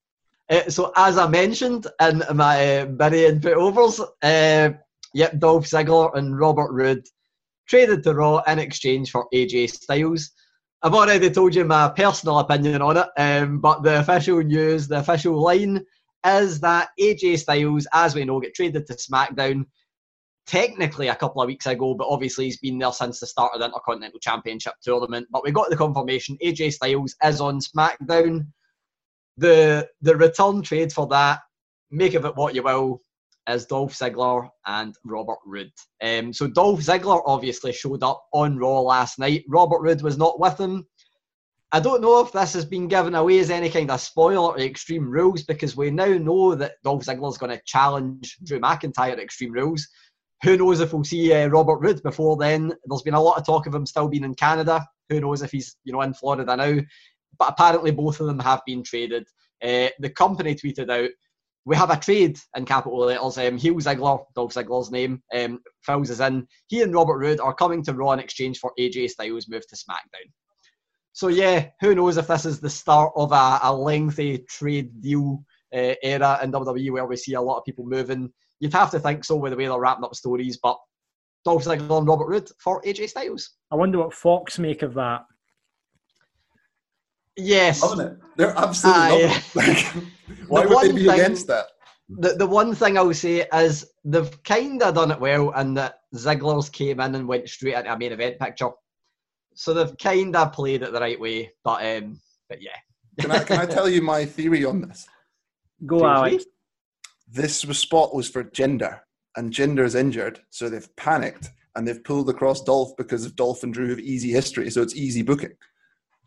Uh, 0.50 0.70
so, 0.70 0.92
as 0.96 1.18
I 1.18 1.28
mentioned 1.28 1.88
in 2.02 2.24
my 2.34 2.80
uh, 2.80 2.86
mini 2.86 3.26
input 3.26 3.58
overs, 3.58 4.00
uh, 4.22 4.72
Yep, 5.14 5.40
Dolph 5.40 5.66
Ziggler 5.66 6.16
and 6.18 6.38
Robert 6.38 6.72
Roode 6.72 7.06
traded 7.68 8.04
to 8.04 8.14
Raw 8.14 8.40
in 8.48 8.60
exchange 8.60 9.12
for 9.12 9.28
AJ 9.34 9.70
Styles. 9.70 10.32
I've 10.86 10.94
already 10.94 11.30
told 11.30 11.56
you 11.56 11.64
my 11.64 11.88
personal 11.96 12.40
opinion 12.40 12.82
on 12.82 12.98
it, 12.98 13.08
um, 13.18 13.60
but 13.60 13.84
the 13.84 14.02
official 14.02 14.42
news, 14.44 14.86
the 14.90 15.00
official 15.00 15.42
line 15.42 15.86
is 16.26 16.60
that 16.60 16.90
AJ 17.00 17.40
Styles, 17.40 17.88
as 17.94 18.14
we 18.14 18.26
know, 18.26 18.42
get 18.42 18.54
traded 18.54 18.86
to 18.88 18.94
SmackDown 18.96 19.66
technically 20.46 21.08
a 21.08 21.16
couple 21.16 21.42
of 21.42 21.48
weeks 21.48 21.68
ago, 21.68 21.94
but 21.94 22.10
obviously 22.10 22.46
he's 22.46 22.58
been 22.58 22.80
there 22.80 22.92
since 22.92 23.22
the 23.22 23.26
start 23.26 23.52
of 23.54 23.62
the 23.62 23.66
Intercontinental 23.66 24.20
Championship 24.20 24.74
tournament. 24.84 25.26
But 25.32 25.46
we 25.46 25.52
got 25.52 25.70
the 25.70 25.78
confirmation 25.78 26.38
AJ 26.44 26.74
Styles 26.74 27.16
is 27.24 27.40
on 27.40 27.62
SmackDown. 27.62 28.48
The 29.38 29.88
the 30.02 30.18
return 30.18 30.64
trade 30.64 30.92
for 30.92 31.08
that, 31.08 31.40
make 31.92 32.14
of 32.14 32.26
it 32.26 32.36
what 32.36 32.56
you 32.56 32.64
will, 32.64 33.02
is 33.50 33.66
Dolph 33.66 33.94
Ziggler 33.94 34.50
and 34.66 34.96
Robert 35.04 35.40
Roode. 35.46 35.72
Um, 36.02 36.34
so 36.34 36.48
Dolph 36.48 36.80
Ziggler 36.80 37.22
obviously 37.26 37.74
showed 37.74 38.04
up 38.04 38.24
on 38.34 38.58
Raw 38.58 38.82
last 38.82 39.20
night. 39.20 39.44
Robert 39.50 39.82
Roode 39.82 40.02
was 40.02 40.18
not 40.18 40.40
with 40.40 40.60
him. 40.60 40.86
I 41.72 41.80
don't 41.80 42.02
know 42.02 42.22
if 42.22 42.32
this 42.32 42.54
has 42.54 42.66
been 42.66 42.88
given 42.88 43.16
away 43.16 43.40
as 43.40 43.50
any 43.50 43.70
kind 43.70 43.90
of 43.90 44.00
spoiler 44.00 44.56
to 44.56 44.64
Extreme 44.64 45.10
Rules 45.10 45.44
because 45.44 45.76
we 45.76 45.90
now 45.90 46.06
know 46.06 46.54
that 46.54 46.74
Dolph 46.84 47.04
Ziggler 47.04 47.32
is 47.32 47.38
going 47.38 47.52
to 47.52 47.62
challenge 47.66 48.38
Drew 48.44 48.60
McIntyre 48.60 49.14
at 49.14 49.20
Extreme 49.20 49.54
Rules. 49.54 49.88
Who 50.44 50.58
knows 50.58 50.82
if 50.82 50.94
we'll 50.94 51.04
see 51.04 51.34
uh, 51.34 51.48
Robert 51.48 51.80
Roode 51.80 52.04
before 52.04 52.38
then? 52.38 52.74
There's 52.86 53.02
been 53.02 53.14
a 53.14 53.22
lot 53.22 53.40
of 53.40 53.46
talk 53.46 53.66
of 53.66 53.74
him 53.74 53.86
still 53.86 54.08
being 54.08 54.24
in 54.24 54.36
Canada. 54.36 54.86
Who 55.10 55.20
knows 55.20 55.42
if 55.42 55.52
he's 55.52 55.76
you 55.84 55.94
know 55.94 56.02
in 56.02 56.14
Florida 56.14 56.56
now? 56.56 56.80
But 57.40 57.50
apparently 57.50 57.92
both 57.92 58.20
of 58.20 58.28
them 58.28 58.40
have 58.40 58.62
been 58.68 58.84
traded. 58.84 59.26
Uh, 59.64 59.88
the 60.00 60.10
company 60.10 60.54
tweeted 60.54 60.92
out 60.92 61.10
we 61.66 61.76
have 61.76 61.90
a 61.90 61.98
trade 61.98 62.38
in 62.56 62.66
capital 62.66 63.00
letters. 63.00 63.38
Um, 63.38 63.58
Hugh 63.58 63.76
Ziggler, 63.76 64.26
Dolph 64.36 64.54
Ziggler's 64.54 64.92
name, 64.92 65.22
um, 65.34 65.60
fills 65.82 66.12
us 66.12 66.20
in. 66.20 66.48
He 66.68 66.82
and 66.82 66.94
Robert 66.94 67.18
Roode 67.18 67.40
are 67.40 67.54
coming 67.54 67.84
to 67.84 67.94
Raw 67.94 68.12
in 68.12 68.20
exchange 68.20 68.60
for 68.60 68.74
AJ 68.80 69.12
Styles' 69.12 69.48
move 69.48 69.66
to 69.68 69.76
SmackDown. 69.76 70.30
So 71.14 71.28
yeah, 71.28 71.70
who 71.80 71.96
knows 71.96 72.18
if 72.18 72.28
this 72.28 72.46
is 72.46 72.60
the 72.60 72.70
start 72.70 73.14
of 73.16 73.32
a, 73.32 73.60
a 73.64 73.74
lengthy 73.74 74.40
trade 74.50 75.02
deal 75.02 75.44
uh, 75.74 75.94
era 76.04 76.40
in 76.44 76.52
WWE 76.52 76.92
where 76.92 77.06
we 77.06 77.16
see 77.16 77.36
a 77.36 77.42
lot 77.42 77.60
of 77.60 77.66
people 77.66 77.86
moving. 77.86 78.32
You'd 78.60 78.74
have 78.74 78.92
to 78.92 79.00
think 79.00 79.24
so 79.24 79.36
with 79.36 79.52
the 79.52 79.58
way 79.58 79.68
they're 79.68 79.80
wrapping 79.80 80.04
up 80.04 80.16
stories, 80.16 80.58
but 80.62 80.78
Dolph 81.46 81.66
Ziggler 81.66 82.00
and 82.00 82.08
Robert 82.08 82.28
Roode 82.28 82.50
for 82.60 82.82
AJ 82.82 83.10
Styles. 83.10 83.52
I 83.72 83.76
wonder 83.76 84.00
what 84.00 84.14
Fox 84.14 84.60
make 84.60 84.82
of 84.82 84.94
that. 84.96 85.22
Yes, 87.36 87.82
loving 87.82 88.08
it. 88.08 88.18
They're 88.36 88.58
absolutely 88.58 89.26
uh, 89.26 89.40
Like, 89.56 89.86
why 90.48 90.64
the 90.64 90.70
would 90.70 90.82
they 90.82 90.92
be 90.92 91.06
thing, 91.08 91.20
against 91.20 91.48
that? 91.48 91.66
The 92.10 92.36
the 92.36 92.48
one 92.48 92.76
thing 92.76 92.98
I 92.98 93.02
will 93.02 93.14
say 93.14 93.48
is 93.54 93.86
they've 94.04 94.44
kind 94.44 94.82
of 94.84 94.96
done 94.96 95.12
it 95.12 95.20
well, 95.20 95.52
and 95.56 95.76
that 95.78 96.00
Ziggler's 96.16 96.70
came 96.70 97.00
in 97.00 97.16
and 97.16 97.28
went 97.28 97.50
straight 97.50 97.76
into 97.76 97.92
a 97.92 97.98
main 97.98 98.12
event 98.12 98.40
picture, 98.40 98.70
so 99.56 99.74
they've 99.74 99.98
kind 99.98 100.36
of 100.36 100.54
played 100.54 100.84
it 100.84 100.92
the 100.92 101.00
right 101.00 101.20
way. 101.20 101.52
But 101.64 101.86
um, 101.86 102.20
but 102.50 102.62
yeah. 102.62 102.76
can 103.20 103.32
I 103.32 103.44
can 103.44 103.60
I 103.60 103.66
tell 103.66 103.90
you 103.90 104.02
my 104.02 104.26
theory 104.26 104.66
on 104.66 104.82
this? 104.82 105.08
Go 105.86 106.06
Alex. 106.06 106.46
This 107.28 107.66
was 107.66 107.80
spot 107.80 108.14
was 108.14 108.30
for 108.30 108.44
Jinder, 108.44 109.00
and 109.36 109.52
Jinder 109.52 109.86
is 109.86 109.96
injured, 109.96 110.42
so 110.50 110.70
they've 110.70 110.96
panicked 110.98 111.50
and 111.76 111.88
they've 111.88 112.04
pulled 112.04 112.30
across 112.30 112.62
Dolph 112.62 112.96
because 112.98 113.26
of 113.26 113.36
Dolph 113.36 113.64
and 113.64 113.74
Drew 113.74 113.90
have 113.90 114.00
easy 114.00 114.30
history, 114.30 114.70
so 114.70 114.84
it's 114.84 114.96
easy 114.96 115.24
booking 115.24 115.54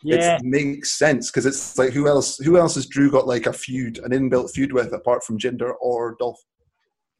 yeah. 0.06 0.36
it 0.36 0.44
makes 0.44 0.92
sense 0.92 1.30
because 1.30 1.46
it's 1.46 1.78
like 1.78 1.92
who 1.92 2.08
else? 2.08 2.38
Who 2.38 2.56
else 2.56 2.74
has 2.74 2.86
Drew 2.86 3.10
got 3.10 3.26
like 3.26 3.46
a 3.46 3.52
feud, 3.52 3.98
an 3.98 4.12
inbuilt 4.12 4.50
feud 4.52 4.72
with 4.72 4.92
apart 4.92 5.24
from 5.24 5.38
Jinder 5.38 5.74
or 5.80 6.16
Dolph? 6.18 6.40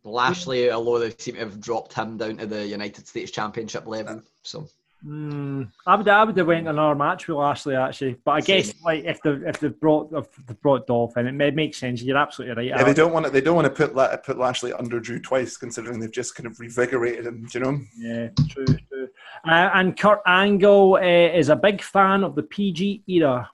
Lashley, 0.04 0.70
although 0.70 1.00
they 1.00 1.14
seem 1.18 1.34
to 1.34 1.40
have 1.40 1.60
dropped 1.60 1.92
him 1.92 2.16
down 2.16 2.36
to 2.36 2.46
the 2.46 2.64
United 2.64 3.08
States 3.08 3.32
Championship 3.32 3.86
level, 3.86 4.22
so 4.42 4.68
Mm, 5.04 5.70
I 5.86 5.94
would, 5.94 6.08
I 6.08 6.24
would 6.24 6.36
have 6.36 6.46
went 6.46 6.66
another 6.66 6.94
match 6.94 7.28
with 7.28 7.36
Lashley 7.36 7.76
actually, 7.76 8.16
but 8.24 8.30
I 8.32 8.40
Same. 8.40 8.56
guess 8.56 8.74
like 8.82 9.04
if 9.04 9.20
they 9.22 9.32
if 9.46 9.60
they 9.60 9.68
brought 9.68 10.10
if 10.12 10.26
they 10.46 10.54
brought 10.54 10.86
Dolph 10.86 11.16
in, 11.18 11.40
it 11.40 11.54
makes 11.54 11.78
sense. 11.78 12.02
You're 12.02 12.16
absolutely 12.16 12.70
right. 12.70 12.80
Yeah, 12.80 12.84
they 12.84 12.94
don't 12.94 13.12
want 13.12 13.26
to 13.26 13.30
they 13.30 13.42
don't 13.42 13.54
want 13.54 13.66
to 13.66 13.88
put 13.88 13.94
put 14.24 14.38
Lashley 14.38 14.72
under 14.72 14.98
Drew 14.98 15.20
twice, 15.20 15.58
considering 15.58 16.00
they've 16.00 16.10
just 16.10 16.34
kind 16.34 16.46
of 16.46 16.56
revigorated 16.56 17.26
him. 17.26 17.46
Do 17.46 17.58
you 17.58 17.64
know? 17.64 17.80
Yeah, 17.96 18.28
true, 18.48 18.64
true. 18.64 18.95
Uh, 19.46 19.70
and 19.74 19.96
Kurt 19.96 20.20
Angle 20.26 20.94
uh, 20.94 21.38
is 21.38 21.48
a 21.48 21.56
big 21.56 21.82
fan 21.82 22.24
of 22.24 22.34
the 22.34 22.42
PG 22.42 23.04
era. 23.06 23.48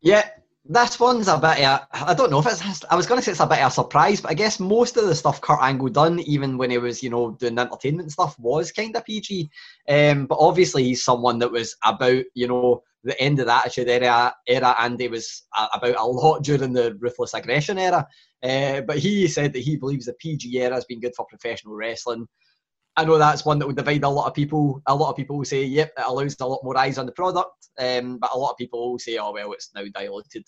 Yeah, 0.00 0.28
this 0.66 0.98
one's 0.98 1.28
a 1.28 1.36
bit 1.36 1.62
of, 1.62 1.80
I 1.92 2.14
don't 2.14 2.30
know 2.30 2.38
if 2.38 2.46
it's, 2.46 2.84
I 2.90 2.96
was 2.96 3.06
going 3.06 3.18
to 3.18 3.24
say 3.24 3.32
it's 3.32 3.40
a 3.40 3.46
bit 3.46 3.60
of 3.60 3.68
a 3.68 3.70
surprise, 3.70 4.22
but 4.22 4.30
I 4.30 4.34
guess 4.34 4.58
most 4.58 4.96
of 4.96 5.06
the 5.06 5.14
stuff 5.14 5.42
Kurt 5.42 5.60
Angle 5.60 5.90
done, 5.90 6.20
even 6.20 6.56
when 6.56 6.70
he 6.70 6.78
was, 6.78 7.02
you 7.02 7.10
know, 7.10 7.32
doing 7.32 7.58
entertainment 7.58 8.12
stuff, 8.12 8.38
was 8.38 8.72
kind 8.72 8.96
of 8.96 9.04
PG. 9.04 9.50
Um, 9.88 10.26
but 10.26 10.38
obviously 10.40 10.84
he's 10.84 11.04
someone 11.04 11.38
that 11.40 11.52
was 11.52 11.76
about, 11.84 12.24
you 12.34 12.48
know, 12.48 12.82
the 13.02 13.20
end 13.20 13.38
of 13.40 13.46
that 13.46 13.66
Attitude 13.66 13.88
Era, 13.88 14.34
era 14.46 14.96
he 14.98 15.08
was 15.08 15.42
about 15.74 15.96
a 15.96 16.06
lot 16.06 16.42
during 16.42 16.72
the 16.72 16.96
Ruthless 16.98 17.34
Aggression 17.34 17.76
era. 17.76 18.06
Uh, 18.42 18.80
but 18.80 18.98
he 18.98 19.28
said 19.28 19.52
that 19.52 19.62
he 19.62 19.76
believes 19.76 20.06
the 20.06 20.14
PG 20.14 20.58
era 20.58 20.74
has 20.74 20.86
been 20.86 21.00
good 21.00 21.14
for 21.14 21.26
professional 21.26 21.74
wrestling. 21.74 22.26
I 22.96 23.04
know 23.04 23.18
that's 23.18 23.44
one 23.44 23.58
that 23.58 23.66
would 23.66 23.76
divide 23.76 24.04
a 24.04 24.08
lot 24.08 24.28
of 24.28 24.34
people. 24.34 24.80
A 24.86 24.94
lot 24.94 25.10
of 25.10 25.16
people 25.16 25.36
will 25.36 25.44
say, 25.44 25.64
yep, 25.64 25.92
it 25.96 26.04
allows 26.06 26.36
a 26.40 26.46
lot 26.46 26.62
more 26.62 26.76
eyes 26.78 26.96
on 26.96 27.06
the 27.06 27.12
product. 27.12 27.68
Um, 27.78 28.18
but 28.18 28.30
a 28.32 28.38
lot 28.38 28.52
of 28.52 28.56
people 28.56 28.92
will 28.92 28.98
say, 28.98 29.18
oh, 29.18 29.32
well, 29.32 29.52
it's 29.52 29.70
now 29.74 29.84
diluted. 29.92 30.44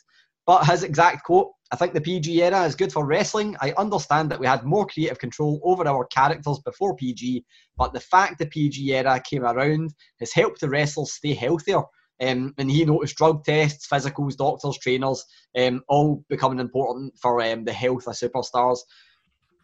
But 0.46 0.64
his 0.64 0.84
exact 0.84 1.24
quote 1.24 1.50
I 1.72 1.76
think 1.76 1.94
the 1.94 2.00
PG 2.00 2.42
era 2.42 2.62
is 2.62 2.76
good 2.76 2.92
for 2.92 3.04
wrestling. 3.04 3.56
I 3.60 3.72
understand 3.76 4.30
that 4.30 4.38
we 4.38 4.46
had 4.46 4.64
more 4.64 4.86
creative 4.86 5.18
control 5.18 5.60
over 5.64 5.86
our 5.86 6.04
characters 6.06 6.60
before 6.60 6.94
PG, 6.94 7.44
but 7.76 7.92
the 7.92 7.98
fact 7.98 8.38
the 8.38 8.46
PG 8.46 8.94
era 8.94 9.20
came 9.28 9.44
around 9.44 9.92
has 10.20 10.32
helped 10.32 10.60
the 10.60 10.68
wrestlers 10.68 11.14
stay 11.14 11.34
healthier. 11.34 11.82
Um, 12.20 12.54
and 12.56 12.70
he 12.70 12.84
noticed 12.84 13.16
drug 13.16 13.44
tests, 13.44 13.88
physicals, 13.88 14.36
doctors, 14.36 14.78
trainers, 14.78 15.24
um, 15.58 15.82
all 15.88 16.24
becoming 16.28 16.60
important 16.60 17.12
for 17.20 17.42
um, 17.42 17.64
the 17.64 17.72
health 17.72 18.06
of 18.06 18.14
superstars. 18.14 18.78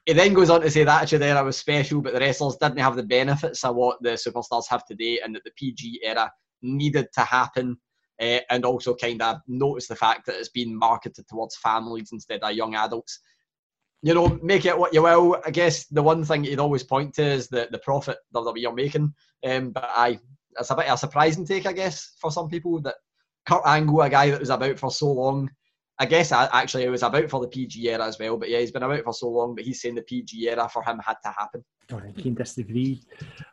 He 0.06 0.14
then 0.14 0.34
goes 0.34 0.50
on 0.50 0.62
to 0.62 0.70
say 0.70 0.84
that 0.84 1.02
Attitude 1.02 1.22
Era 1.22 1.44
was 1.44 1.56
special, 1.56 2.00
but 2.00 2.12
the 2.12 2.20
wrestlers 2.20 2.56
didn't 2.56 2.78
have 2.78 2.96
the 2.96 3.04
benefits 3.04 3.64
of 3.64 3.76
what 3.76 4.02
the 4.02 4.10
superstars 4.10 4.64
have 4.68 4.84
today, 4.84 5.20
and 5.24 5.34
that 5.34 5.44
the 5.44 5.52
PG 5.56 6.00
era 6.04 6.30
needed 6.60 7.06
to 7.14 7.20
happen 7.20 7.76
uh, 8.20 8.40
and 8.50 8.64
also 8.64 8.94
kind 8.94 9.22
of 9.22 9.38
notice 9.46 9.86
the 9.86 9.96
fact 9.96 10.26
that 10.26 10.36
it's 10.36 10.48
been 10.48 10.76
marketed 10.76 11.26
towards 11.28 11.56
families 11.56 12.10
instead 12.12 12.40
of 12.42 12.52
young 12.52 12.74
adults. 12.74 13.20
You 14.02 14.14
know, 14.14 14.40
make 14.42 14.66
it 14.66 14.76
what 14.76 14.92
you 14.92 15.02
will. 15.02 15.40
I 15.46 15.50
guess 15.50 15.86
the 15.86 16.02
one 16.02 16.24
thing 16.24 16.44
you'd 16.44 16.58
always 16.58 16.82
point 16.82 17.14
to 17.14 17.24
is 17.24 17.48
the, 17.48 17.68
the 17.70 17.78
profit 17.78 18.18
that 18.32 18.40
are 18.40 18.74
making. 18.74 19.14
Um, 19.46 19.70
but 19.70 19.88
I, 19.88 20.18
it's 20.58 20.70
a 20.70 20.74
bit 20.74 20.86
of 20.86 20.94
a 20.94 20.98
surprising 20.98 21.46
take, 21.46 21.66
I 21.66 21.72
guess, 21.72 22.14
for 22.20 22.32
some 22.32 22.48
people 22.48 22.80
that 22.82 22.96
Kurt 23.46 23.62
Angle, 23.64 24.02
a 24.02 24.10
guy 24.10 24.30
that 24.30 24.40
was 24.40 24.50
about 24.50 24.78
for 24.78 24.90
so 24.90 25.12
long, 25.12 25.50
I 26.02 26.04
guess 26.04 26.32
actually 26.32 26.82
it 26.82 26.90
was 26.90 27.04
about 27.04 27.30
for 27.30 27.40
the 27.40 27.46
PG 27.46 27.88
era 27.88 28.04
as 28.04 28.18
well. 28.18 28.36
But 28.36 28.50
yeah, 28.50 28.58
he's 28.58 28.72
been 28.72 28.82
about 28.82 29.04
for 29.04 29.14
so 29.14 29.28
long, 29.28 29.54
but 29.54 29.62
he's 29.62 29.80
saying 29.80 29.94
the 29.94 30.02
PG 30.02 30.48
era 30.48 30.68
for 30.68 30.82
him 30.82 30.98
had 30.98 31.14
to 31.22 31.30
happen. 31.30 31.64
I 31.92 32.10
can 32.20 32.34
disagree 32.34 33.04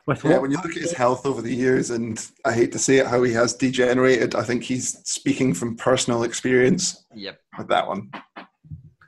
with 0.08 0.26
yeah. 0.26 0.40
When 0.40 0.50
you 0.50 0.58
look 0.58 0.76
at 0.76 0.82
his 0.82 0.94
health 0.94 1.28
over 1.28 1.44
the 1.44 1.54
years, 1.54 1.92
and 1.92 2.20
I 2.46 2.54
hate 2.54 2.72
to 2.72 2.80
say 2.80 2.98
it, 2.98 3.06
how 3.06 3.22
he 3.22 3.32
has 3.34 3.54
degenerated. 3.54 4.34
I 4.34 4.42
think 4.42 4.64
he's 4.64 4.98
speaking 5.08 5.54
from 5.54 5.78
personal 5.78 6.24
experience. 6.24 7.06
Yep. 7.14 7.40
With 7.60 7.68
that 7.68 7.88
one. 7.88 8.10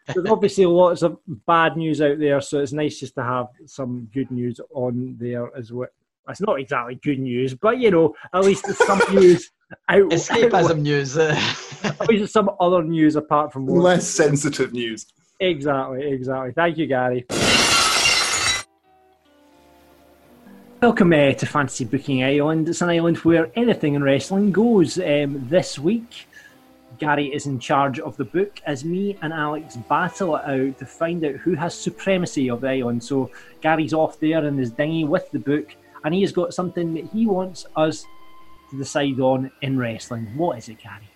There's 0.05 0.27
obviously 0.27 0.67
lots 0.67 1.01
of 1.01 1.17
bad 1.47 1.77
news 1.77 1.99
out 1.99 2.19
there, 2.19 2.41
so 2.41 2.59
it's 2.59 2.73
nice 2.73 2.99
just 2.99 3.15
to 3.15 3.23
have 3.23 3.47
some 3.65 4.07
good 4.13 4.29
news 4.29 4.59
on 4.71 5.15
there 5.19 5.49
as 5.57 5.71
well. 5.71 5.89
It's 6.29 6.41
not 6.41 6.59
exactly 6.59 6.99
good 7.01 7.17
news, 7.17 7.55
but 7.55 7.79
you 7.79 7.89
know, 7.89 8.13
at 8.35 8.43
least 8.43 8.69
it's 8.69 8.85
some 8.85 9.01
news 9.15 9.49
out. 9.89 10.09
Escapism 10.09 10.69
out, 10.71 10.77
news. 10.77 11.17
at 11.83 12.07
least 12.07 12.33
some 12.33 12.49
other 12.59 12.83
news 12.83 13.15
apart 13.15 13.51
from 13.51 13.67
less 13.67 14.07
sensitive 14.07 14.73
news. 14.73 15.07
Exactly, 15.39 16.07
exactly. 16.07 16.51
Thank 16.53 16.77
you, 16.77 16.87
Gary. 16.87 17.25
Welcome 20.81 21.13
uh, 21.13 21.33
to 21.33 21.45
Fantasy 21.45 21.85
Booking 21.85 22.23
Island. 22.23 22.67
It's 22.67 22.81
an 22.81 22.89
island 22.89 23.17
where 23.17 23.51
anything 23.55 23.93
in 23.93 24.03
wrestling 24.03 24.51
goes. 24.51 24.97
Um, 24.97 25.47
this 25.47 25.77
week, 25.77 26.27
Gary 26.97 27.27
is 27.27 27.45
in 27.45 27.59
charge 27.59 27.99
of 27.99 28.17
the 28.17 28.25
book 28.25 28.59
as 28.65 28.83
me 28.83 29.17
and 29.21 29.31
Alex 29.31 29.75
battle 29.75 30.35
it 30.35 30.43
out 30.45 30.79
to 30.79 30.85
find 30.85 31.23
out 31.23 31.35
who 31.35 31.53
has 31.53 31.75
supremacy 31.75 32.49
of 32.49 32.61
the 32.61 32.69
island. 32.69 33.03
So 33.03 33.29
Gary's 33.61 33.93
off 33.93 34.19
there 34.19 34.43
in 34.45 34.57
his 34.57 34.71
dinghy 34.71 35.03
with 35.03 35.29
the 35.31 35.39
book, 35.39 35.75
and 36.03 36.13
he 36.13 36.21
has 36.21 36.31
got 36.31 36.53
something 36.53 36.93
that 36.95 37.05
he 37.05 37.27
wants 37.27 37.65
us 37.75 38.05
to 38.71 38.77
decide 38.77 39.19
on 39.19 39.51
in 39.61 39.77
wrestling. 39.77 40.27
What 40.35 40.57
is 40.57 40.69
it, 40.69 40.79
Gary? 40.79 41.07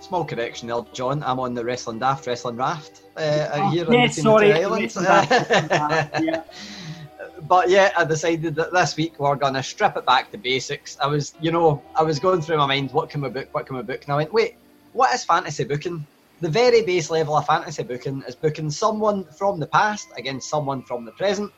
Small 0.00 0.24
correction 0.24 0.68
there, 0.68 0.84
John. 0.92 1.22
I'm 1.22 1.38
on 1.38 1.54
the 1.54 1.64
Wrestling 1.64 1.98
Daft 1.98 2.26
Wrestling 2.26 2.56
Raft 2.56 3.02
uh, 3.16 3.48
oh, 3.54 3.70
here 3.70 3.90
yeah, 3.90 4.08
sorry, 4.08 4.48
the 4.52 4.62
Islands. 4.62 4.96
yeah 5.00 6.42
but 7.48 7.68
yeah, 7.68 7.92
I 7.96 8.04
decided 8.04 8.54
that 8.56 8.72
this 8.72 8.96
week 8.96 9.18
we're 9.18 9.36
gonna 9.36 9.62
strip 9.62 9.96
it 9.96 10.06
back 10.06 10.30
to 10.32 10.38
basics. 10.38 10.98
I 11.00 11.06
was, 11.06 11.34
you 11.40 11.50
know, 11.50 11.82
I 11.94 12.02
was 12.02 12.18
going 12.18 12.40
through 12.42 12.56
my 12.58 12.66
mind, 12.66 12.90
what 12.92 13.10
can 13.10 13.20
we 13.20 13.28
book, 13.28 13.48
what 13.52 13.66
can 13.66 13.76
we 13.76 13.82
book, 13.82 14.02
and 14.04 14.12
I 14.12 14.16
went, 14.16 14.32
wait, 14.32 14.56
what 14.92 15.14
is 15.14 15.24
fantasy 15.24 15.64
booking? 15.64 16.06
The 16.40 16.48
very 16.48 16.82
base 16.82 17.10
level 17.10 17.36
of 17.36 17.46
fantasy 17.46 17.82
booking 17.82 18.22
is 18.26 18.34
booking 18.34 18.70
someone 18.70 19.24
from 19.38 19.60
the 19.60 19.66
past 19.66 20.08
against 20.16 20.48
someone 20.50 20.82
from 20.82 21.04
the 21.04 21.12
present. 21.12 21.52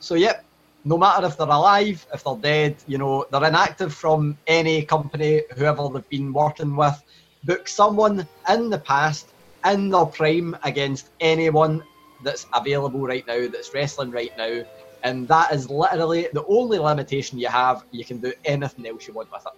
So 0.00 0.14
yep, 0.14 0.44
no 0.84 0.96
matter 0.96 1.26
if 1.26 1.36
they're 1.36 1.46
alive, 1.46 2.06
if 2.12 2.24
they're 2.24 2.36
dead, 2.40 2.82
you 2.86 2.98
know, 2.98 3.26
they're 3.30 3.44
inactive 3.44 3.94
from 3.94 4.38
any 4.46 4.84
company, 4.84 5.42
whoever 5.56 5.88
they've 5.92 6.08
been 6.08 6.32
working 6.32 6.76
with, 6.76 7.00
book 7.44 7.68
someone 7.68 8.26
in 8.48 8.70
the 8.70 8.78
past 8.78 9.34
in 9.66 9.90
their 9.90 10.06
prime 10.06 10.56
against 10.64 11.10
anyone 11.20 11.82
that's 12.24 12.46
available 12.54 13.00
right 13.00 13.26
now, 13.26 13.46
that's 13.48 13.74
wrestling 13.74 14.10
right 14.10 14.32
now, 14.36 14.62
and 15.02 15.28
that 15.28 15.52
is 15.52 15.68
literally 15.70 16.28
the 16.32 16.44
only 16.46 16.78
limitation 16.78 17.38
you 17.38 17.48
have. 17.48 17.82
You 17.90 18.04
can 18.04 18.20
do 18.20 18.32
anything 18.44 18.86
else 18.86 19.06
you 19.06 19.14
want 19.14 19.28
with 19.32 19.42
it. 19.46 19.52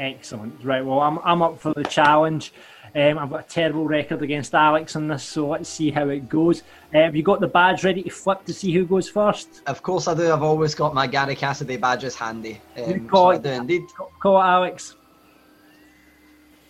Excellent. 0.00 0.64
Right. 0.64 0.84
Well, 0.84 1.00
I'm, 1.00 1.18
I'm 1.24 1.42
up 1.42 1.60
for 1.60 1.72
the 1.74 1.84
challenge. 1.84 2.52
Um, 2.96 3.18
I've 3.18 3.30
got 3.30 3.40
a 3.40 3.48
terrible 3.48 3.86
record 3.86 4.22
against 4.22 4.54
Alex 4.54 4.94
on 4.94 5.08
this, 5.08 5.24
so 5.24 5.48
let's 5.48 5.68
see 5.68 5.90
how 5.90 6.08
it 6.10 6.28
goes. 6.28 6.62
Uh, 6.94 7.00
have 7.00 7.16
you 7.16 7.24
got 7.24 7.40
the 7.40 7.48
badge 7.48 7.82
ready 7.82 8.04
to 8.04 8.10
flip 8.10 8.44
to 8.44 8.54
see 8.54 8.72
who 8.72 8.84
goes 8.84 9.08
first? 9.08 9.62
Of 9.66 9.82
course 9.82 10.06
I 10.06 10.14
do. 10.14 10.32
I've 10.32 10.44
always 10.44 10.76
got 10.76 10.94
my 10.94 11.08
Gary 11.08 11.34
Cassidy 11.34 11.76
badges 11.76 12.14
handy. 12.14 12.60
Um, 12.76 13.08
call, 13.08 13.32
so 13.32 13.40
it, 13.40 13.46
indeed. 13.46 13.82
call 14.20 14.40
it, 14.40 14.44
Alex. 14.44 14.94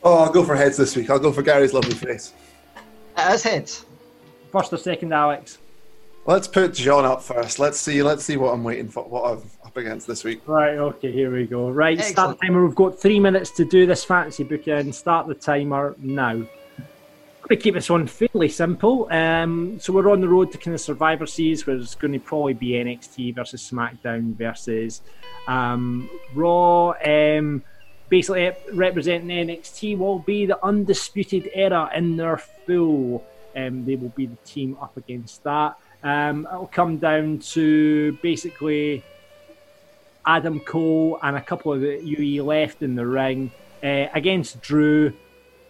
Oh, 0.03 0.25
I'll 0.25 0.33
go 0.33 0.45
for 0.45 0.57
heads 0.57 0.79
this 0.79 0.97
week. 0.97 1.11
I'll 1.11 1.19
go 1.19 1.33
for 1.33 1.43
Gary's 1.43 1.75
lovely 1.75 1.95
face. 1.95 2.33
It 3.19 3.33
is 3.35 3.43
heads. 3.43 3.85
First 4.51 4.73
or 4.73 4.79
second, 4.79 5.13
Alex? 5.13 5.59
Let's 6.27 6.49
put 6.49 6.73
John 6.73 7.05
up 7.05 7.23
first. 7.23 7.59
Let's 7.59 7.79
see. 7.79 8.03
Let's 8.03 8.25
see 8.25 8.39
what 8.39 8.55
I'm 8.55 8.65
waiting 8.65 8.89
for. 8.89 9.05
What 9.05 9.31
I'm 9.31 9.64
up 9.75 9.79
against 9.79 10.07
this 10.07 10.23
week. 10.23 10.41
Right. 10.47 10.77
Okay. 10.79 11.11
Here 11.11 11.33
we 11.33 11.47
go. 11.47 11.71
Right. 11.71 11.99
Excellent. 11.99 12.15
Start 12.15 12.39
timer. 12.41 12.65
We've 12.65 12.75
got 12.75 12.99
three 12.99 13.19
minutes 13.19 13.51
to 13.53 13.65
do 13.65 13.87
this 13.87 14.05
fantasy 14.05 14.45
booking. 14.45 14.93
Start 14.93 15.27
the 15.27 15.35
timer 15.35 15.97
now. 15.99 16.47
We 17.51 17.57
keep 17.57 17.75
this 17.75 17.91
one 17.91 18.07
fairly 18.07 18.49
simple. 18.49 19.09
Um, 19.11 19.79
so 19.81 19.93
we're 19.93 20.11
on 20.11 20.21
the 20.21 20.29
road 20.29 20.53
to 20.53 20.59
kind 20.59 20.75
of 20.75 20.81
Survivor 20.81 21.27
Series, 21.27 21.67
where 21.67 21.77
it's 21.77 21.95
going 21.95 22.13
to 22.13 22.21
probably 22.21 22.55
be 22.55 22.71
NXT 22.71 23.35
versus 23.35 23.69
SmackDown 23.71 24.35
versus 24.35 25.03
um, 25.47 26.09
Raw. 26.35 26.95
Um, 27.05 27.63
basically, 28.09 28.53
representing 28.73 29.49
NXT 29.49 29.99
will 29.99 30.21
be 30.21 30.47
the 30.47 30.65
Undisputed 30.65 31.51
Era 31.53 31.91
in 31.95 32.17
their 32.17 32.39
full. 32.39 33.27
Um, 33.57 33.85
they 33.85 33.97
will 33.97 34.09
be 34.11 34.27
the 34.27 34.37
team 34.47 34.79
up 34.81 34.97
against 34.97 35.43
that. 35.45 35.77
Um, 36.03 36.47
it'll 36.51 36.67
come 36.67 36.99
down 36.99 37.41
to 37.41 38.13
basically 38.23 39.05
Adam 40.27 40.61
Cole 40.61 41.19
and 41.23 41.37
a 41.37 41.41
couple 41.41 41.73
of 41.73 41.81
the 41.81 42.03
UE 42.03 42.43
left 42.43 42.83
in 42.83 42.95
the 42.95 43.07
ring 43.07 43.51
uh, 43.83 44.07
against 44.15 44.61
Drew. 44.61 45.13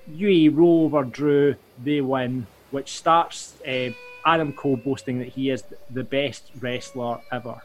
UE 0.09 0.51
roll 0.51 0.85
over 0.85 1.03
Drew, 1.03 1.57
they 1.83 2.01
win, 2.01 2.47
which 2.71 2.93
starts 2.93 3.57
uh, 3.67 3.91
Adam 4.25 4.53
Cole 4.53 4.77
boasting 4.77 5.19
that 5.19 5.29
he 5.29 5.51
is 5.51 5.65
the 5.91 6.05
best 6.05 6.51
wrestler 6.61 7.21
ever. 7.33 7.61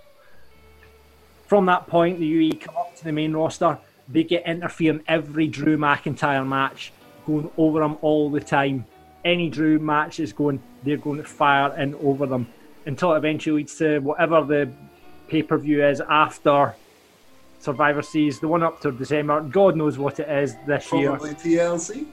From 1.48 1.66
that 1.68 1.88
point, 1.88 2.20
the 2.20 2.26
UE 2.26 2.54
come 2.54 2.78
up 2.78 2.96
to 2.98 3.04
the 3.04 3.12
main 3.12 3.34
roster. 3.34 3.78
They 4.08 4.24
get 4.24 4.46
interfering 4.46 5.04
every 5.08 5.48
Drew 5.48 5.78
McIntyre 5.78 6.48
match, 6.48 6.92
going 7.26 7.50
over 7.58 7.80
them 7.80 7.98
all 8.02 8.30
the 8.30 8.40
time. 8.40 8.86
Any 9.24 9.50
Drew 9.50 9.80
match 9.80 10.20
is 10.20 10.34
going, 10.34 10.62
they're 10.84 10.98
going 10.98 11.18
to 11.18 11.24
fire 11.24 11.76
in 11.78 11.94
over 11.96 12.26
them 12.26 12.48
until 12.86 13.14
it 13.14 13.18
eventually 13.18 13.58
leads 13.58 13.78
to 13.78 14.00
whatever 14.00 14.44
the 14.44 14.72
pay 15.30 15.44
per 15.44 15.58
view 15.58 15.86
is 15.86 16.02
after 16.02 16.76
Survivor 17.60 18.02
Series, 18.02 18.40
the 18.40 18.48
one 18.48 18.64
up 18.64 18.82
to 18.82 18.92
December. 18.92 19.42
God 19.42 19.76
knows 19.76 19.98
what 19.98 20.20
it 20.20 20.30
is 20.30 20.56
this 20.66 20.88
Probably 20.88 21.30
year. 21.30 21.68
TLC. 21.70 22.06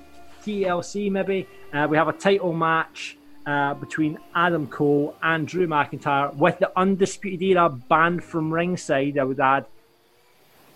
TLC 0.45 1.11
maybe. 1.11 1.49
Uh, 1.73 1.87
we 1.89 1.97
have 1.97 2.09
a 2.09 2.13
title 2.13 2.53
match 2.53 3.17
uh, 3.47 3.75
between 3.75 4.19
Adam 4.35 4.67
Cole 4.67 5.17
and 5.23 5.47
Drew 5.47 5.67
McIntyre 5.67 6.35
with 6.35 6.59
the 6.59 6.71
Undisputed 6.77 7.43
Era 7.43 7.69
banned 7.69 8.23
from 8.23 8.53
ringside. 8.53 9.19
I 9.19 9.25
would 9.25 9.41
add. 9.41 9.67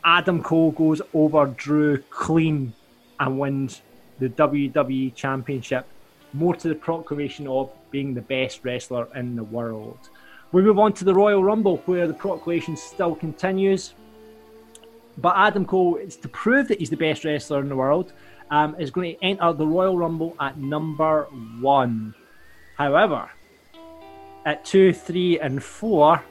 Adam 0.02 0.42
Cole 0.42 0.70
goes 0.70 1.02
over 1.12 1.46
Drew 1.46 1.98
clean 2.08 2.72
and 3.18 3.38
wins 3.38 3.82
the 4.18 4.30
WWE 4.30 5.14
Championship 5.14 5.86
more 6.32 6.54
to 6.54 6.68
the 6.68 6.74
proclamation 6.74 7.46
of 7.46 7.70
being 7.90 8.14
the 8.14 8.20
best 8.20 8.60
wrestler 8.64 9.08
in 9.14 9.36
the 9.36 9.44
world. 9.44 9.98
We 10.52 10.62
move 10.62 10.80
on 10.80 10.92
to 10.94 11.04
the 11.04 11.14
Royal 11.14 11.44
Rumble, 11.44 11.76
where 11.86 12.08
the 12.08 12.14
proclamation 12.14 12.76
still 12.76 13.14
continues. 13.14 13.94
But 15.16 15.34
Adam 15.36 15.64
Cole, 15.64 15.94
is 15.96 16.16
to 16.16 16.28
prove 16.28 16.66
that 16.68 16.80
he's 16.80 16.90
the 16.90 16.96
best 16.96 17.24
wrestler 17.24 17.60
in 17.60 17.68
the 17.68 17.76
world, 17.76 18.12
um, 18.50 18.74
is 18.78 18.90
going 18.90 19.14
to 19.14 19.24
enter 19.24 19.52
the 19.52 19.66
Royal 19.66 19.96
Rumble 19.96 20.34
at 20.40 20.58
number 20.58 21.28
one. 21.60 22.14
However, 22.76 23.30
at 24.44 24.64
two, 24.64 24.92
three, 24.92 25.38
and 25.38 25.62
four, 25.62 26.24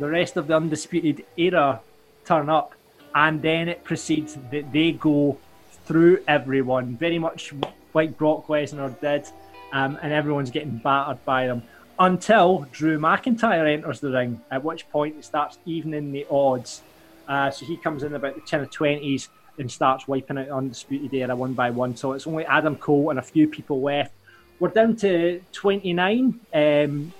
the 0.00 0.08
rest 0.08 0.36
of 0.36 0.48
the 0.48 0.56
Undisputed 0.56 1.24
Era 1.36 1.80
turn 2.24 2.48
up, 2.48 2.74
and 3.14 3.40
then 3.42 3.68
it 3.68 3.84
proceeds 3.84 4.38
that 4.50 4.72
they 4.72 4.90
go 4.90 5.38
through 5.84 6.18
everyone, 6.26 6.96
very 6.96 7.18
much 7.18 7.52
like 7.94 8.18
Brock 8.18 8.48
Lesnar 8.48 8.98
did, 9.00 9.28
um, 9.72 10.00
and 10.02 10.12
everyone's 10.12 10.50
getting 10.50 10.78
battered 10.78 11.24
by 11.24 11.46
them 11.46 11.62
until 11.98 12.66
Drew 12.72 12.98
McIntyre 12.98 13.72
enters 13.72 14.00
the 14.00 14.10
ring, 14.10 14.40
at 14.50 14.64
which 14.64 14.88
point 14.90 15.16
it 15.16 15.24
starts 15.24 15.58
evening 15.66 16.12
the 16.12 16.26
odds. 16.30 16.82
Uh, 17.28 17.50
so 17.50 17.64
he 17.64 17.76
comes 17.76 18.02
in 18.02 18.14
about 18.14 18.34
the 18.34 18.40
10 18.40 18.60
or 18.60 18.66
20s 18.66 19.28
and 19.58 19.70
starts 19.70 20.08
wiping 20.08 20.38
out 20.38 20.48
Undisputed 20.48 21.12
Era 21.14 21.36
one 21.36 21.52
by 21.52 21.70
one. 21.70 21.96
So 21.96 22.12
it's 22.12 22.26
only 22.26 22.44
Adam 22.46 22.76
Cole 22.76 23.10
and 23.10 23.18
a 23.18 23.22
few 23.22 23.46
people 23.46 23.80
left. 23.80 24.12
We're 24.58 24.68
down 24.68 24.96
to 24.96 25.42
29. 25.52 26.40
Um, 26.54 27.12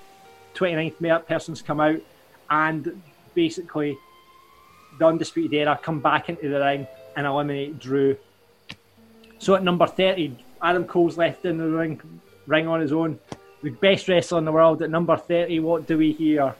29th 0.55 1.27
person's 1.27 1.63
come 1.63 1.81
out, 1.81 2.01
and 2.51 3.03
basically 3.35 3.97
the 4.99 5.07
Undisputed 5.07 5.53
Era 5.55 5.79
come 5.83 6.01
back 6.01 6.29
into 6.29 6.49
the 6.49 6.61
ring 6.61 6.87
and 7.17 7.27
eliminate 7.27 7.79
Drew. 7.79 8.17
So 9.39 9.55
at 9.55 9.63
number 9.63 9.87
30, 9.87 10.37
Adam 10.63 10.85
Cole's 10.85 11.17
left 11.17 11.45
in 11.45 11.59
the 11.59 11.69
ring, 11.69 12.01
ring 12.47 12.69
on 12.69 12.81
his 12.81 12.93
own. 12.93 13.19
The 13.63 13.71
best 13.71 14.09
wrestler 14.09 14.39
in 14.39 14.45
the 14.45 14.53
world 14.53 14.83
at 14.83 14.91
number 14.91 15.17
30, 15.17 15.61
what 15.61 15.87
do 15.87 15.97
we 15.97 16.13
hear? 16.13 16.55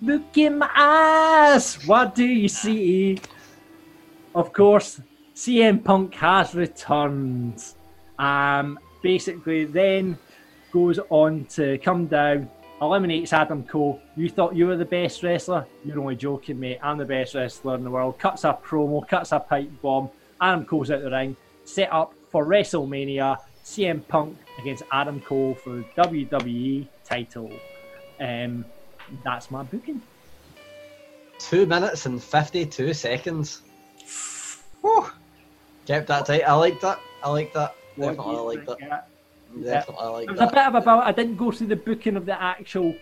Look 0.00 0.36
in 0.38 0.58
my 0.58 0.70
eyes, 0.74 1.86
what 1.86 2.14
do 2.14 2.24
you 2.24 2.48
see? 2.48 3.18
Of 4.34 4.52
course, 4.52 5.00
CM 5.34 5.84
Punk 5.84 6.14
has 6.14 6.54
returned. 6.54 7.62
Um, 8.18 8.78
basically, 9.02 9.66
then 9.66 10.18
goes 10.72 10.98
on 11.10 11.44
to 11.46 11.76
come 11.78 12.06
down, 12.06 12.48
eliminates 12.80 13.34
Adam 13.34 13.62
Cole. 13.64 14.00
You 14.16 14.30
thought 14.30 14.56
you 14.56 14.66
were 14.66 14.76
the 14.76 14.86
best 14.86 15.22
wrestler? 15.22 15.66
You're 15.84 16.00
only 16.00 16.16
joking, 16.16 16.58
mate. 16.58 16.78
I'm 16.82 16.96
the 16.96 17.04
best 17.04 17.34
wrestler 17.34 17.74
in 17.74 17.84
the 17.84 17.90
world. 17.90 18.18
Cuts 18.18 18.44
a 18.44 18.58
promo, 18.62 19.06
cuts 19.06 19.32
a 19.32 19.40
pipe 19.40 19.70
bomb. 19.82 20.08
Adam 20.40 20.64
Cole's 20.64 20.90
out 20.90 21.02
the 21.02 21.10
ring. 21.10 21.36
Set 21.64 21.92
up 21.92 22.14
for 22.30 22.46
WrestleMania. 22.46 23.38
CM 23.64 24.06
Punk 24.06 24.36
against 24.58 24.82
Adam 24.92 25.20
Cole 25.20 25.54
for 25.54 25.76
the 25.76 25.84
WWE 25.96 26.86
title. 27.04 27.52
Um, 28.20 28.64
that's 29.24 29.50
my 29.50 29.62
booking. 29.62 30.02
Two 31.38 31.66
minutes 31.66 32.06
and 32.06 32.22
52 32.22 32.94
seconds. 32.94 33.62
Whew. 34.80 35.10
Kept 35.86 36.08
that 36.08 36.26
tight. 36.26 36.42
I 36.42 36.54
like 36.54 36.80
that. 36.80 37.00
I 37.22 37.30
like 37.30 37.52
that. 37.52 37.74
Definitely 37.96 38.36
I 38.36 38.40
like 38.40 38.66
that. 38.66 39.08
Definitely 39.62 40.04
I 40.04 40.08
like 40.08 40.24
it 40.24 40.30
was 40.30 40.38
that. 40.40 40.48
a 40.48 40.52
bit 40.52 40.66
of 40.66 40.74
a 40.74 40.78
about. 40.78 41.06
I 41.06 41.12
didn't 41.12 41.36
go 41.36 41.50
through 41.50 41.68
the 41.68 41.76
booking 41.76 42.16
of 42.16 42.26
the 42.26 42.40
actual 42.40 42.94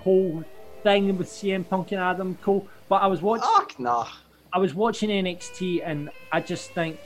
whole 0.00 0.42
thing 0.82 1.16
with 1.16 1.28
CM 1.28 1.68
Punk 1.68 1.92
and 1.92 2.00
Adam 2.00 2.36
Cole, 2.42 2.66
but 2.88 2.96
I 2.96 3.06
was 3.06 3.22
watching. 3.22 3.48
Fuck 3.54 3.78
nah. 3.78 4.08
I 4.52 4.58
was 4.58 4.74
watching 4.74 5.10
NXT, 5.10 5.82
and 5.84 6.10
I 6.30 6.40
just 6.40 6.72
think 6.72 6.98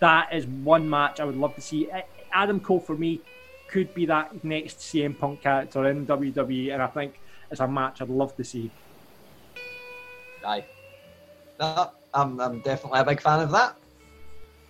that 0.00 0.32
is 0.32 0.46
one 0.46 0.88
match 0.88 1.20
I 1.20 1.24
would 1.24 1.36
love 1.36 1.54
to 1.56 1.60
see. 1.60 1.88
Adam 2.32 2.60
Cole 2.60 2.80
for 2.80 2.96
me 2.96 3.20
could 3.68 3.92
be 3.94 4.06
that 4.06 4.42
next 4.44 4.78
CM 4.78 5.18
Punk 5.18 5.42
character 5.42 5.88
in 5.88 6.06
WWE, 6.06 6.72
and 6.72 6.82
I 6.82 6.86
think 6.86 7.20
it's 7.50 7.60
a 7.60 7.68
match 7.68 8.00
I'd 8.00 8.08
love 8.08 8.36
to 8.36 8.44
see. 8.44 8.70
Aye. 10.44 10.64
No, 11.60 11.90
I'm, 12.14 12.40
I'm 12.40 12.60
definitely 12.60 13.00
a 13.00 13.04
big 13.04 13.20
fan 13.20 13.40
of 13.40 13.50
that. 13.50 13.76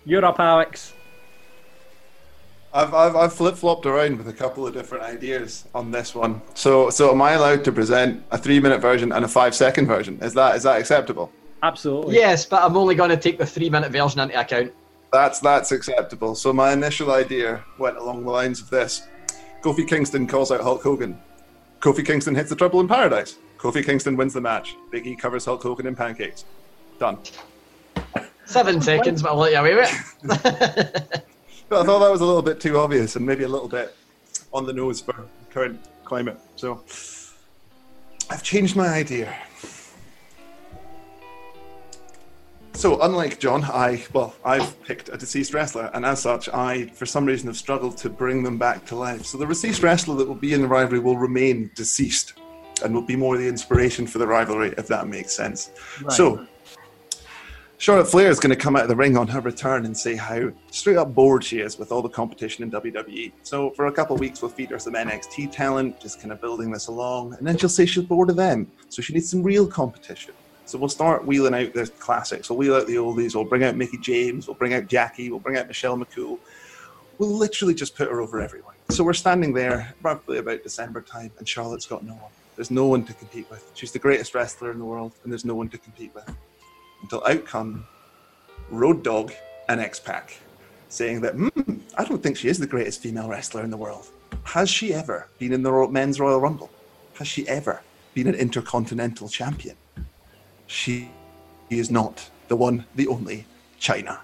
You're 0.05 0.25
up, 0.25 0.39
Alex. 0.39 0.93
I've, 2.73 2.93
I've, 2.93 3.15
I've 3.15 3.33
flip 3.33 3.55
flopped 3.55 3.85
around 3.85 4.17
with 4.17 4.27
a 4.27 4.33
couple 4.33 4.67
of 4.67 4.73
different 4.73 5.03
ideas 5.03 5.65
on 5.73 5.91
this 5.91 6.13
one. 6.13 6.41
So 6.53 6.89
so 6.91 7.11
am 7.11 7.21
I 7.21 7.31
allowed 7.31 7.63
to 7.63 7.71
present 7.71 8.23
a 8.31 8.37
three 8.37 8.59
minute 8.59 8.79
version 8.79 9.11
and 9.11 9.25
a 9.25 9.27
five 9.27 9.55
second 9.55 9.87
version? 9.87 10.19
Is 10.21 10.33
that 10.35 10.55
is 10.55 10.63
that 10.63 10.79
acceptable? 10.79 11.31
Absolutely. 11.63 12.15
Yes, 12.15 12.45
but 12.45 12.61
I'm 12.61 12.77
only 12.77 12.95
going 12.95 13.09
to 13.09 13.17
take 13.17 13.37
the 13.37 13.45
three 13.45 13.69
minute 13.69 13.91
version 13.91 14.19
into 14.19 14.39
account. 14.39 14.71
That's 15.11 15.39
that's 15.39 15.71
acceptable. 15.71 16.35
So 16.35 16.53
my 16.53 16.71
initial 16.73 17.11
idea 17.11 17.63
went 17.77 17.97
along 17.97 18.23
the 18.23 18.31
lines 18.31 18.61
of 18.61 18.69
this: 18.69 19.07
Kofi 19.61 19.87
Kingston 19.87 20.27
calls 20.27 20.51
out 20.51 20.61
Hulk 20.61 20.83
Hogan. 20.83 21.19
Kofi 21.79 22.05
Kingston 22.05 22.35
hits 22.35 22.49
the 22.49 22.55
Trouble 22.55 22.79
in 22.79 22.87
Paradise. 22.87 23.37
Kofi 23.57 23.83
Kingston 23.83 24.15
wins 24.15 24.33
the 24.33 24.41
match. 24.41 24.75
Big 24.91 25.07
E 25.07 25.15
covers 25.15 25.45
Hulk 25.45 25.63
Hogan 25.63 25.87
in 25.87 25.95
pancakes. 25.95 26.45
Done. 26.99 27.17
Seven 28.45 28.81
seconds, 28.81 29.21
but 29.21 29.29
I'll 29.29 29.37
let 29.37 29.51
you 29.51 29.59
away 29.59 29.75
with 29.75 30.15
it. 30.23 31.23
I 31.71 31.83
thought 31.83 31.99
that 31.99 32.11
was 32.11 32.21
a 32.21 32.25
little 32.25 32.41
bit 32.41 32.59
too 32.59 32.79
obvious 32.79 33.15
and 33.15 33.25
maybe 33.25 33.43
a 33.43 33.47
little 33.47 33.67
bit 33.67 33.95
on 34.51 34.65
the 34.65 34.73
nose 34.73 35.01
for 35.01 35.27
current 35.51 35.79
climate. 36.03 36.39
So 36.55 36.83
I've 38.29 38.43
changed 38.43 38.75
my 38.75 38.87
idea. 38.87 39.35
So, 42.79 42.97
unlike 43.01 43.41
John, 43.41 43.65
I 43.65 44.01
well, 44.13 44.33
I've 44.45 44.81
picked 44.83 45.09
a 45.09 45.17
deceased 45.17 45.53
wrestler, 45.53 45.91
and 45.93 46.05
as 46.05 46.21
such, 46.21 46.47
I, 46.47 46.85
for 46.85 47.05
some 47.05 47.25
reason, 47.25 47.47
have 47.47 47.57
struggled 47.57 47.97
to 47.97 48.09
bring 48.09 48.41
them 48.41 48.57
back 48.57 48.85
to 48.85 48.95
life. 48.95 49.25
So, 49.25 49.37
the 49.37 49.45
deceased 49.45 49.83
wrestler 49.83 50.15
that 50.15 50.25
will 50.25 50.33
be 50.33 50.53
in 50.53 50.61
the 50.61 50.67
rivalry 50.69 50.99
will 50.99 51.17
remain 51.17 51.71
deceased, 51.75 52.35
and 52.81 52.95
will 52.95 53.01
be 53.01 53.17
more 53.17 53.35
the 53.35 53.45
inspiration 53.45 54.07
for 54.07 54.17
the 54.17 54.25
rivalry, 54.25 54.73
if 54.77 54.87
that 54.87 55.09
makes 55.09 55.35
sense. 55.35 55.71
Right. 56.01 56.13
So, 56.13 56.47
Charlotte 57.79 58.05
Flair 58.05 58.29
is 58.29 58.39
going 58.39 58.55
to 58.55 58.61
come 58.61 58.77
out 58.77 58.83
of 58.83 58.87
the 58.87 58.95
ring 58.95 59.17
on 59.17 59.27
her 59.27 59.41
return 59.41 59.85
and 59.85 59.97
say 59.97 60.15
how 60.15 60.49
straight 60.71 60.95
up 60.95 61.13
bored 61.13 61.43
she 61.43 61.59
is 61.59 61.77
with 61.77 61.91
all 61.91 62.01
the 62.01 62.07
competition 62.07 62.63
in 62.63 62.71
WWE. 62.71 63.33
So 63.43 63.71
for 63.71 63.87
a 63.87 63.91
couple 63.91 64.15
of 64.15 64.21
weeks, 64.21 64.41
we'll 64.41 64.51
feed 64.51 64.69
her 64.71 64.79
some 64.79 64.93
NXT 64.93 65.51
talent, 65.51 65.99
just 65.99 66.19
kind 66.19 66.31
of 66.31 66.39
building 66.41 66.71
this 66.71 66.87
along, 66.87 67.35
and 67.35 67.47
then 67.47 67.57
she'll 67.57 67.69
say 67.69 67.85
she's 67.85 68.03
bored 68.03 68.29
of 68.29 68.35
them. 68.35 68.69
So 68.89 69.01
she 69.01 69.13
needs 69.13 69.29
some 69.29 69.43
real 69.43 69.65
competition. 69.65 70.33
So 70.69 70.77
we'll 70.77 70.87
start 70.87 71.25
wheeling 71.25 71.55
out 71.55 71.73
the 71.73 71.87
classics. 71.97 72.47
We'll 72.47 72.59
wheel 72.59 72.75
out 72.75 72.85
the 72.85 72.93
oldies. 72.93 73.33
We'll 73.33 73.43
bring 73.43 73.63
out 73.63 73.75
Mickie 73.75 73.97
James. 73.97 74.45
We'll 74.45 74.53
bring 74.53 74.75
out 74.75 74.85
Jackie. 74.85 75.31
We'll 75.31 75.39
bring 75.39 75.57
out 75.57 75.67
Michelle 75.67 75.97
McCool. 75.97 76.37
We'll 77.17 77.35
literally 77.35 77.73
just 77.73 77.95
put 77.95 78.07
her 78.07 78.21
over 78.21 78.39
everyone. 78.39 78.75
So 78.89 79.03
we're 79.03 79.13
standing 79.13 79.51
there 79.51 79.95
roughly 80.03 80.37
about 80.37 80.61
December 80.61 81.01
time, 81.01 81.31
and 81.39 81.49
Charlotte's 81.49 81.87
got 81.87 82.03
no 82.03 82.13
one. 82.13 82.31
There's 82.55 82.69
no 82.69 82.85
one 82.85 83.03
to 83.05 83.13
compete 83.13 83.49
with. 83.49 83.67
She's 83.73 83.91
the 83.91 83.97
greatest 83.97 84.35
wrestler 84.35 84.69
in 84.69 84.77
the 84.77 84.85
world, 84.85 85.13
and 85.23 85.31
there's 85.31 85.43
no 85.43 85.55
one 85.55 85.69
to 85.69 85.77
compete 85.79 86.13
with 86.13 86.31
until 87.01 87.25
out 87.25 87.45
come 87.45 87.87
Road 88.69 89.03
Dog 89.03 89.33
and 89.69 89.81
X 89.81 89.99
Pac, 89.99 90.37
saying 90.89 91.21
that, 91.21 91.35
mm, 91.35 91.79
I 91.97 92.03
don't 92.05 92.21
think 92.21 92.37
she 92.37 92.47
is 92.47 92.59
the 92.59 92.67
greatest 92.67 93.01
female 93.01 93.27
wrestler 93.27 93.63
in 93.63 93.71
the 93.71 93.77
world. 93.77 94.07
Has 94.43 94.69
she 94.69 94.93
ever 94.93 95.29
been 95.39 95.51
in 95.51 95.63
the 95.63 95.87
men's 95.87 96.19
Royal 96.19 96.39
Rumble? 96.39 96.69
Has 97.15 97.27
she 97.27 97.47
ever 97.47 97.81
been 98.13 98.27
an 98.27 98.35
intercontinental 98.35 99.29
champion? 99.29 99.75
She 100.69 101.09
is 101.71 101.89
not 101.89 102.29
the 102.47 102.55
one, 102.55 102.85
the 102.95 103.07
only 103.07 103.45
China. 103.79 104.19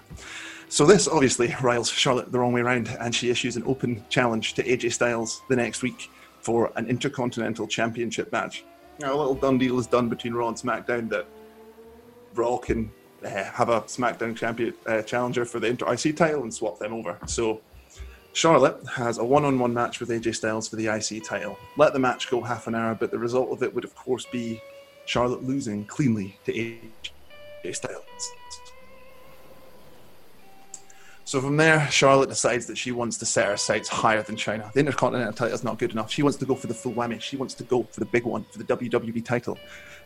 So 0.68 0.86
this 0.86 1.08
obviously 1.08 1.52
riles 1.60 1.90
Charlotte 1.90 2.30
the 2.30 2.38
wrong 2.38 2.52
way 2.52 2.60
around, 2.60 2.88
and 3.00 3.12
she 3.12 3.30
issues 3.30 3.56
an 3.56 3.64
open 3.66 4.04
challenge 4.08 4.54
to 4.54 4.62
AJ 4.62 4.92
Styles 4.92 5.42
the 5.48 5.56
next 5.56 5.82
week 5.82 6.08
for 6.40 6.72
an 6.76 6.86
Intercontinental 6.86 7.66
Championship 7.66 8.30
match. 8.30 8.64
Now, 9.00 9.12
a 9.12 9.16
little 9.16 9.34
done 9.34 9.58
deal 9.58 9.76
is 9.80 9.88
done 9.88 10.08
between 10.08 10.34
Raw 10.34 10.46
and 10.46 10.56
SmackDown 10.56 11.08
that 11.08 11.26
Raw 12.34 12.58
can 12.58 12.92
uh, 13.24 13.28
have 13.28 13.68
a 13.68 13.80
SmackDown 13.82 14.36
champion 14.36 14.72
uh, 14.86 15.02
challenger 15.02 15.44
for 15.44 15.58
the 15.58 15.66
Inter 15.66 15.92
IC 15.92 16.16
title 16.16 16.44
and 16.44 16.54
swap 16.54 16.78
them 16.78 16.94
over. 16.94 17.18
So 17.26 17.60
Charlotte 18.34 18.78
has 18.94 19.18
a 19.18 19.24
one-on-one 19.24 19.74
match 19.74 19.98
with 19.98 20.10
AJ 20.10 20.36
Styles 20.36 20.68
for 20.68 20.76
the 20.76 20.86
IC 20.86 21.24
title. 21.24 21.58
Let 21.76 21.92
the 21.92 21.98
match 21.98 22.30
go 22.30 22.40
half 22.40 22.68
an 22.68 22.76
hour, 22.76 22.94
but 22.94 23.10
the 23.10 23.18
result 23.18 23.50
of 23.50 23.64
it 23.64 23.74
would, 23.74 23.84
of 23.84 23.96
course, 23.96 24.26
be 24.26 24.62
Charlotte 25.06 25.44
losing 25.44 25.84
cleanly 25.86 26.38
to 26.44 26.52
AJ 26.52 27.74
Styles. 27.74 28.32
So 31.24 31.40
from 31.40 31.56
there, 31.56 31.90
Charlotte 31.90 32.28
decides 32.28 32.66
that 32.66 32.78
she 32.78 32.92
wants 32.92 33.16
to 33.18 33.26
set 33.26 33.46
her 33.46 33.56
sights 33.56 33.88
higher 33.88 34.22
than 34.22 34.36
Chyna. 34.36 34.72
The 34.72 34.78
Intercontinental 34.78 35.32
title 35.32 35.54
is 35.54 35.64
not 35.64 35.76
good 35.76 35.90
enough. 35.90 36.08
She 36.08 36.22
wants 36.22 36.38
to 36.38 36.46
go 36.46 36.54
for 36.54 36.68
the 36.68 36.74
full 36.74 36.92
whammy. 36.92 37.20
She 37.20 37.36
wants 37.36 37.52
to 37.54 37.64
go 37.64 37.82
for 37.90 37.98
the 37.98 38.06
big 38.06 38.24
one, 38.24 38.44
for 38.44 38.58
the 38.58 38.64
WWE 38.64 39.24
title. 39.24 39.58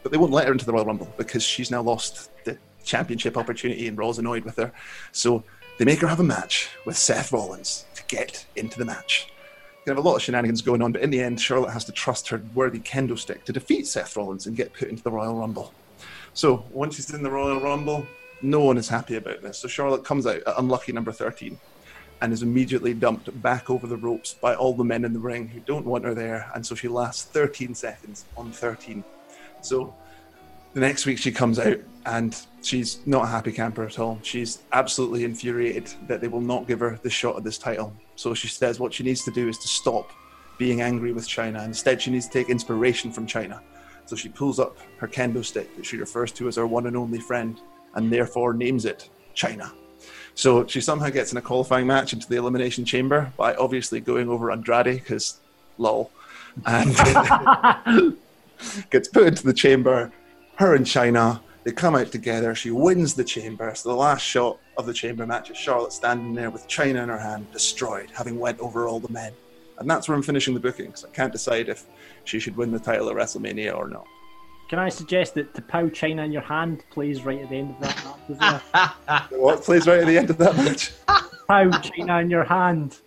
But 0.03 0.13
they 0.13 0.19
won't 0.19 0.33
let 0.33 0.47
her 0.47 0.53
into 0.53 0.65
the 0.65 0.73
Royal 0.73 0.87
Rumble 0.87 1.13
because 1.19 1.43
she's 1.43 1.71
now 1.71 1.83
lost 1.83 2.31
the 2.45 2.57
championship 2.85 3.37
opportunity 3.37 3.87
and 3.87 3.99
Raw's 3.99 4.19
annoyed 4.19 4.45
with 4.45 4.57
her. 4.57 4.73
So 5.13 5.45
they 5.77 5.85
make 5.85 6.01
her 6.01 6.07
have 6.07 6.21
a 6.21 6.25
match 6.25 6.71
with 6.87 6.97
Seth 6.97 7.33
Rollins 7.33 7.85
to 7.97 8.03
get 8.05 8.47
into 8.57 8.79
the 8.79 8.87
match. 8.87 9.31
You 9.87 9.91
have 9.91 9.99
a 9.99 10.07
lot 10.07 10.17
of 10.17 10.23
shenanigans 10.23 10.61
going 10.61 10.83
on, 10.83 10.93
but 10.93 11.01
in 11.01 11.09
the 11.09 11.23
end, 11.23 11.41
Charlotte 11.41 11.71
has 11.71 11.87
to 11.87 11.93
trust 11.93 12.29
her 12.29 12.43
worthy 12.55 12.81
kendo 12.81 13.19
stick 13.19 13.45
to 13.47 13.53
defeat 13.53 13.87
Seth 13.87 14.15
Rollins 14.15 14.47
and 14.47 14.55
get 14.55 14.75
put 14.75 14.89
into 14.89 15.03
the 15.03 15.11
Royal 15.11 15.35
Rumble. 15.35 15.73
So 16.35 16.65
once 16.71 16.97
she's 16.97 17.13
in 17.15 17.23
the 17.23 17.31
Royal 17.31 17.61
Rumble, 17.61 18.07
no 18.43 18.61
one 18.61 18.77
is 18.77 18.89
happy 18.89 19.17
about 19.17 19.41
this. 19.41 19.59
So 19.59 19.69
Charlotte 19.69 20.05
comes 20.05 20.27
out 20.27 20.43
at 20.47 20.59
unlucky 20.59 20.93
number 20.93 21.13
13 21.13 21.59
and 22.21 22.33
is 22.33 22.43
immediately 22.43 22.93
dumped 22.93 23.43
back 23.43 23.71
over 23.71 23.87
the 23.87 23.97
ropes 23.97 24.35
by 24.35 24.55
all 24.55 24.75
the 24.75 24.85
men 24.85 25.05
in 25.05 25.15
the 25.15 25.19
ring 25.19 25.49
who 25.49 25.61
don't 25.61 25.87
want 25.87 26.05
her 26.05 26.15
there. 26.15 26.51
And 26.55 26.65
so 26.65 26.75
she 26.75 26.89
lasts 26.89 27.25
13 27.25 27.75
seconds 27.75 28.27
on 28.37 28.53
13. 28.53 29.03
So 29.63 29.95
the 30.75 30.81
next 30.81 31.07
week 31.07 31.19
she 31.19 31.33
comes 31.33 31.59
out 31.59 31.79
and 32.05 32.39
she's 32.63 33.01
not 33.07 33.25
a 33.25 33.29
happy 33.29 33.53
camper 33.53 33.85
at 33.85 33.99
all. 33.99 34.19
She's 34.23 34.59
absolutely 34.73 35.25
infuriated 35.25 35.91
that 36.07 36.21
they 36.21 36.29
will 36.29 36.43
not 36.43 36.69
give 36.69 36.81
her 36.81 36.99
the 37.03 37.11
shot 37.11 37.37
at 37.37 37.45
this 37.45 37.57
title. 37.57 37.95
So 38.21 38.35
she 38.35 38.49
says 38.49 38.79
what 38.79 38.93
she 38.93 39.03
needs 39.03 39.25
to 39.25 39.31
do 39.31 39.49
is 39.49 39.57
to 39.57 39.67
stop 39.67 40.11
being 40.59 40.83
angry 40.83 41.11
with 41.11 41.27
Chyna. 41.27 41.65
Instead, 41.65 42.03
she 42.03 42.11
needs 42.11 42.27
to 42.27 42.33
take 42.33 42.51
inspiration 42.51 43.11
from 43.11 43.27
Chyna. 43.27 43.61
So 44.05 44.15
she 44.15 44.29
pulls 44.29 44.61
up 44.61 44.77
her 44.99 45.09
kendo 45.09 45.43
stick 45.43 45.75
that 45.77 45.87
she 45.87 45.97
refers 45.97 46.31
to 46.33 46.47
as 46.47 46.57
her 46.57 46.67
one 46.67 46.87
and 46.87 46.99
only 46.99 47.19
friend 47.19 47.59
and 47.95 48.13
therefore 48.13 48.53
names 48.53 48.85
it 48.85 49.09
Chyna. 49.35 49.73
So 50.35 50.67
she 50.67 50.83
somehow 50.83 51.09
gets 51.09 51.33
in 51.33 51.39
a 51.39 51.41
qualifying 51.41 51.87
match 51.87 52.13
into 52.13 52.29
the 52.29 52.37
Elimination 52.37 52.85
Chamber 52.85 53.33
by 53.39 53.55
obviously 53.55 54.01
going 54.01 54.29
over 54.29 54.53
Andrade 54.53 54.97
because 54.97 55.41
lol. 55.79 56.11
And 56.67 56.95
gets 58.91 59.09
put 59.09 59.29
into 59.29 59.47
the 59.47 59.55
chamber. 59.55 60.13
Her 60.57 60.75
and 60.75 60.85
Chyna, 60.85 61.41
they 61.71 61.75
come 61.75 61.95
out 61.95 62.11
together. 62.11 62.53
She 62.53 62.73
wins 62.73 63.15
the 63.15 63.23
chamber. 63.23 63.73
So 63.77 63.91
the 63.91 63.95
last 63.95 64.23
shot 64.23 64.59
of 64.77 64.87
the 64.87 64.93
chamber 64.93 65.25
match 65.25 65.51
is 65.51 65.57
Charlotte 65.57 65.93
standing 65.93 66.35
there 66.35 66.51
with 66.51 66.67
China 66.67 67.01
in 67.01 67.09
her 67.09 67.19
hand, 67.19 67.47
destroyed, 67.53 68.11
having 68.13 68.41
went 68.41 68.59
over 68.59 68.89
all 68.89 68.99
the 68.99 69.13
men. 69.13 69.33
And 69.79 69.89
that's 69.89 70.09
where 70.09 70.17
I'm 70.17 70.23
finishing 70.23 70.53
the 70.53 70.59
bookings. 70.59 71.05
I 71.05 71.11
can't 71.11 71.33
decide 71.33 71.69
if 71.69 71.87
she 72.25 72.41
should 72.41 72.57
win 72.57 72.73
the 72.73 72.81
title 72.81 73.09
at 73.09 73.15
WrestleMania 73.15 73.77
or 73.77 73.87
not. 73.87 74.05
Can 74.69 74.81
I 74.81 74.89
suggest 74.89 75.35
that 75.35 75.55
T'Pau 75.55 75.95
China 75.95 76.25
in 76.25 76.33
your 76.33 76.43
hand 76.43 76.83
plays 76.91 77.23
right 77.23 77.41
at 77.41 77.49
the 77.49 77.57
end 77.57 77.71
of 77.71 77.81
that 77.81 78.41
match? 78.75 79.23
what 79.31 79.63
plays 79.63 79.87
right 79.87 80.01
at 80.01 80.07
the 80.09 80.19
end 80.19 80.31
of 80.31 80.39
that 80.39 80.57
match? 80.57 80.93
T'Pau 81.07 81.83
China 81.83 82.19
in 82.19 82.31
your 82.31 82.45
hand. 82.45 82.99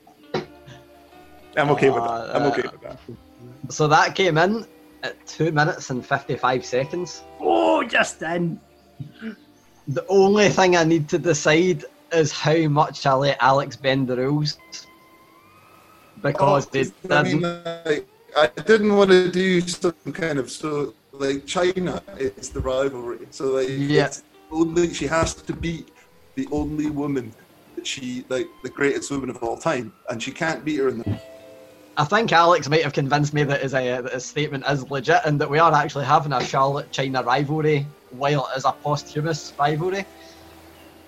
I'm 1.57 1.69
okay 1.71 1.89
with 1.89 2.03
that. 2.03 2.33
I'm 2.33 2.43
uh, 2.43 2.51
okay 2.51 2.61
with 2.61 2.81
that. 2.81 2.97
So 3.69 3.89
that 3.89 4.15
came 4.15 4.37
in 4.37 4.65
at 5.03 5.27
two 5.27 5.51
minutes 5.51 5.89
and 5.89 6.03
55 6.05 6.65
seconds. 6.65 7.23
Oh, 7.39 7.83
just 7.83 8.21
in. 8.21 8.59
The 9.87 10.05
only 10.07 10.49
thing 10.49 10.77
I 10.77 10.85
need 10.85 11.09
to 11.09 11.19
decide 11.19 11.83
is 12.13 12.31
how 12.31 12.67
much 12.69 13.05
I 13.05 13.13
let 13.13 13.37
Alex 13.41 13.75
bend 13.75 14.07
the 14.07 14.15
rules. 14.15 14.57
Because 16.21 16.67
oh, 16.67 16.69
they 16.71 17.15
I 17.15 17.23
mean, 17.23 17.43
I, 17.43 18.03
I 18.37 18.47
didn't 18.47 18.95
want 18.95 19.09
to 19.11 19.29
do 19.29 19.59
some 19.61 19.93
kind 20.13 20.39
of 20.39 20.49
so 20.49 20.93
like 21.11 21.45
Chyna 21.45 22.01
is 22.17 22.49
the 22.49 22.61
rivalry. 22.61 23.27
So 23.31 23.47
like 23.47 23.67
yeah. 23.69 24.09
only 24.51 24.93
she 24.93 25.05
has 25.05 25.33
to 25.33 25.53
beat 25.53 25.89
the 26.35 26.47
only 26.51 26.89
woman 26.89 27.33
that 27.75 27.85
she 27.85 28.25
like 28.29 28.47
the 28.63 28.69
greatest 28.69 29.11
woman 29.11 29.29
of 29.29 29.43
all 29.43 29.57
time, 29.57 29.91
and 30.09 30.23
she 30.23 30.31
can't 30.31 30.63
beat 30.63 30.79
her 30.79 30.87
in 30.87 30.99
the 30.99 31.19
I 31.95 32.05
think 32.05 32.31
Alex 32.31 32.67
might 32.69 32.83
have 32.83 32.93
convinced 32.93 33.33
me 33.33 33.43
that 33.43 33.61
his, 33.61 33.73
uh, 33.73 34.01
that 34.01 34.13
his 34.13 34.25
statement 34.25 34.65
is 34.67 34.89
legit 34.89 35.21
and 35.25 35.39
that 35.39 35.49
we 35.49 35.59
are 35.59 35.73
actually 35.73 36.05
having 36.05 36.33
a 36.33 36.43
Charlotte 36.43 36.91
Chyna 36.91 37.23
rivalry 37.23 37.85
while 38.11 38.47
it 38.47 38.57
is 38.57 38.65
a 38.65 38.71
posthumous 38.71 39.53
rivalry. 39.59 40.05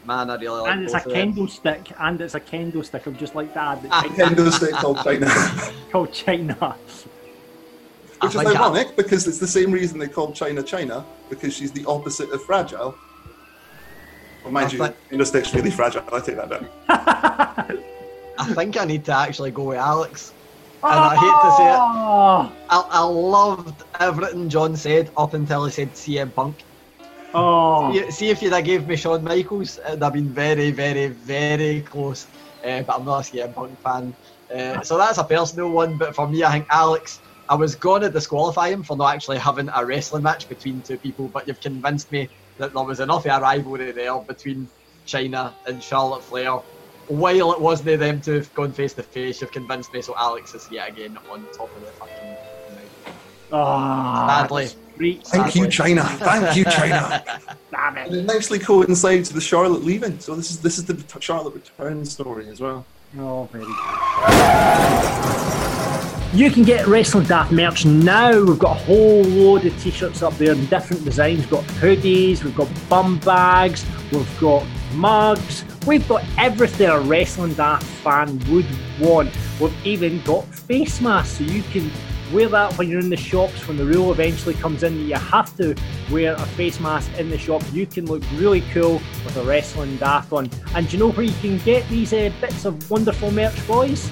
Man, 0.06 0.30
I 0.30 0.36
really 0.36 0.62
like 0.62 0.72
And 0.72 0.84
it's 0.84 0.94
a 0.94 1.02
candlestick, 1.02 1.92
and 2.00 2.22
it's 2.22 2.36
a 2.36 2.40
candlestick 2.40 3.08
of 3.08 3.18
just 3.18 3.34
like 3.34 3.52
that. 3.56 3.84
A 4.06 4.10
candlestick 4.10 4.74
called 4.74 5.04
China. 5.04 5.26
called 5.92 6.12
Chyna. 6.12 6.76
Which 8.22 8.36
is 8.36 8.46
ironic 8.46 8.90
I... 8.90 8.92
because 8.96 9.28
it's 9.28 9.40
the 9.40 9.48
same 9.48 9.72
reason 9.72 9.98
they 9.98 10.08
call 10.08 10.32
China 10.32 10.62
China 10.62 11.04
because 11.28 11.56
she's 11.56 11.72
the 11.72 11.84
opposite 11.86 12.30
of 12.30 12.44
fragile. 12.44 12.94
Well, 14.44 14.54
mind 14.54 14.68
I 14.68 14.72
you, 14.74 14.78
think... 14.78 14.96
candlestick's 15.10 15.56
really 15.56 15.72
fragile. 15.72 16.04
I 16.14 16.20
take 16.20 16.36
that 16.36 16.50
down. 16.52 16.70
I 18.38 18.54
think 18.54 18.78
I 18.78 18.86
need 18.86 19.06
to 19.06 19.14
actually 19.16 19.50
go 19.50 19.64
with 19.64 19.78
Alex 19.78 20.34
and 20.84 21.00
I 21.00 21.16
hate 21.16 21.42
to 21.44 21.52
say 21.58 21.70
it, 21.70 21.80
I, 22.70 22.88
I 22.92 23.04
loved 23.04 23.84
everything 24.00 24.50
John 24.50 24.76
said 24.76 25.12
up 25.18 25.34
until 25.34 25.66
he 25.66 25.72
said 25.72 25.92
CM 25.92 26.34
Punk. 26.34 26.64
Oh. 27.34 27.92
See, 27.92 28.12
see 28.12 28.30
if 28.30 28.42
you'd 28.42 28.54
have 28.54 28.64
gave 28.64 28.88
me 28.88 28.96
Shawn 28.96 29.24
Michaels, 29.24 29.80
it'd 29.88 30.02
have 30.02 30.14
been 30.14 30.30
very, 30.30 30.72
very, 30.72 31.08
very 31.08 31.82
close. 31.82 32.28
Uh, 32.64 32.82
but 32.84 33.00
I'm 33.00 33.06
not 33.06 33.28
a 33.28 33.36
CM 33.36 33.54
Punk 33.54 33.80
fan. 33.82 34.16
Uh, 34.54 34.82
so 34.82 34.98
that's 34.98 35.18
a 35.18 35.24
personal 35.24 35.70
one. 35.70 35.98
But 35.98 36.16
for 36.16 36.28
me, 36.28 36.44
I 36.44 36.52
think 36.52 36.68
Alex, 36.70 37.20
I 37.50 37.56
was 37.56 37.76
going 37.76 38.02
to 38.02 38.10
disqualify 38.10 38.70
him 38.70 38.84
for 38.84 38.96
not 38.96 39.14
actually 39.14 39.38
having 39.38 39.70
a 39.76 39.86
wrestling 39.86 40.24
match 40.24 40.48
between 40.48 40.82
two 40.82 40.98
people, 40.98 41.28
but 41.28 41.48
you've 41.48 41.62
convinced 41.62 42.12
me 42.12 42.30
that 42.58 42.74
there 42.74 42.84
was 42.84 43.00
enough 43.00 43.26
of 43.26 43.38
a 43.38 43.42
rivalry 43.42 43.92
there 43.92 44.18
between 44.20 44.68
Chyna 45.06 45.54
and 45.68 45.84
Charlotte 45.84 46.24
Flair 46.24 46.60
while 47.08 47.52
it 47.54 47.60
wasn't 47.62 48.00
them 48.00 48.22
to 48.22 48.34
have 48.36 48.54
gone 48.54 48.72
face 48.72 48.94
to 48.94 49.04
face, 49.04 49.42
you've 49.42 49.52
convinced 49.52 49.94
me. 49.94 50.02
So 50.02 50.16
Alex 50.18 50.54
is 50.56 50.68
yet 50.72 50.90
again 50.90 51.18
on 51.32 51.46
top 51.54 51.76
of 51.76 51.82
the 51.82 51.92
fucking. 51.92 52.36
Oh, 53.52 54.28
sadly. 54.28 54.68
Thank 54.98 55.56
you, 55.56 55.66
Chyna. 55.66 56.04
Thank 56.18 56.56
you, 56.56 56.66
Chyna. 56.66 57.24
Damn 57.72 57.98
it. 57.98 58.08
And 58.08 58.16
it 58.16 58.26
nicely 58.26 58.60
coincides 58.60 59.30
with 59.30 59.36
the 59.36 59.42
Charlotte 59.42 59.84
leaving. 59.84 60.20
So 60.20 60.36
this 60.36 60.52
is 60.52 60.62
this 60.62 60.78
is 60.78 60.86
the 60.86 61.04
Charlotte 61.20 61.54
return 61.54 62.06
story 62.06 62.48
as 62.50 62.62
well. 62.62 62.86
Oh, 63.18 63.48
very 63.52 63.66
good. 63.66 63.76
You 66.34 66.52
can 66.52 66.64
get 66.64 66.86
Wrestling 66.88 67.26
Daft 67.28 67.52
merch 67.54 67.86
now. 67.86 68.44
We've 68.44 68.60
got 68.60 68.76
a 68.76 68.80
whole 68.84 69.24
load 69.24 69.66
of 69.66 69.82
t-shirts 69.82 70.22
up 70.22 70.34
there 70.34 70.52
in 70.52 70.66
different 70.66 71.06
designs. 71.06 71.40
We've 71.40 71.50
got 71.50 71.64
hoodies, 71.64 72.44
we've 72.44 72.56
got 72.56 72.68
bum 72.90 73.20
bags, 73.20 73.86
we've 74.12 74.40
got 74.42 74.66
mugs, 74.96 75.64
We've 75.86 76.08
got 76.08 76.24
everything 76.40 76.90
a 76.90 77.00
Wrestling 77.00 77.54
Daft 77.54 77.84
fan 77.84 78.40
would 78.50 78.66
want. 79.00 79.32
We've 79.60 79.86
even 79.86 80.20
got 80.24 80.46
face 80.46 81.00
masks, 81.00 81.38
so 81.38 81.44
you 81.44 81.62
can 81.64 81.92
wear 82.34 82.50
that 82.50 82.76
when 82.78 82.90
you're 82.90 83.00
in 83.00 83.12
the 83.12 83.18
shops. 83.18 83.68
When 83.68 83.78
the 83.78 83.86
rule 83.86 84.12
eventually 84.12 84.56
comes 84.56 84.82
in 84.82 84.96
that 84.96 85.04
you 85.04 85.14
have 85.14 85.56
to 85.58 85.76
wear 86.12 86.34
a 86.34 86.46
face 86.48 86.80
mask 86.80 87.12
in 87.20 87.30
the 87.30 87.38
shop, 87.38 87.62
you 87.72 87.86
can 87.86 88.08
look 88.08 88.24
really 88.34 88.62
cool 88.74 88.94
with 89.24 89.38
a 89.38 89.44
Wrestling 89.44 89.98
Daft 89.98 90.34
on. 90.34 90.50
And 90.74 90.90
do 90.90 90.98
you 90.98 91.04
know 91.04 91.12
where 91.12 91.26
you 91.26 91.36
can 91.40 91.60
get 91.60 91.88
these 91.88 92.14
uh, 92.14 92.32
bits 92.42 92.66
of 92.66 92.90
wonderful 92.90 93.30
merch, 93.30 93.68
boys? 93.68 94.10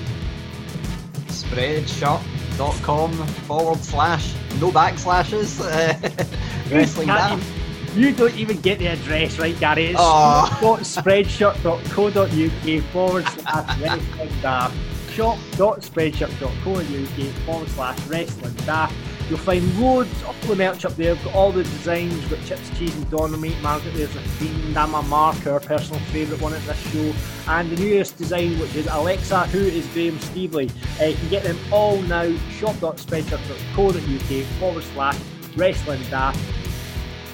Spreadshop.com 1.28 3.14
forward 3.48 3.80
slash 3.80 4.36
no 4.60 4.70
backslashes. 4.72 5.60
wrestling 6.72 7.08
Daft. 7.08 7.63
You 7.96 8.12
don't 8.12 8.36
even 8.36 8.60
get 8.62 8.80
the 8.80 8.88
address 8.88 9.38
right, 9.38 9.56
Gary. 9.60 9.86
It's 9.88 10.00
shop.spreadshirt.co.uk 10.00 12.84
forward 12.92 13.28
slash 13.28 13.80
wrestling 13.80 14.32
daft. 14.42 14.76
Shop.spreadshirt.co.uk 15.12 17.34
forward 17.46 17.70
slash 17.70 18.00
wrestling 18.08 18.56
daft. 18.66 18.96
You'll 19.30 19.38
find 19.38 19.80
loads 19.80 20.24
of 20.24 20.36
the 20.48 20.56
merch 20.56 20.86
up 20.86 20.96
there. 20.96 21.14
We've 21.14 21.24
got 21.24 21.36
all 21.36 21.52
the 21.52 21.64
designs. 21.64 22.16
We've 22.16 22.32
got 22.32 22.44
chips, 22.48 22.68
cheese, 22.80 22.96
and 22.96 23.08
Dynamite. 23.12 23.62
Margaret, 23.62 23.94
there's 23.94 24.16
a 24.16 24.22
Fiend, 24.22 24.76
I'm 24.76 24.96
a 24.96 25.04
Mark, 25.04 25.46
our 25.46 25.60
personal 25.60 26.00
favourite 26.06 26.42
one 26.42 26.56
at 26.56 26.64
this 26.64 26.82
show. 26.92 27.14
And 27.48 27.70
the 27.70 27.76
newest 27.76 28.18
design, 28.18 28.58
which 28.58 28.76
is 28.76 28.88
Alexa, 28.88 29.46
who 29.48 29.60
is 29.60 29.86
Graham 29.90 30.18
Stevely. 30.18 30.72
Uh, 31.00 31.10
you 31.10 31.16
can 31.16 31.30
get 31.30 31.44
them 31.44 31.60
all 31.72 32.02
now. 32.02 32.36
Shop.spreadshirt.co.uk 32.58 34.46
forward 34.60 34.84
slash 34.84 35.20
wrestling 35.56 36.02
daft 36.10 36.40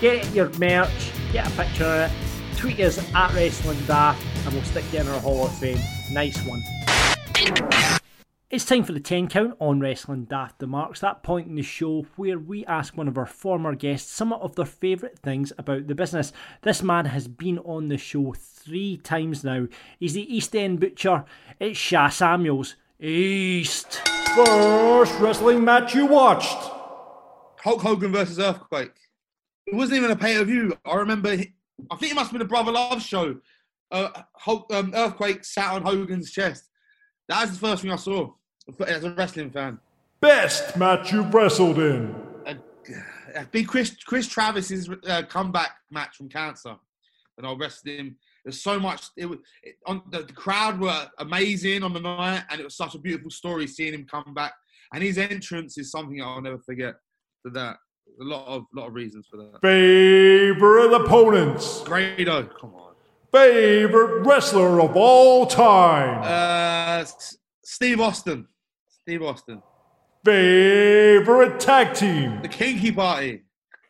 Get 0.02 0.34
your 0.34 0.50
merch, 0.58 1.12
get 1.34 1.46
a 1.46 1.52
picture 1.62 1.84
of 1.84 2.10
it, 2.10 2.58
tweet 2.58 2.80
us 2.80 2.98
at 3.14 3.34
Wrestling 3.34 3.84
Daft, 3.86 4.26
and 4.46 4.54
we'll 4.54 4.64
stick 4.64 4.86
you 4.94 5.02
in 5.02 5.08
our 5.10 5.20
Hall 5.20 5.46
of 5.46 5.58
Fame. 5.58 5.78
Nice 6.14 6.38
one. 6.46 6.64
It's 8.50 8.64
time 8.64 8.86
for 8.86 8.94
the 8.94 9.02
10 9.02 9.28
count 9.28 9.58
on 9.60 9.82
Wrestling 9.82 10.24
Daft 10.24 10.60
the 10.60 10.68
Marks, 10.68 11.02
that 11.02 11.22
point 11.22 11.50
in 11.50 11.56
the 11.56 11.62
show 11.62 12.06
where 12.16 12.40
we 12.40 12.66
ask 12.66 12.96
one 12.96 13.10
of 13.10 13.18
our 13.18 13.26
former 13.26 13.76
guests 13.76 14.10
some 14.10 14.32
of 14.32 14.56
their 14.56 14.66
favourite 14.66 15.20
things 15.20 15.52
about 15.58 15.88
the 15.88 15.96
business. 15.96 16.32
This 16.62 16.82
man 16.82 17.04
has 17.06 17.28
been 17.28 17.60
on 17.60 17.90
the 17.90 17.98
show 17.98 18.34
three 18.38 18.96
times 18.96 19.44
now. 19.44 19.68
He's 20.00 20.14
the 20.14 20.34
East 20.34 20.56
End 20.56 20.80
Butcher. 20.80 21.26
It's 21.60 21.78
Sha 21.78 22.08
Samuels. 22.08 22.76
East. 23.02 23.96
First 24.34 25.20
wrestling 25.20 25.66
match 25.66 25.94
you 25.94 26.06
watched 26.06 26.58
Hulk 27.58 27.82
Hogan 27.82 28.14
versus 28.14 28.40
Earthquake. 28.40 28.94
It 29.72 29.76
wasn't 29.76 29.98
even 29.98 30.12
a 30.12 30.16
pay 30.16 30.38
per 30.38 30.44
view. 30.44 30.78
I 30.86 30.96
remember. 30.96 31.30
I 31.30 31.96
think 31.96 32.12
it 32.12 32.16
must 32.16 32.32
have 32.32 32.34
been 32.34 32.42
a 32.42 32.46
Brother 32.46 32.72
Love 32.72 33.02
show. 33.02 33.38
Uh, 33.92 34.10
Hulk, 34.36 34.72
um, 34.74 34.92
Earthquake 34.96 35.44
sat 35.44 35.74
on 35.74 35.84
Hogan's 35.84 36.32
chest. 36.32 36.70
That 37.28 37.42
was 37.42 37.52
the 37.52 37.68
first 37.68 37.82
thing 37.84 37.92
I 37.92 37.96
saw 37.96 38.32
as 38.88 39.04
a 39.04 39.12
wrestling 39.12 39.52
fan. 39.52 39.80
Best 40.22 40.76
match 40.76 41.14
you've 41.14 41.34
wrestled 41.34 41.80
in. 41.80 42.16
Uh, 42.46 42.56
uh, 43.36 43.46
big 43.52 43.68
Chris 43.68 43.96
Chris 44.06 44.28
Travis's 44.28 44.90
uh, 45.08 45.24
comeback 45.30 45.72
match 45.92 46.18
from 46.18 46.30
cancer, 46.30 46.76
and 47.38 47.48
I 47.48 47.54
wrestled 47.54 47.94
him. 47.94 48.18
There's 48.44 48.62
so 48.62 48.80
much. 48.80 49.06
It 49.18 49.28
was 49.28 49.40
it, 49.64 49.76
on 49.86 50.02
the, 50.10 50.24
the 50.24 50.34
crowd 50.34 50.80
were 50.80 51.08
amazing 51.20 51.84
on 51.84 51.94
the 51.94 52.00
night, 52.00 52.44
and 52.50 52.60
it 52.60 52.64
was 52.64 52.76
such 52.76 52.96
a 52.96 53.00
beautiful 53.00 53.32
story 53.32 53.68
seeing 53.68 53.94
him 53.94 54.08
come 54.10 54.34
back. 54.34 54.54
And 54.94 55.04
his 55.04 55.20
entrance 55.20 55.78
is 55.78 55.92
something 55.92 56.22
I'll 56.22 56.42
never 56.42 56.58
forget. 56.58 56.96
For 57.44 57.52
that, 57.52 57.78
a 58.20 58.24
lot 58.24 58.48
of 58.48 58.66
lot 58.74 58.88
of 58.88 58.94
reasons 58.94 59.28
for 59.28 59.38
that. 59.38 59.62
Favorite 59.62 60.94
opponents. 60.94 61.82
Grado, 61.84 62.44
come 62.44 62.76
on. 62.76 62.94
Favorite 63.32 64.26
wrestler 64.26 64.82
of 64.82 64.96
all 64.96 65.46
time. 65.46 66.22
Uh, 66.24 67.06
Steve 67.64 68.02
Austin. 68.02 68.48
Steve 69.02 69.24
Austin. 69.24 69.62
Favorite 70.26 71.60
tag 71.60 71.94
team. 71.94 72.42
The 72.42 72.48
Kinky 72.48 72.92
Party. 72.92 73.44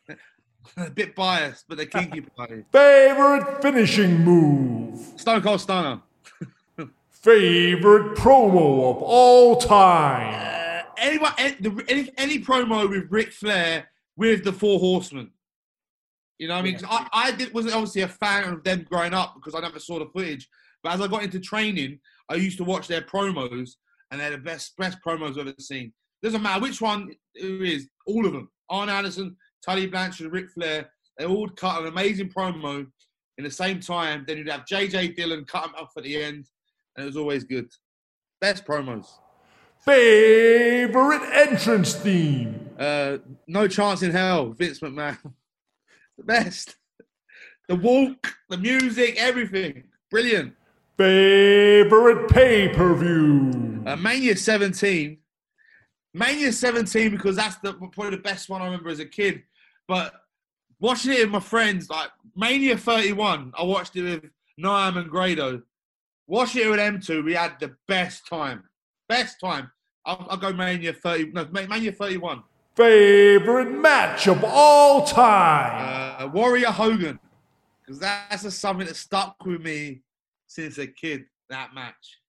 a 0.78 0.90
bit 0.90 1.16
biased, 1.16 1.66
but 1.68 1.78
the 1.78 1.86
Kinky 1.86 2.22
Party. 2.38 2.66
Favorite 2.72 3.62
finishing 3.62 4.24
move. 4.24 5.00
Stone 5.16 5.42
Cold 5.42 5.62
Stunner. 5.62 6.02
Favorite 7.10 8.16
promo 8.16 8.92
of 8.92 9.02
all 9.02 9.56
time. 9.56 10.34
Uh, 10.36 10.82
anyone, 10.98 11.32
any, 11.38 11.56
any, 11.88 12.12
any 12.18 12.40
promo 12.40 12.88
with 12.88 13.08
Ric 13.10 13.32
Flair 13.32 13.90
with 14.20 14.44
the 14.44 14.52
Four 14.54 14.80
Horsemen. 14.80 15.32
You 16.38 16.50
know 16.50 16.56
what 16.56 16.60
I 16.60 16.64
mean? 16.64 16.78
Yeah. 16.80 16.88
I, 16.90 17.08
I 17.14 17.32
did, 17.32 17.54
wasn't 17.54 17.74
obviously 17.74 18.02
a 18.02 18.08
fan 18.08 18.54
of 18.54 18.64
them 18.64 18.86
growing 18.90 19.14
up 19.14 19.34
because 19.36 19.56
I 19.56 19.62
never 19.62 19.80
saw 19.80 19.98
the 19.98 20.08
footage. 20.08 20.48
But 20.84 20.94
as 20.94 21.02
I 21.02 21.08
got 21.08 21.24
into 21.24 21.40
training, 21.40 22.00
I 22.30 22.36
used 22.36 22.58
to 22.58 22.64
watch 22.64 22.88
their 22.88 23.02
promos, 23.02 23.72
and 24.12 24.20
they're 24.20 24.32
the 24.32 24.38
best 24.38 24.76
best 24.78 24.98
promos 25.06 25.32
I've 25.32 25.48
ever 25.48 25.56
seen. 25.60 25.94
Doesn't 26.22 26.44
matter 26.44 26.62
which 26.62 26.82
one 26.82 27.10
it 27.34 27.62
is, 27.62 27.90
all 28.06 28.26
of 28.26 28.34
them. 28.34 28.50
Arn 28.70 28.90
Anderson, 28.90 29.36
Tully 29.66 29.88
Blanchard, 29.88 30.32
Ric 30.32 30.50
Flair, 30.52 30.90
they 31.18 31.26
all 31.26 31.50
cut 31.50 31.82
an 31.82 31.88
amazing 31.88 32.30
promo 32.30 32.86
in 33.38 33.44
the 33.44 33.52
same 33.52 33.80
time. 33.80 34.26
Then 34.28 34.38
you'd 34.38 34.50
have 34.50 34.66
JJ 34.66 35.16
Dillon 35.16 35.46
cut 35.46 35.64
them 35.64 35.76
off 35.78 35.92
at 35.98 36.04
the 36.04 36.22
end, 36.22 36.46
and 36.96 37.04
it 37.04 37.08
was 37.08 37.18
always 37.18 37.46
good. 37.46 37.68
Best 38.42 38.66
promos. 38.66 39.08
Favorite 39.80 41.24
entrance 41.34 41.94
theme? 41.96 42.70
Uh, 42.78 43.18
no 43.48 43.68
chance 43.68 44.02
in 44.02 44.12
hell, 44.12 44.52
Vince 44.52 44.80
McMahon. 44.80 45.18
the 46.18 46.24
best. 46.24 46.76
The 47.68 47.76
walk, 47.76 48.36
the 48.50 48.58
music, 48.58 49.16
everything. 49.18 49.84
Brilliant. 50.10 50.54
Favorite 50.98 52.30
pay 52.30 52.70
per 52.70 52.94
view? 52.94 53.84
Uh, 53.86 53.96
Mania 53.96 54.36
17. 54.36 55.18
Mania 56.14 56.52
17 56.52 57.12
because 57.12 57.36
that's 57.36 57.56
the, 57.58 57.74
probably 57.74 58.12
the 58.12 58.18
best 58.18 58.50
one 58.50 58.62
I 58.62 58.66
remember 58.66 58.90
as 58.90 59.00
a 59.00 59.06
kid. 59.06 59.44
But 59.88 60.14
watching 60.80 61.14
it 61.14 61.22
with 61.22 61.30
my 61.30 61.40
friends, 61.40 61.90
like 61.90 62.10
Mania 62.36 62.78
31, 62.78 63.54
I 63.58 63.64
watched 63.64 63.96
it 63.96 64.04
with 64.04 64.32
Noam 64.60 64.98
and 64.98 65.10
Grado. 65.10 65.62
Watching 66.28 66.66
it 66.66 66.70
with 66.70 66.80
M2, 66.80 67.24
we 67.24 67.34
had 67.34 67.60
the 67.60 67.76
best 67.88 68.28
time. 68.28 68.64
Best 69.10 69.40
time. 69.40 69.70
I'll, 70.06 70.26
I'll 70.30 70.38
go 70.38 70.54
Mania 70.54 70.94
30. 70.94 71.32
No, 71.32 71.48
Mania 71.52 71.92
31. 71.92 72.44
Favorite 72.76 73.72
match 73.72 74.28
of 74.28 74.44
all 74.46 75.06
time? 75.06 76.22
Uh, 76.22 76.28
Warrior 76.28 76.68
Hogan. 76.68 77.20
Because 77.82 78.00
that's 78.00 78.44
just 78.44 78.60
something 78.60 78.88
that 78.88 78.96
stuck 78.96 79.36
with 79.44 79.62
me 79.62 80.02
since 80.48 80.78
a 80.78 80.88
kid, 80.88 81.26
that 81.50 81.74
match. 81.74 82.20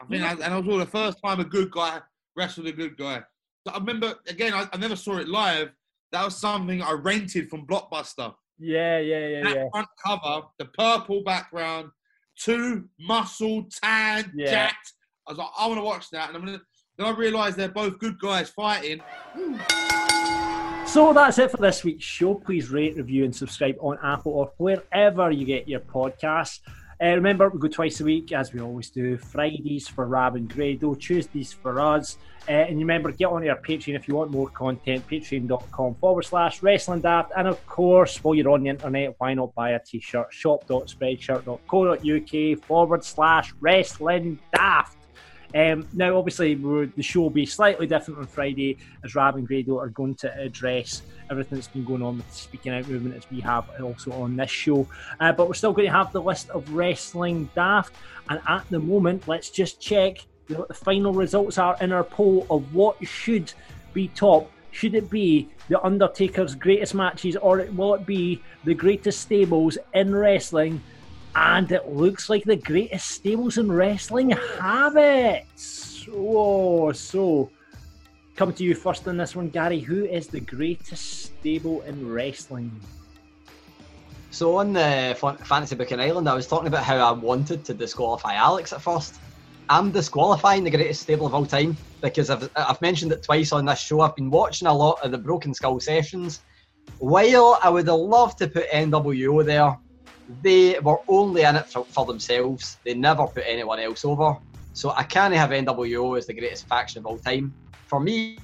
I 0.00 0.06
think, 0.06 0.22
yeah. 0.22 0.30
I, 0.40 0.44
and 0.44 0.54
it 0.54 0.64
was 0.64 0.72
all 0.72 0.78
the 0.78 0.86
first 0.86 1.18
time 1.24 1.38
a 1.38 1.44
good 1.44 1.70
guy 1.70 2.00
wrestled 2.36 2.66
a 2.66 2.72
good 2.72 2.96
guy. 2.96 3.22
So 3.66 3.72
I 3.72 3.78
remember, 3.78 4.14
again, 4.26 4.52
I, 4.52 4.68
I, 4.72 4.76
never 4.76 4.96
saw 4.96 5.18
it 5.18 5.28
live. 5.28 5.70
That 6.12 6.24
was 6.24 6.36
something 6.36 6.82
I 6.82 6.92
rented 6.92 7.48
from 7.48 7.66
Blockbuster. 7.66 8.34
Yeah, 8.58 8.98
yeah, 8.98 9.26
yeah, 9.26 9.42
that 9.44 9.56
yeah. 9.56 9.68
front 9.70 9.88
cover, 10.04 10.46
the 10.58 10.66
purple 10.66 11.22
background, 11.24 11.90
two 12.38 12.88
muscle, 12.98 13.66
tan, 13.82 14.32
yeah. 14.34 14.50
jacked. 14.50 14.92
I 15.26 15.32
was 15.32 15.38
like, 15.38 15.48
I 15.58 15.66
want 15.66 15.78
to 15.78 15.84
watch 15.84 16.10
that. 16.10 16.28
And 16.28 16.36
I'm 16.36 16.44
gonna, 16.44 16.60
then 16.96 17.06
I 17.06 17.10
realised 17.10 17.56
they're 17.56 17.68
both 17.68 17.98
good 17.98 18.18
guys 18.18 18.50
fighting. 18.50 19.00
So 20.86 21.12
that's 21.12 21.38
it 21.38 21.50
for 21.50 21.56
this 21.56 21.82
week's 21.82 22.04
show. 22.04 22.34
Please 22.34 22.70
rate, 22.70 22.96
review, 22.96 23.24
and 23.24 23.34
subscribe 23.34 23.76
on 23.80 23.98
Apple 24.02 24.32
or 24.32 24.52
wherever 24.58 25.30
you 25.30 25.44
get 25.44 25.66
your 25.66 25.80
podcasts. 25.80 26.60
Uh, 27.02 27.08
remember, 27.08 27.48
we 27.48 27.58
go 27.58 27.68
twice 27.68 28.00
a 28.00 28.04
week, 28.04 28.30
as 28.32 28.52
we 28.52 28.60
always 28.60 28.90
do. 28.90 29.16
Fridays 29.16 29.88
for 29.88 30.06
Rab 30.06 30.36
and 30.36 30.48
Grado, 30.48 30.94
Tuesdays 30.94 31.52
for 31.52 31.80
us. 31.80 32.18
Uh, 32.48 32.52
and 32.52 32.78
remember, 32.78 33.10
get 33.10 33.26
on 33.26 33.48
our 33.48 33.60
Patreon 33.60 33.96
if 33.96 34.06
you 34.06 34.14
want 34.14 34.30
more 34.30 34.48
content, 34.50 35.04
patreon.com 35.08 35.96
forward 35.96 36.24
slash 36.24 36.62
wrestling 36.62 37.00
daft. 37.00 37.32
And 37.36 37.48
of 37.48 37.66
course, 37.66 38.22
while 38.22 38.36
you're 38.36 38.50
on 38.50 38.62
the 38.62 38.68
internet, 38.68 39.16
why 39.18 39.34
not 39.34 39.52
buy 39.54 39.70
a 39.70 39.80
t 39.80 39.98
shirt? 39.98 40.32
shop.spreadshirt.co.uk 40.32 42.64
forward 42.64 43.04
slash 43.04 43.52
wrestling 43.60 44.38
daft. 44.54 44.98
Um, 45.54 45.86
now, 45.92 46.18
obviously, 46.18 46.54
the 46.54 47.02
show 47.02 47.20
will 47.20 47.30
be 47.30 47.46
slightly 47.46 47.86
different 47.86 48.18
on 48.18 48.26
Friday 48.26 48.78
as 49.04 49.14
Rab 49.14 49.36
and 49.36 49.46
Grado 49.46 49.78
are 49.78 49.88
going 49.88 50.16
to 50.16 50.36
address 50.36 51.02
everything 51.30 51.56
that's 51.56 51.68
been 51.68 51.84
going 51.84 52.02
on 52.02 52.16
with 52.16 52.28
the 52.28 52.34
Speaking 52.34 52.72
Out 52.72 52.88
movement 52.88 53.14
as 53.16 53.30
we 53.30 53.40
have 53.40 53.64
also 53.80 54.10
on 54.12 54.36
this 54.36 54.50
show. 54.50 54.86
Uh, 55.20 55.32
but 55.32 55.46
we're 55.46 55.54
still 55.54 55.72
going 55.72 55.86
to 55.86 55.92
have 55.92 56.12
the 56.12 56.20
list 56.20 56.50
of 56.50 56.68
wrestling 56.72 57.48
daft. 57.54 57.94
And 58.28 58.40
at 58.48 58.68
the 58.68 58.80
moment, 58.80 59.28
let's 59.28 59.48
just 59.48 59.80
check 59.80 60.18
what 60.48 60.68
the 60.68 60.74
final 60.74 61.12
results 61.12 61.56
are 61.56 61.76
in 61.80 61.92
our 61.92 62.04
poll 62.04 62.46
of 62.50 62.74
what 62.74 62.96
should 63.06 63.52
be 63.92 64.08
top. 64.08 64.50
Should 64.72 64.96
it 64.96 65.08
be 65.08 65.48
The 65.68 65.80
Undertaker's 65.84 66.56
greatest 66.56 66.94
matches 66.96 67.36
or 67.36 67.58
will 67.74 67.94
it 67.94 68.04
be 68.04 68.42
the 68.64 68.74
greatest 68.74 69.20
stables 69.20 69.78
in 69.94 70.12
wrestling? 70.12 70.82
And 71.36 71.70
it 71.72 71.88
looks 71.88 72.30
like 72.30 72.44
the 72.44 72.56
greatest 72.56 73.10
stables 73.10 73.58
in 73.58 73.70
wrestling 73.70 74.30
have 74.58 74.96
it. 74.96 75.46
Whoa, 76.08 76.92
so 76.92 77.50
come 78.36 78.52
to 78.52 78.62
you 78.64 78.74
first 78.74 79.08
on 79.08 79.16
this 79.16 79.34
one, 79.34 79.48
Gary. 79.48 79.80
Who 79.80 80.04
is 80.04 80.28
the 80.28 80.40
greatest 80.40 81.24
stable 81.24 81.82
in 81.82 82.08
wrestling? 82.08 82.70
So 84.30 84.56
on 84.56 84.72
the 84.72 85.16
Fantasy 85.44 85.76
Booking 85.76 86.00
Island, 86.00 86.28
I 86.28 86.34
was 86.34 86.46
talking 86.46 86.66
about 86.66 86.84
how 86.84 86.96
I 86.96 87.12
wanted 87.12 87.64
to 87.66 87.74
disqualify 87.74 88.34
Alex 88.34 88.72
at 88.72 88.82
first. 88.82 89.16
I'm 89.68 89.92
disqualifying 89.92 90.64
the 90.64 90.70
greatest 90.70 91.02
stable 91.02 91.26
of 91.26 91.34
all 91.34 91.46
time 91.46 91.76
because 92.00 92.30
I've, 92.30 92.50
I've 92.56 92.80
mentioned 92.82 93.12
it 93.12 93.22
twice 93.22 93.52
on 93.52 93.64
this 93.64 93.78
show. 93.78 94.00
I've 94.00 94.16
been 94.16 94.30
watching 94.30 94.68
a 94.68 94.74
lot 94.74 94.98
of 95.02 95.10
the 95.10 95.18
Broken 95.18 95.54
Skull 95.54 95.80
sessions. 95.80 96.40
While 96.98 97.58
I 97.62 97.70
would 97.70 97.86
have 97.86 97.96
loved 97.96 98.38
to 98.38 98.48
put 98.48 98.68
NWO 98.70 99.44
there, 99.44 99.78
they 100.42 100.78
were 100.80 100.98
only 101.08 101.42
in 101.42 101.56
it 101.56 101.66
for, 101.66 101.84
for 101.84 102.04
themselves. 102.06 102.78
They 102.84 102.94
never 102.94 103.26
put 103.26 103.44
anyone 103.46 103.78
else 103.80 104.04
over. 104.04 104.36
So 104.72 104.90
I 104.90 105.04
can't 105.04 105.34
have 105.34 105.50
NWO 105.50 106.18
as 106.18 106.26
the 106.26 106.34
greatest 106.34 106.66
faction 106.66 107.00
of 107.00 107.06
all 107.06 107.18
time. 107.18 107.54
For 107.86 108.00
me, 108.00 108.38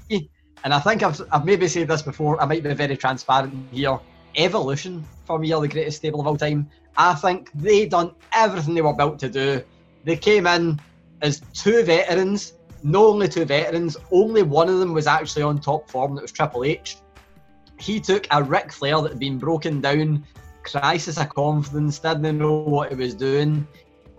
and 0.62 0.74
I 0.74 0.78
think 0.78 1.02
I've, 1.02 1.20
I've 1.32 1.44
maybe 1.44 1.66
said 1.68 1.88
this 1.88 2.02
before, 2.02 2.40
I 2.40 2.46
might 2.46 2.62
be 2.62 2.72
very 2.74 2.96
transparent 2.96 3.54
here. 3.72 3.98
Evolution, 4.36 5.04
for 5.24 5.38
me, 5.38 5.52
are 5.52 5.60
the 5.60 5.68
greatest 5.68 5.98
stable 5.98 6.20
of 6.20 6.26
all 6.26 6.36
time. 6.36 6.70
I 6.96 7.14
think 7.14 7.50
they 7.54 7.86
done 7.86 8.14
everything 8.32 8.74
they 8.74 8.82
were 8.82 8.94
built 8.94 9.18
to 9.20 9.28
do. 9.28 9.62
They 10.04 10.16
came 10.16 10.46
in 10.46 10.78
as 11.22 11.40
two 11.52 11.82
veterans, 11.82 12.54
not 12.82 13.04
only 13.04 13.28
two 13.28 13.44
veterans, 13.44 13.96
only 14.12 14.42
one 14.42 14.68
of 14.68 14.78
them 14.78 14.92
was 14.92 15.06
actually 15.06 15.42
on 15.42 15.60
top 15.60 15.90
form, 15.90 16.14
that 16.14 16.22
was 16.22 16.32
Triple 16.32 16.64
H. 16.64 16.98
He 17.78 17.98
took 17.98 18.26
a 18.30 18.42
Ric 18.42 18.72
Flair 18.72 19.00
that 19.02 19.10
had 19.10 19.18
been 19.18 19.38
broken 19.38 19.80
down 19.80 20.24
crisis 20.62 21.18
of 21.18 21.28
confidence, 21.34 21.98
didn't 21.98 22.38
know 22.38 22.58
what 22.60 22.90
he 22.90 22.94
was 22.94 23.14
doing. 23.14 23.66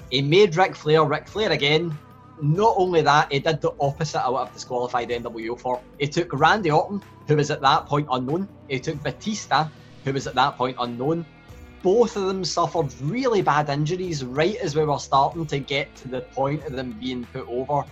He 0.09 0.21
made 0.21 0.55
Ric 0.55 0.75
Flair 0.75 1.03
Ric 1.05 1.27
Flair 1.27 1.51
again. 1.51 1.97
Not 2.41 2.75
only 2.77 3.01
that, 3.01 3.31
he 3.31 3.39
did 3.39 3.61
the 3.61 3.71
opposite 3.79 4.21
of 4.25 4.33
what 4.33 4.47
I've 4.47 4.53
disqualified 4.53 5.09
NWO 5.09 5.59
for. 5.59 5.81
He 5.99 6.07
took 6.07 6.33
Randy 6.33 6.71
Orton, 6.71 7.01
who 7.27 7.35
was 7.35 7.51
at 7.51 7.61
that 7.61 7.85
point 7.85 8.07
unknown. 8.11 8.47
He 8.67 8.79
took 8.79 9.01
Batista, 9.03 9.67
who 10.03 10.13
was 10.13 10.27
at 10.27 10.35
that 10.35 10.57
point 10.57 10.77
unknown. 10.79 11.25
Both 11.83 12.15
of 12.15 12.27
them 12.27 12.43
suffered 12.43 12.93
really 13.01 13.41
bad 13.41 13.69
injuries 13.69 14.23
right 14.23 14.55
as 14.57 14.75
we 14.75 14.83
were 14.83 14.99
starting 14.99 15.45
to 15.47 15.59
get 15.59 15.95
to 15.97 16.07
the 16.07 16.21
point 16.21 16.63
of 16.65 16.73
them 16.73 16.97
being 16.99 17.25
put 17.25 17.47
over. 17.47 17.83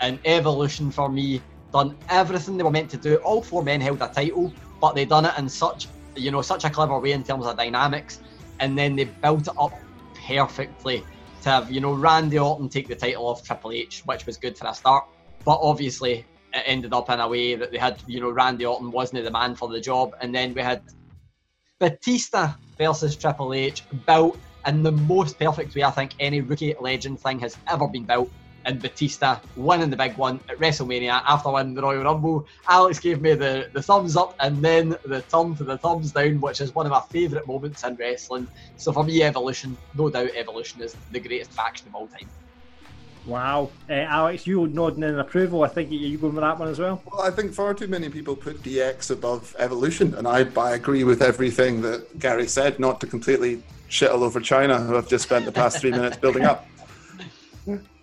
And 0.00 0.18
Evolution 0.24 0.90
for 0.90 1.08
me 1.08 1.42
done 1.72 1.96
everything 2.08 2.56
they 2.56 2.64
were 2.64 2.70
meant 2.70 2.90
to 2.90 2.96
do. 2.96 3.16
All 3.16 3.42
four 3.42 3.62
men 3.62 3.80
held 3.80 4.02
a 4.02 4.08
title, 4.08 4.52
but 4.80 4.94
they 4.94 5.04
done 5.04 5.26
it 5.26 5.34
in 5.38 5.48
such 5.48 5.88
you 6.16 6.30
know, 6.30 6.42
such 6.42 6.64
a 6.64 6.70
clever 6.70 6.98
way 6.98 7.12
in 7.12 7.22
terms 7.22 7.46
of 7.46 7.56
dynamics. 7.56 8.20
And 8.58 8.76
then 8.76 8.96
they 8.96 9.04
built 9.04 9.48
it 9.48 9.54
up 9.58 9.72
perfectly 10.26 11.04
to 11.42 11.48
have, 11.48 11.70
you 11.70 11.80
know, 11.80 11.92
Randy 11.94 12.38
Orton 12.38 12.68
take 12.68 12.88
the 12.88 12.94
title 12.94 13.26
off 13.26 13.42
Triple 13.42 13.72
H, 13.72 14.02
which 14.04 14.26
was 14.26 14.36
good 14.36 14.56
for 14.56 14.66
a 14.68 14.74
start. 14.74 15.04
But 15.44 15.58
obviously, 15.62 16.26
it 16.52 16.62
ended 16.66 16.92
up 16.92 17.08
in 17.10 17.20
a 17.20 17.28
way 17.28 17.54
that 17.54 17.70
they 17.70 17.78
had, 17.78 18.02
you 18.06 18.20
know, 18.20 18.30
Randy 18.30 18.66
Orton 18.66 18.90
wasn't 18.90 19.24
the 19.24 19.30
man 19.30 19.54
for 19.54 19.68
the 19.68 19.80
job. 19.80 20.14
And 20.20 20.34
then 20.34 20.52
we 20.52 20.60
had 20.60 20.82
Batista 21.78 22.54
versus 22.76 23.16
Triple 23.16 23.54
H 23.54 23.84
built 24.06 24.38
in 24.66 24.82
the 24.82 24.92
most 24.92 25.38
perfect 25.38 25.74
way 25.74 25.82
I 25.82 25.90
think 25.90 26.12
any 26.20 26.40
rookie 26.42 26.74
legend 26.80 27.20
thing 27.20 27.38
has 27.40 27.56
ever 27.66 27.88
been 27.88 28.04
built 28.04 28.30
and 28.64 28.80
Batista 28.80 29.40
winning 29.56 29.90
the 29.90 29.96
big 29.96 30.16
one 30.16 30.40
at 30.48 30.58
WrestleMania 30.58 31.22
after 31.26 31.50
winning 31.50 31.74
the 31.74 31.82
Royal 31.82 32.04
Rumble. 32.04 32.46
Alex 32.68 32.98
gave 32.98 33.20
me 33.20 33.34
the, 33.34 33.68
the 33.72 33.82
thumbs 33.82 34.16
up 34.16 34.34
and 34.40 34.62
then 34.62 34.96
the 35.04 35.22
turn 35.22 35.54
to 35.56 35.64
the 35.64 35.78
thumbs 35.78 36.12
down, 36.12 36.40
which 36.40 36.60
is 36.60 36.74
one 36.74 36.86
of 36.86 36.92
my 36.92 37.00
favourite 37.10 37.46
moments 37.46 37.84
in 37.84 37.94
wrestling. 37.96 38.46
So 38.76 38.92
for 38.92 39.04
me, 39.04 39.22
Evolution, 39.22 39.76
no 39.94 40.10
doubt 40.10 40.30
Evolution 40.34 40.82
is 40.82 40.96
the 41.12 41.20
greatest 41.20 41.52
faction 41.52 41.88
of 41.88 41.94
all 41.94 42.06
time. 42.06 42.28
Wow. 43.26 43.70
Uh, 43.88 43.94
Alex, 43.94 44.46
you 44.46 44.66
nodding 44.68 45.02
in 45.02 45.18
approval. 45.18 45.62
I 45.62 45.68
think 45.68 45.88
you're 45.90 46.18
going 46.18 46.34
with 46.34 46.42
that 46.42 46.58
one 46.58 46.68
as 46.68 46.78
well? 46.78 47.02
Well, 47.10 47.22
I 47.22 47.30
think 47.30 47.52
far 47.52 47.74
too 47.74 47.86
many 47.86 48.08
people 48.08 48.34
put 48.34 48.62
DX 48.62 49.10
above 49.10 49.54
Evolution, 49.58 50.14
and 50.14 50.26
I, 50.26 50.46
I 50.56 50.72
agree 50.72 51.04
with 51.04 51.22
everything 51.22 51.82
that 51.82 52.18
Gary 52.18 52.46
said, 52.46 52.80
not 52.80 53.00
to 53.02 53.06
completely 53.06 53.62
shit 53.88 54.10
all 54.10 54.24
over 54.24 54.40
Chyna, 54.40 54.86
who 54.86 54.96
I've 54.96 55.08
just 55.08 55.24
spent 55.24 55.44
the 55.44 55.52
past 55.52 55.80
three 55.80 55.90
minutes 55.90 56.16
building 56.16 56.44
up. 56.44 56.66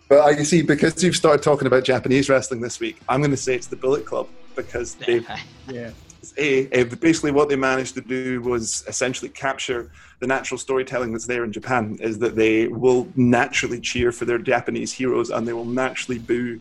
But 0.09 0.37
you 0.37 0.45
see, 0.45 0.61
because 0.61 1.03
you've 1.03 1.15
started 1.15 1.43
talking 1.43 1.67
about 1.67 1.83
Japanese 1.83 2.29
wrestling 2.29 2.61
this 2.61 2.79
week, 2.79 2.97
I'm 3.09 3.19
going 3.19 3.31
to 3.31 3.37
say 3.37 3.55
it's 3.55 3.67
the 3.67 3.75
Bullet 3.75 4.05
Club 4.05 4.27
because 4.55 4.95
they, 5.05 5.21
yeah, 5.67 5.91
a, 6.37 6.81
a, 6.81 6.83
basically 6.83 7.31
what 7.31 7.49
they 7.49 7.55
managed 7.55 7.95
to 7.95 8.01
do 8.01 8.41
was 8.41 8.83
essentially 8.87 9.29
capture 9.29 9.91
the 10.19 10.27
natural 10.27 10.57
storytelling 10.57 11.11
that's 11.11 11.27
there 11.27 11.43
in 11.43 11.51
Japan. 11.51 11.97
Is 11.99 12.19
that 12.19 12.35
they 12.35 12.67
will 12.67 13.07
naturally 13.15 13.79
cheer 13.79 14.11
for 14.11 14.25
their 14.25 14.37
Japanese 14.37 14.93
heroes 14.93 15.29
and 15.29 15.47
they 15.47 15.53
will 15.53 15.65
naturally 15.65 16.19
boo 16.19 16.59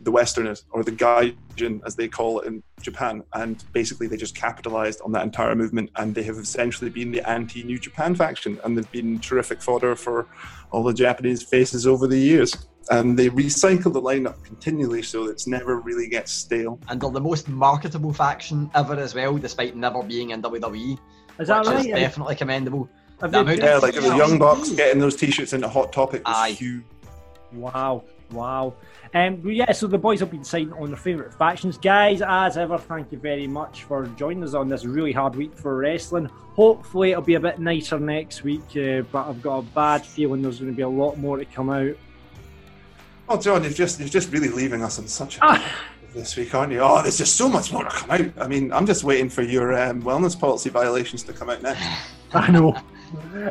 the 0.00 0.10
Westerners 0.10 0.64
or 0.72 0.82
the 0.82 0.90
Gaijin, 0.90 1.80
as 1.86 1.94
they 1.94 2.08
call 2.08 2.40
it 2.40 2.48
in 2.48 2.62
Japan. 2.80 3.22
And 3.34 3.62
basically, 3.72 4.08
they 4.08 4.16
just 4.16 4.34
capitalized 4.34 5.00
on 5.04 5.12
that 5.12 5.22
entire 5.22 5.54
movement 5.54 5.90
and 5.96 6.14
they 6.14 6.24
have 6.24 6.36
essentially 6.36 6.90
been 6.90 7.12
the 7.12 7.28
anti 7.28 7.62
New 7.62 7.78
Japan 7.78 8.14
faction. 8.14 8.58
And 8.64 8.76
they've 8.76 8.90
been 8.90 9.18
terrific 9.20 9.62
fodder 9.62 9.94
for 9.94 10.26
all 10.72 10.82
the 10.82 10.92
Japanese 10.92 11.42
faces 11.42 11.86
over 11.86 12.06
the 12.06 12.18
years. 12.18 12.66
And 12.90 13.18
they 13.18 13.28
recycle 13.28 13.92
the 13.92 14.02
lineup 14.02 14.42
continually 14.44 15.02
so 15.02 15.28
it's 15.28 15.46
never 15.46 15.78
really 15.80 16.08
gets 16.08 16.32
stale. 16.32 16.78
And 16.88 17.00
they're 17.00 17.10
the 17.10 17.20
most 17.20 17.48
marketable 17.48 18.12
faction 18.12 18.70
ever 18.74 18.94
as 18.94 19.14
well, 19.14 19.36
despite 19.38 19.76
never 19.76 20.02
being 20.02 20.30
in 20.30 20.42
WWE. 20.42 20.98
Is 21.38 21.48
that 21.48 21.60
which 21.60 21.68
right? 21.68 21.86
is 21.86 21.86
definitely 21.86 22.34
commendable. 22.36 22.88
Have 23.20 23.32
The 23.32 23.42
they- 23.44 23.56
Yeah, 23.58 23.78
like 23.78 23.94
the 23.94 24.16
Young 24.16 24.38
Bucks 24.38 24.70
getting 24.70 25.00
those 25.00 25.16
t 25.16 25.30
shirts 25.30 25.52
into 25.52 25.68
Hot 25.68 25.92
Topic 25.92 26.26
was 26.26 26.36
Aye. 26.36 26.50
huge. 26.50 26.82
Wow, 27.52 28.04
wow. 28.30 28.74
Um, 29.14 29.42
yeah, 29.44 29.72
so 29.72 29.86
the 29.86 29.98
boys 29.98 30.20
have 30.20 30.30
been 30.30 30.40
deciding 30.40 30.72
on 30.72 30.88
their 30.88 30.96
favourite 30.96 31.34
factions. 31.34 31.76
Guys, 31.76 32.22
as 32.22 32.56
ever, 32.56 32.78
thank 32.78 33.12
you 33.12 33.18
very 33.18 33.46
much 33.46 33.84
for 33.84 34.06
joining 34.16 34.42
us 34.42 34.54
on 34.54 34.68
this 34.68 34.84
really 34.86 35.12
hard 35.12 35.36
week 35.36 35.54
for 35.56 35.76
wrestling. 35.76 36.26
Hopefully, 36.54 37.10
it'll 37.10 37.22
be 37.22 37.34
a 37.34 37.40
bit 37.40 37.58
nicer 37.58 38.00
next 38.00 38.42
week, 38.42 38.62
uh, 38.76 39.02
but 39.12 39.28
I've 39.28 39.42
got 39.42 39.58
a 39.58 39.62
bad 39.62 40.04
feeling 40.04 40.40
there's 40.42 40.60
going 40.60 40.70
to 40.72 40.76
be 40.76 40.82
a 40.82 40.88
lot 40.88 41.18
more 41.18 41.36
to 41.36 41.44
come 41.44 41.68
out. 41.70 41.94
Oh, 43.32 43.40
John, 43.40 43.62
you're 43.62 43.72
just 43.72 43.98
you're 43.98 44.10
just 44.10 44.30
really 44.30 44.50
leaving 44.50 44.82
us 44.82 44.98
on 44.98 45.08
such 45.08 45.38
a 45.40 45.64
this 46.14 46.36
week, 46.36 46.54
aren't 46.54 46.70
you? 46.70 46.80
Oh, 46.80 47.00
there's 47.00 47.16
just 47.16 47.34
so 47.36 47.48
much 47.48 47.72
more 47.72 47.82
to 47.82 47.88
come 47.88 48.10
out. 48.10 48.30
I 48.36 48.46
mean, 48.46 48.70
I'm 48.70 48.84
just 48.84 49.04
waiting 49.04 49.30
for 49.30 49.40
your 49.40 49.72
um, 49.72 50.02
wellness 50.02 50.38
policy 50.38 50.68
violations 50.68 51.22
to 51.22 51.32
come 51.32 51.48
out 51.48 51.62
next. 51.62 51.82
I 52.34 52.50
know. 52.50 52.74
Um, 52.76 52.82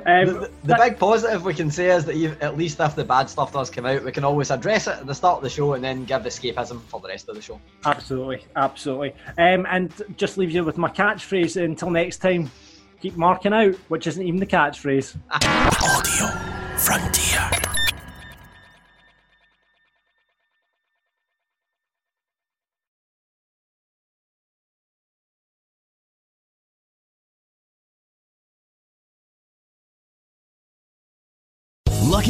the, 0.06 0.52
the 0.66 0.76
big 0.76 1.00
positive 1.00 1.44
we 1.44 1.56
can 1.56 1.72
say 1.72 1.90
is 1.90 2.06
that 2.06 2.16
you, 2.16 2.38
at 2.42 2.58
least 2.58 2.80
if 2.80 2.96
the 2.96 3.04
bad 3.04 3.28
stuff 3.28 3.54
does 3.54 3.72
come 3.72 3.88
out, 3.88 4.04
we 4.04 4.12
can 4.12 4.24
always 4.24 4.52
address 4.52 4.86
it 4.86 5.00
at 5.00 5.08
the 5.08 5.16
start 5.16 5.38
of 5.38 5.44
the 5.44 5.50
show 5.50 5.74
and 5.74 5.84
then 5.84 6.06
give 6.06 6.22
escapism 6.22 6.80
for 6.82 7.00
the 7.00 7.08
rest 7.08 7.28
of 7.28 7.34
the 7.34 7.42
show. 7.42 7.60
Absolutely, 7.84 8.46
absolutely. 8.56 9.16
Um, 9.40 9.66
and 9.68 9.92
just 10.16 10.38
leaves 10.38 10.54
you 10.54 10.64
with 10.64 10.78
my 10.78 10.90
catchphrase 10.90 11.60
until 11.60 11.90
next 11.90 12.18
time. 12.18 12.52
Keep 13.02 13.18
marking 13.18 13.52
out, 13.52 13.74
which 13.88 14.06
isn't 14.06 14.22
even 14.22 14.40
the 14.40 14.46
catchphrase. 14.46 15.18
Audio 15.32 16.28
Frontier. 16.78 17.71